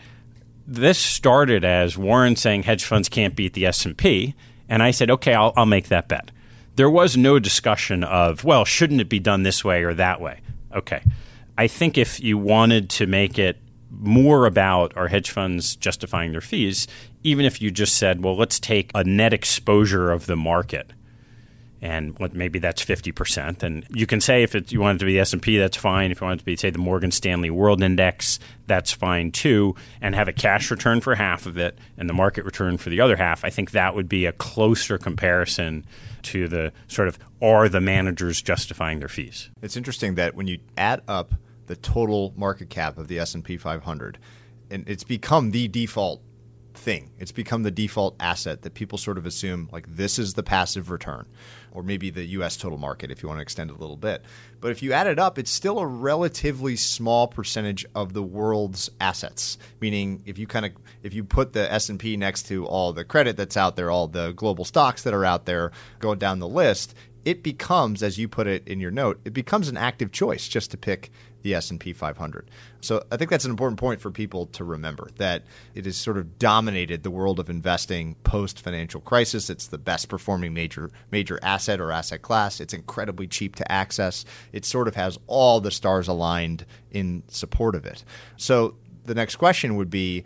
this 0.66 0.98
started 0.98 1.64
as 1.64 1.98
Warren 1.98 2.36
saying 2.36 2.62
hedge 2.62 2.84
funds 2.84 3.08
can't 3.08 3.34
beat 3.34 3.54
the 3.54 3.66
S&P, 3.66 4.34
and 4.68 4.82
I 4.82 4.90
said, 4.90 5.10
"Okay, 5.10 5.34
I'll, 5.34 5.52
I'll 5.56 5.66
make 5.66 5.88
that 5.88 6.08
bet." 6.08 6.30
There 6.76 6.90
was 6.90 7.16
no 7.16 7.38
discussion 7.38 8.04
of, 8.04 8.44
well, 8.44 8.64
shouldn't 8.64 9.00
it 9.00 9.08
be 9.08 9.18
done 9.18 9.42
this 9.42 9.64
way 9.64 9.82
or 9.82 9.92
that 9.94 10.20
way? 10.20 10.40
Okay. 10.74 11.02
I 11.58 11.66
think 11.66 11.98
if 11.98 12.20
you 12.20 12.38
wanted 12.38 12.88
to 12.90 13.06
make 13.06 13.38
it 13.38 13.58
more 13.90 14.46
about 14.46 14.96
are 14.96 15.08
hedge 15.08 15.30
funds 15.30 15.76
justifying 15.76 16.32
their 16.32 16.40
fees, 16.40 16.86
even 17.22 17.44
if 17.44 17.60
you 17.60 17.70
just 17.70 17.96
said, 17.96 18.24
well, 18.24 18.36
let's 18.36 18.60
take 18.60 18.90
a 18.94 19.04
net 19.04 19.32
exposure 19.32 20.10
of 20.10 20.26
the 20.26 20.36
market 20.36 20.92
and 21.82 22.18
what 22.18 22.34
maybe 22.34 22.58
that's 22.58 22.84
50% 22.84 23.62
and 23.62 23.86
you 23.90 24.06
can 24.06 24.20
say 24.20 24.42
if 24.42 24.54
it, 24.54 24.70
you 24.72 24.80
want 24.80 24.96
it 24.96 24.98
to 25.00 25.06
be 25.06 25.14
the 25.14 25.20
s&p 25.20 25.56
that's 25.58 25.76
fine. 25.76 26.10
If 26.10 26.20
you 26.20 26.26
want 26.26 26.38
it 26.38 26.42
to 26.42 26.44
be 26.44 26.56
say 26.56 26.70
the 26.70 26.78
morgan 26.78 27.10
stanley 27.10 27.50
world 27.50 27.82
index 27.82 28.38
that's 28.66 28.92
fine 28.92 29.32
too 29.32 29.74
and 30.00 30.14
have 30.14 30.28
a 30.28 30.32
cash 30.32 30.70
return 30.70 31.00
for 31.00 31.14
half 31.14 31.46
of 31.46 31.56
it 31.56 31.78
and 31.96 32.08
the 32.08 32.14
market 32.14 32.44
return 32.44 32.76
for 32.76 32.90
the 32.90 33.00
other 33.00 33.16
half 33.16 33.44
i 33.44 33.50
think 33.50 33.70
that 33.70 33.94
would 33.94 34.08
be 34.08 34.26
a 34.26 34.32
closer 34.32 34.98
comparison 34.98 35.84
to 36.22 36.48
the 36.48 36.72
sort 36.88 37.08
of 37.08 37.18
are 37.42 37.68
the 37.68 37.80
managers 37.80 38.42
justifying 38.42 38.98
their 38.98 39.08
fees? 39.08 39.50
It's 39.62 39.76
interesting 39.76 40.14
that 40.16 40.34
when 40.34 40.46
you 40.46 40.58
add 40.76 41.02
up 41.08 41.34
the 41.66 41.76
total 41.76 42.34
market 42.36 42.70
cap 42.70 42.98
of 42.98 43.08
the 43.08 43.18
s&p 43.18 43.56
500 43.56 44.18
and 44.70 44.88
it's 44.88 45.04
become 45.04 45.50
the 45.50 45.68
default 45.68 46.22
thing. 46.74 47.10
It's 47.18 47.32
become 47.32 47.62
the 47.62 47.70
default 47.70 48.16
asset 48.20 48.62
that 48.62 48.74
people 48.74 48.98
sort 48.98 49.18
of 49.18 49.26
assume 49.26 49.68
like 49.72 49.86
this 49.88 50.18
is 50.18 50.34
the 50.34 50.42
passive 50.42 50.90
return, 50.90 51.26
or 51.72 51.82
maybe 51.82 52.10
the 52.10 52.24
US 52.26 52.56
total 52.56 52.78
market 52.78 53.10
if 53.10 53.22
you 53.22 53.28
want 53.28 53.38
to 53.38 53.42
extend 53.42 53.70
it 53.70 53.76
a 53.76 53.80
little 53.80 53.96
bit. 53.96 54.24
But 54.60 54.70
if 54.70 54.82
you 54.82 54.92
add 54.92 55.06
it 55.06 55.18
up, 55.18 55.38
it's 55.38 55.50
still 55.50 55.78
a 55.78 55.86
relatively 55.86 56.76
small 56.76 57.28
percentage 57.28 57.86
of 57.94 58.12
the 58.12 58.22
world's 58.22 58.90
assets. 59.00 59.58
Meaning 59.80 60.22
if 60.26 60.38
you 60.38 60.46
kind 60.46 60.66
of 60.66 60.72
if 61.02 61.14
you 61.14 61.24
put 61.24 61.52
the 61.52 61.72
S&P 61.72 62.16
next 62.16 62.44
to 62.44 62.66
all 62.66 62.92
the 62.92 63.04
credit 63.04 63.36
that's 63.36 63.56
out 63.56 63.76
there, 63.76 63.90
all 63.90 64.08
the 64.08 64.32
global 64.32 64.64
stocks 64.64 65.02
that 65.02 65.14
are 65.14 65.24
out 65.24 65.46
there, 65.46 65.72
go 65.98 66.14
down 66.14 66.38
the 66.38 66.48
list, 66.48 66.94
it 67.24 67.42
becomes, 67.42 68.02
as 68.02 68.18
you 68.18 68.28
put 68.28 68.46
it 68.46 68.66
in 68.66 68.80
your 68.80 68.90
note, 68.90 69.20
it 69.24 69.32
becomes 69.32 69.68
an 69.68 69.76
active 69.76 70.10
choice 70.10 70.48
just 70.48 70.70
to 70.70 70.76
pick 70.76 71.10
the 71.42 71.54
S&P 71.54 71.92
500. 71.92 72.50
So 72.80 73.02
I 73.10 73.16
think 73.16 73.30
that's 73.30 73.44
an 73.44 73.50
important 73.50 73.78
point 73.78 74.00
for 74.00 74.10
people 74.10 74.46
to 74.46 74.64
remember 74.64 75.10
that 75.16 75.44
it 75.74 75.84
has 75.84 75.96
sort 75.96 76.16
of 76.16 76.38
dominated 76.38 77.02
the 77.02 77.10
world 77.10 77.38
of 77.38 77.50
investing 77.50 78.16
post 78.24 78.60
financial 78.60 79.00
crisis. 79.00 79.50
It's 79.50 79.66
the 79.66 79.78
best 79.78 80.08
performing 80.08 80.54
major 80.54 80.90
major 81.10 81.38
asset 81.42 81.80
or 81.80 81.92
asset 81.92 82.22
class. 82.22 82.60
It's 82.60 82.74
incredibly 82.74 83.26
cheap 83.26 83.56
to 83.56 83.72
access. 83.72 84.24
It 84.52 84.64
sort 84.64 84.88
of 84.88 84.94
has 84.96 85.18
all 85.26 85.60
the 85.60 85.70
stars 85.70 86.08
aligned 86.08 86.66
in 86.90 87.22
support 87.28 87.74
of 87.74 87.84
it. 87.86 88.04
So 88.36 88.76
the 89.04 89.14
next 89.14 89.36
question 89.36 89.76
would 89.76 89.90
be 89.90 90.24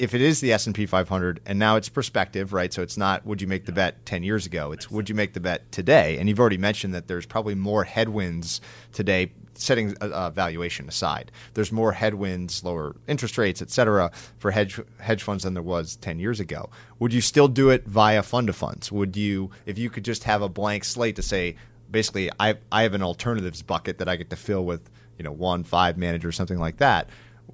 if 0.00 0.14
it 0.14 0.22
is 0.22 0.40
the 0.40 0.50
S&P 0.50 0.86
500 0.86 1.40
and 1.44 1.58
now 1.58 1.76
it's 1.76 1.90
perspective, 1.90 2.54
right? 2.54 2.72
So 2.72 2.80
it's 2.80 2.96
not 2.96 3.26
would 3.26 3.42
you 3.42 3.46
make 3.46 3.66
the 3.66 3.72
bet 3.72 4.06
10 4.06 4.22
years 4.22 4.46
ago? 4.46 4.72
It's 4.72 4.90
would 4.90 5.10
you 5.10 5.14
make 5.14 5.34
the 5.34 5.40
bet 5.40 5.70
today? 5.70 6.16
And 6.18 6.28
you've 6.28 6.40
already 6.40 6.56
mentioned 6.56 6.94
that 6.94 7.06
there's 7.06 7.26
probably 7.26 7.54
more 7.54 7.84
headwinds 7.84 8.62
today 8.92 9.32
setting 9.60 9.94
a, 10.00 10.08
a 10.08 10.30
valuation 10.30 10.88
aside. 10.88 11.30
There's 11.54 11.70
more 11.70 11.92
headwinds, 11.92 12.64
lower 12.64 12.96
interest 13.06 13.38
rates, 13.38 13.62
et 13.62 13.70
cetera, 13.70 14.10
for 14.38 14.50
hedge 14.50 14.80
hedge 14.98 15.22
funds 15.22 15.44
than 15.44 15.54
there 15.54 15.62
was 15.62 15.96
10 15.96 16.18
years 16.18 16.40
ago. 16.40 16.70
Would 16.98 17.12
you 17.12 17.20
still 17.20 17.48
do 17.48 17.70
it 17.70 17.86
via 17.86 18.22
fund 18.22 18.48
of 18.48 18.56
funds? 18.56 18.90
Would 18.90 19.16
you 19.16 19.50
if 19.66 19.78
you 19.78 19.90
could 19.90 20.04
just 20.04 20.24
have 20.24 20.42
a 20.42 20.48
blank 20.48 20.84
slate 20.84 21.16
to 21.16 21.22
say 21.22 21.56
basically 21.90 22.30
I 22.38 22.56
I 22.72 22.82
have 22.82 22.94
an 22.94 23.02
alternatives 23.02 23.62
bucket 23.62 23.98
that 23.98 24.08
I 24.08 24.16
get 24.16 24.30
to 24.30 24.36
fill 24.36 24.64
with, 24.64 24.90
you 25.18 25.24
know, 25.24 25.32
one, 25.32 25.64
five 25.64 25.96
managers, 25.98 26.36
something 26.36 26.58
like 26.58 26.78
that. 26.78 27.08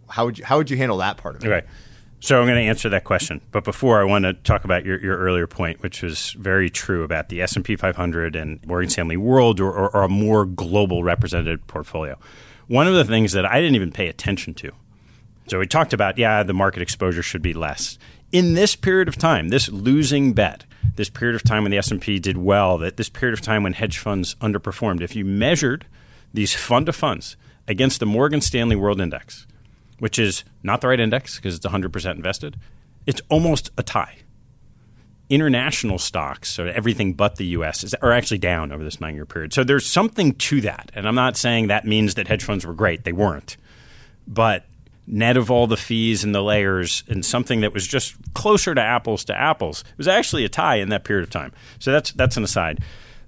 How 0.09 0.27
would 0.27 0.39
you 0.39 0.45
how 0.45 0.59
would 0.59 0.71
you 0.71 0.77
handle 0.77 0.99
that 0.99 1.17
part 1.17 1.37
of 1.37 1.45
it? 1.45 1.49
Okay. 1.49 1.67
So 2.27 2.41
I'm 2.41 2.47
going 2.49 2.57
to 2.57 2.69
answer 2.69 2.89
that 2.89 3.05
question, 3.05 3.41
but 3.53 3.63
before 3.63 4.01
I 4.01 4.05
want 4.05 4.25
to 4.25 4.33
talk 4.33 4.65
about 4.65 4.85
your, 4.85 5.01
your 5.01 5.17
earlier 5.17 5.47
point, 5.47 5.81
which 5.81 6.03
was 6.03 6.33
very 6.33 6.69
true 6.69 7.05
about 7.05 7.29
the 7.29 7.41
S&P 7.41 7.77
500 7.77 8.35
and 8.35 8.67
Morgan 8.67 8.91
Stanley 8.91 9.17
World, 9.17 9.61
or, 9.61 9.71
or, 9.71 9.95
or 9.95 10.03
a 10.03 10.09
more 10.09 10.45
global 10.45 11.05
represented 11.05 11.65
portfolio. 11.69 12.19
One 12.67 12.89
of 12.89 12.95
the 12.95 13.05
things 13.05 13.31
that 13.31 13.47
I 13.47 13.61
didn't 13.61 13.77
even 13.77 13.93
pay 13.93 14.09
attention 14.09 14.55
to. 14.55 14.73
So 15.47 15.61
we 15.61 15.69
talked 15.69 15.93
about, 15.93 16.19
yeah, 16.19 16.43
the 16.43 16.53
market 16.53 16.83
exposure 16.83 17.23
should 17.23 17.43
be 17.43 17.55
less 17.55 17.97
in 18.33 18.55
this 18.55 18.75
period 18.75 19.07
of 19.07 19.17
time. 19.17 19.51
This 19.51 19.69
losing 19.69 20.33
bet, 20.33 20.65
this 20.97 21.09
period 21.09 21.37
of 21.37 21.45
time 21.45 21.63
when 21.63 21.71
the 21.71 21.79
S&P 21.79 22.19
did 22.19 22.39
well, 22.39 22.77
that 22.79 22.97
this 22.97 23.09
period 23.09 23.39
of 23.39 23.41
time 23.41 23.63
when 23.63 23.75
hedge 23.75 23.99
funds 23.99 24.35
underperformed. 24.41 25.01
If 25.01 25.15
you 25.15 25.25
measured 25.25 25.87
these 26.35 26.57
fund 26.57 26.87
to 26.87 26.93
funds 26.93 27.37
against 27.69 28.01
the 28.01 28.07
Morgan 28.07 28.41
Stanley 28.41 28.75
World 28.75 29.01
Index 29.01 29.47
which 29.99 30.19
is 30.19 30.45
not 30.63 30.81
the 30.81 30.89
right 30.89 31.01
index 31.01 31.37
because 31.37 31.57
it's 31.57 31.67
100% 31.67 32.15
invested, 32.15 32.57
it's 33.07 33.21
almost 33.29 33.71
a 33.79 33.83
tie. 33.83 34.19
International 35.29 35.99
stocks, 35.99 36.51
so 36.51 36.67
everything 36.67 37.13
but 37.13 37.37
the 37.37 37.47
US, 37.47 37.83
is, 37.83 37.95
are 37.95 38.13
actually 38.13 38.39
down 38.39 38.71
over 38.71 38.85
this 38.85 39.01
nine 39.01 39.15
year 39.15 39.27
period. 39.27 39.53
So 39.53 39.65
there's 39.65 39.87
something 39.87 40.35
to 40.35 40.61
that. 40.61 40.93
And 40.95 41.09
I'm 41.09 41.15
not 41.15 41.37
saying 41.37 41.67
that 41.67 41.85
means 41.85 42.15
that 42.15 42.29
hedge 42.29 42.45
funds 42.45 42.65
were 42.65 42.75
great, 42.75 43.05
they 43.05 43.13
weren't. 43.13 43.57
But 44.29 44.65
net 45.07 45.37
of 45.37 45.51
all 45.51 45.67
the 45.67 45.77
fees 45.77 46.25
and 46.25 46.35
the 46.35 46.43
layers 46.43 47.05
and 47.09 47.25
something 47.25 47.61
that 47.61 47.73
was 47.73 47.87
just 47.87 48.17
closer 48.35 48.75
to 48.75 48.81
apples 48.81 49.25
to 49.25 49.37
apples, 49.37 49.83
it 49.83 49.99
was 49.99 50.09
actually 50.09 50.45
a 50.45 50.49
tie 50.49 50.77
in 50.77 50.91
that 50.91 51.05
period 51.05 51.25
of 51.25 51.31
time. 51.31 51.53
So 51.79 51.93
that's, 51.93 52.13
that's 52.13 52.37
an 52.37 52.45
aside. 52.45 52.81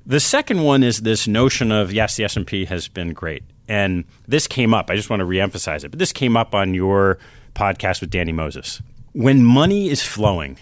The 0.07 0.21
second 0.21 0.63
one 0.63 0.83
is 0.83 1.01
this 1.01 1.29
notion 1.29 1.71
of 1.71 1.93
yes, 1.93 2.17
the 2.17 2.25
S&P 2.25 2.65
has 2.67 2.89
been 2.89 3.13
great 3.13 3.43
and 3.69 4.05
this 4.27 4.47
came 4.47 4.73
up. 4.73 4.91
I 4.91 4.97
just 4.97 5.11
want 5.11 5.21
to 5.21 5.27
reemphasize 5.27 5.85
it, 5.85 5.91
but 5.91 5.99
this 5.99 6.13
came 6.13 6.37
up 6.37 6.55
on 6.55 6.75
your 6.75 7.19
podcast 7.55 8.01
with 8.01 8.11
Danny 8.11 8.33
Moses. 8.33 8.83
When 9.13 9.45
money 9.45 9.89
is 9.89 10.03
flowing 10.03 10.59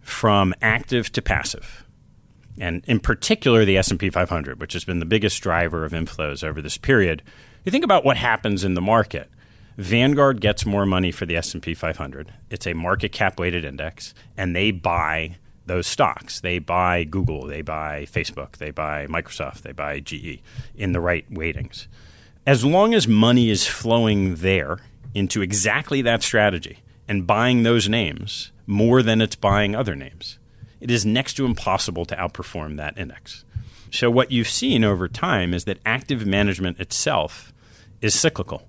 from 0.00 0.54
active 0.60 1.12
to 1.12 1.22
passive, 1.22 1.84
and 2.58 2.82
in 2.86 3.00
particular 3.00 3.64
the 3.64 3.78
S&P 3.78 4.10
500, 4.10 4.60
which 4.60 4.72
has 4.72 4.84
been 4.84 4.98
the 4.98 5.06
biggest 5.06 5.42
driver 5.42 5.84
of 5.84 5.92
inflows 5.92 6.42
over 6.42 6.60
this 6.60 6.76
period, 6.76 7.22
you 7.64 7.70
think 7.70 7.84
about 7.84 8.04
what 8.04 8.16
happens 8.16 8.64
in 8.64 8.74
the 8.74 8.80
market. 8.80 9.30
Vanguard 9.78 10.40
gets 10.40 10.66
more 10.66 10.84
money 10.84 11.12
for 11.12 11.24
the 11.24 11.36
S&P 11.36 11.74
500. 11.74 12.32
It's 12.50 12.66
a 12.66 12.74
market 12.74 13.12
cap 13.12 13.38
weighted 13.38 13.64
index 13.64 14.12
and 14.36 14.54
they 14.54 14.70
buy 14.70 15.36
those 15.64 15.86
stocks. 15.86 16.40
They 16.40 16.58
buy 16.58 17.04
Google, 17.04 17.46
they 17.46 17.62
buy 17.62 18.06
Facebook, 18.10 18.56
they 18.56 18.70
buy 18.72 19.06
Microsoft, 19.06 19.62
they 19.62 19.72
buy 19.72 20.00
GE 20.00 20.40
in 20.74 20.92
the 20.92 21.00
right 21.00 21.24
weightings 21.32 21.86
as 22.46 22.64
long 22.64 22.94
as 22.94 23.06
money 23.06 23.50
is 23.50 23.66
flowing 23.66 24.36
there 24.36 24.78
into 25.14 25.42
exactly 25.42 26.02
that 26.02 26.22
strategy 26.22 26.80
and 27.06 27.26
buying 27.26 27.62
those 27.62 27.88
names 27.88 28.50
more 28.66 29.02
than 29.02 29.20
it's 29.20 29.36
buying 29.36 29.76
other 29.76 29.94
names, 29.94 30.38
it 30.80 30.90
is 30.90 31.06
next 31.06 31.34
to 31.34 31.44
impossible 31.44 32.04
to 32.06 32.16
outperform 32.16 32.76
that 32.76 32.98
index. 32.98 33.44
So, 33.90 34.10
what 34.10 34.32
you've 34.32 34.48
seen 34.48 34.84
over 34.84 35.06
time 35.06 35.52
is 35.54 35.64
that 35.64 35.78
active 35.84 36.26
management 36.26 36.80
itself 36.80 37.52
is 38.00 38.18
cyclical. 38.18 38.66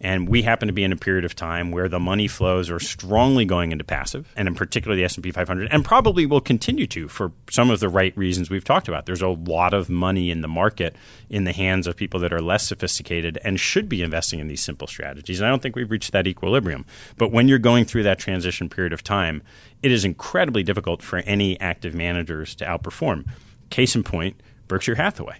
And 0.00 0.28
we 0.28 0.42
happen 0.42 0.68
to 0.68 0.74
be 0.74 0.84
in 0.84 0.92
a 0.92 0.96
period 0.96 1.24
of 1.24 1.34
time 1.34 1.70
where 1.70 1.88
the 1.88 1.98
money 1.98 2.28
flows 2.28 2.70
are 2.70 2.78
strongly 2.78 3.44
going 3.44 3.72
into 3.72 3.84
passive, 3.84 4.32
and 4.36 4.46
in 4.46 4.54
particular 4.54 4.96
the 4.96 5.04
S&P 5.04 5.30
500, 5.30 5.68
and 5.70 5.84
probably 5.84 6.26
will 6.26 6.40
continue 6.40 6.86
to 6.88 7.08
for 7.08 7.32
some 7.50 7.70
of 7.70 7.80
the 7.80 7.88
right 7.88 8.16
reasons 8.16 8.50
we've 8.50 8.64
talked 8.64 8.88
about. 8.88 9.06
There's 9.06 9.22
a 9.22 9.28
lot 9.28 9.72
of 9.72 9.88
money 9.88 10.30
in 10.30 10.42
the 10.42 10.48
market 10.48 10.96
in 11.30 11.44
the 11.44 11.52
hands 11.52 11.86
of 11.86 11.96
people 11.96 12.20
that 12.20 12.32
are 12.32 12.42
less 12.42 12.66
sophisticated 12.66 13.38
and 13.42 13.58
should 13.58 13.88
be 13.88 14.02
investing 14.02 14.38
in 14.38 14.48
these 14.48 14.62
simple 14.62 14.86
strategies. 14.86 15.40
And 15.40 15.46
I 15.46 15.50
don't 15.50 15.62
think 15.62 15.76
we've 15.76 15.90
reached 15.90 16.12
that 16.12 16.26
equilibrium. 16.26 16.84
But 17.16 17.32
when 17.32 17.48
you're 17.48 17.58
going 17.58 17.84
through 17.84 18.02
that 18.04 18.18
transition 18.18 18.68
period 18.68 18.92
of 18.92 19.02
time, 19.02 19.42
it 19.82 19.90
is 19.90 20.04
incredibly 20.04 20.62
difficult 20.62 21.02
for 21.02 21.18
any 21.18 21.58
active 21.60 21.94
managers 21.94 22.54
to 22.56 22.64
outperform. 22.64 23.26
Case 23.70 23.96
in 23.96 24.02
point, 24.02 24.40
Berkshire 24.68 24.96
Hathaway. 24.96 25.38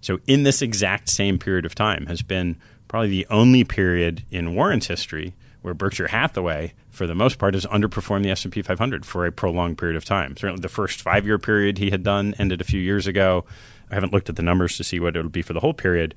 So 0.00 0.20
in 0.26 0.44
this 0.44 0.62
exact 0.62 1.08
same 1.08 1.38
period 1.38 1.66
of 1.66 1.74
time 1.74 2.06
has 2.06 2.22
been 2.22 2.56
probably 2.90 3.08
the 3.08 3.26
only 3.30 3.62
period 3.62 4.24
in 4.32 4.52
Warren's 4.52 4.88
history 4.88 5.32
where 5.62 5.74
Berkshire 5.74 6.08
Hathaway, 6.08 6.72
for 6.90 7.06
the 7.06 7.14
most 7.14 7.38
part, 7.38 7.54
has 7.54 7.64
underperformed 7.66 8.24
the 8.24 8.30
S&P 8.30 8.62
500 8.62 9.06
for 9.06 9.24
a 9.24 9.30
prolonged 9.30 9.78
period 9.78 9.96
of 9.96 10.04
time. 10.04 10.36
Certainly 10.36 10.60
the 10.60 10.68
first 10.68 11.00
five-year 11.00 11.38
period 11.38 11.78
he 11.78 11.90
had 11.90 12.02
done 12.02 12.34
ended 12.36 12.60
a 12.60 12.64
few 12.64 12.80
years 12.80 13.06
ago. 13.06 13.44
I 13.92 13.94
haven't 13.94 14.12
looked 14.12 14.28
at 14.28 14.34
the 14.34 14.42
numbers 14.42 14.76
to 14.76 14.82
see 14.82 14.98
what 14.98 15.14
it'll 15.16 15.30
be 15.30 15.40
for 15.40 15.52
the 15.52 15.60
whole 15.60 15.72
period. 15.72 16.16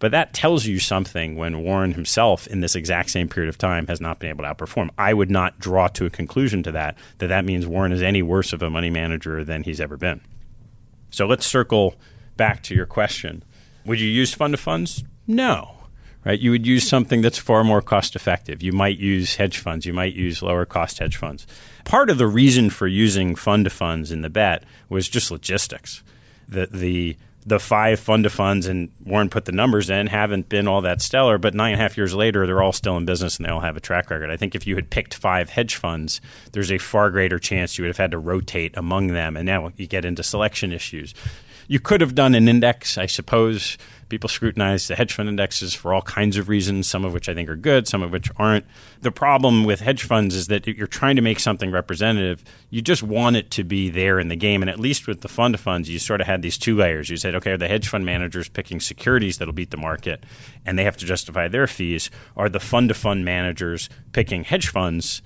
But 0.00 0.10
that 0.10 0.34
tells 0.34 0.66
you 0.66 0.78
something 0.78 1.36
when 1.36 1.62
Warren 1.62 1.94
himself, 1.94 2.46
in 2.46 2.60
this 2.60 2.74
exact 2.74 3.08
same 3.08 3.30
period 3.30 3.48
of 3.48 3.56
time, 3.56 3.86
has 3.86 4.00
not 4.00 4.18
been 4.18 4.28
able 4.28 4.44
to 4.44 4.52
outperform. 4.52 4.90
I 4.98 5.14
would 5.14 5.30
not 5.30 5.60
draw 5.60 5.88
to 5.88 6.04
a 6.04 6.10
conclusion 6.10 6.62
to 6.64 6.72
that 6.72 6.98
that 7.18 7.28
that 7.28 7.46
means 7.46 7.66
Warren 7.66 7.92
is 7.92 8.02
any 8.02 8.20
worse 8.20 8.52
of 8.52 8.60
a 8.60 8.68
money 8.68 8.90
manager 8.90 9.44
than 9.44 9.62
he's 9.62 9.80
ever 9.80 9.96
been. 9.96 10.20
So 11.08 11.24
let's 11.24 11.46
circle 11.46 11.94
back 12.36 12.62
to 12.64 12.74
your 12.74 12.86
question. 12.86 13.44
Would 13.86 13.98
you 13.98 14.08
use 14.10 14.34
fund 14.34 14.52
of 14.52 14.60
funds? 14.60 15.04
No 15.26 15.78
right? 16.24 16.38
You 16.38 16.50
would 16.50 16.66
use 16.66 16.88
something 16.88 17.20
that's 17.22 17.38
far 17.38 17.64
more 17.64 17.82
cost 17.82 18.16
effective. 18.16 18.62
You 18.62 18.72
might 18.72 18.98
use 18.98 19.36
hedge 19.36 19.58
funds. 19.58 19.86
You 19.86 19.92
might 19.92 20.14
use 20.14 20.42
lower 20.42 20.64
cost 20.64 20.98
hedge 20.98 21.16
funds. 21.16 21.46
Part 21.84 22.10
of 22.10 22.18
the 22.18 22.26
reason 22.26 22.70
for 22.70 22.86
using 22.86 23.34
fund 23.34 23.64
to 23.64 23.70
funds 23.70 24.12
in 24.12 24.22
the 24.22 24.30
bet 24.30 24.64
was 24.88 25.08
just 25.08 25.30
logistics. 25.30 26.02
The 26.48 26.66
the 26.66 27.16
the 27.44 27.58
five 27.58 27.98
fund 27.98 28.24
to 28.24 28.30
funds, 28.30 28.66
and 28.66 28.90
Warren 29.04 29.28
put 29.28 29.46
the 29.46 29.52
numbers 29.52 29.90
in 29.90 30.06
haven't 30.06 30.48
been 30.48 30.68
all 30.68 30.80
that 30.82 31.02
stellar, 31.02 31.38
but 31.38 31.54
nine 31.54 31.72
and 31.72 31.80
a 31.80 31.82
half 31.82 31.96
years 31.96 32.14
later, 32.14 32.46
they're 32.46 32.62
all 32.62 32.72
still 32.72 32.96
in 32.96 33.04
business 33.04 33.36
and 33.36 33.46
they 33.46 33.50
all 33.50 33.60
have 33.60 33.76
a 33.76 33.80
track 33.80 34.10
record. 34.10 34.30
I 34.30 34.36
think 34.36 34.54
if 34.54 34.66
you 34.66 34.76
had 34.76 34.90
picked 34.90 35.14
five 35.14 35.50
hedge 35.50 35.74
funds, 35.74 36.20
there's 36.52 36.70
a 36.70 36.78
far 36.78 37.10
greater 37.10 37.38
chance 37.38 37.76
you 37.76 37.82
would 37.82 37.88
have 37.90 37.96
had 37.96 38.12
to 38.12 38.18
rotate 38.18 38.76
among 38.76 39.08
them, 39.08 39.36
and 39.36 39.46
now 39.46 39.72
you 39.76 39.86
get 39.86 40.04
into 40.04 40.22
selection 40.22 40.72
issues. 40.72 41.14
You 41.68 41.80
could 41.80 42.00
have 42.00 42.14
done 42.14 42.34
an 42.34 42.48
index, 42.48 42.98
I 42.98 43.06
suppose, 43.06 43.78
People 44.12 44.28
scrutinize 44.28 44.88
the 44.88 44.94
hedge 44.94 45.14
fund 45.14 45.30
indexes 45.30 45.72
for 45.72 45.94
all 45.94 46.02
kinds 46.02 46.36
of 46.36 46.50
reasons, 46.50 46.86
some 46.86 47.02
of 47.02 47.14
which 47.14 47.30
I 47.30 47.34
think 47.34 47.48
are 47.48 47.56
good, 47.56 47.88
some 47.88 48.02
of 48.02 48.12
which 48.12 48.30
aren't. 48.36 48.66
The 49.00 49.10
problem 49.10 49.64
with 49.64 49.80
hedge 49.80 50.02
funds 50.02 50.34
is 50.34 50.48
that 50.48 50.66
you're 50.66 50.86
trying 50.86 51.16
to 51.16 51.22
make 51.22 51.40
something 51.40 51.70
representative. 51.70 52.44
You 52.68 52.82
just 52.82 53.02
want 53.02 53.36
it 53.36 53.50
to 53.52 53.64
be 53.64 53.88
there 53.88 54.20
in 54.20 54.28
the 54.28 54.36
game. 54.36 54.60
And 54.60 54.68
at 54.68 54.78
least 54.78 55.06
with 55.06 55.22
the 55.22 55.28
fund 55.28 55.54
of 55.54 55.62
funds, 55.62 55.88
you 55.88 55.98
sort 55.98 56.20
of 56.20 56.26
had 56.26 56.42
these 56.42 56.58
two 56.58 56.76
layers. 56.76 57.08
You 57.08 57.16
said, 57.16 57.34
okay, 57.36 57.52
are 57.52 57.56
the 57.56 57.68
hedge 57.68 57.88
fund 57.88 58.04
managers 58.04 58.50
picking 58.50 58.80
securities 58.80 59.38
that'll 59.38 59.54
beat 59.54 59.70
the 59.70 59.78
market 59.78 60.24
and 60.66 60.78
they 60.78 60.84
have 60.84 60.98
to 60.98 61.06
justify 61.06 61.48
their 61.48 61.66
fees? 61.66 62.10
Are 62.36 62.50
the 62.50 62.60
fund 62.60 62.90
of 62.90 62.98
fund 62.98 63.24
managers 63.24 63.88
picking 64.12 64.44
hedge 64.44 64.68
funds? 64.68 65.22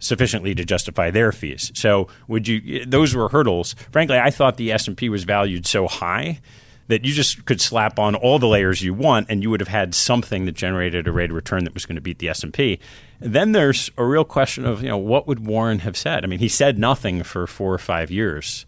sufficiently 0.00 0.54
to 0.54 0.64
justify 0.64 1.10
their 1.10 1.32
fees. 1.32 1.70
So 1.74 2.08
would 2.28 2.46
you 2.46 2.84
those 2.84 3.14
were 3.14 3.28
hurdles. 3.28 3.74
Frankly, 3.90 4.18
I 4.18 4.30
thought 4.30 4.58
the 4.58 4.70
S&P 4.70 5.08
was 5.08 5.24
valued 5.24 5.66
so 5.66 5.88
high 5.88 6.40
that 6.88 7.04
you 7.04 7.12
just 7.12 7.44
could 7.46 7.60
slap 7.60 7.98
on 7.98 8.14
all 8.14 8.38
the 8.38 8.46
layers 8.46 8.82
you 8.82 8.92
want 8.92 9.26
and 9.30 9.42
you 9.42 9.50
would 9.50 9.60
have 9.60 9.68
had 9.68 9.94
something 9.94 10.44
that 10.44 10.52
generated 10.52 11.08
a 11.08 11.12
rate 11.12 11.30
of 11.30 11.36
return 11.36 11.64
that 11.64 11.74
was 11.74 11.86
going 11.86 11.96
to 11.96 12.02
beat 12.02 12.18
the 12.18 12.28
S&P. 12.28 12.78
Then 13.20 13.52
there's 13.52 13.90
a 13.96 14.04
real 14.04 14.24
question 14.24 14.66
of, 14.66 14.82
you 14.82 14.88
know, 14.88 14.98
what 14.98 15.26
would 15.26 15.46
Warren 15.46 15.80
have 15.80 15.96
said? 15.96 16.24
I 16.24 16.26
mean, 16.26 16.40
he 16.40 16.48
said 16.48 16.78
nothing 16.78 17.22
for 17.22 17.46
4 17.46 17.74
or 17.74 17.78
5 17.78 18.10
years. 18.10 18.66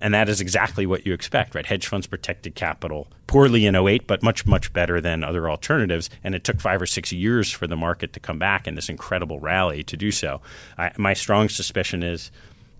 And 0.00 0.14
that 0.14 0.28
is 0.28 0.40
exactly 0.40 0.86
what 0.86 1.04
you 1.04 1.12
expect, 1.12 1.54
right? 1.54 1.66
Hedge 1.66 1.86
funds 1.86 2.06
protected 2.06 2.54
capital 2.54 3.08
poorly 3.26 3.66
in 3.66 3.76
08, 3.76 4.06
but 4.06 4.22
much, 4.22 4.46
much 4.46 4.72
better 4.72 5.00
than 5.00 5.22
other 5.22 5.50
alternatives. 5.50 6.08
And 6.24 6.34
it 6.34 6.42
took 6.42 6.58
five 6.58 6.80
or 6.80 6.86
six 6.86 7.12
years 7.12 7.50
for 7.50 7.66
the 7.66 7.76
market 7.76 8.14
to 8.14 8.20
come 8.20 8.38
back 8.38 8.66
in 8.66 8.76
this 8.76 8.88
incredible 8.88 9.38
rally 9.40 9.82
to 9.84 9.96
do 9.96 10.10
so. 10.10 10.40
I, 10.78 10.92
my 10.96 11.12
strong 11.12 11.48
suspicion 11.48 12.02
is 12.02 12.30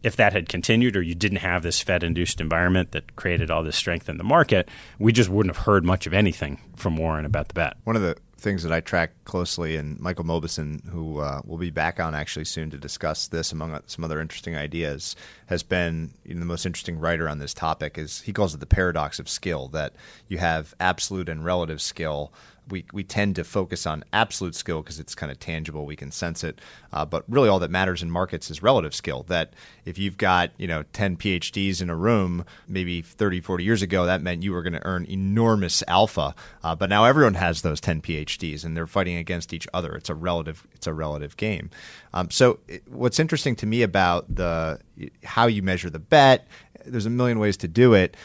if 0.02 0.16
that 0.16 0.32
had 0.32 0.48
continued 0.48 0.96
or 0.96 1.02
you 1.02 1.14
didn't 1.14 1.38
have 1.38 1.62
this 1.62 1.80
Fed 1.80 2.02
induced 2.02 2.40
environment 2.40 2.92
that 2.92 3.16
created 3.16 3.50
all 3.50 3.62
this 3.62 3.76
strength 3.76 4.08
in 4.08 4.18
the 4.18 4.24
market, 4.24 4.68
we 4.98 5.12
just 5.12 5.28
wouldn't 5.28 5.54
have 5.54 5.66
heard 5.66 5.84
much 5.84 6.06
of 6.06 6.14
anything 6.14 6.60
from 6.76 6.96
Warren 6.96 7.24
about 7.24 7.48
the 7.48 7.54
bet. 7.54 7.76
One 7.84 7.96
of 7.96 8.02
the 8.02 8.16
things 8.40 8.62
that 8.62 8.72
I 8.72 8.80
track 8.80 9.12
closely, 9.24 9.76
and 9.76 10.00
Michael 10.00 10.24
Mauboussin, 10.24 10.88
who 10.88 11.20
uh, 11.20 11.42
will 11.44 11.58
be 11.58 11.70
back 11.70 12.00
on 12.00 12.14
actually 12.14 12.46
soon 12.46 12.70
to 12.70 12.78
discuss 12.78 13.28
this 13.28 13.52
among 13.52 13.78
some 13.86 14.04
other 14.04 14.20
interesting 14.20 14.56
ideas, 14.56 15.14
has 15.46 15.62
been 15.62 16.12
you 16.24 16.34
know, 16.34 16.40
the 16.40 16.46
most 16.46 16.66
interesting 16.66 16.98
writer 16.98 17.28
on 17.28 17.38
this 17.38 17.54
topic. 17.54 17.98
Is 17.98 18.22
he 18.22 18.32
calls 18.32 18.54
it 18.54 18.60
the 18.60 18.66
paradox 18.66 19.18
of 19.18 19.28
skill 19.28 19.68
that 19.68 19.92
you 20.28 20.38
have 20.38 20.74
absolute 20.80 21.28
and 21.28 21.44
relative 21.44 21.80
skill 21.80 22.32
we, 22.70 22.84
we 22.92 23.04
tend 23.04 23.36
to 23.36 23.44
focus 23.44 23.86
on 23.86 24.04
absolute 24.12 24.54
skill 24.54 24.82
because 24.82 24.98
it's 24.98 25.14
kind 25.14 25.30
of 25.30 25.38
tangible, 25.38 25.86
we 25.86 25.96
can 25.96 26.10
sense 26.10 26.44
it. 26.44 26.60
Uh, 26.92 27.04
but 27.04 27.24
really, 27.28 27.48
all 27.48 27.58
that 27.58 27.70
matters 27.70 28.02
in 28.02 28.10
markets 28.10 28.50
is 28.50 28.62
relative 28.62 28.94
skill. 28.94 29.24
That 29.28 29.52
if 29.84 29.98
you've 29.98 30.16
got 30.16 30.50
you 30.56 30.66
know 30.66 30.84
10 30.92 31.16
PhDs 31.16 31.82
in 31.82 31.90
a 31.90 31.96
room, 31.96 32.44
maybe 32.68 33.02
30, 33.02 33.40
40 33.40 33.64
years 33.64 33.82
ago, 33.82 34.06
that 34.06 34.22
meant 34.22 34.42
you 34.42 34.52
were 34.52 34.62
going 34.62 34.72
to 34.74 34.86
earn 34.86 35.04
enormous 35.06 35.82
alpha. 35.86 36.34
Uh, 36.62 36.74
but 36.74 36.88
now 36.88 37.04
everyone 37.04 37.34
has 37.34 37.62
those 37.62 37.80
10 37.80 38.02
PhDs, 38.02 38.64
and 38.64 38.76
they're 38.76 38.86
fighting 38.86 39.16
against 39.16 39.52
each 39.52 39.68
other. 39.74 39.94
It's 39.94 40.10
a 40.10 40.14
relative 40.14 40.66
it's 40.74 40.86
a 40.86 40.94
relative 40.94 41.36
game. 41.36 41.70
Um, 42.12 42.30
so 42.30 42.58
what's 42.88 43.18
interesting 43.18 43.56
to 43.56 43.66
me 43.66 43.82
about 43.82 44.34
the 44.34 44.80
how 45.24 45.46
you 45.46 45.62
measure 45.62 45.90
the 45.90 45.98
bet, 45.98 46.46
there's 46.84 47.06
a 47.06 47.10
million 47.10 47.38
ways 47.38 47.56
to 47.58 47.68
do 47.68 47.94
it 47.94 48.16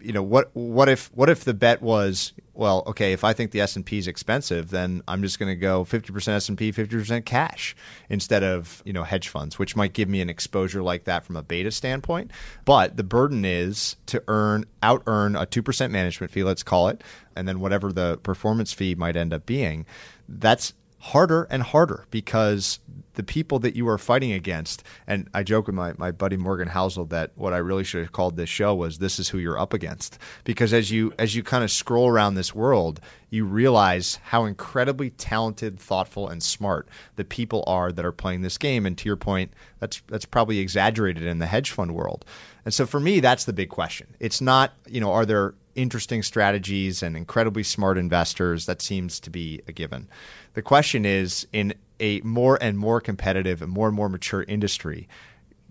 you 0.00 0.12
know 0.12 0.22
what 0.22 0.50
what 0.54 0.88
if 0.88 1.10
what 1.14 1.28
if 1.28 1.44
the 1.44 1.54
bet 1.54 1.80
was 1.80 2.32
well 2.54 2.82
okay 2.86 3.12
if 3.12 3.24
I 3.24 3.32
think 3.32 3.50
the 3.50 3.60
S 3.60 3.76
and 3.76 3.84
P 3.84 3.98
is 3.98 4.06
expensive 4.06 4.70
then 4.70 5.02
I'm 5.08 5.22
just 5.22 5.38
going 5.38 5.48
to 5.48 5.56
go 5.56 5.84
50% 5.84 6.28
S 6.28 6.48
and 6.48 6.58
P 6.58 6.72
50% 6.72 7.24
cash 7.24 7.74
instead 8.08 8.42
of 8.42 8.82
you 8.84 8.92
know 8.92 9.04
hedge 9.04 9.28
funds 9.28 9.58
which 9.58 9.76
might 9.76 9.92
give 9.92 10.08
me 10.08 10.20
an 10.20 10.28
exposure 10.28 10.82
like 10.82 11.04
that 11.04 11.24
from 11.24 11.36
a 11.36 11.42
beta 11.42 11.70
standpoint. 11.70 12.30
But 12.64 12.96
the 12.96 13.04
burden 13.04 13.44
is 13.44 13.96
to 14.06 14.22
earn 14.28 14.64
out 14.82 15.02
earn 15.06 15.36
a 15.36 15.46
2% 15.46 15.90
management 15.90 16.32
fee 16.32 16.44
let's 16.44 16.62
call 16.62 16.88
it 16.88 17.02
and 17.34 17.48
then 17.48 17.60
whatever 17.60 17.92
the 17.92 18.18
performance 18.22 18.72
fee 18.72 18.94
might 18.94 19.16
end 19.16 19.32
up 19.32 19.46
being. 19.46 19.86
That's 20.28 20.74
harder 20.98 21.44
and 21.50 21.62
harder 21.62 22.06
because 22.10 22.78
the 23.14 23.22
people 23.22 23.58
that 23.60 23.76
you 23.76 23.88
are 23.88 23.98
fighting 23.98 24.32
against, 24.32 24.82
and 25.06 25.28
I 25.34 25.42
joke 25.42 25.66
with 25.66 25.74
my, 25.74 25.94
my 25.98 26.10
buddy 26.10 26.36
Morgan 26.36 26.68
Housel 26.68 27.08
that 27.10 27.32
what 27.34 27.52
I 27.52 27.58
really 27.58 27.84
should 27.84 28.02
have 28.02 28.12
called 28.12 28.36
this 28.36 28.48
show 28.48 28.74
was 28.74 28.98
this 28.98 29.18
is 29.18 29.30
who 29.30 29.38
you're 29.38 29.58
up 29.58 29.74
against. 29.74 30.18
Because 30.44 30.72
as 30.72 30.90
you 30.90 31.12
as 31.18 31.34
you 31.34 31.42
kind 31.42 31.64
of 31.64 31.70
scroll 31.70 32.08
around 32.08 32.34
this 32.34 32.54
world, 32.54 33.00
you 33.28 33.44
realize 33.44 34.18
how 34.24 34.44
incredibly 34.44 35.10
talented, 35.10 35.78
thoughtful, 35.78 36.28
and 36.28 36.42
smart 36.42 36.88
the 37.16 37.24
people 37.24 37.64
are 37.66 37.92
that 37.92 38.04
are 38.04 38.12
playing 38.12 38.42
this 38.42 38.58
game. 38.58 38.86
And 38.86 38.96
to 38.98 39.08
your 39.08 39.16
point, 39.16 39.52
that's 39.78 40.02
that's 40.08 40.24
probably 40.24 40.58
exaggerated 40.58 41.24
in 41.24 41.38
the 41.38 41.46
hedge 41.46 41.70
fund 41.70 41.94
world. 41.94 42.24
And 42.64 42.74
so 42.74 42.86
for 42.86 43.00
me, 43.00 43.20
that's 43.20 43.44
the 43.44 43.52
big 43.52 43.70
question. 43.70 44.08
It's 44.20 44.40
not, 44.40 44.74
you 44.86 45.00
know, 45.00 45.12
are 45.12 45.26
there 45.26 45.54
interesting 45.74 46.22
strategies 46.22 47.02
and 47.02 47.16
incredibly 47.16 47.62
smart 47.62 47.98
investors? 47.98 48.66
That 48.66 48.82
seems 48.82 49.18
to 49.20 49.30
be 49.30 49.62
a 49.66 49.72
given. 49.72 50.08
The 50.54 50.62
question 50.62 51.04
is 51.04 51.46
in 51.52 51.74
a 52.00 52.20
more 52.22 52.58
and 52.60 52.78
more 52.78 53.00
competitive 53.00 53.62
and 53.62 53.70
more 53.70 53.86
and 53.86 53.96
more 53.96 54.08
mature 54.08 54.42
industry, 54.42 55.08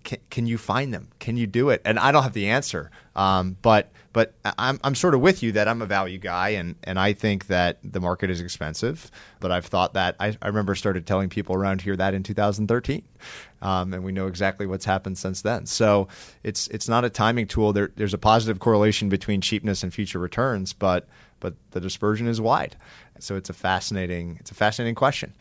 can, 0.04 0.20
can 0.30 0.48
you 0.48 0.58
find 0.58 0.94
them? 0.94 1.10
Can 1.20 1.38
you 1.38 1.48
do 1.48 1.70
it? 1.70 1.82
And 1.86 2.00
I 2.00 2.12
don't 2.12 2.24
have 2.24 2.34
the 2.34 2.48
answer, 2.48 2.90
um, 3.16 3.58
but 3.62 3.92
but 4.14 4.34
I'm 4.58 4.80
I'm 4.84 4.96
sort 4.96 5.14
of 5.14 5.22
with 5.22 5.44
you 5.44 5.52
that 5.54 5.68
I'm 5.68 5.82
a 5.82 5.86
value 5.86 6.18
guy, 6.18 6.50
and 6.50 6.76
and 6.84 7.00
I 7.00 7.14
think 7.14 7.48
that 7.48 7.80
the 7.84 8.00
market 8.00 8.30
is 8.30 8.42
expensive. 8.42 9.12
But 9.40 9.52
I've 9.52 9.66
thought 9.66 9.94
that 9.94 10.16
I, 10.20 10.36
I 10.42 10.48
remember 10.48 10.74
started 10.76 11.06
telling 11.06 11.30
people 11.30 11.56
around 11.56 11.82
here 11.82 11.96
that 11.96 12.14
in 12.14 12.24
2013, 12.24 13.04
um, 13.62 13.94
and 13.94 14.04
we 14.04 14.12
know 14.12 14.28
exactly 14.28 14.66
what's 14.66 14.86
happened 14.86 15.18
since 15.18 15.42
then. 15.42 15.66
So 15.66 16.08
it's 16.44 16.68
it's 16.70 16.88
not 16.88 17.06
a 17.06 17.10
timing 17.10 17.48
tool. 17.48 17.74
There, 17.74 17.92
there's 17.96 18.14
a 18.14 18.18
positive 18.18 18.60
correlation 18.60 19.10
between 19.10 19.42
cheapness 19.42 19.84
and 19.84 19.94
future 19.94 20.20
returns, 20.20 20.74
but 20.74 21.08
but 21.40 21.56
the 21.72 21.80
dispersion 21.80 22.28
is 22.28 22.42
wide. 22.42 22.76
So 23.20 23.36
it's 23.36 23.50
a 23.50 23.54
fascinating 23.54 24.38
it's 24.40 24.52
a 24.52 24.56
fascinating 24.56 24.96
question. 24.96 25.34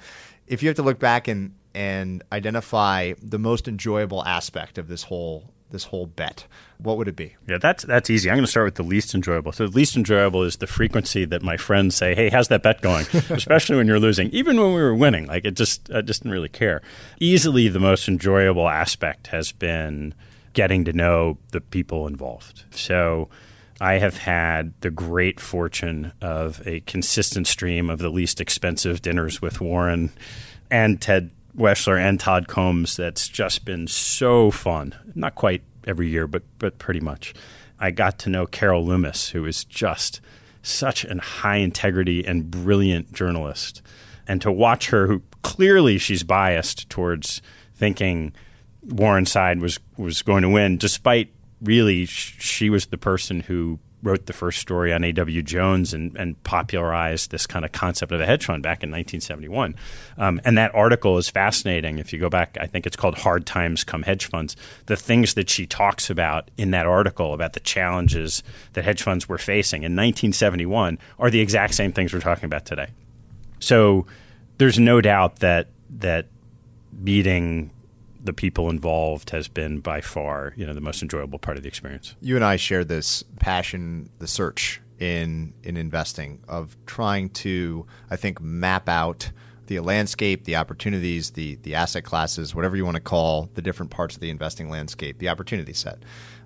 If 0.49 0.63
you 0.63 0.69
have 0.69 0.77
to 0.77 0.83
look 0.83 0.99
back 0.99 1.29
and 1.29 1.55
and 1.75 2.23
identify 2.33 3.13
the 3.23 3.39
most 3.39 3.69
enjoyable 3.69 4.25
aspect 4.25 4.79
of 4.79 4.89
this 4.89 5.05
whole 5.05 5.53
this 5.71 5.85
whole 5.85 6.07
bet, 6.07 6.47
what 6.79 6.97
would 6.97 7.09
it 7.09 7.17
be? 7.17 7.37
Yeah, 7.47 7.59
that's 7.59 7.85
that's 7.85 8.09
easy. 8.09 8.31
I'm 8.31 8.37
going 8.37 8.45
to 8.45 8.51
start 8.51 8.67
with 8.67 8.77
the 8.77 8.83
least 8.83 9.15
enjoyable. 9.15 9.53
So 9.53 9.67
the 9.67 9.77
least 9.77 9.97
enjoyable 9.97 10.43
is 10.43 10.57
the 10.57 10.67
frequency 10.67 11.25
that 11.27 11.43
my 11.43 11.57
friends 11.57 11.95
say, 11.95 12.15
"Hey, 12.15 12.31
how's 12.31 12.49
that 12.49 12.63
bet 12.63 12.81
going?" 12.81 13.07
Especially 13.31 13.77
when 13.77 13.87
you're 13.87 14.01
losing. 14.01 14.31
Even 14.31 14.59
when 14.59 14.75
we 14.75 14.81
were 14.81 14.95
winning, 14.95 15.27
like 15.27 15.45
it 15.45 15.53
just 15.55 15.91
I 15.93 16.01
just 16.01 16.23
didn't 16.23 16.33
really 16.33 16.49
care. 16.49 16.81
Easily 17.21 17.69
the 17.69 17.81
most 17.81 18.09
enjoyable 18.09 18.69
aspect 18.69 19.29
has 19.29 19.53
been 19.53 20.15
getting 20.55 20.85
to 20.85 20.93
know 20.93 21.39
the 21.53 21.61
people 21.61 22.07
involved. 22.07 22.65
So 22.71 23.29
I 23.81 23.95
have 23.95 24.17
had 24.19 24.73
the 24.81 24.91
great 24.91 25.39
fortune 25.39 26.13
of 26.21 26.67
a 26.67 26.81
consistent 26.81 27.47
stream 27.47 27.91
of 27.91 28.01
the 28.01 28.09
least 28.09 28.41
expensive 28.41 29.03
dinners 29.03 29.41
with 29.41 29.61
Warren 29.61 30.11
and 30.71 31.01
Ted 31.01 31.31
Weschler 31.57 31.99
and 31.99 32.19
Todd 32.19 32.49
Combs 32.49 32.97
that's 32.97 33.29
just 33.29 33.65
been 33.65 33.87
so 33.87 34.51
fun. 34.51 34.95
Not 35.15 35.35
quite 35.35 35.63
every 35.87 36.09
year, 36.09 36.27
but 36.27 36.43
but 36.59 36.79
pretty 36.79 37.01
much. 37.01 37.35
I 37.79 37.91
got 37.93 38.19
to 38.21 38.31
know 38.31 38.47
Carol 38.47 38.85
Loomis, 38.85 39.31
who 39.31 39.45
is 39.45 39.65
just 39.65 40.21
such 40.63 41.05
a 41.05 41.19
high 41.19 41.57
integrity 41.57 42.27
and 42.27 42.51
brilliant 42.51 43.13
journalist. 43.13 43.83
And 44.27 44.43
to 44.43 44.51
watch 44.51 44.91
her, 44.91 45.07
who 45.07 45.23
clearly 45.43 45.99
she's 45.99 46.25
biased 46.25 46.91
towards 46.91 47.41
thinking 47.75 48.33
Warren's 48.83 49.31
side 49.31 49.61
was 49.61 49.79
was 49.97 50.23
going 50.23 50.43
to 50.43 50.49
win, 50.49 50.79
despite 50.79 51.31
really, 51.61 52.07
she 52.07 52.71
was 52.71 52.87
the 52.87 52.99
person 52.99 53.41
who 53.41 53.79
wrote 54.03 54.27
the 54.27 54.33
first 54.33 54.61
story 54.61 54.93
on 54.93 55.03
A.W. 55.03 55.43
Jones 55.43 55.93
and, 55.93 56.17
and, 56.17 56.41
popularized 56.45 57.31
this 57.31 57.47
kind 57.47 57.65
of 57.65 57.73
concept 57.73 58.13
of 58.13 58.21
a 58.21 58.27
hedge 58.27 58.45
fund 58.47 58.63
back 58.63 58.85
in 58.85 58.91
1971. 58.91 59.75
Um, 60.17 60.41
and 60.45 60.57
that 60.57 60.73
article 60.75 61.19
is 61.19 61.29
fascinating. 61.29 61.99
If 61.99 62.13
you 62.13 62.21
go 62.21 62.29
back, 62.29 62.57
I 62.61 62.67
think 62.67 62.87
it's 62.87 62.95
called 62.95 63.19
Hard 63.19 63.45
Times 63.45 63.83
Come 63.83 64.05
Hedge 64.05 64.27
Funds. 64.27 64.55
The 64.87 64.97
things 64.97 65.35
that 65.35 65.51
she 65.51 65.67
talks 65.67 66.11
about 66.11 66.51
in 66.57 66.71
that 66.71 66.87
article 66.87 67.35
about 67.35 67.55
the 67.55 67.61
challenges 67.61 68.43
that 68.75 68.85
hedge 68.85 69.03
funds 69.03 69.29
were 69.29 69.39
facing 69.39 69.83
in 69.83 69.93
1971 69.93 70.99
are 71.19 71.31
the 71.31 71.41
exact 71.41 71.75
same 71.75 71.93
things 71.93 72.13
we're 72.13 72.21
talking 72.21 72.45
about 72.45 72.65
today. 72.65 72.89
So 73.59 74.07
there's 74.59 74.79
no 74.79 75.01
doubt 75.01 75.41
that 75.41 75.69
that 75.99 76.27
meeting 76.93 77.71
the 78.29 78.33
people 78.35 78.69
involved 78.69 79.31
has 79.31 79.49
been 79.49 79.81
by 79.81 80.03
far 80.03 80.53
you 80.55 80.67
know 80.67 80.75
the 80.75 80.83
most 80.83 81.01
enjoyable 81.01 81.39
part 81.39 81.57
of 81.57 81.63
the 81.63 81.69
experience. 81.69 82.15
You 82.21 82.37
and 82.37 82.45
I 82.45 82.57
share 82.57 82.85
this 82.85 83.25
passion, 83.41 84.11
the 84.19 84.27
search 84.27 84.83
in 84.99 85.55
in 85.63 85.79
investing 85.79 86.41
of 86.47 86.77
trying 86.85 87.31
to 87.31 87.87
I 88.11 88.17
think 88.17 88.39
map 88.39 88.87
out 88.87 89.31
the 89.69 89.81
landscape, 89.81 90.45
the 90.45 90.57
opportunities, 90.57 91.31
the 91.31 91.55
the 91.63 91.75
asset 91.75 92.05
classes, 92.05 92.55
whatever 92.55 92.77
you 92.77 92.85
want 92.85 92.97
to 92.97 93.01
call 93.01 93.49
the 93.55 93.63
different 93.63 93.91
parts 93.91 94.15
of 94.15 94.21
the 94.21 94.29
investing 94.29 94.69
landscape, 94.69 95.19
the 95.21 95.31
opportunity 95.31 95.73
set. 95.73 95.99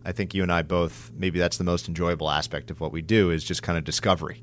I 0.04 0.12
think 0.12 0.34
you 0.34 0.44
and 0.44 0.52
I 0.52 0.62
both 0.62 1.10
maybe 1.16 1.40
that's 1.40 1.56
the 1.56 1.64
most 1.64 1.88
enjoyable 1.88 2.30
aspect 2.30 2.70
of 2.70 2.80
what 2.80 2.92
we 2.92 3.02
do 3.02 3.30
is 3.30 3.42
just 3.42 3.64
kind 3.64 3.76
of 3.76 3.82
discovery 3.82 4.40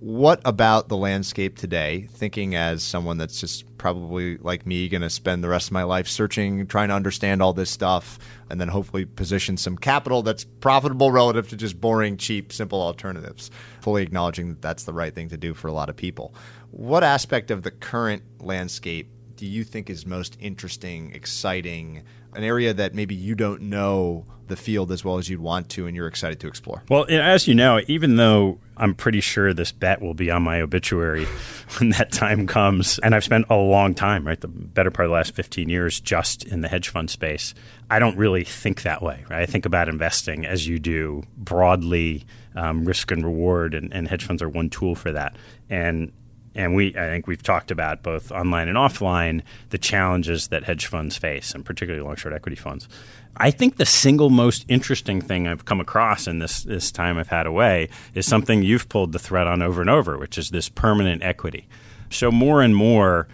what 0.00 0.40
about 0.44 0.88
the 0.88 0.96
landscape 0.96 1.56
today, 1.56 2.08
thinking 2.12 2.54
as 2.54 2.82
someone 2.82 3.18
that's 3.18 3.40
just 3.40 3.76
probably 3.78 4.36
like 4.38 4.66
me, 4.66 4.88
going 4.88 5.02
to 5.02 5.10
spend 5.10 5.42
the 5.42 5.48
rest 5.48 5.68
of 5.68 5.72
my 5.72 5.82
life 5.82 6.06
searching, 6.06 6.66
trying 6.66 6.88
to 6.88 6.94
understand 6.94 7.42
all 7.42 7.52
this 7.52 7.70
stuff, 7.70 8.18
and 8.48 8.60
then 8.60 8.68
hopefully 8.68 9.04
position 9.04 9.56
some 9.56 9.76
capital 9.76 10.22
that's 10.22 10.44
profitable 10.44 11.10
relative 11.10 11.48
to 11.48 11.56
just 11.56 11.80
boring, 11.80 12.16
cheap, 12.16 12.52
simple 12.52 12.80
alternatives, 12.80 13.50
fully 13.80 14.02
acknowledging 14.02 14.50
that 14.50 14.62
that's 14.62 14.84
the 14.84 14.92
right 14.92 15.14
thing 15.14 15.28
to 15.28 15.36
do 15.36 15.52
for 15.52 15.68
a 15.68 15.72
lot 15.72 15.88
of 15.88 15.96
people. 15.96 16.34
What 16.70 17.02
aspect 17.02 17.50
of 17.50 17.62
the 17.62 17.70
current 17.70 18.22
landscape 18.40 19.10
do 19.36 19.46
you 19.46 19.64
think 19.64 19.88
is 19.88 20.04
most 20.04 20.36
interesting, 20.40 21.12
exciting, 21.12 22.02
an 22.34 22.44
area 22.44 22.74
that 22.74 22.94
maybe 22.94 23.14
you 23.14 23.34
don't 23.34 23.62
know 23.62 24.26
the 24.48 24.56
field 24.56 24.90
as 24.90 25.04
well 25.04 25.18
as 25.18 25.28
you'd 25.28 25.40
want 25.40 25.68
to 25.70 25.86
and 25.86 25.94
you're 25.96 26.08
excited 26.08 26.40
to 26.40 26.48
explore? 26.48 26.82
Well, 26.88 27.06
as 27.08 27.46
you 27.46 27.54
know, 27.54 27.80
even 27.86 28.16
though 28.16 28.58
I'm 28.78 28.94
pretty 28.94 29.20
sure 29.20 29.52
this 29.52 29.72
bet 29.72 30.00
will 30.00 30.14
be 30.14 30.30
on 30.30 30.42
my 30.42 30.60
obituary 30.60 31.24
when 31.78 31.90
that 31.90 32.12
time 32.12 32.46
comes, 32.46 32.98
and 33.00 33.14
I've 33.14 33.24
spent 33.24 33.46
a 33.50 33.56
long 33.56 33.94
time, 33.94 34.26
right, 34.26 34.40
the 34.40 34.48
better 34.48 34.90
part 34.90 35.06
of 35.06 35.10
the 35.10 35.14
last 35.14 35.34
15 35.34 35.68
years 35.68 36.00
just 36.00 36.44
in 36.44 36.60
the 36.60 36.68
hedge 36.68 36.88
fund 36.88 37.10
space, 37.10 37.54
I 37.90 37.98
don't 37.98 38.16
really 38.16 38.44
think 38.44 38.82
that 38.82 39.02
way. 39.02 39.24
Right? 39.28 39.42
I 39.42 39.46
think 39.46 39.66
about 39.66 39.88
investing 39.88 40.46
as 40.46 40.66
you 40.66 40.78
do 40.78 41.24
broadly, 41.36 42.24
um, 42.54 42.84
risk 42.84 43.10
and 43.10 43.24
reward, 43.24 43.74
and, 43.74 43.92
and 43.92 44.08
hedge 44.08 44.24
funds 44.24 44.42
are 44.42 44.48
one 44.48 44.70
tool 44.70 44.94
for 44.94 45.12
that. 45.12 45.36
And 45.68 46.12
and 46.54 46.74
we 46.74 46.88
I 46.96 47.06
think 47.08 47.26
we've 47.26 47.42
talked 47.42 47.70
about 47.70 48.02
both 48.02 48.30
online 48.32 48.68
and 48.68 48.76
offline 48.76 49.42
the 49.70 49.78
challenges 49.78 50.48
that 50.48 50.64
hedge 50.64 50.86
funds 50.86 51.16
face, 51.16 51.54
and 51.54 51.64
particularly 51.64 52.04
long 52.04 52.16
short 52.16 52.34
equity 52.34 52.56
funds. 52.56 52.88
I 53.36 53.50
think 53.50 53.76
the 53.76 53.86
single 53.86 54.30
most 54.30 54.64
interesting 54.68 55.20
thing 55.20 55.46
I've 55.46 55.64
come 55.64 55.80
across 55.80 56.26
in 56.26 56.38
this 56.38 56.62
this 56.62 56.90
time 56.90 57.18
I've 57.18 57.28
had 57.28 57.46
away 57.46 57.88
is 58.14 58.26
something 58.26 58.62
you've 58.62 58.88
pulled 58.88 59.12
the 59.12 59.18
thread 59.18 59.46
on 59.46 59.62
over 59.62 59.80
and 59.80 59.90
over, 59.90 60.18
which 60.18 60.38
is 60.38 60.50
this 60.50 60.68
permanent 60.68 61.22
equity. 61.22 61.68
So 62.10 62.30
more 62.30 62.62
and 62.62 62.74
more 62.74 63.28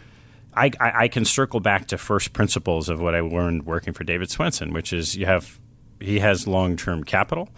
I, 0.56 0.70
I, 0.80 0.92
I 1.04 1.08
can 1.08 1.24
circle 1.24 1.60
back 1.60 1.86
to 1.88 1.98
first 1.98 2.32
principles 2.32 2.88
of 2.88 3.00
what 3.00 3.14
I 3.14 3.20
learned 3.20 3.66
working 3.66 3.92
for 3.92 4.04
David 4.04 4.28
Swensen, 4.28 4.72
which 4.72 4.92
is 4.92 5.16
you 5.16 5.26
have 5.26 5.58
he 6.00 6.18
has 6.20 6.46
long 6.46 6.76
term 6.76 7.04
capital, 7.04 7.48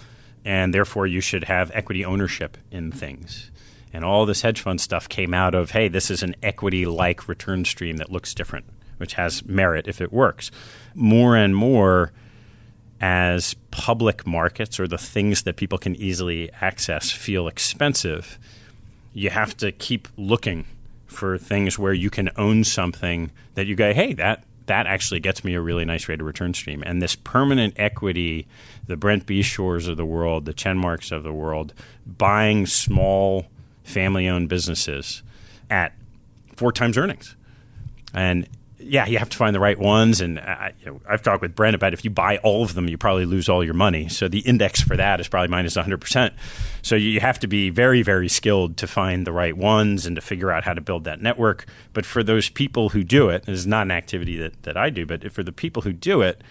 and 0.45 0.73
therefore 0.73 1.07
you 1.07 1.21
should 1.21 1.45
have 1.45 1.71
equity 1.75 2.05
ownership 2.05 2.57
in 2.71 2.93
things. 2.93 3.51
And 3.97 4.05
all 4.05 4.27
this 4.27 4.43
hedge 4.43 4.61
fund 4.61 4.79
stuff 4.79 5.09
came 5.09 5.33
out 5.33 5.55
of 5.55 5.71
hey, 5.71 5.89
this 5.89 6.11
is 6.11 6.23
an 6.23 6.37
equity 6.43 6.85
like 6.85 7.29
return 7.29 7.65
stream 7.65 7.97
that 7.97 8.13
looks 8.13 8.35
different, 8.35 8.67
which 8.99 9.15
has 9.15 9.43
merit 9.47 9.89
if 9.89 10.03
it 10.03 10.13
works. 10.13 10.51
More 10.95 11.35
and 11.35 11.57
more, 11.57 12.13
as 13.01 13.55
public 13.71 14.27
markets 14.27 14.79
or 14.79 14.87
the 14.87 14.99
things 14.99 15.45
that 15.45 15.57
people 15.57 15.79
can 15.79 15.97
easily 15.97 16.53
access 16.61 17.11
feel 17.11 17.49
expensive, 17.49 18.39
you 19.15 19.31
have 19.31 19.57
to 19.57 19.73
keep 19.73 20.09
looking 20.19 20.67
for 21.07 21.39
things 21.39 21.79
where 21.79 21.95
you 21.95 22.11
can 22.11 22.29
own 22.37 22.65
something 22.65 23.31
that 23.55 23.67
you 23.67 23.75
go, 23.75 23.95
hey, 23.95 24.13
that 24.13 24.45
that 24.67 24.87
actually 24.87 25.21
gets 25.21 25.43
me 25.43 25.55
a 25.55 25.61
really 25.63 25.87
nice 25.87 26.07
rate 26.07 26.21
of 26.21 26.27
return 26.27 26.53
stream. 26.53 26.83
And 26.85 27.01
this 27.01 27.17
permanent 27.17 27.73
equity, 27.79 28.47
the 28.89 28.99
Brent 28.99 29.25
Beshores 29.25 29.89
of 29.89 29.97
the 29.97 30.05
world, 30.05 30.45
the 30.45 30.53
Chenmarks 30.53 31.13
of 31.13 31.23
the 31.23 31.33
world, 31.33 31.73
buying 32.07 32.67
small 32.67 33.47
family 33.87 34.29
owned 34.29 34.49
businesses 34.49 35.23
at 35.71 35.93
four 36.57 36.73
times 36.73 36.99
earnings. 36.99 37.37
And 38.13 38.49
yeah, 38.79 39.07
you 39.07 39.19
have 39.19 39.31
to 39.31 39.37
find 39.37 39.55
the 39.55 39.61
right 39.61 39.79
ones. 39.79 40.21
And 40.21 40.39
I, 40.39 40.73
you 40.81 40.87
know, 40.87 41.01
I've 41.09 41.23
talked 41.23 41.43
with 41.43 41.55
Brent 41.55 41.75
about 41.75 41.93
if 41.93 42.05
you 42.05 42.11
buy 42.11 42.39
all 42.39 42.63
of 42.63 42.75
them, 42.75 42.89
you 42.89 42.99
probably 42.99 43.25
lose 43.25 43.49
all 43.49 43.65
your 43.65 43.75
money. 43.75 44.09
So 44.09 44.29
the 44.29 44.41
index 44.41 44.81
for 44.81 44.97
that 44.97 45.19
is 45.19 45.29
probably 45.29 45.49
minus 45.49 45.77
100%. 45.77 46.33
So 46.83 46.95
you 46.95 47.21
have 47.21 47.39
to 47.41 47.47
be 47.47 47.71
very, 47.71 48.03
very 48.03 48.29
skilled 48.29 48.77
to 48.79 48.87
find 48.87 49.27
the 49.27 49.33
right 49.33 49.57
ones 49.57 50.07
and 50.07 50.15
to 50.17 50.23
figure 50.23 50.51
out 50.51 50.65
how 50.65 50.75
to 50.75 50.81
build 50.81 51.05
that 51.05 51.21
network. 51.21 51.67
But 51.95 52.07
for 52.07 52.23
those 52.23 52.49
people 52.49 52.91
who 52.91 53.03
do 53.03 53.29
it, 53.29 53.49
is 53.49 53.67
not 53.67 53.83
an 53.83 53.91
activity 53.91 54.37
that, 54.39 54.63
that 54.65 54.77
I 54.77 54.91
do, 54.91 55.07
but 55.07 55.33
for 55.33 55.43
the 55.43 55.53
people 55.53 55.83
who 55.83 55.93
do 55.93 56.21
it, 56.23 56.43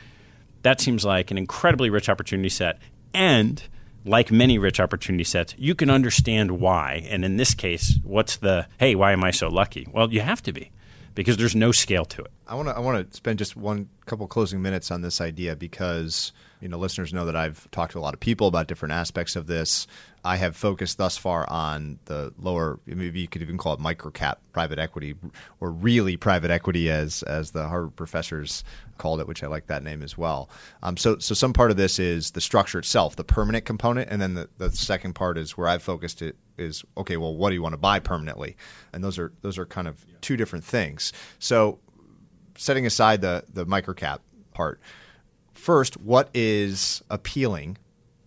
that 0.63 0.81
seems 0.81 1.05
like 1.05 1.31
an 1.31 1.37
incredibly 1.37 1.89
rich 1.89 2.09
opportunity 2.09 2.49
set. 2.49 2.79
And 3.13 3.63
like 4.05 4.31
many 4.31 4.57
rich 4.57 4.79
opportunity 4.79 5.23
sets, 5.23 5.55
you 5.57 5.75
can 5.75 5.89
understand 5.89 6.51
why. 6.51 7.05
And 7.09 7.25
in 7.25 7.37
this 7.37 7.53
case, 7.53 7.99
what's 8.03 8.37
the, 8.37 8.67
hey, 8.77 8.95
why 8.95 9.11
am 9.11 9.23
I 9.23 9.31
so 9.31 9.47
lucky? 9.49 9.87
Well, 9.91 10.13
you 10.13 10.21
have 10.21 10.41
to 10.43 10.53
be 10.53 10.71
because 11.15 11.37
there's 11.37 11.55
no 11.55 11.71
scale 11.71 12.05
to 12.05 12.21
it. 12.21 12.31
I 12.47 12.55
want 12.55 12.67
to 12.67 12.75
I 12.75 12.79
want 12.79 13.09
to 13.11 13.17
spend 13.17 13.39
just 13.39 13.55
one 13.55 13.89
couple 14.05 14.27
closing 14.27 14.61
minutes 14.61 14.91
on 14.91 15.01
this 15.01 15.19
idea 15.19 15.55
because 15.55 16.31
you 16.65 16.69
know 16.69 16.79
listeners 16.79 17.13
know 17.13 17.27
that 17.27 17.35
I've 17.35 17.69
talked 17.69 17.91
to 17.91 17.99
a 17.99 18.01
lot 18.01 18.15
of 18.15 18.19
people 18.19 18.47
about 18.47 18.65
different 18.65 18.91
aspects 18.91 19.35
of 19.35 19.45
this. 19.45 19.85
I 20.23 20.37
have 20.37 20.55
focused 20.55 20.97
thus 20.97 21.15
far 21.15 21.47
on 21.47 21.99
the 22.05 22.33
lower, 22.39 22.79
maybe 22.87 23.19
you 23.19 23.27
could 23.27 23.43
even 23.43 23.59
call 23.59 23.75
it 23.75 23.79
microcap 23.79 24.37
private 24.51 24.79
equity, 24.79 25.13
or 25.59 25.69
really 25.69 26.17
private 26.17 26.49
equity, 26.49 26.89
as 26.89 27.21
as 27.21 27.51
the 27.51 27.67
Harvard 27.67 27.95
professors 27.95 28.63
called 28.97 29.19
it, 29.19 29.27
which 29.27 29.43
I 29.43 29.47
like 29.47 29.67
that 29.67 29.83
name 29.83 30.01
as 30.01 30.17
well. 30.17 30.49
Um, 30.81 30.97
so 30.97 31.19
so 31.19 31.35
some 31.35 31.53
part 31.53 31.69
of 31.69 31.77
this 31.77 31.99
is 31.99 32.31
the 32.31 32.41
structure 32.41 32.79
itself, 32.79 33.15
the 33.15 33.23
permanent 33.23 33.65
component, 33.65 34.09
and 34.09 34.19
then 34.19 34.33
the, 34.33 34.49
the 34.57 34.71
second 34.71 35.13
part 35.13 35.37
is 35.37 35.55
where 35.55 35.67
I've 35.67 35.83
focused 35.83 36.23
it 36.23 36.35
is 36.57 36.83
okay. 36.97 37.15
Well, 37.15 37.35
what 37.35 37.49
do 37.49 37.53
you 37.53 37.61
want 37.61 37.73
to 37.73 37.77
buy 37.77 37.99
permanently? 37.99 38.57
And 38.91 39.03
those 39.03 39.19
are 39.19 39.33
those 39.43 39.59
are 39.59 39.67
kind 39.67 39.87
of 39.87 40.03
two 40.21 40.35
different 40.35 40.65
things. 40.65 41.13
So 41.37 41.77
setting 42.57 42.87
aside 42.87 43.21
the 43.21 43.43
the 43.53 43.67
microcap 43.67 44.21
part, 44.51 44.81
first, 45.65 45.97
what 45.97 46.29
is 46.35 47.01
appealing 47.09 47.75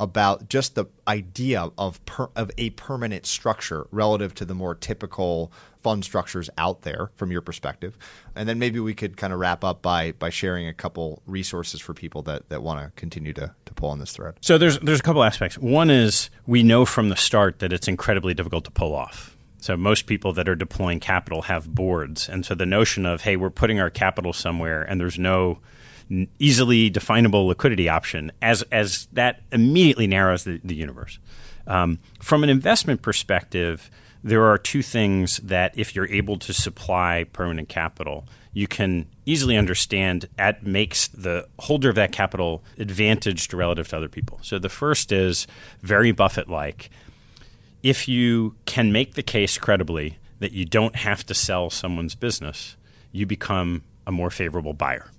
about 0.01 0.49
just 0.49 0.75
the 0.75 0.87
idea 1.07 1.71
of 1.79 2.05
per, 2.05 2.29
of 2.35 2.51
a 2.59 2.71
permanent 2.71 3.27
structure 3.27 3.87
relative 3.93 4.35
to 4.35 4.45
the 4.45 4.55
more 4.55 4.75
typical 4.75 5.53
fund 5.81 6.05
structures 6.05 6.51
out 6.59 6.83
there 6.83 7.11
from 7.15 7.31
your 7.31 7.41
perspective? 7.41 7.97
And 8.35 8.49
then 8.49 8.59
maybe 8.59 8.81
we 8.81 8.93
could 8.93 9.17
kind 9.17 9.33
of 9.33 9.39
wrap 9.39 9.63
up 9.63 9.83
by 9.83 10.13
by 10.13 10.31
sharing 10.31 10.67
a 10.67 10.75
couple 10.75 11.23
resources 11.27 11.81
for 11.81 11.95
people 11.95 12.23
that, 12.23 12.49
that 12.49 12.61
want 12.63 12.85
to 12.85 12.91
continue 13.01 13.33
to, 13.35 13.55
to 13.67 13.75
pull 13.75 13.91
on 13.91 14.01
this 14.01 14.13
thread. 14.13 14.35
So 14.41 14.59
there's 14.59 14.81
there's 14.81 15.01
a 15.01 15.05
couple 15.05 15.23
aspects. 15.23 15.57
One 15.59 15.91
is 15.91 16.31
we 16.45 16.65
know 16.65 16.85
from 16.85 17.09
the 17.09 17.17
start 17.17 17.61
that 17.61 17.73
it's 17.73 17.87
incredibly 17.87 18.35
difficult 18.35 18.65
to 18.65 18.73
pull 18.73 18.95
off. 18.95 19.37
So 19.61 19.77
most 19.77 20.07
people 20.07 20.33
that 20.33 20.49
are 20.49 20.57
deploying 20.57 20.99
capital 20.99 21.43
have 21.43 21.73
boards. 21.73 22.29
And 22.29 22.45
so 22.45 22.57
the 22.57 22.67
notion 22.67 23.07
of 23.07 23.23
hey 23.23 23.37
we're 23.37 23.51
putting 23.51 23.79
our 23.79 23.91
capital 23.91 24.33
somewhere 24.33 24.83
and 24.83 25.01
there's 25.01 25.21
no 25.21 25.61
easily 26.39 26.91
definable 26.91 27.47
liquidity 27.47 27.89
option 27.89 28.33
as 28.41 28.63
as 28.73 29.07
that 29.13 29.43
immediately 29.53 30.07
narrows 30.07 30.45
the, 30.45 30.61
the 30.65 30.75
universe. 30.75 31.19
Um, 31.67 31.99
from 32.21 32.43
an 32.43 32.51
investment 32.51 33.03
perspective, 33.03 33.91
there 34.25 34.45
are 34.45 34.59
two 34.59 34.83
things 34.83 35.37
that 35.39 35.77
if 35.77 35.95
you're 35.95 36.09
able 36.09 36.39
to 36.39 36.53
supply 36.53 37.27
permanent 37.33 37.69
capital, 37.69 38.25
you 38.53 38.67
can 38.67 39.07
easily 39.27 39.57
understand 39.57 40.29
at 40.39 40.67
makes 40.67 41.09
the 41.09 41.47
holder 41.61 41.91
of 41.91 41.95
that 41.95 42.11
capital 42.11 42.65
advantaged 42.79 43.55
relative 43.55 43.89
to 43.89 43.97
other 43.97 44.09
people. 44.09 44.39
So 44.43 44.59
the 44.59 44.69
first 44.69 45.13
is 45.13 45.47
very 45.83 46.13
Buffett 46.13 46.49
like. 46.49 46.91
If 47.83 48.09
you 48.09 48.57
can 48.65 48.91
make 48.91 49.15
the 49.15 49.23
case 49.23 49.59
credibly 49.59 50.19
that 50.41 50.53
you 50.53 50.65
don't 50.65 50.97
have 50.97 51.25
to 51.27 51.35
sell 51.35 51.71
someone's 51.71 52.15
business, 52.15 52.77
you 53.13 53.27
become 53.27 53.85
a 54.07 54.13
more 54.13 54.31
favorable 54.31 54.73
buyer. 54.73 55.11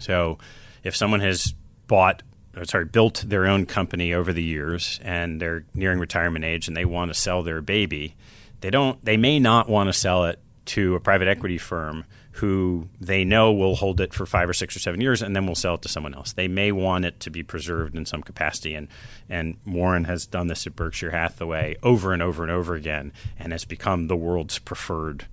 So 0.00 0.38
if 0.82 0.96
someone 0.96 1.20
has 1.20 1.54
bought 1.86 2.22
sorry, 2.62 2.84
built 2.84 3.24
their 3.26 3.46
own 3.46 3.66
company 3.66 4.14
over 4.14 4.32
the 4.32 4.42
years 4.42 5.00
and 5.02 5.40
they're 5.40 5.64
nearing 5.74 5.98
retirement 5.98 6.44
age 6.44 6.68
and 6.68 6.76
they 6.76 6.84
want 6.84 7.10
to 7.12 7.18
sell 7.18 7.42
their 7.42 7.60
baby, 7.60 8.14
they 8.60 8.70
don't 8.70 9.04
they 9.04 9.16
may 9.16 9.38
not 9.38 9.68
want 9.68 9.88
to 9.88 9.92
sell 9.92 10.24
it 10.24 10.38
to 10.66 10.94
a 10.94 11.00
private 11.00 11.28
equity 11.28 11.58
firm 11.58 12.04
who 12.38 12.88
they 13.00 13.24
know 13.24 13.52
will 13.52 13.76
hold 13.76 14.00
it 14.00 14.12
for 14.12 14.26
five 14.26 14.48
or 14.48 14.52
six 14.52 14.74
or 14.74 14.80
seven 14.80 15.00
years 15.00 15.22
and 15.22 15.36
then 15.36 15.46
will 15.46 15.54
sell 15.54 15.74
it 15.74 15.82
to 15.82 15.88
someone 15.88 16.14
else. 16.14 16.32
They 16.32 16.48
may 16.48 16.72
want 16.72 17.04
it 17.04 17.20
to 17.20 17.30
be 17.30 17.42
preserved 17.42 17.94
in 17.96 18.06
some 18.06 18.22
capacity 18.22 18.74
and 18.74 18.88
and 19.28 19.56
Warren 19.66 20.04
has 20.04 20.26
done 20.26 20.46
this 20.46 20.66
at 20.66 20.76
Berkshire 20.76 21.10
Hathaway 21.10 21.76
over 21.82 22.12
and 22.12 22.22
over 22.22 22.42
and 22.42 22.50
over 22.50 22.74
again 22.74 23.12
and 23.38 23.52
has 23.52 23.64
become 23.64 24.06
the 24.06 24.16
world's 24.16 24.58
preferred 24.58 25.26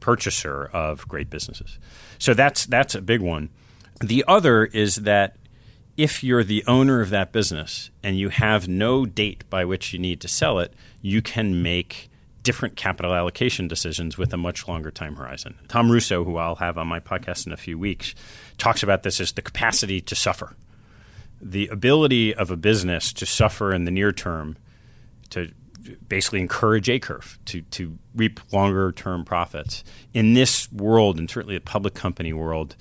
purchaser 0.00 0.66
of 0.66 1.06
great 1.08 1.30
businesses. 1.30 1.78
So 2.18 2.34
that's 2.34 2.66
that's 2.66 2.94
a 2.94 3.00
big 3.00 3.20
one. 3.20 3.50
The 4.00 4.24
other 4.28 4.64
is 4.64 4.96
that 4.96 5.36
if 5.96 6.22
you're 6.22 6.44
the 6.44 6.64
owner 6.66 7.00
of 7.00 7.10
that 7.10 7.32
business 7.32 7.90
and 8.02 8.18
you 8.18 8.28
have 8.28 8.68
no 8.68 9.06
date 9.06 9.48
by 9.48 9.64
which 9.64 9.92
you 9.92 9.98
need 9.98 10.20
to 10.20 10.28
sell 10.28 10.58
it, 10.58 10.74
you 11.00 11.22
can 11.22 11.62
make 11.62 12.10
different 12.42 12.76
capital 12.76 13.12
allocation 13.12 13.66
decisions 13.66 14.16
with 14.16 14.32
a 14.32 14.36
much 14.36 14.68
longer 14.68 14.90
time 14.90 15.16
horizon. 15.16 15.58
Tom 15.68 15.90
Russo, 15.90 16.22
who 16.22 16.36
I'll 16.36 16.56
have 16.56 16.78
on 16.78 16.86
my 16.86 17.00
podcast 17.00 17.46
in 17.46 17.52
a 17.52 17.56
few 17.56 17.78
weeks, 17.78 18.14
talks 18.58 18.82
about 18.82 19.02
this 19.02 19.20
as 19.20 19.32
the 19.32 19.42
capacity 19.42 20.00
to 20.02 20.14
suffer. 20.14 20.54
The 21.40 21.66
ability 21.68 22.34
of 22.34 22.50
a 22.50 22.56
business 22.56 23.12
to 23.14 23.26
suffer 23.26 23.72
in 23.72 23.84
the 23.84 23.90
near 23.90 24.12
term, 24.12 24.56
to 25.30 25.50
basically 26.08 26.40
encourage 26.40 26.88
a 26.88 26.98
curve 26.98 27.38
to, 27.46 27.62
to 27.62 27.98
reap 28.14 28.40
longer 28.52 28.92
term 28.92 29.24
profits. 29.24 29.82
In 30.14 30.34
this 30.34 30.70
world, 30.70 31.18
and 31.18 31.28
certainly 31.28 31.56
the 31.56 31.60
public 31.60 31.94
company 31.94 32.32
world, 32.32 32.76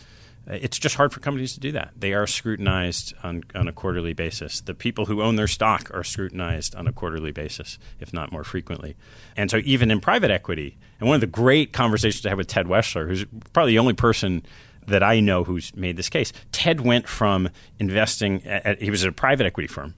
it's 0.48 0.78
just 0.78 0.96
hard 0.96 1.12
for 1.12 1.20
companies 1.20 1.54
to 1.54 1.60
do 1.60 1.72
that. 1.72 1.92
They 1.98 2.14
are 2.14 2.28
scrutinized 2.28 3.14
on, 3.24 3.44
on 3.56 3.68
a 3.68 3.72
quarterly 3.72 4.14
basis. 4.14 4.62
The 4.62 4.76
people 4.76 5.06
who 5.06 5.22
own 5.22 5.36
their 5.36 5.48
stock 5.48 5.90
are 5.94 6.04
scrutinized 6.04 6.76
on 6.76 6.88
a 6.88 6.92
quarterly 6.92 7.32
basis, 7.32 7.80
if 8.00 8.14
not 8.14 8.32
more 8.32 8.44
frequently. 8.44 8.96
And 9.36 9.50
so, 9.50 9.58
even 9.64 9.90
in 9.90 10.00
private 10.00 10.32
equity, 10.32 10.78
and 11.00 11.10
one 11.10 11.16
of 11.16 11.22
the 11.22 11.28
great 11.28 11.74
conversations 11.74 12.26
I 12.26 12.30
had 12.30 12.38
with 12.38 12.48
Ted 12.48 12.68
Weschler, 12.68 13.08
who's 13.08 13.26
probably 13.54 13.74
the 13.74 13.80
only 13.80 13.94
person 13.94 14.46
that 14.88 15.02
I 15.02 15.20
know 15.20 15.44
who's 15.44 15.76
made 15.76 15.98
this 15.98 16.10
case, 16.10 16.32
Ted 16.52 16.82
went 16.82 17.08
from 17.08 17.50
investing, 17.80 18.44
at, 18.46 18.82
he 18.82 18.92
was 18.92 19.04
at 19.04 19.10
a 19.10 19.14
private 19.14 19.48
equity 19.48 19.68
firm, 19.68 19.96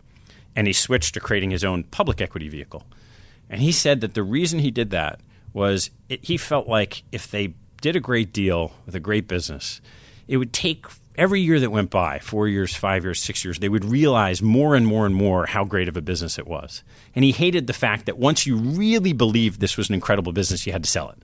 and 0.55 0.65
he 0.65 0.73
switched 0.73 1.13
to 1.15 1.19
creating 1.19 1.51
his 1.51 1.65
own 1.65 1.83
public 1.83 2.21
equity 2.21 2.47
vehicle. 2.47 2.83
And 3.49 3.61
he 3.61 3.71
said 3.71 4.01
that 4.01 4.13
the 4.13 4.23
reason 4.23 4.59
he 4.59 4.71
did 4.71 4.91
that 4.91 5.19
was 5.53 5.89
it, 6.09 6.23
he 6.23 6.37
felt 6.37 6.67
like 6.67 7.03
if 7.11 7.29
they 7.29 7.53
did 7.81 7.95
a 7.95 7.99
great 7.99 8.33
deal 8.33 8.73
with 8.85 8.95
a 8.95 8.99
great 8.99 9.27
business, 9.27 9.81
it 10.27 10.37
would 10.37 10.53
take 10.53 10.85
every 11.15 11.41
year 11.41 11.59
that 11.59 11.71
went 11.71 11.89
by 11.89 12.19
four 12.19 12.47
years, 12.47 12.75
five 12.75 13.03
years, 13.03 13.21
six 13.21 13.43
years 13.43 13.59
they 13.59 13.69
would 13.69 13.85
realize 13.85 14.41
more 14.41 14.75
and 14.75 14.85
more 14.85 15.05
and 15.05 15.15
more 15.15 15.45
how 15.45 15.63
great 15.63 15.87
of 15.87 15.97
a 15.97 16.01
business 16.01 16.37
it 16.37 16.47
was. 16.47 16.83
And 17.15 17.25
he 17.25 17.31
hated 17.31 17.67
the 17.67 17.73
fact 17.73 18.05
that 18.05 18.17
once 18.17 18.45
you 18.45 18.57
really 18.57 19.13
believed 19.13 19.59
this 19.59 19.77
was 19.77 19.89
an 19.89 19.95
incredible 19.95 20.31
business, 20.31 20.65
you 20.65 20.73
had 20.73 20.83
to 20.83 20.89
sell 20.89 21.09
it. 21.09 21.17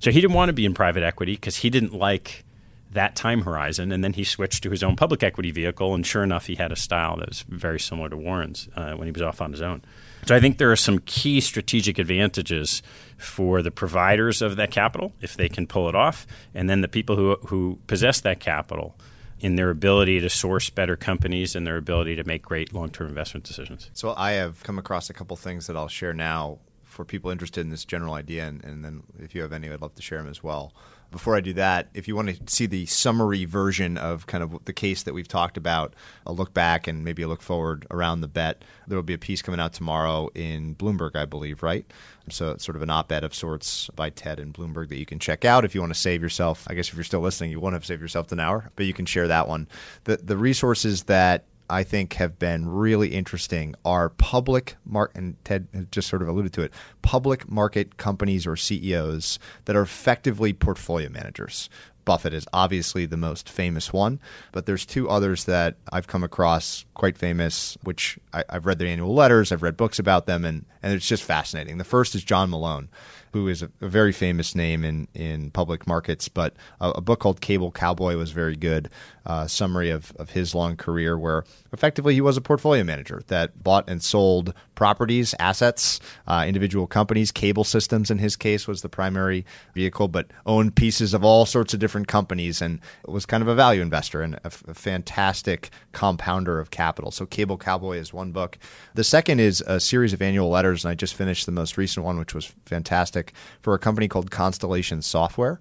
So 0.00 0.10
he 0.10 0.20
didn't 0.20 0.34
want 0.34 0.48
to 0.48 0.54
be 0.54 0.66
in 0.66 0.74
private 0.74 1.02
equity 1.02 1.34
because 1.34 1.56
he 1.56 1.70
didn't 1.70 1.94
like 1.94 2.44
that 2.90 3.16
time 3.16 3.42
horizon. 3.42 3.92
And 3.92 4.02
then 4.02 4.12
he 4.12 4.24
switched 4.24 4.62
to 4.64 4.70
his 4.70 4.82
own 4.82 4.96
public 4.96 5.22
equity 5.22 5.50
vehicle. 5.50 5.94
And 5.94 6.06
sure 6.06 6.22
enough, 6.22 6.46
he 6.46 6.56
had 6.56 6.72
a 6.72 6.76
style 6.76 7.16
that 7.16 7.28
was 7.28 7.42
very 7.48 7.80
similar 7.80 8.08
to 8.08 8.16
Warren's 8.16 8.68
uh, 8.76 8.94
when 8.94 9.06
he 9.06 9.12
was 9.12 9.22
off 9.22 9.40
on 9.40 9.52
his 9.52 9.62
own. 9.62 9.82
So 10.26 10.34
I 10.34 10.40
think 10.40 10.58
there 10.58 10.72
are 10.72 10.76
some 10.76 11.00
key 11.00 11.40
strategic 11.40 11.98
advantages 11.98 12.82
for 13.18 13.62
the 13.62 13.70
providers 13.70 14.42
of 14.42 14.56
that 14.56 14.70
capital 14.70 15.12
if 15.20 15.36
they 15.36 15.48
can 15.48 15.66
pull 15.66 15.88
it 15.88 15.94
off, 15.94 16.26
and 16.54 16.68
then 16.68 16.80
the 16.80 16.88
people 16.88 17.16
who 17.16 17.36
who 17.46 17.78
possess 17.86 18.20
that 18.22 18.40
capital 18.40 18.96
in 19.40 19.56
their 19.56 19.70
ability 19.70 20.20
to 20.20 20.30
source 20.30 20.70
better 20.70 20.96
companies 20.96 21.54
and 21.54 21.66
their 21.66 21.76
ability 21.76 22.16
to 22.16 22.24
make 22.24 22.42
great 22.42 22.72
long-term 22.72 23.08
investment 23.08 23.44
decisions. 23.44 23.90
So 23.92 24.14
I 24.16 24.32
have 24.32 24.62
come 24.62 24.78
across 24.78 25.10
a 25.10 25.12
couple 25.12 25.36
things 25.36 25.66
that 25.66 25.76
I'll 25.76 25.88
share 25.88 26.14
now 26.14 26.58
for 26.94 27.04
people 27.04 27.30
interested 27.30 27.60
in 27.60 27.70
this 27.70 27.84
general 27.84 28.14
idea. 28.14 28.46
And, 28.46 28.64
and 28.64 28.84
then 28.84 29.02
if 29.18 29.34
you 29.34 29.42
have 29.42 29.52
any, 29.52 29.70
I'd 29.70 29.82
love 29.82 29.94
to 29.96 30.02
share 30.02 30.18
them 30.18 30.30
as 30.30 30.42
well 30.42 30.72
before 31.14 31.36
I 31.36 31.40
do 31.40 31.52
that, 31.52 31.90
if 31.94 32.08
you 32.08 32.16
want 32.16 32.28
to 32.28 32.52
see 32.52 32.66
the 32.66 32.86
summary 32.86 33.44
version 33.44 33.96
of 33.96 34.26
kind 34.26 34.42
of 34.42 34.64
the 34.64 34.72
case 34.72 35.04
that 35.04 35.14
we've 35.14 35.28
talked 35.28 35.56
about, 35.56 35.94
a 36.26 36.32
look 36.32 36.52
back 36.52 36.88
and 36.88 37.04
maybe 37.04 37.22
a 37.22 37.28
look 37.28 37.40
forward 37.40 37.86
around 37.88 38.20
the 38.20 38.26
bet, 38.26 38.64
there 38.88 38.98
will 38.98 39.04
be 39.04 39.14
a 39.14 39.18
piece 39.18 39.40
coming 39.40 39.60
out 39.60 39.72
tomorrow 39.72 40.28
in 40.34 40.74
Bloomberg, 40.74 41.14
I 41.14 41.24
believe, 41.24 41.62
right? 41.62 41.86
So 42.30 42.50
it's 42.50 42.64
sort 42.64 42.74
of 42.74 42.82
an 42.82 42.90
op-ed 42.90 43.22
of 43.22 43.32
sorts 43.32 43.88
by 43.94 44.10
Ted 44.10 44.40
in 44.40 44.52
Bloomberg 44.52 44.88
that 44.88 44.98
you 44.98 45.06
can 45.06 45.20
check 45.20 45.44
out 45.44 45.64
if 45.64 45.72
you 45.72 45.80
want 45.80 45.94
to 45.94 46.00
save 46.00 46.20
yourself. 46.20 46.66
I 46.68 46.74
guess 46.74 46.88
if 46.88 46.96
you're 46.96 47.04
still 47.04 47.20
listening, 47.20 47.52
you 47.52 47.60
won't 47.60 47.74
have 47.74 47.86
saved 47.86 48.02
yourself 48.02 48.32
an 48.32 48.40
hour, 48.40 48.72
but 48.74 48.86
you 48.86 48.92
can 48.92 49.06
share 49.06 49.28
that 49.28 49.46
one. 49.46 49.68
The 50.04 50.16
the 50.16 50.36
resources 50.36 51.04
that 51.04 51.44
I 51.68 51.82
think 51.82 52.14
have 52.14 52.38
been 52.38 52.68
really 52.68 53.14
interesting 53.14 53.74
are 53.84 54.08
public 54.08 54.76
market, 54.84 55.16
and 55.16 55.44
Ted 55.44 55.88
just 55.90 56.08
sort 56.08 56.22
of 56.22 56.28
alluded 56.28 56.52
to 56.54 56.62
it, 56.62 56.72
public 57.02 57.50
market 57.50 57.96
companies 57.96 58.46
or 58.46 58.56
CEOs 58.56 59.38
that 59.64 59.76
are 59.76 59.82
effectively 59.82 60.52
portfolio 60.52 61.08
managers. 61.08 61.68
Buffett 62.04 62.34
is 62.34 62.46
obviously 62.52 63.06
the 63.06 63.16
most 63.16 63.48
famous 63.48 63.92
one, 63.92 64.20
but 64.52 64.66
there's 64.66 64.84
two 64.84 65.08
others 65.08 65.44
that 65.44 65.76
I've 65.90 66.06
come 66.06 66.22
across 66.22 66.84
quite 66.94 67.16
famous, 67.16 67.78
which 67.82 68.18
I, 68.32 68.44
have 68.50 68.66
read 68.66 68.78
their 68.78 68.88
annual 68.88 69.14
letters, 69.14 69.50
I've 69.50 69.62
read 69.62 69.76
books 69.76 69.98
about 69.98 70.26
them, 70.26 70.44
and, 70.44 70.66
and 70.82 70.92
it's 70.92 71.08
just 71.08 71.24
fascinating. 71.24 71.78
The 71.78 71.84
first 71.84 72.14
is 72.14 72.22
John 72.22 72.50
Malone 72.50 72.88
who 73.34 73.48
is 73.48 73.62
a, 73.62 73.70
a, 73.80 73.88
very 73.88 74.12
famous 74.12 74.54
name 74.54 74.84
in, 74.84 75.08
in 75.12 75.50
public 75.50 75.88
markets, 75.88 76.28
but 76.28 76.54
a, 76.80 76.90
a 76.90 77.00
book 77.00 77.18
called 77.18 77.40
Cable 77.40 77.72
Cowboy 77.72 78.16
was 78.16 78.30
very 78.30 78.54
good. 78.54 78.88
Uh, 79.26 79.46
summary 79.46 79.88
of, 79.88 80.12
of 80.16 80.32
his 80.32 80.54
long 80.54 80.76
career, 80.76 81.16
where 81.16 81.44
effectively 81.72 82.12
he 82.12 82.20
was 82.20 82.36
a 82.36 82.42
portfolio 82.42 82.84
manager 82.84 83.22
that 83.28 83.64
bought 83.64 83.88
and 83.88 84.02
sold 84.02 84.52
properties, 84.74 85.34
assets, 85.38 85.98
uh, 86.26 86.44
individual 86.46 86.86
companies. 86.86 87.32
Cable 87.32 87.64
systems, 87.64 88.10
in 88.10 88.18
his 88.18 88.36
case, 88.36 88.68
was 88.68 88.82
the 88.82 88.88
primary 88.90 89.46
vehicle, 89.72 90.08
but 90.08 90.26
owned 90.44 90.76
pieces 90.76 91.14
of 91.14 91.24
all 91.24 91.46
sorts 91.46 91.72
of 91.72 91.80
different 91.80 92.06
companies 92.06 92.60
and 92.60 92.80
was 93.06 93.24
kind 93.24 93.42
of 93.42 93.48
a 93.48 93.54
value 93.54 93.80
investor 93.80 94.20
and 94.20 94.34
a, 94.34 94.48
a 94.68 94.74
fantastic 94.74 95.70
compounder 95.92 96.60
of 96.60 96.70
capital. 96.70 97.10
So, 97.10 97.24
Cable 97.24 97.56
Cowboy 97.56 97.96
is 97.96 98.12
one 98.12 98.30
book. 98.30 98.58
The 98.92 99.04
second 99.04 99.40
is 99.40 99.62
a 99.66 99.80
series 99.80 100.12
of 100.12 100.20
annual 100.20 100.50
letters, 100.50 100.84
and 100.84 100.92
I 100.92 100.94
just 100.94 101.14
finished 101.14 101.46
the 101.46 101.52
most 101.52 101.78
recent 101.78 102.04
one, 102.04 102.18
which 102.18 102.34
was 102.34 102.52
fantastic 102.66 103.23
for 103.60 103.74
a 103.74 103.78
company 103.78 104.08
called 104.08 104.30
Constellation 104.30 105.02
Software. 105.02 105.60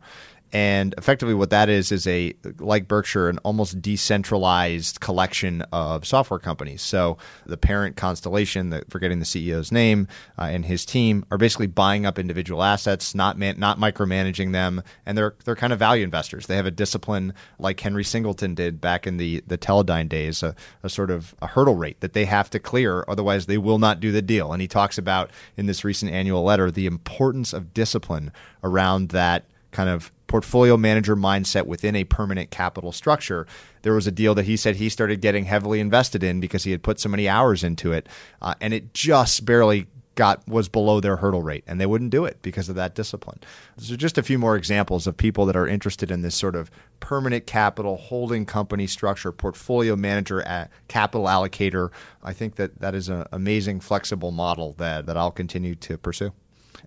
And 0.53 0.93
effectively, 0.99 1.33
what 1.33 1.49
that 1.49 1.67
is 1.67 1.91
is 1.91 2.05
a 2.05 2.35
like 2.59 2.87
Berkshire, 2.87 3.27
an 3.27 3.39
almost 3.39 3.81
decentralized 3.81 4.99
collection 4.99 5.63
of 5.73 6.05
software 6.05 6.39
companies. 6.39 6.83
So 6.83 7.17
the 7.47 7.57
parent 7.57 7.95
Constellation, 7.95 8.69
the, 8.69 8.83
forgetting 8.87 9.17
the 9.17 9.25
CEO's 9.25 9.71
name, 9.71 10.07
uh, 10.37 10.43
and 10.43 10.65
his 10.65 10.85
team 10.85 11.25
are 11.31 11.39
basically 11.39 11.65
buying 11.65 12.05
up 12.05 12.19
individual 12.19 12.61
assets, 12.61 13.15
not 13.15 13.35
man, 13.35 13.55
not 13.57 13.79
micromanaging 13.79 14.51
them, 14.51 14.83
and 15.07 15.17
they're 15.17 15.33
they're 15.43 15.55
kind 15.55 15.73
of 15.73 15.79
value 15.79 16.03
investors. 16.03 16.45
They 16.45 16.55
have 16.55 16.67
a 16.67 16.71
discipline 16.71 17.33
like 17.57 17.79
Henry 17.79 18.03
Singleton 18.03 18.53
did 18.53 18.79
back 18.79 19.07
in 19.07 19.17
the 19.17 19.43
the 19.47 19.57
Teledyne 19.57 20.07
days, 20.07 20.43
a, 20.43 20.55
a 20.83 20.89
sort 20.89 21.09
of 21.09 21.33
a 21.41 21.47
hurdle 21.47 21.75
rate 21.75 21.99
that 22.01 22.13
they 22.13 22.25
have 22.25 22.51
to 22.51 22.59
clear, 22.59 23.03
otherwise 23.07 23.47
they 23.47 23.57
will 23.57 23.79
not 23.79 23.99
do 23.99 24.11
the 24.11 24.21
deal. 24.21 24.53
And 24.53 24.61
he 24.61 24.67
talks 24.67 24.99
about 24.99 25.31
in 25.57 25.65
this 25.65 25.83
recent 25.83 26.11
annual 26.11 26.43
letter 26.43 26.69
the 26.69 26.85
importance 26.85 27.53
of 27.53 27.73
discipline 27.73 28.31
around 28.63 29.09
that 29.09 29.45
kind 29.73 29.89
of 29.89 30.11
portfolio 30.27 30.77
manager 30.77 31.15
mindset 31.15 31.65
within 31.65 31.95
a 31.95 32.05
permanent 32.05 32.49
capital 32.49 32.91
structure. 32.91 33.45
There 33.81 33.93
was 33.93 34.07
a 34.07 34.11
deal 34.11 34.33
that 34.35 34.45
he 34.45 34.55
said 34.55 34.77
he 34.77 34.89
started 34.89 35.21
getting 35.21 35.45
heavily 35.45 35.79
invested 35.79 36.23
in 36.23 36.39
because 36.39 36.63
he 36.63 36.71
had 36.71 36.81
put 36.81 36.99
so 36.99 37.09
many 37.09 37.27
hours 37.27 37.63
into 37.63 37.91
it, 37.91 38.07
uh, 38.41 38.55
and 38.61 38.73
it 38.73 38.93
just 38.93 39.45
barely 39.45 39.87
got 40.15 40.47
was 40.47 40.69
below 40.69 40.99
their 40.99 41.17
hurdle 41.17 41.41
rate 41.41 41.63
and 41.65 41.81
they 41.81 41.85
wouldn't 41.85 42.11
do 42.11 42.23
it 42.25 42.37
because 42.41 42.69
of 42.69 42.75
that 42.75 42.93
discipline. 42.93 43.39
So 43.77 43.95
just 43.95 44.17
a 44.17 44.23
few 44.23 44.37
more 44.37 44.55
examples 44.55 45.07
of 45.07 45.17
people 45.17 45.45
that 45.47 45.55
are 45.55 45.67
interested 45.67 46.11
in 46.11 46.21
this 46.21 46.35
sort 46.35 46.55
of 46.55 46.69
permanent 46.99 47.47
capital 47.47 47.97
holding 47.97 48.45
company 48.45 48.85
structure, 48.85 49.31
portfolio 49.31 49.95
manager, 49.95 50.69
capital 50.87 51.25
allocator. 51.25 51.89
I 52.21 52.33
think 52.33 52.55
that 52.55 52.79
that 52.79 52.93
is 52.93 53.09
an 53.09 53.25
amazing 53.31 53.79
flexible 53.79 54.31
model 54.31 54.73
that 54.77 55.07
that 55.07 55.17
I'll 55.17 55.31
continue 55.31 55.75
to 55.75 55.97
pursue 55.97 56.31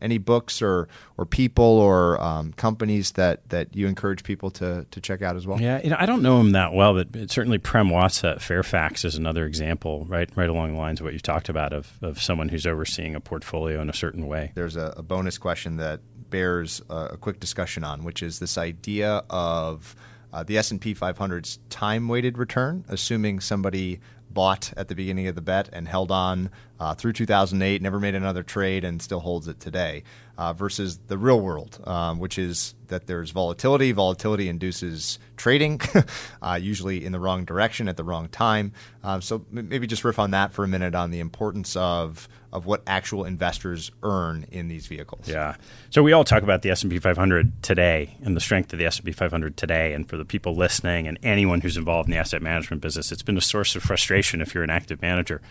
any 0.01 0.18
books 0.18 0.62
or 0.62 0.88
or 1.16 1.26
people 1.26 1.64
or 1.64 2.20
um, 2.22 2.53
companies 2.53 3.12
that 3.12 3.49
that 3.49 3.74
you 3.74 3.86
encourage 3.86 4.22
people 4.24 4.51
to 4.53 4.86
to 4.90 5.01
check 5.01 5.22
out 5.22 5.36
as 5.36 5.47
well? 5.47 5.61
Yeah, 5.61 5.80
you 5.82 5.90
know, 5.90 5.97
I 5.99 6.07
don't 6.07 6.22
know 6.22 6.40
him 6.40 6.53
that 6.53 6.72
well, 6.72 7.03
but 7.03 7.30
certainly 7.30 7.59
Prem 7.59 7.88
Watsa 7.88 8.32
at 8.32 8.42
Fairfax 8.42 9.05
is 9.05 9.16
another 9.16 9.47
example, 9.47 10.05
right, 10.09 10.28
right 10.36 10.49
along 10.49 10.72
the 10.72 10.78
lines 10.78 11.01
of 11.01 11.05
what 11.05 11.12
you 11.12 11.20
talked 11.20 11.49
about 11.49 11.72
of 11.72 11.99
of 12.03 12.20
someone 12.20 12.49
who's 12.49 12.66
overseeing 12.66 13.14
a 13.14 13.20
portfolio 13.20 13.80
in 13.80 13.90
a 13.90 13.94
certain 13.94 14.26
way. 14.26 14.53
There's 14.55 14.76
a, 14.76 14.94
a 14.97 15.03
bonus 15.03 15.38
question 15.38 15.76
that 15.76 16.01
bears 16.30 16.82
a, 16.90 17.11
a 17.12 17.16
quick 17.16 17.40
discussion 17.40 17.84
on, 17.84 18.05
which 18.05 18.22
is 18.22 18.38
this 18.38 18.59
idea 18.59 19.22
of 19.30 19.94
uh, 20.32 20.42
the 20.42 20.59
S&P 20.59 20.94
500's 20.94 21.59
time-weighted 21.70 22.36
return, 22.36 22.84
assuming 22.88 23.40
somebody 23.40 24.01
bought 24.37 24.70
at 24.76 24.89
the 24.89 24.95
beginning 24.95 25.28
of 25.28 25.34
the 25.34 25.41
bet 25.41 25.70
and 25.72 25.89
held 25.89 26.11
on 26.11 26.51
uh, 26.78 26.95
through 26.95 27.14
2008, 27.14 27.80
never 27.80 27.99
made 27.99 28.14
another 28.14 28.43
trade, 28.43 28.84
and 28.84 29.01
still 29.01 29.20
holds 29.20 29.49
it 29.49 29.59
today, 29.59 30.03
uh, 30.37 30.53
versus 30.53 30.99
the 31.07 31.16
real 31.16 31.41
world, 31.41 31.80
um, 31.87 32.18
which 32.18 32.39
is 32.39 32.74
that 32.89 33.07
there's 33.07 33.30
volatility. 33.30 33.93
Volatility 33.93 34.51
induces 34.51 35.18
trading, 35.39 35.80
uh, 36.43 36.59
usually 36.61 37.03
in 37.03 37.12
the 37.12 37.18
wrong 37.18 37.47
direction 37.47 37.89
at 37.89 37.97
the 37.97 38.05
wrong 38.05 38.28
time. 38.28 38.72
Um, 39.03 39.22
so 39.22 39.47
maybe 39.51 39.87
just 39.87 40.05
riff 40.05 40.18
on 40.18 40.32
that 40.32 40.53
for 40.53 40.64
a 40.64 40.68
minute 40.68 40.95
on 40.95 41.11
the 41.11 41.20
importance 41.20 41.74
of 41.74 42.28
of 42.57 42.64
what 42.64 42.82
actual 42.86 43.24
investors 43.24 43.92
earn 44.02 44.46
in 44.50 44.66
these 44.68 44.86
vehicles. 44.86 45.28
Yeah. 45.28 45.57
So 45.90 46.02
we 46.02 46.12
all 46.12 46.24
talk 46.24 46.42
about 46.42 46.62
the 46.62 46.70
S&P 46.70 46.98
500 46.98 47.62
today 47.62 48.16
and 48.22 48.34
the 48.34 48.40
strength 48.40 48.72
of 48.72 48.78
the 48.78 48.86
S&P 48.86 49.12
500 49.12 49.59
today 49.59 49.92
and 49.92 50.09
for 50.09 50.16
the 50.16 50.24
people 50.24 50.57
listening 50.57 51.07
and 51.07 51.18
anyone 51.22 51.61
who's 51.61 51.76
involved 51.76 52.09
in 52.09 52.12
the 52.12 52.18
asset 52.18 52.40
management 52.40 52.80
business, 52.80 53.12
it's 53.12 53.22
been 53.22 53.36
a 53.36 53.42
source 53.42 53.76
of 53.76 53.82
frustration 53.82 54.40
if 54.40 54.54
you're 54.54 54.64
an 54.64 54.70
active 54.70 55.02
manager. 55.02 55.42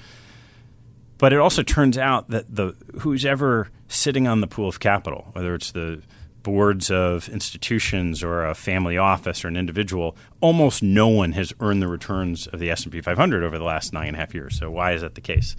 But 1.19 1.31
it 1.31 1.37
also 1.37 1.61
turns 1.61 1.95
out 1.95 2.31
that 2.31 2.53
the 2.53 2.75
who's 3.01 3.23
ever 3.23 3.69
sitting 3.87 4.27
on 4.27 4.41
the 4.41 4.47
pool 4.47 4.67
of 4.67 4.79
capital, 4.79 5.29
whether 5.33 5.53
it's 5.53 5.71
the 5.71 6.01
boards 6.41 6.89
of 6.89 7.29
institutions 7.29 8.23
or 8.23 8.45
a 8.45 8.55
family 8.55 8.97
office 8.97 9.45
or 9.45 9.47
an 9.47 9.57
individual, 9.57 10.17
almost 10.41 10.81
no 10.81 11.07
one 11.07 11.33
has 11.33 11.53
earned 11.59 11.83
the 11.83 11.87
returns 11.87 12.47
of 12.47 12.59
the 12.59 12.71
S&P 12.71 12.99
500 12.99 13.43
over 13.43 13.59
the 13.59 13.63
last 13.63 13.93
nine 13.93 14.07
and 14.07 14.17
a 14.17 14.19
half 14.19 14.33
years. 14.33 14.57
So 14.57 14.71
why 14.71 14.93
is 14.93 15.01
that 15.01 15.13
the 15.13 15.21
case? 15.21 15.55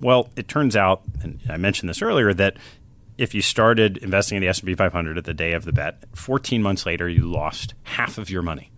Well, 0.00 0.30
it 0.36 0.48
turns 0.48 0.76
out, 0.76 1.02
and 1.22 1.40
I 1.48 1.56
mentioned 1.56 1.88
this 1.88 2.02
earlier, 2.02 2.32
that 2.34 2.56
if 3.16 3.34
you 3.34 3.42
started 3.42 3.96
investing 3.98 4.36
in 4.36 4.42
the 4.42 4.48
S&P 4.48 4.74
500 4.74 5.18
at 5.18 5.24
the 5.24 5.34
day 5.34 5.52
of 5.52 5.64
the 5.64 5.72
bet, 5.72 6.04
14 6.14 6.62
months 6.62 6.86
later 6.86 7.08
you 7.08 7.26
lost 7.26 7.74
half 7.82 8.16
of 8.16 8.30
your 8.30 8.42
money 8.42 8.70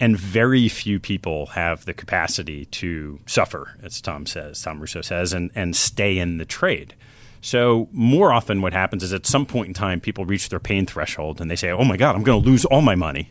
and 0.00 0.16
very 0.16 0.68
few 0.68 0.98
people 0.98 1.46
have 1.48 1.84
the 1.84 1.92
capacity 1.92 2.64
to 2.64 3.20
suffer, 3.26 3.76
as 3.82 4.00
Tom 4.00 4.24
says, 4.24 4.62
Tom 4.62 4.80
Russo 4.80 5.02
says, 5.02 5.34
and, 5.34 5.50
and 5.54 5.76
stay 5.76 6.18
in 6.18 6.38
the 6.38 6.46
trade. 6.46 6.94
So 7.42 7.88
more 7.92 8.32
often, 8.32 8.62
what 8.62 8.72
happens 8.72 9.02
is 9.02 9.12
at 9.12 9.26
some 9.26 9.44
point 9.44 9.68
in 9.68 9.74
time, 9.74 10.00
people 10.00 10.24
reach 10.24 10.48
their 10.48 10.58
pain 10.58 10.86
threshold 10.86 11.40
and 11.40 11.50
they 11.50 11.56
say, 11.56 11.70
"Oh 11.70 11.84
my 11.84 11.96
God, 11.96 12.14
I'm 12.14 12.22
going 12.22 12.42
to 12.42 12.48
lose 12.48 12.64
all 12.66 12.82
my 12.82 12.94
money." 12.94 13.30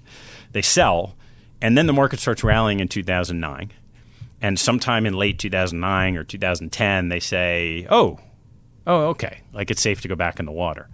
They 0.51 0.63
sell, 0.63 1.15
and 1.61 1.77
then 1.77 1.85
the 1.85 1.93
market 1.93 2.19
starts 2.19 2.43
rallying 2.43 2.79
in 2.79 2.87
2009. 2.87 3.71
And 4.41 4.59
sometime 4.59 5.05
in 5.05 5.13
late 5.13 5.37
2009 5.39 6.15
or 6.15 6.23
2010, 6.23 7.09
they 7.09 7.19
say, 7.19 7.85
"Oh, 7.89 8.19
oh, 8.87 9.07
okay, 9.07 9.41
like 9.53 9.69
it's 9.69 9.81
safe 9.81 10.01
to 10.01 10.07
go 10.07 10.15
back 10.15 10.39
in 10.39 10.45
the 10.45 10.51
water." 10.51 10.89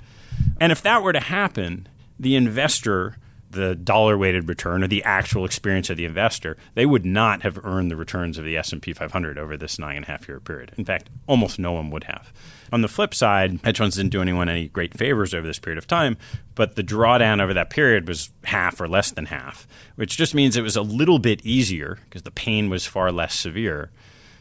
And 0.59 0.71
if 0.71 0.81
that 0.81 1.03
were 1.03 1.13
to 1.13 1.19
happen, 1.19 1.87
the 2.19 2.35
investor 2.35 3.17
the 3.55 3.75
dollar 3.75 4.17
weighted 4.17 4.47
return 4.47 4.83
or 4.83 4.87
the 4.87 5.03
actual 5.03 5.45
experience 5.45 5.89
of 5.89 5.97
the 5.97 6.05
investor, 6.05 6.57
they 6.75 6.85
would 6.85 7.05
not 7.05 7.41
have 7.41 7.63
earned 7.65 7.89
the 7.89 7.95
returns 7.95 8.37
of 8.37 8.45
the 8.45 8.57
S&P 8.57 8.93
500 8.93 9.37
over 9.37 9.57
this 9.57 9.79
nine 9.79 9.97
and 9.97 10.05
a 10.05 10.07
half 10.07 10.27
year 10.27 10.39
period. 10.39 10.71
In 10.77 10.85
fact, 10.85 11.09
almost 11.27 11.57
no 11.57 11.71
one 11.71 11.89
would 11.89 12.03
have. 12.03 12.31
On 12.71 12.81
the 12.81 12.87
flip 12.87 13.13
side, 13.13 13.59
hedge 13.63 13.77
funds 13.77 13.95
didn't 13.95 14.11
do 14.11 14.21
anyone 14.21 14.49
any 14.49 14.67
great 14.67 14.97
favors 14.97 15.33
over 15.33 15.47
this 15.47 15.59
period 15.59 15.77
of 15.77 15.87
time, 15.87 16.17
but 16.55 16.75
the 16.75 16.83
drawdown 16.83 17.41
over 17.41 17.53
that 17.53 17.69
period 17.69 18.07
was 18.07 18.31
half 18.43 18.79
or 18.79 18.87
less 18.87 19.11
than 19.11 19.27
half, 19.27 19.67
which 19.95 20.17
just 20.17 20.35
means 20.35 20.55
it 20.55 20.61
was 20.61 20.75
a 20.75 20.81
little 20.81 21.19
bit 21.19 21.45
easier 21.45 21.99
because 22.05 22.23
the 22.23 22.31
pain 22.31 22.69
was 22.69 22.85
far 22.85 23.11
less 23.11 23.33
severe 23.33 23.91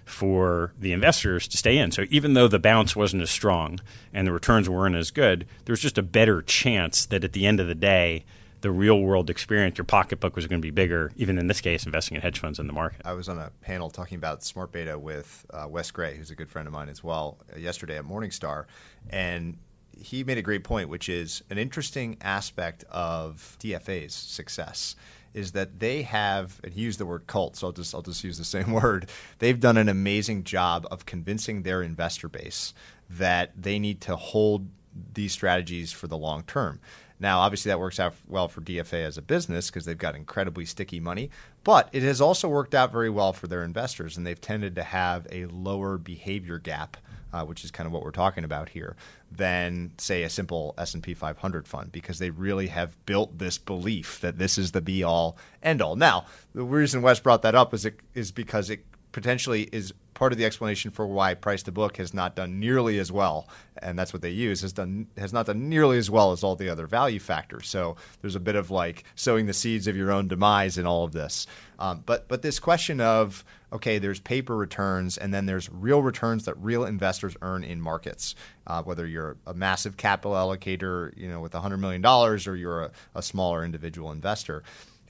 for 0.04 0.72
the 0.78 0.92
investors 0.92 1.48
to 1.48 1.56
stay 1.56 1.78
in. 1.78 1.90
So 1.90 2.04
even 2.10 2.34
though 2.34 2.48
the 2.48 2.58
bounce 2.58 2.94
wasn't 2.94 3.22
as 3.22 3.30
strong 3.30 3.80
and 4.12 4.26
the 4.26 4.32
returns 4.32 4.68
weren't 4.68 4.96
as 4.96 5.10
good, 5.10 5.46
there 5.64 5.72
was 5.72 5.80
just 5.80 5.98
a 5.98 6.02
better 6.02 6.42
chance 6.42 7.06
that 7.06 7.24
at 7.24 7.32
the 7.32 7.46
end 7.46 7.60
of 7.60 7.66
the 7.66 7.74
day, 7.74 8.24
the 8.64 8.70
real 8.70 8.98
world 8.98 9.28
experience, 9.28 9.76
your 9.76 9.84
pocketbook 9.84 10.34
was 10.34 10.46
going 10.46 10.58
to 10.58 10.64
be 10.64 10.70
bigger, 10.70 11.12
even 11.16 11.36
in 11.36 11.48
this 11.48 11.60
case, 11.60 11.84
investing 11.84 12.14
in 12.14 12.22
hedge 12.22 12.38
funds 12.38 12.58
in 12.58 12.66
the 12.66 12.72
market. 12.72 13.02
I 13.04 13.12
was 13.12 13.28
on 13.28 13.38
a 13.38 13.50
panel 13.60 13.90
talking 13.90 14.16
about 14.16 14.42
smart 14.42 14.72
beta 14.72 14.98
with 14.98 15.44
uh, 15.50 15.66
Wes 15.68 15.90
Gray, 15.90 16.16
who's 16.16 16.30
a 16.30 16.34
good 16.34 16.48
friend 16.48 16.66
of 16.66 16.72
mine 16.72 16.88
as 16.88 17.04
well, 17.04 17.36
uh, 17.54 17.58
yesterday 17.58 17.98
at 17.98 18.06
Morningstar. 18.06 18.64
And 19.10 19.58
he 19.94 20.24
made 20.24 20.38
a 20.38 20.42
great 20.42 20.64
point, 20.64 20.88
which 20.88 21.10
is 21.10 21.42
an 21.50 21.58
interesting 21.58 22.16
aspect 22.22 22.84
of 22.88 23.58
DFA's 23.60 24.14
success 24.14 24.96
is 25.34 25.52
that 25.52 25.78
they 25.78 26.02
have, 26.02 26.58
and 26.64 26.72
he 26.72 26.80
used 26.80 26.98
the 26.98 27.04
word 27.04 27.26
cult, 27.26 27.56
so 27.56 27.66
I'll 27.66 27.72
just 27.74 27.94
I'll 27.94 28.00
just 28.00 28.24
use 28.24 28.38
the 28.38 28.44
same 28.44 28.72
word. 28.82 29.10
They've 29.40 29.60
done 29.60 29.76
an 29.76 29.90
amazing 29.90 30.44
job 30.44 30.86
of 30.90 31.04
convincing 31.04 31.64
their 31.64 31.82
investor 31.82 32.30
base 32.30 32.72
that 33.10 33.50
they 33.60 33.78
need 33.78 34.00
to 34.02 34.16
hold 34.16 34.68
these 35.12 35.32
strategies 35.32 35.92
for 35.92 36.06
the 36.06 36.16
long 36.16 36.44
term. 36.44 36.80
Now, 37.20 37.40
obviously, 37.40 37.70
that 37.70 37.78
works 37.78 38.00
out 38.00 38.14
well 38.28 38.48
for 38.48 38.60
DFA 38.60 39.04
as 39.04 39.16
a 39.16 39.22
business 39.22 39.70
because 39.70 39.84
they've 39.84 39.96
got 39.96 40.16
incredibly 40.16 40.64
sticky 40.64 41.00
money, 41.00 41.30
but 41.62 41.88
it 41.92 42.02
has 42.02 42.20
also 42.20 42.48
worked 42.48 42.74
out 42.74 42.92
very 42.92 43.10
well 43.10 43.32
for 43.32 43.46
their 43.46 43.62
investors, 43.62 44.16
and 44.16 44.26
they've 44.26 44.40
tended 44.40 44.74
to 44.74 44.82
have 44.82 45.26
a 45.30 45.46
lower 45.46 45.98
behavior 45.98 46.58
gap. 46.58 46.96
Uh, 47.32 47.44
which 47.44 47.64
is 47.64 47.72
kind 47.72 47.84
of 47.88 47.92
what 47.92 48.04
we're 48.04 48.12
talking 48.12 48.44
about 48.44 48.68
here, 48.68 48.94
than 49.32 49.90
say 49.98 50.22
a 50.22 50.30
simple 50.30 50.72
S&P 50.78 51.14
500 51.14 51.66
fund 51.66 51.90
because 51.90 52.20
they 52.20 52.30
really 52.30 52.68
have 52.68 52.94
built 53.06 53.36
this 53.38 53.58
belief 53.58 54.20
that 54.20 54.38
this 54.38 54.56
is 54.56 54.70
the 54.70 54.80
be 54.80 55.02
all 55.02 55.36
end 55.60 55.82
all. 55.82 55.96
Now, 55.96 56.26
the 56.54 56.62
reason 56.62 57.02
Wes 57.02 57.18
brought 57.18 57.42
that 57.42 57.56
up 57.56 57.74
is 57.74 57.84
it 57.84 57.98
is 58.14 58.30
because 58.30 58.70
it 58.70 58.84
potentially 59.14 59.62
is 59.70 59.94
part 60.12 60.32
of 60.32 60.38
the 60.38 60.44
explanation 60.44 60.90
for 60.90 61.06
why 61.06 61.34
price 61.34 61.62
to 61.62 61.70
book 61.70 61.98
has 61.98 62.12
not 62.12 62.34
done 62.34 62.58
nearly 62.58 62.98
as 62.98 63.12
well, 63.12 63.48
and 63.80 63.96
that's 63.96 64.12
what 64.12 64.22
they 64.22 64.30
use 64.30 64.60
has 64.60 64.72
done 64.72 65.06
has 65.16 65.32
not 65.32 65.46
done 65.46 65.68
nearly 65.68 65.98
as 65.98 66.10
well 66.10 66.32
as 66.32 66.42
all 66.42 66.56
the 66.56 66.68
other 66.68 66.86
value 66.88 67.20
factors. 67.20 67.68
So 67.68 67.96
there's 68.20 68.34
a 68.34 68.40
bit 68.40 68.56
of 68.56 68.72
like 68.72 69.04
sowing 69.14 69.46
the 69.46 69.52
seeds 69.52 69.86
of 69.86 69.96
your 69.96 70.10
own 70.10 70.26
demise 70.26 70.76
in 70.76 70.84
all 70.84 71.04
of 71.04 71.12
this. 71.12 71.46
Um, 71.78 72.02
but 72.04 72.26
but 72.26 72.42
this 72.42 72.58
question 72.58 73.00
of 73.00 73.44
okay, 73.72 73.98
there's 73.98 74.20
paper 74.20 74.56
returns 74.56 75.16
and 75.16 75.32
then 75.32 75.46
there's 75.46 75.70
real 75.70 76.02
returns 76.02 76.44
that 76.44 76.56
real 76.58 76.84
investors 76.84 77.36
earn 77.40 77.62
in 77.62 77.80
markets. 77.80 78.34
Uh, 78.66 78.82
whether 78.82 79.06
you're 79.06 79.36
a 79.46 79.54
massive 79.54 79.96
capital 79.96 80.32
allocator, 80.32 81.16
you 81.16 81.28
know, 81.28 81.40
with 81.40 81.52
$100 81.52 81.80
million, 81.80 82.04
or 82.06 82.54
you're 82.54 82.82
a, 82.82 82.90
a 83.16 83.22
smaller 83.22 83.64
individual 83.64 84.12
investor. 84.12 84.62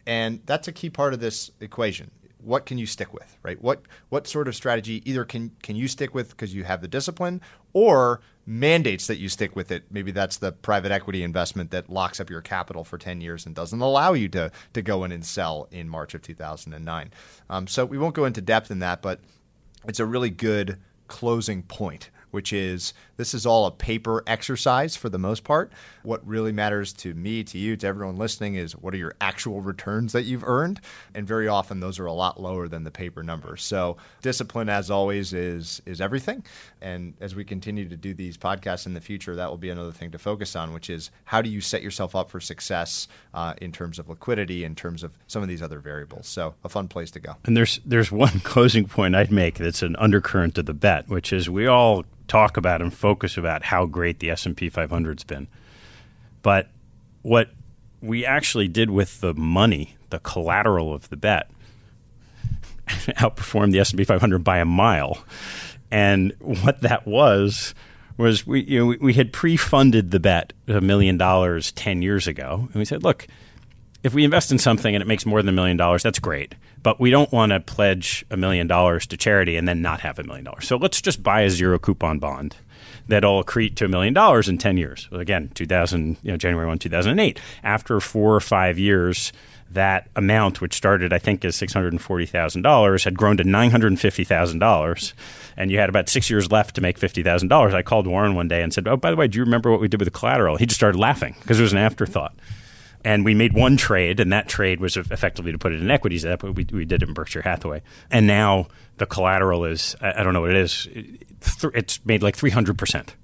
And 0.06 0.40
that's 0.47 0.66
a 0.66 0.72
key 0.72 0.89
part 0.89 1.12
of 1.12 1.20
this 1.20 1.51
equation 1.60 2.10
what 2.45 2.66
can 2.66 2.79
you 2.79 2.87
stick 2.87 3.12
with, 3.12 3.37
right? 3.43 3.61
What 3.61 3.83
what 4.09 4.27
sort 4.27 4.49
of 4.49 4.55
strategy 4.55 5.03
either 5.09 5.25
can 5.25 5.53
can 5.62 5.77
you 5.77 5.89
stick 5.89 6.15
with 6.15 6.31
because 6.31 6.55
you 6.55 6.65
have 6.65 6.81
the 6.81 6.89
discipline, 6.89 7.41
or 7.73 8.21
mandates 8.47 9.07
that 9.07 9.16
you 9.16 9.29
stick 9.29 9.57
with 9.57 9.71
it. 9.71 9.85
Maybe 9.91 10.11
that's 10.11 10.37
the 10.37 10.53
private 10.53 10.93
equity 10.93 11.23
investment 11.23 11.71
that 11.71 11.89
locks 11.89 12.21
up 12.21 12.31
your 12.31 12.43
capital 12.43 12.85
for 12.85 12.99
ten 12.99 13.21
years 13.21 13.47
and 13.47 13.55
doesn't 13.55 13.81
allow 13.81 14.12
you 14.12 14.29
to 14.31 14.51
to 14.73 14.83
go 14.83 15.05
in 15.05 15.12
and 15.12 15.25
sell 15.25 15.69
in 15.71 15.89
March 15.89 16.15
of 16.15 16.23
two 16.23 16.35
thousand 16.35 16.75
and 16.75 16.85
nine. 16.85 17.11
Um, 17.49 17.66
so 17.66 17.85
we 17.85 17.99
won't 17.99 18.15
go 18.15 18.25
into 18.25 18.41
depth 18.41 18.71
in 18.71 18.81
that, 18.81 19.03
but 19.03 19.21
it's 19.87 20.01
a 20.01 20.07
really 20.07 20.31
good 20.31 20.79
closing 21.09 21.62
point 21.62 22.11
which 22.35 22.53
is 22.53 22.93
this 23.16 23.35
is 23.35 23.47
all 23.47 23.66
a 23.66 23.70
paper 23.70 24.23
exercise 24.27 24.97
for 24.97 25.09
the 25.09 25.19
most 25.19 25.45
part. 25.45 25.73
What 26.03 26.27
really 26.27 26.53
matters 26.53 26.93
to 26.95 27.15
me, 27.15 27.45
to 27.45 27.59
you, 27.59 27.77
to 27.77 27.86
everyone 27.86 28.16
listening 28.16 28.55
is 28.57 28.73
what 28.73 28.95
are 28.95 28.99
your 28.99 29.15
actual 29.20 29.61
returns 29.61 30.12
that 30.12 30.23
you've 30.23 30.45
earned? 30.45 30.81
And 31.15 31.27
very 31.27 31.49
often 31.49 31.81
those 31.81 31.99
are 31.99 32.07
a 32.07 32.12
lot 32.12 32.41
lower 32.41 32.69
than 32.69 32.85
the 32.85 32.91
paper 32.91 33.23
numbers. 33.23 33.62
So 33.62 33.97
discipline 34.23 34.69
as 34.69 34.91
always 34.91 35.32
is 35.32 35.81
is 35.86 36.01
everything. 36.01 36.45
And 36.81 37.15
as 37.20 37.35
we 37.35 37.45
continue 37.45 37.89
to 37.89 37.97
do 37.97 38.15
these 38.15 38.36
podcasts 38.36 38.86
in 38.86 38.95
the 38.95 39.01
future, 39.01 39.36
that 39.36 39.51
will 39.51 39.57
be 39.57 39.70
another 39.70 39.93
thing 39.93 40.11
to 40.12 40.19
focus 40.19 40.57
on, 40.57 40.73
which 40.73 40.91
is 40.91 41.11
how 41.24 41.43
do 41.43 41.49
you 41.49 41.61
set 41.61 41.82
yourself 41.82 42.15
up 42.15 42.31
for 42.31 42.41
success 42.41 43.09
uh, 43.32 43.55
in 43.61 43.73
terms 43.73 43.99
of 43.99 44.09
liquidity, 44.09 44.65
in 44.65 44.74
terms 44.74 45.03
of 45.03 45.12
some 45.27 45.43
of 45.43 45.49
these 45.49 45.62
other 45.62 45.78
variables. 45.78 46.27
So 46.27 46.55
a 46.65 46.69
fun 46.69 46.89
place 46.89 47.11
to 47.12 47.20
go. 47.20 47.36
And 47.45 47.57
there's 47.57 47.81
there's 47.85 48.12
one 48.12 48.41
closing 48.45 48.86
point 48.86 49.15
I'd 49.15 49.32
make 49.32 49.57
that's 49.57 49.82
an 49.82 49.97
undercurrent 49.97 50.59
of 50.59 50.66
the 50.66 50.74
bet, 50.74 51.09
which 51.09 51.32
is 51.32 51.49
we 51.49 51.66
all 51.66 52.05
talk 52.28 52.57
about 52.57 52.81
and 52.81 52.93
focus 53.05 53.36
about 53.36 53.64
how 53.64 53.85
great 53.85 54.18
the 54.20 54.31
S&P 54.31 54.70
500's 54.70 55.24
been. 55.24 55.47
But 56.40 56.70
what 57.20 57.51
we 58.01 58.24
actually 58.24 58.66
did 58.66 58.89
with 58.89 59.20
the 59.20 59.35
money, 59.35 59.98
the 60.09 60.20
collateral 60.20 60.94
of 60.94 61.10
the 61.10 61.18
bet, 61.18 61.51
outperformed 62.89 63.72
the 63.72 63.81
S&P 63.81 64.05
500 64.05 64.43
by 64.43 64.56
a 64.56 64.64
mile. 64.64 65.22
And 65.90 66.32
what 66.40 66.81
that 66.81 67.06
was 67.06 67.74
was 68.16 68.47
we 68.47 68.62
you 68.62 68.78
know 68.78 68.86
we, 68.86 68.97
we 68.97 69.12
had 69.12 69.35
pre-funded 69.35 70.10
the 70.10 70.20
bet 70.20 70.55
a 70.66 70.81
million 70.81 71.18
dollars 71.18 71.72
10 71.72 72.01
years 72.01 72.26
ago 72.26 72.68
and 72.72 72.74
we 72.76 72.86
said, 72.86 73.02
look, 73.02 73.26
if 74.02 74.14
we 74.14 74.24
invest 74.24 74.51
in 74.51 74.59
something 74.59 74.94
and 74.94 75.02
it 75.02 75.06
makes 75.06 75.26
more 75.26 75.43
than 75.43 75.51
a 75.51 75.52
million 75.52 75.76
dollars, 75.76 76.02
that's 76.02 76.18
great. 76.18 76.55
But 76.82 76.98
we 76.98 77.10
don't 77.10 77.31
want 77.32 77.52
to 77.52 77.60
pledge 77.60 78.24
a 78.31 78.39
million 78.39 78.66
dollars 78.66 79.06
to 79.09 79.18
charity 79.18 79.56
and 79.56 79.68
then 79.68 79.82
not 79.82 80.01
have 80.01 80.18
a 80.18 80.24
million 80.24 80.47
dollars. 80.47 80.66
So 80.66 80.76
let's 80.76 81.02
just 81.02 81.22
buy 81.22 81.43
a 81.43 81.51
zero 81.51 81.78
coupon 81.78 82.18
bond 82.18 82.56
that'll 83.09 83.43
accrete 83.43 83.76
to 83.76 83.85
a 83.85 83.89
million 83.89 84.14
dollars 84.14 84.48
in 84.48 84.59
10 84.59 84.76
years. 84.76 85.09
Again, 85.12 85.51
2000, 85.55 86.16
you 86.22 86.31
know, 86.31 86.36
January 86.36 86.66
1, 86.66 86.78
2008. 86.78 87.40
After 87.62 88.01
four 88.01 88.35
or 88.35 88.40
five 88.40 88.78
years, 88.78 89.32
that 89.70 90.09
amount, 90.16 90.60
which 90.60 90.74
started, 90.74 91.12
I 91.12 91.18
think, 91.18 91.44
as 91.44 91.56
$640,000, 91.56 93.05
had 93.05 93.18
grown 93.18 93.36
to 93.36 93.44
$950,000. 93.44 95.12
And 95.56 95.70
you 95.70 95.78
had 95.78 95.89
about 95.89 96.09
six 96.09 96.31
years 96.31 96.51
left 96.51 96.74
to 96.76 96.81
make 96.81 96.98
$50,000. 96.98 97.74
I 97.74 97.82
called 97.82 98.06
Warren 98.06 98.35
one 98.35 98.48
day 98.48 98.62
and 98.62 98.72
said, 98.72 98.89
Oh, 98.89 98.97
by 98.97 99.10
the 99.10 99.16
way, 99.16 99.28
do 99.28 99.39
you 99.39 99.44
remember 99.44 99.70
what 99.70 99.81
we 99.81 99.89
did 99.89 100.01
with 100.01 100.06
the 100.06 100.18
collateral? 100.18 100.56
He 100.56 100.66
just 100.66 100.78
started 100.78 100.98
laughing 100.98 101.36
because 101.40 101.59
it 101.59 101.62
was 101.62 101.72
an 101.72 101.78
afterthought 101.78 102.35
and 103.05 103.24
we 103.24 103.35
made 103.35 103.52
one 103.52 103.76
trade, 103.76 104.18
and 104.20 104.32
that 104.32 104.48
trade 104.48 104.81
was 104.81 104.97
effectively 104.97 105.52
to 105.52 105.59
put 105.59 105.72
it 105.72 105.81
in 105.81 105.90
equities. 105.90 106.22
That 106.22 106.43
we, 106.43 106.66
we 106.72 106.85
did 106.85 107.02
it 107.02 107.09
in 107.09 107.14
Berkshire 107.14 107.43
Hathaway, 107.43 107.82
and 108.10 108.26
now 108.26 108.68
the 108.97 109.06
collateral 109.06 109.64
is 109.64 109.94
I, 110.01 110.22
don't 110.22 110.32
know 110.32 110.40
what 110.40 110.51
it 110.51 110.56
is. 110.56 110.89
It's 111.74 112.05
made 112.05 112.22
like 112.22 112.36
three 112.36 112.51
hundred 112.51 112.78
percent 112.78 113.14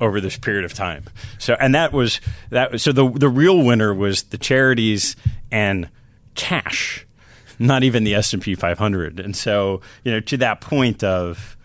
over 0.00 0.20
this 0.20 0.36
period 0.36 0.64
of 0.64 0.74
time. 0.74 1.04
So, 1.38 1.54
and 1.54 1.74
that 1.74 1.92
was 1.92 2.20
that. 2.50 2.80
So 2.80 2.92
the 2.92 3.08
the 3.08 3.28
real 3.28 3.62
winner 3.62 3.94
was 3.94 4.24
the 4.24 4.38
charities 4.38 5.16
and 5.50 5.88
cash, 6.34 7.06
not 7.58 7.82
even 7.82 8.04
the 8.04 8.14
S 8.14 8.32
and 8.32 8.42
P 8.42 8.54
500. 8.54 9.20
And 9.20 9.36
so, 9.36 9.80
you 10.02 10.12
know, 10.12 10.20
to 10.20 10.36
that 10.38 10.60
point 10.60 11.02
of 11.02 11.56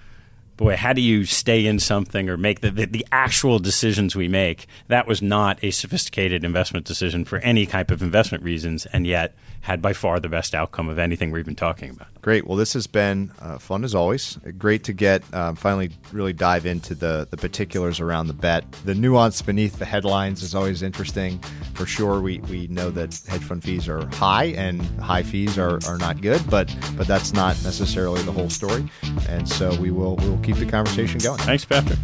boy, 0.59 0.75
how 0.75 0.91
do 0.91 0.99
you 0.99 1.23
stay 1.23 1.65
in 1.65 1.79
something 1.79 2.29
or 2.29 2.35
make 2.35 2.59
the, 2.59 2.69
the, 2.69 2.85
the, 2.85 3.07
actual 3.13 3.59
decisions 3.59 4.13
we 4.13 4.27
make? 4.27 4.67
That 4.89 5.07
was 5.07 5.21
not 5.21 5.57
a 5.63 5.71
sophisticated 5.71 6.43
investment 6.43 6.85
decision 6.85 7.23
for 7.23 7.37
any 7.39 7.65
type 7.65 7.91
of 7.91 8.01
investment 8.01 8.43
reasons, 8.43 8.85
and 8.87 9.07
yet 9.07 9.33
had 9.61 9.81
by 9.81 9.93
far 9.93 10.19
the 10.19 10.27
best 10.27 10.53
outcome 10.53 10.89
of 10.89 10.99
anything 10.99 11.31
we've 11.31 11.45
been 11.45 11.55
talking 11.55 11.91
about. 11.91 12.09
Great. 12.29 12.45
Well, 12.45 12.57
this 12.57 12.73
has 12.73 12.85
been 12.85 13.31
uh, 13.41 13.57
fun 13.57 13.83
as 13.83 13.95
always. 13.95 14.37
Great 14.59 14.83
to 14.83 14.93
get 14.93 15.23
um, 15.33 15.55
finally 15.55 15.89
really 16.11 16.31
dive 16.31 16.67
into 16.67 16.93
the, 16.93 17.27
the 17.31 17.37
particulars 17.37 17.99
around 17.99 18.27
the 18.27 18.35
bet. 18.35 18.71
The 18.85 18.93
nuance 18.93 19.41
beneath 19.41 19.79
the 19.79 19.85
headlines 19.85 20.43
is 20.43 20.53
always 20.53 20.83
interesting. 20.83 21.39
For 21.73 21.87
sure, 21.87 22.21
we, 22.21 22.37
we 22.41 22.67
know 22.67 22.91
that 22.91 23.19
hedge 23.27 23.41
fund 23.41 23.63
fees 23.63 23.89
are 23.89 24.05
high 24.09 24.53
and 24.57 24.79
high 25.01 25.23
fees 25.23 25.57
are, 25.57 25.79
are 25.87 25.97
not 25.97 26.21
good, 26.21 26.47
but 26.51 26.71
but 26.95 27.07
that's 27.07 27.33
not 27.33 27.59
necessarily 27.63 28.21
the 28.21 28.31
whole 28.31 28.51
story. 28.51 28.87
And 29.27 29.49
so 29.49 29.75
we 29.81 29.89
will 29.89 30.15
we 30.17 30.29
will 30.29 30.37
keep 30.43 30.57
the 30.57 30.67
conversation 30.67 31.17
going. 31.17 31.39
Thanks, 31.39 31.65
Patrick. 31.65 31.97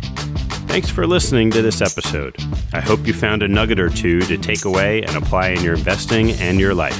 Thanks 0.65 0.89
for 0.89 1.05
listening 1.05 1.51
to 1.51 1.61
this 1.61 1.83
episode. 1.83 2.35
I 2.73 2.81
hope 2.81 3.05
you 3.05 3.13
found 3.13 3.43
a 3.43 3.47
nugget 3.47 3.79
or 3.79 3.91
two 3.91 4.21
to 4.21 4.39
take 4.39 4.65
away 4.65 5.03
and 5.03 5.15
apply 5.17 5.49
in 5.49 5.61
your 5.61 5.75
investing 5.75 6.31
and 6.31 6.59
your 6.59 6.73
life. 6.73 6.99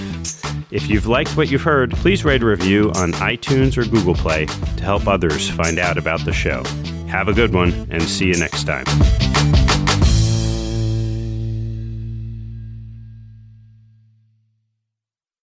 If 0.72 0.90
you've 0.90 1.06
liked 1.06 1.38
what 1.38 1.52
you've 1.52 1.62
heard, 1.62 1.92
please 1.92 2.26
rate 2.26 2.42
a 2.42 2.46
review 2.46 2.92
on 2.96 3.12
iTunes 3.14 3.78
or 3.78 3.88
Google 3.88 4.16
Play 4.16 4.46
to 4.46 4.84
help 4.84 5.08
others 5.08 5.50
find 5.50 5.78
out 5.78 5.98
about 5.98 6.26
the 6.26 6.34
show. 6.34 6.64
Have 7.08 7.28
a 7.28 7.34
good 7.34 7.54
one 7.54 7.88
and 7.92 8.02
see 8.02 8.26
you 8.26 8.38
next 8.38 8.64
time. 8.64 8.86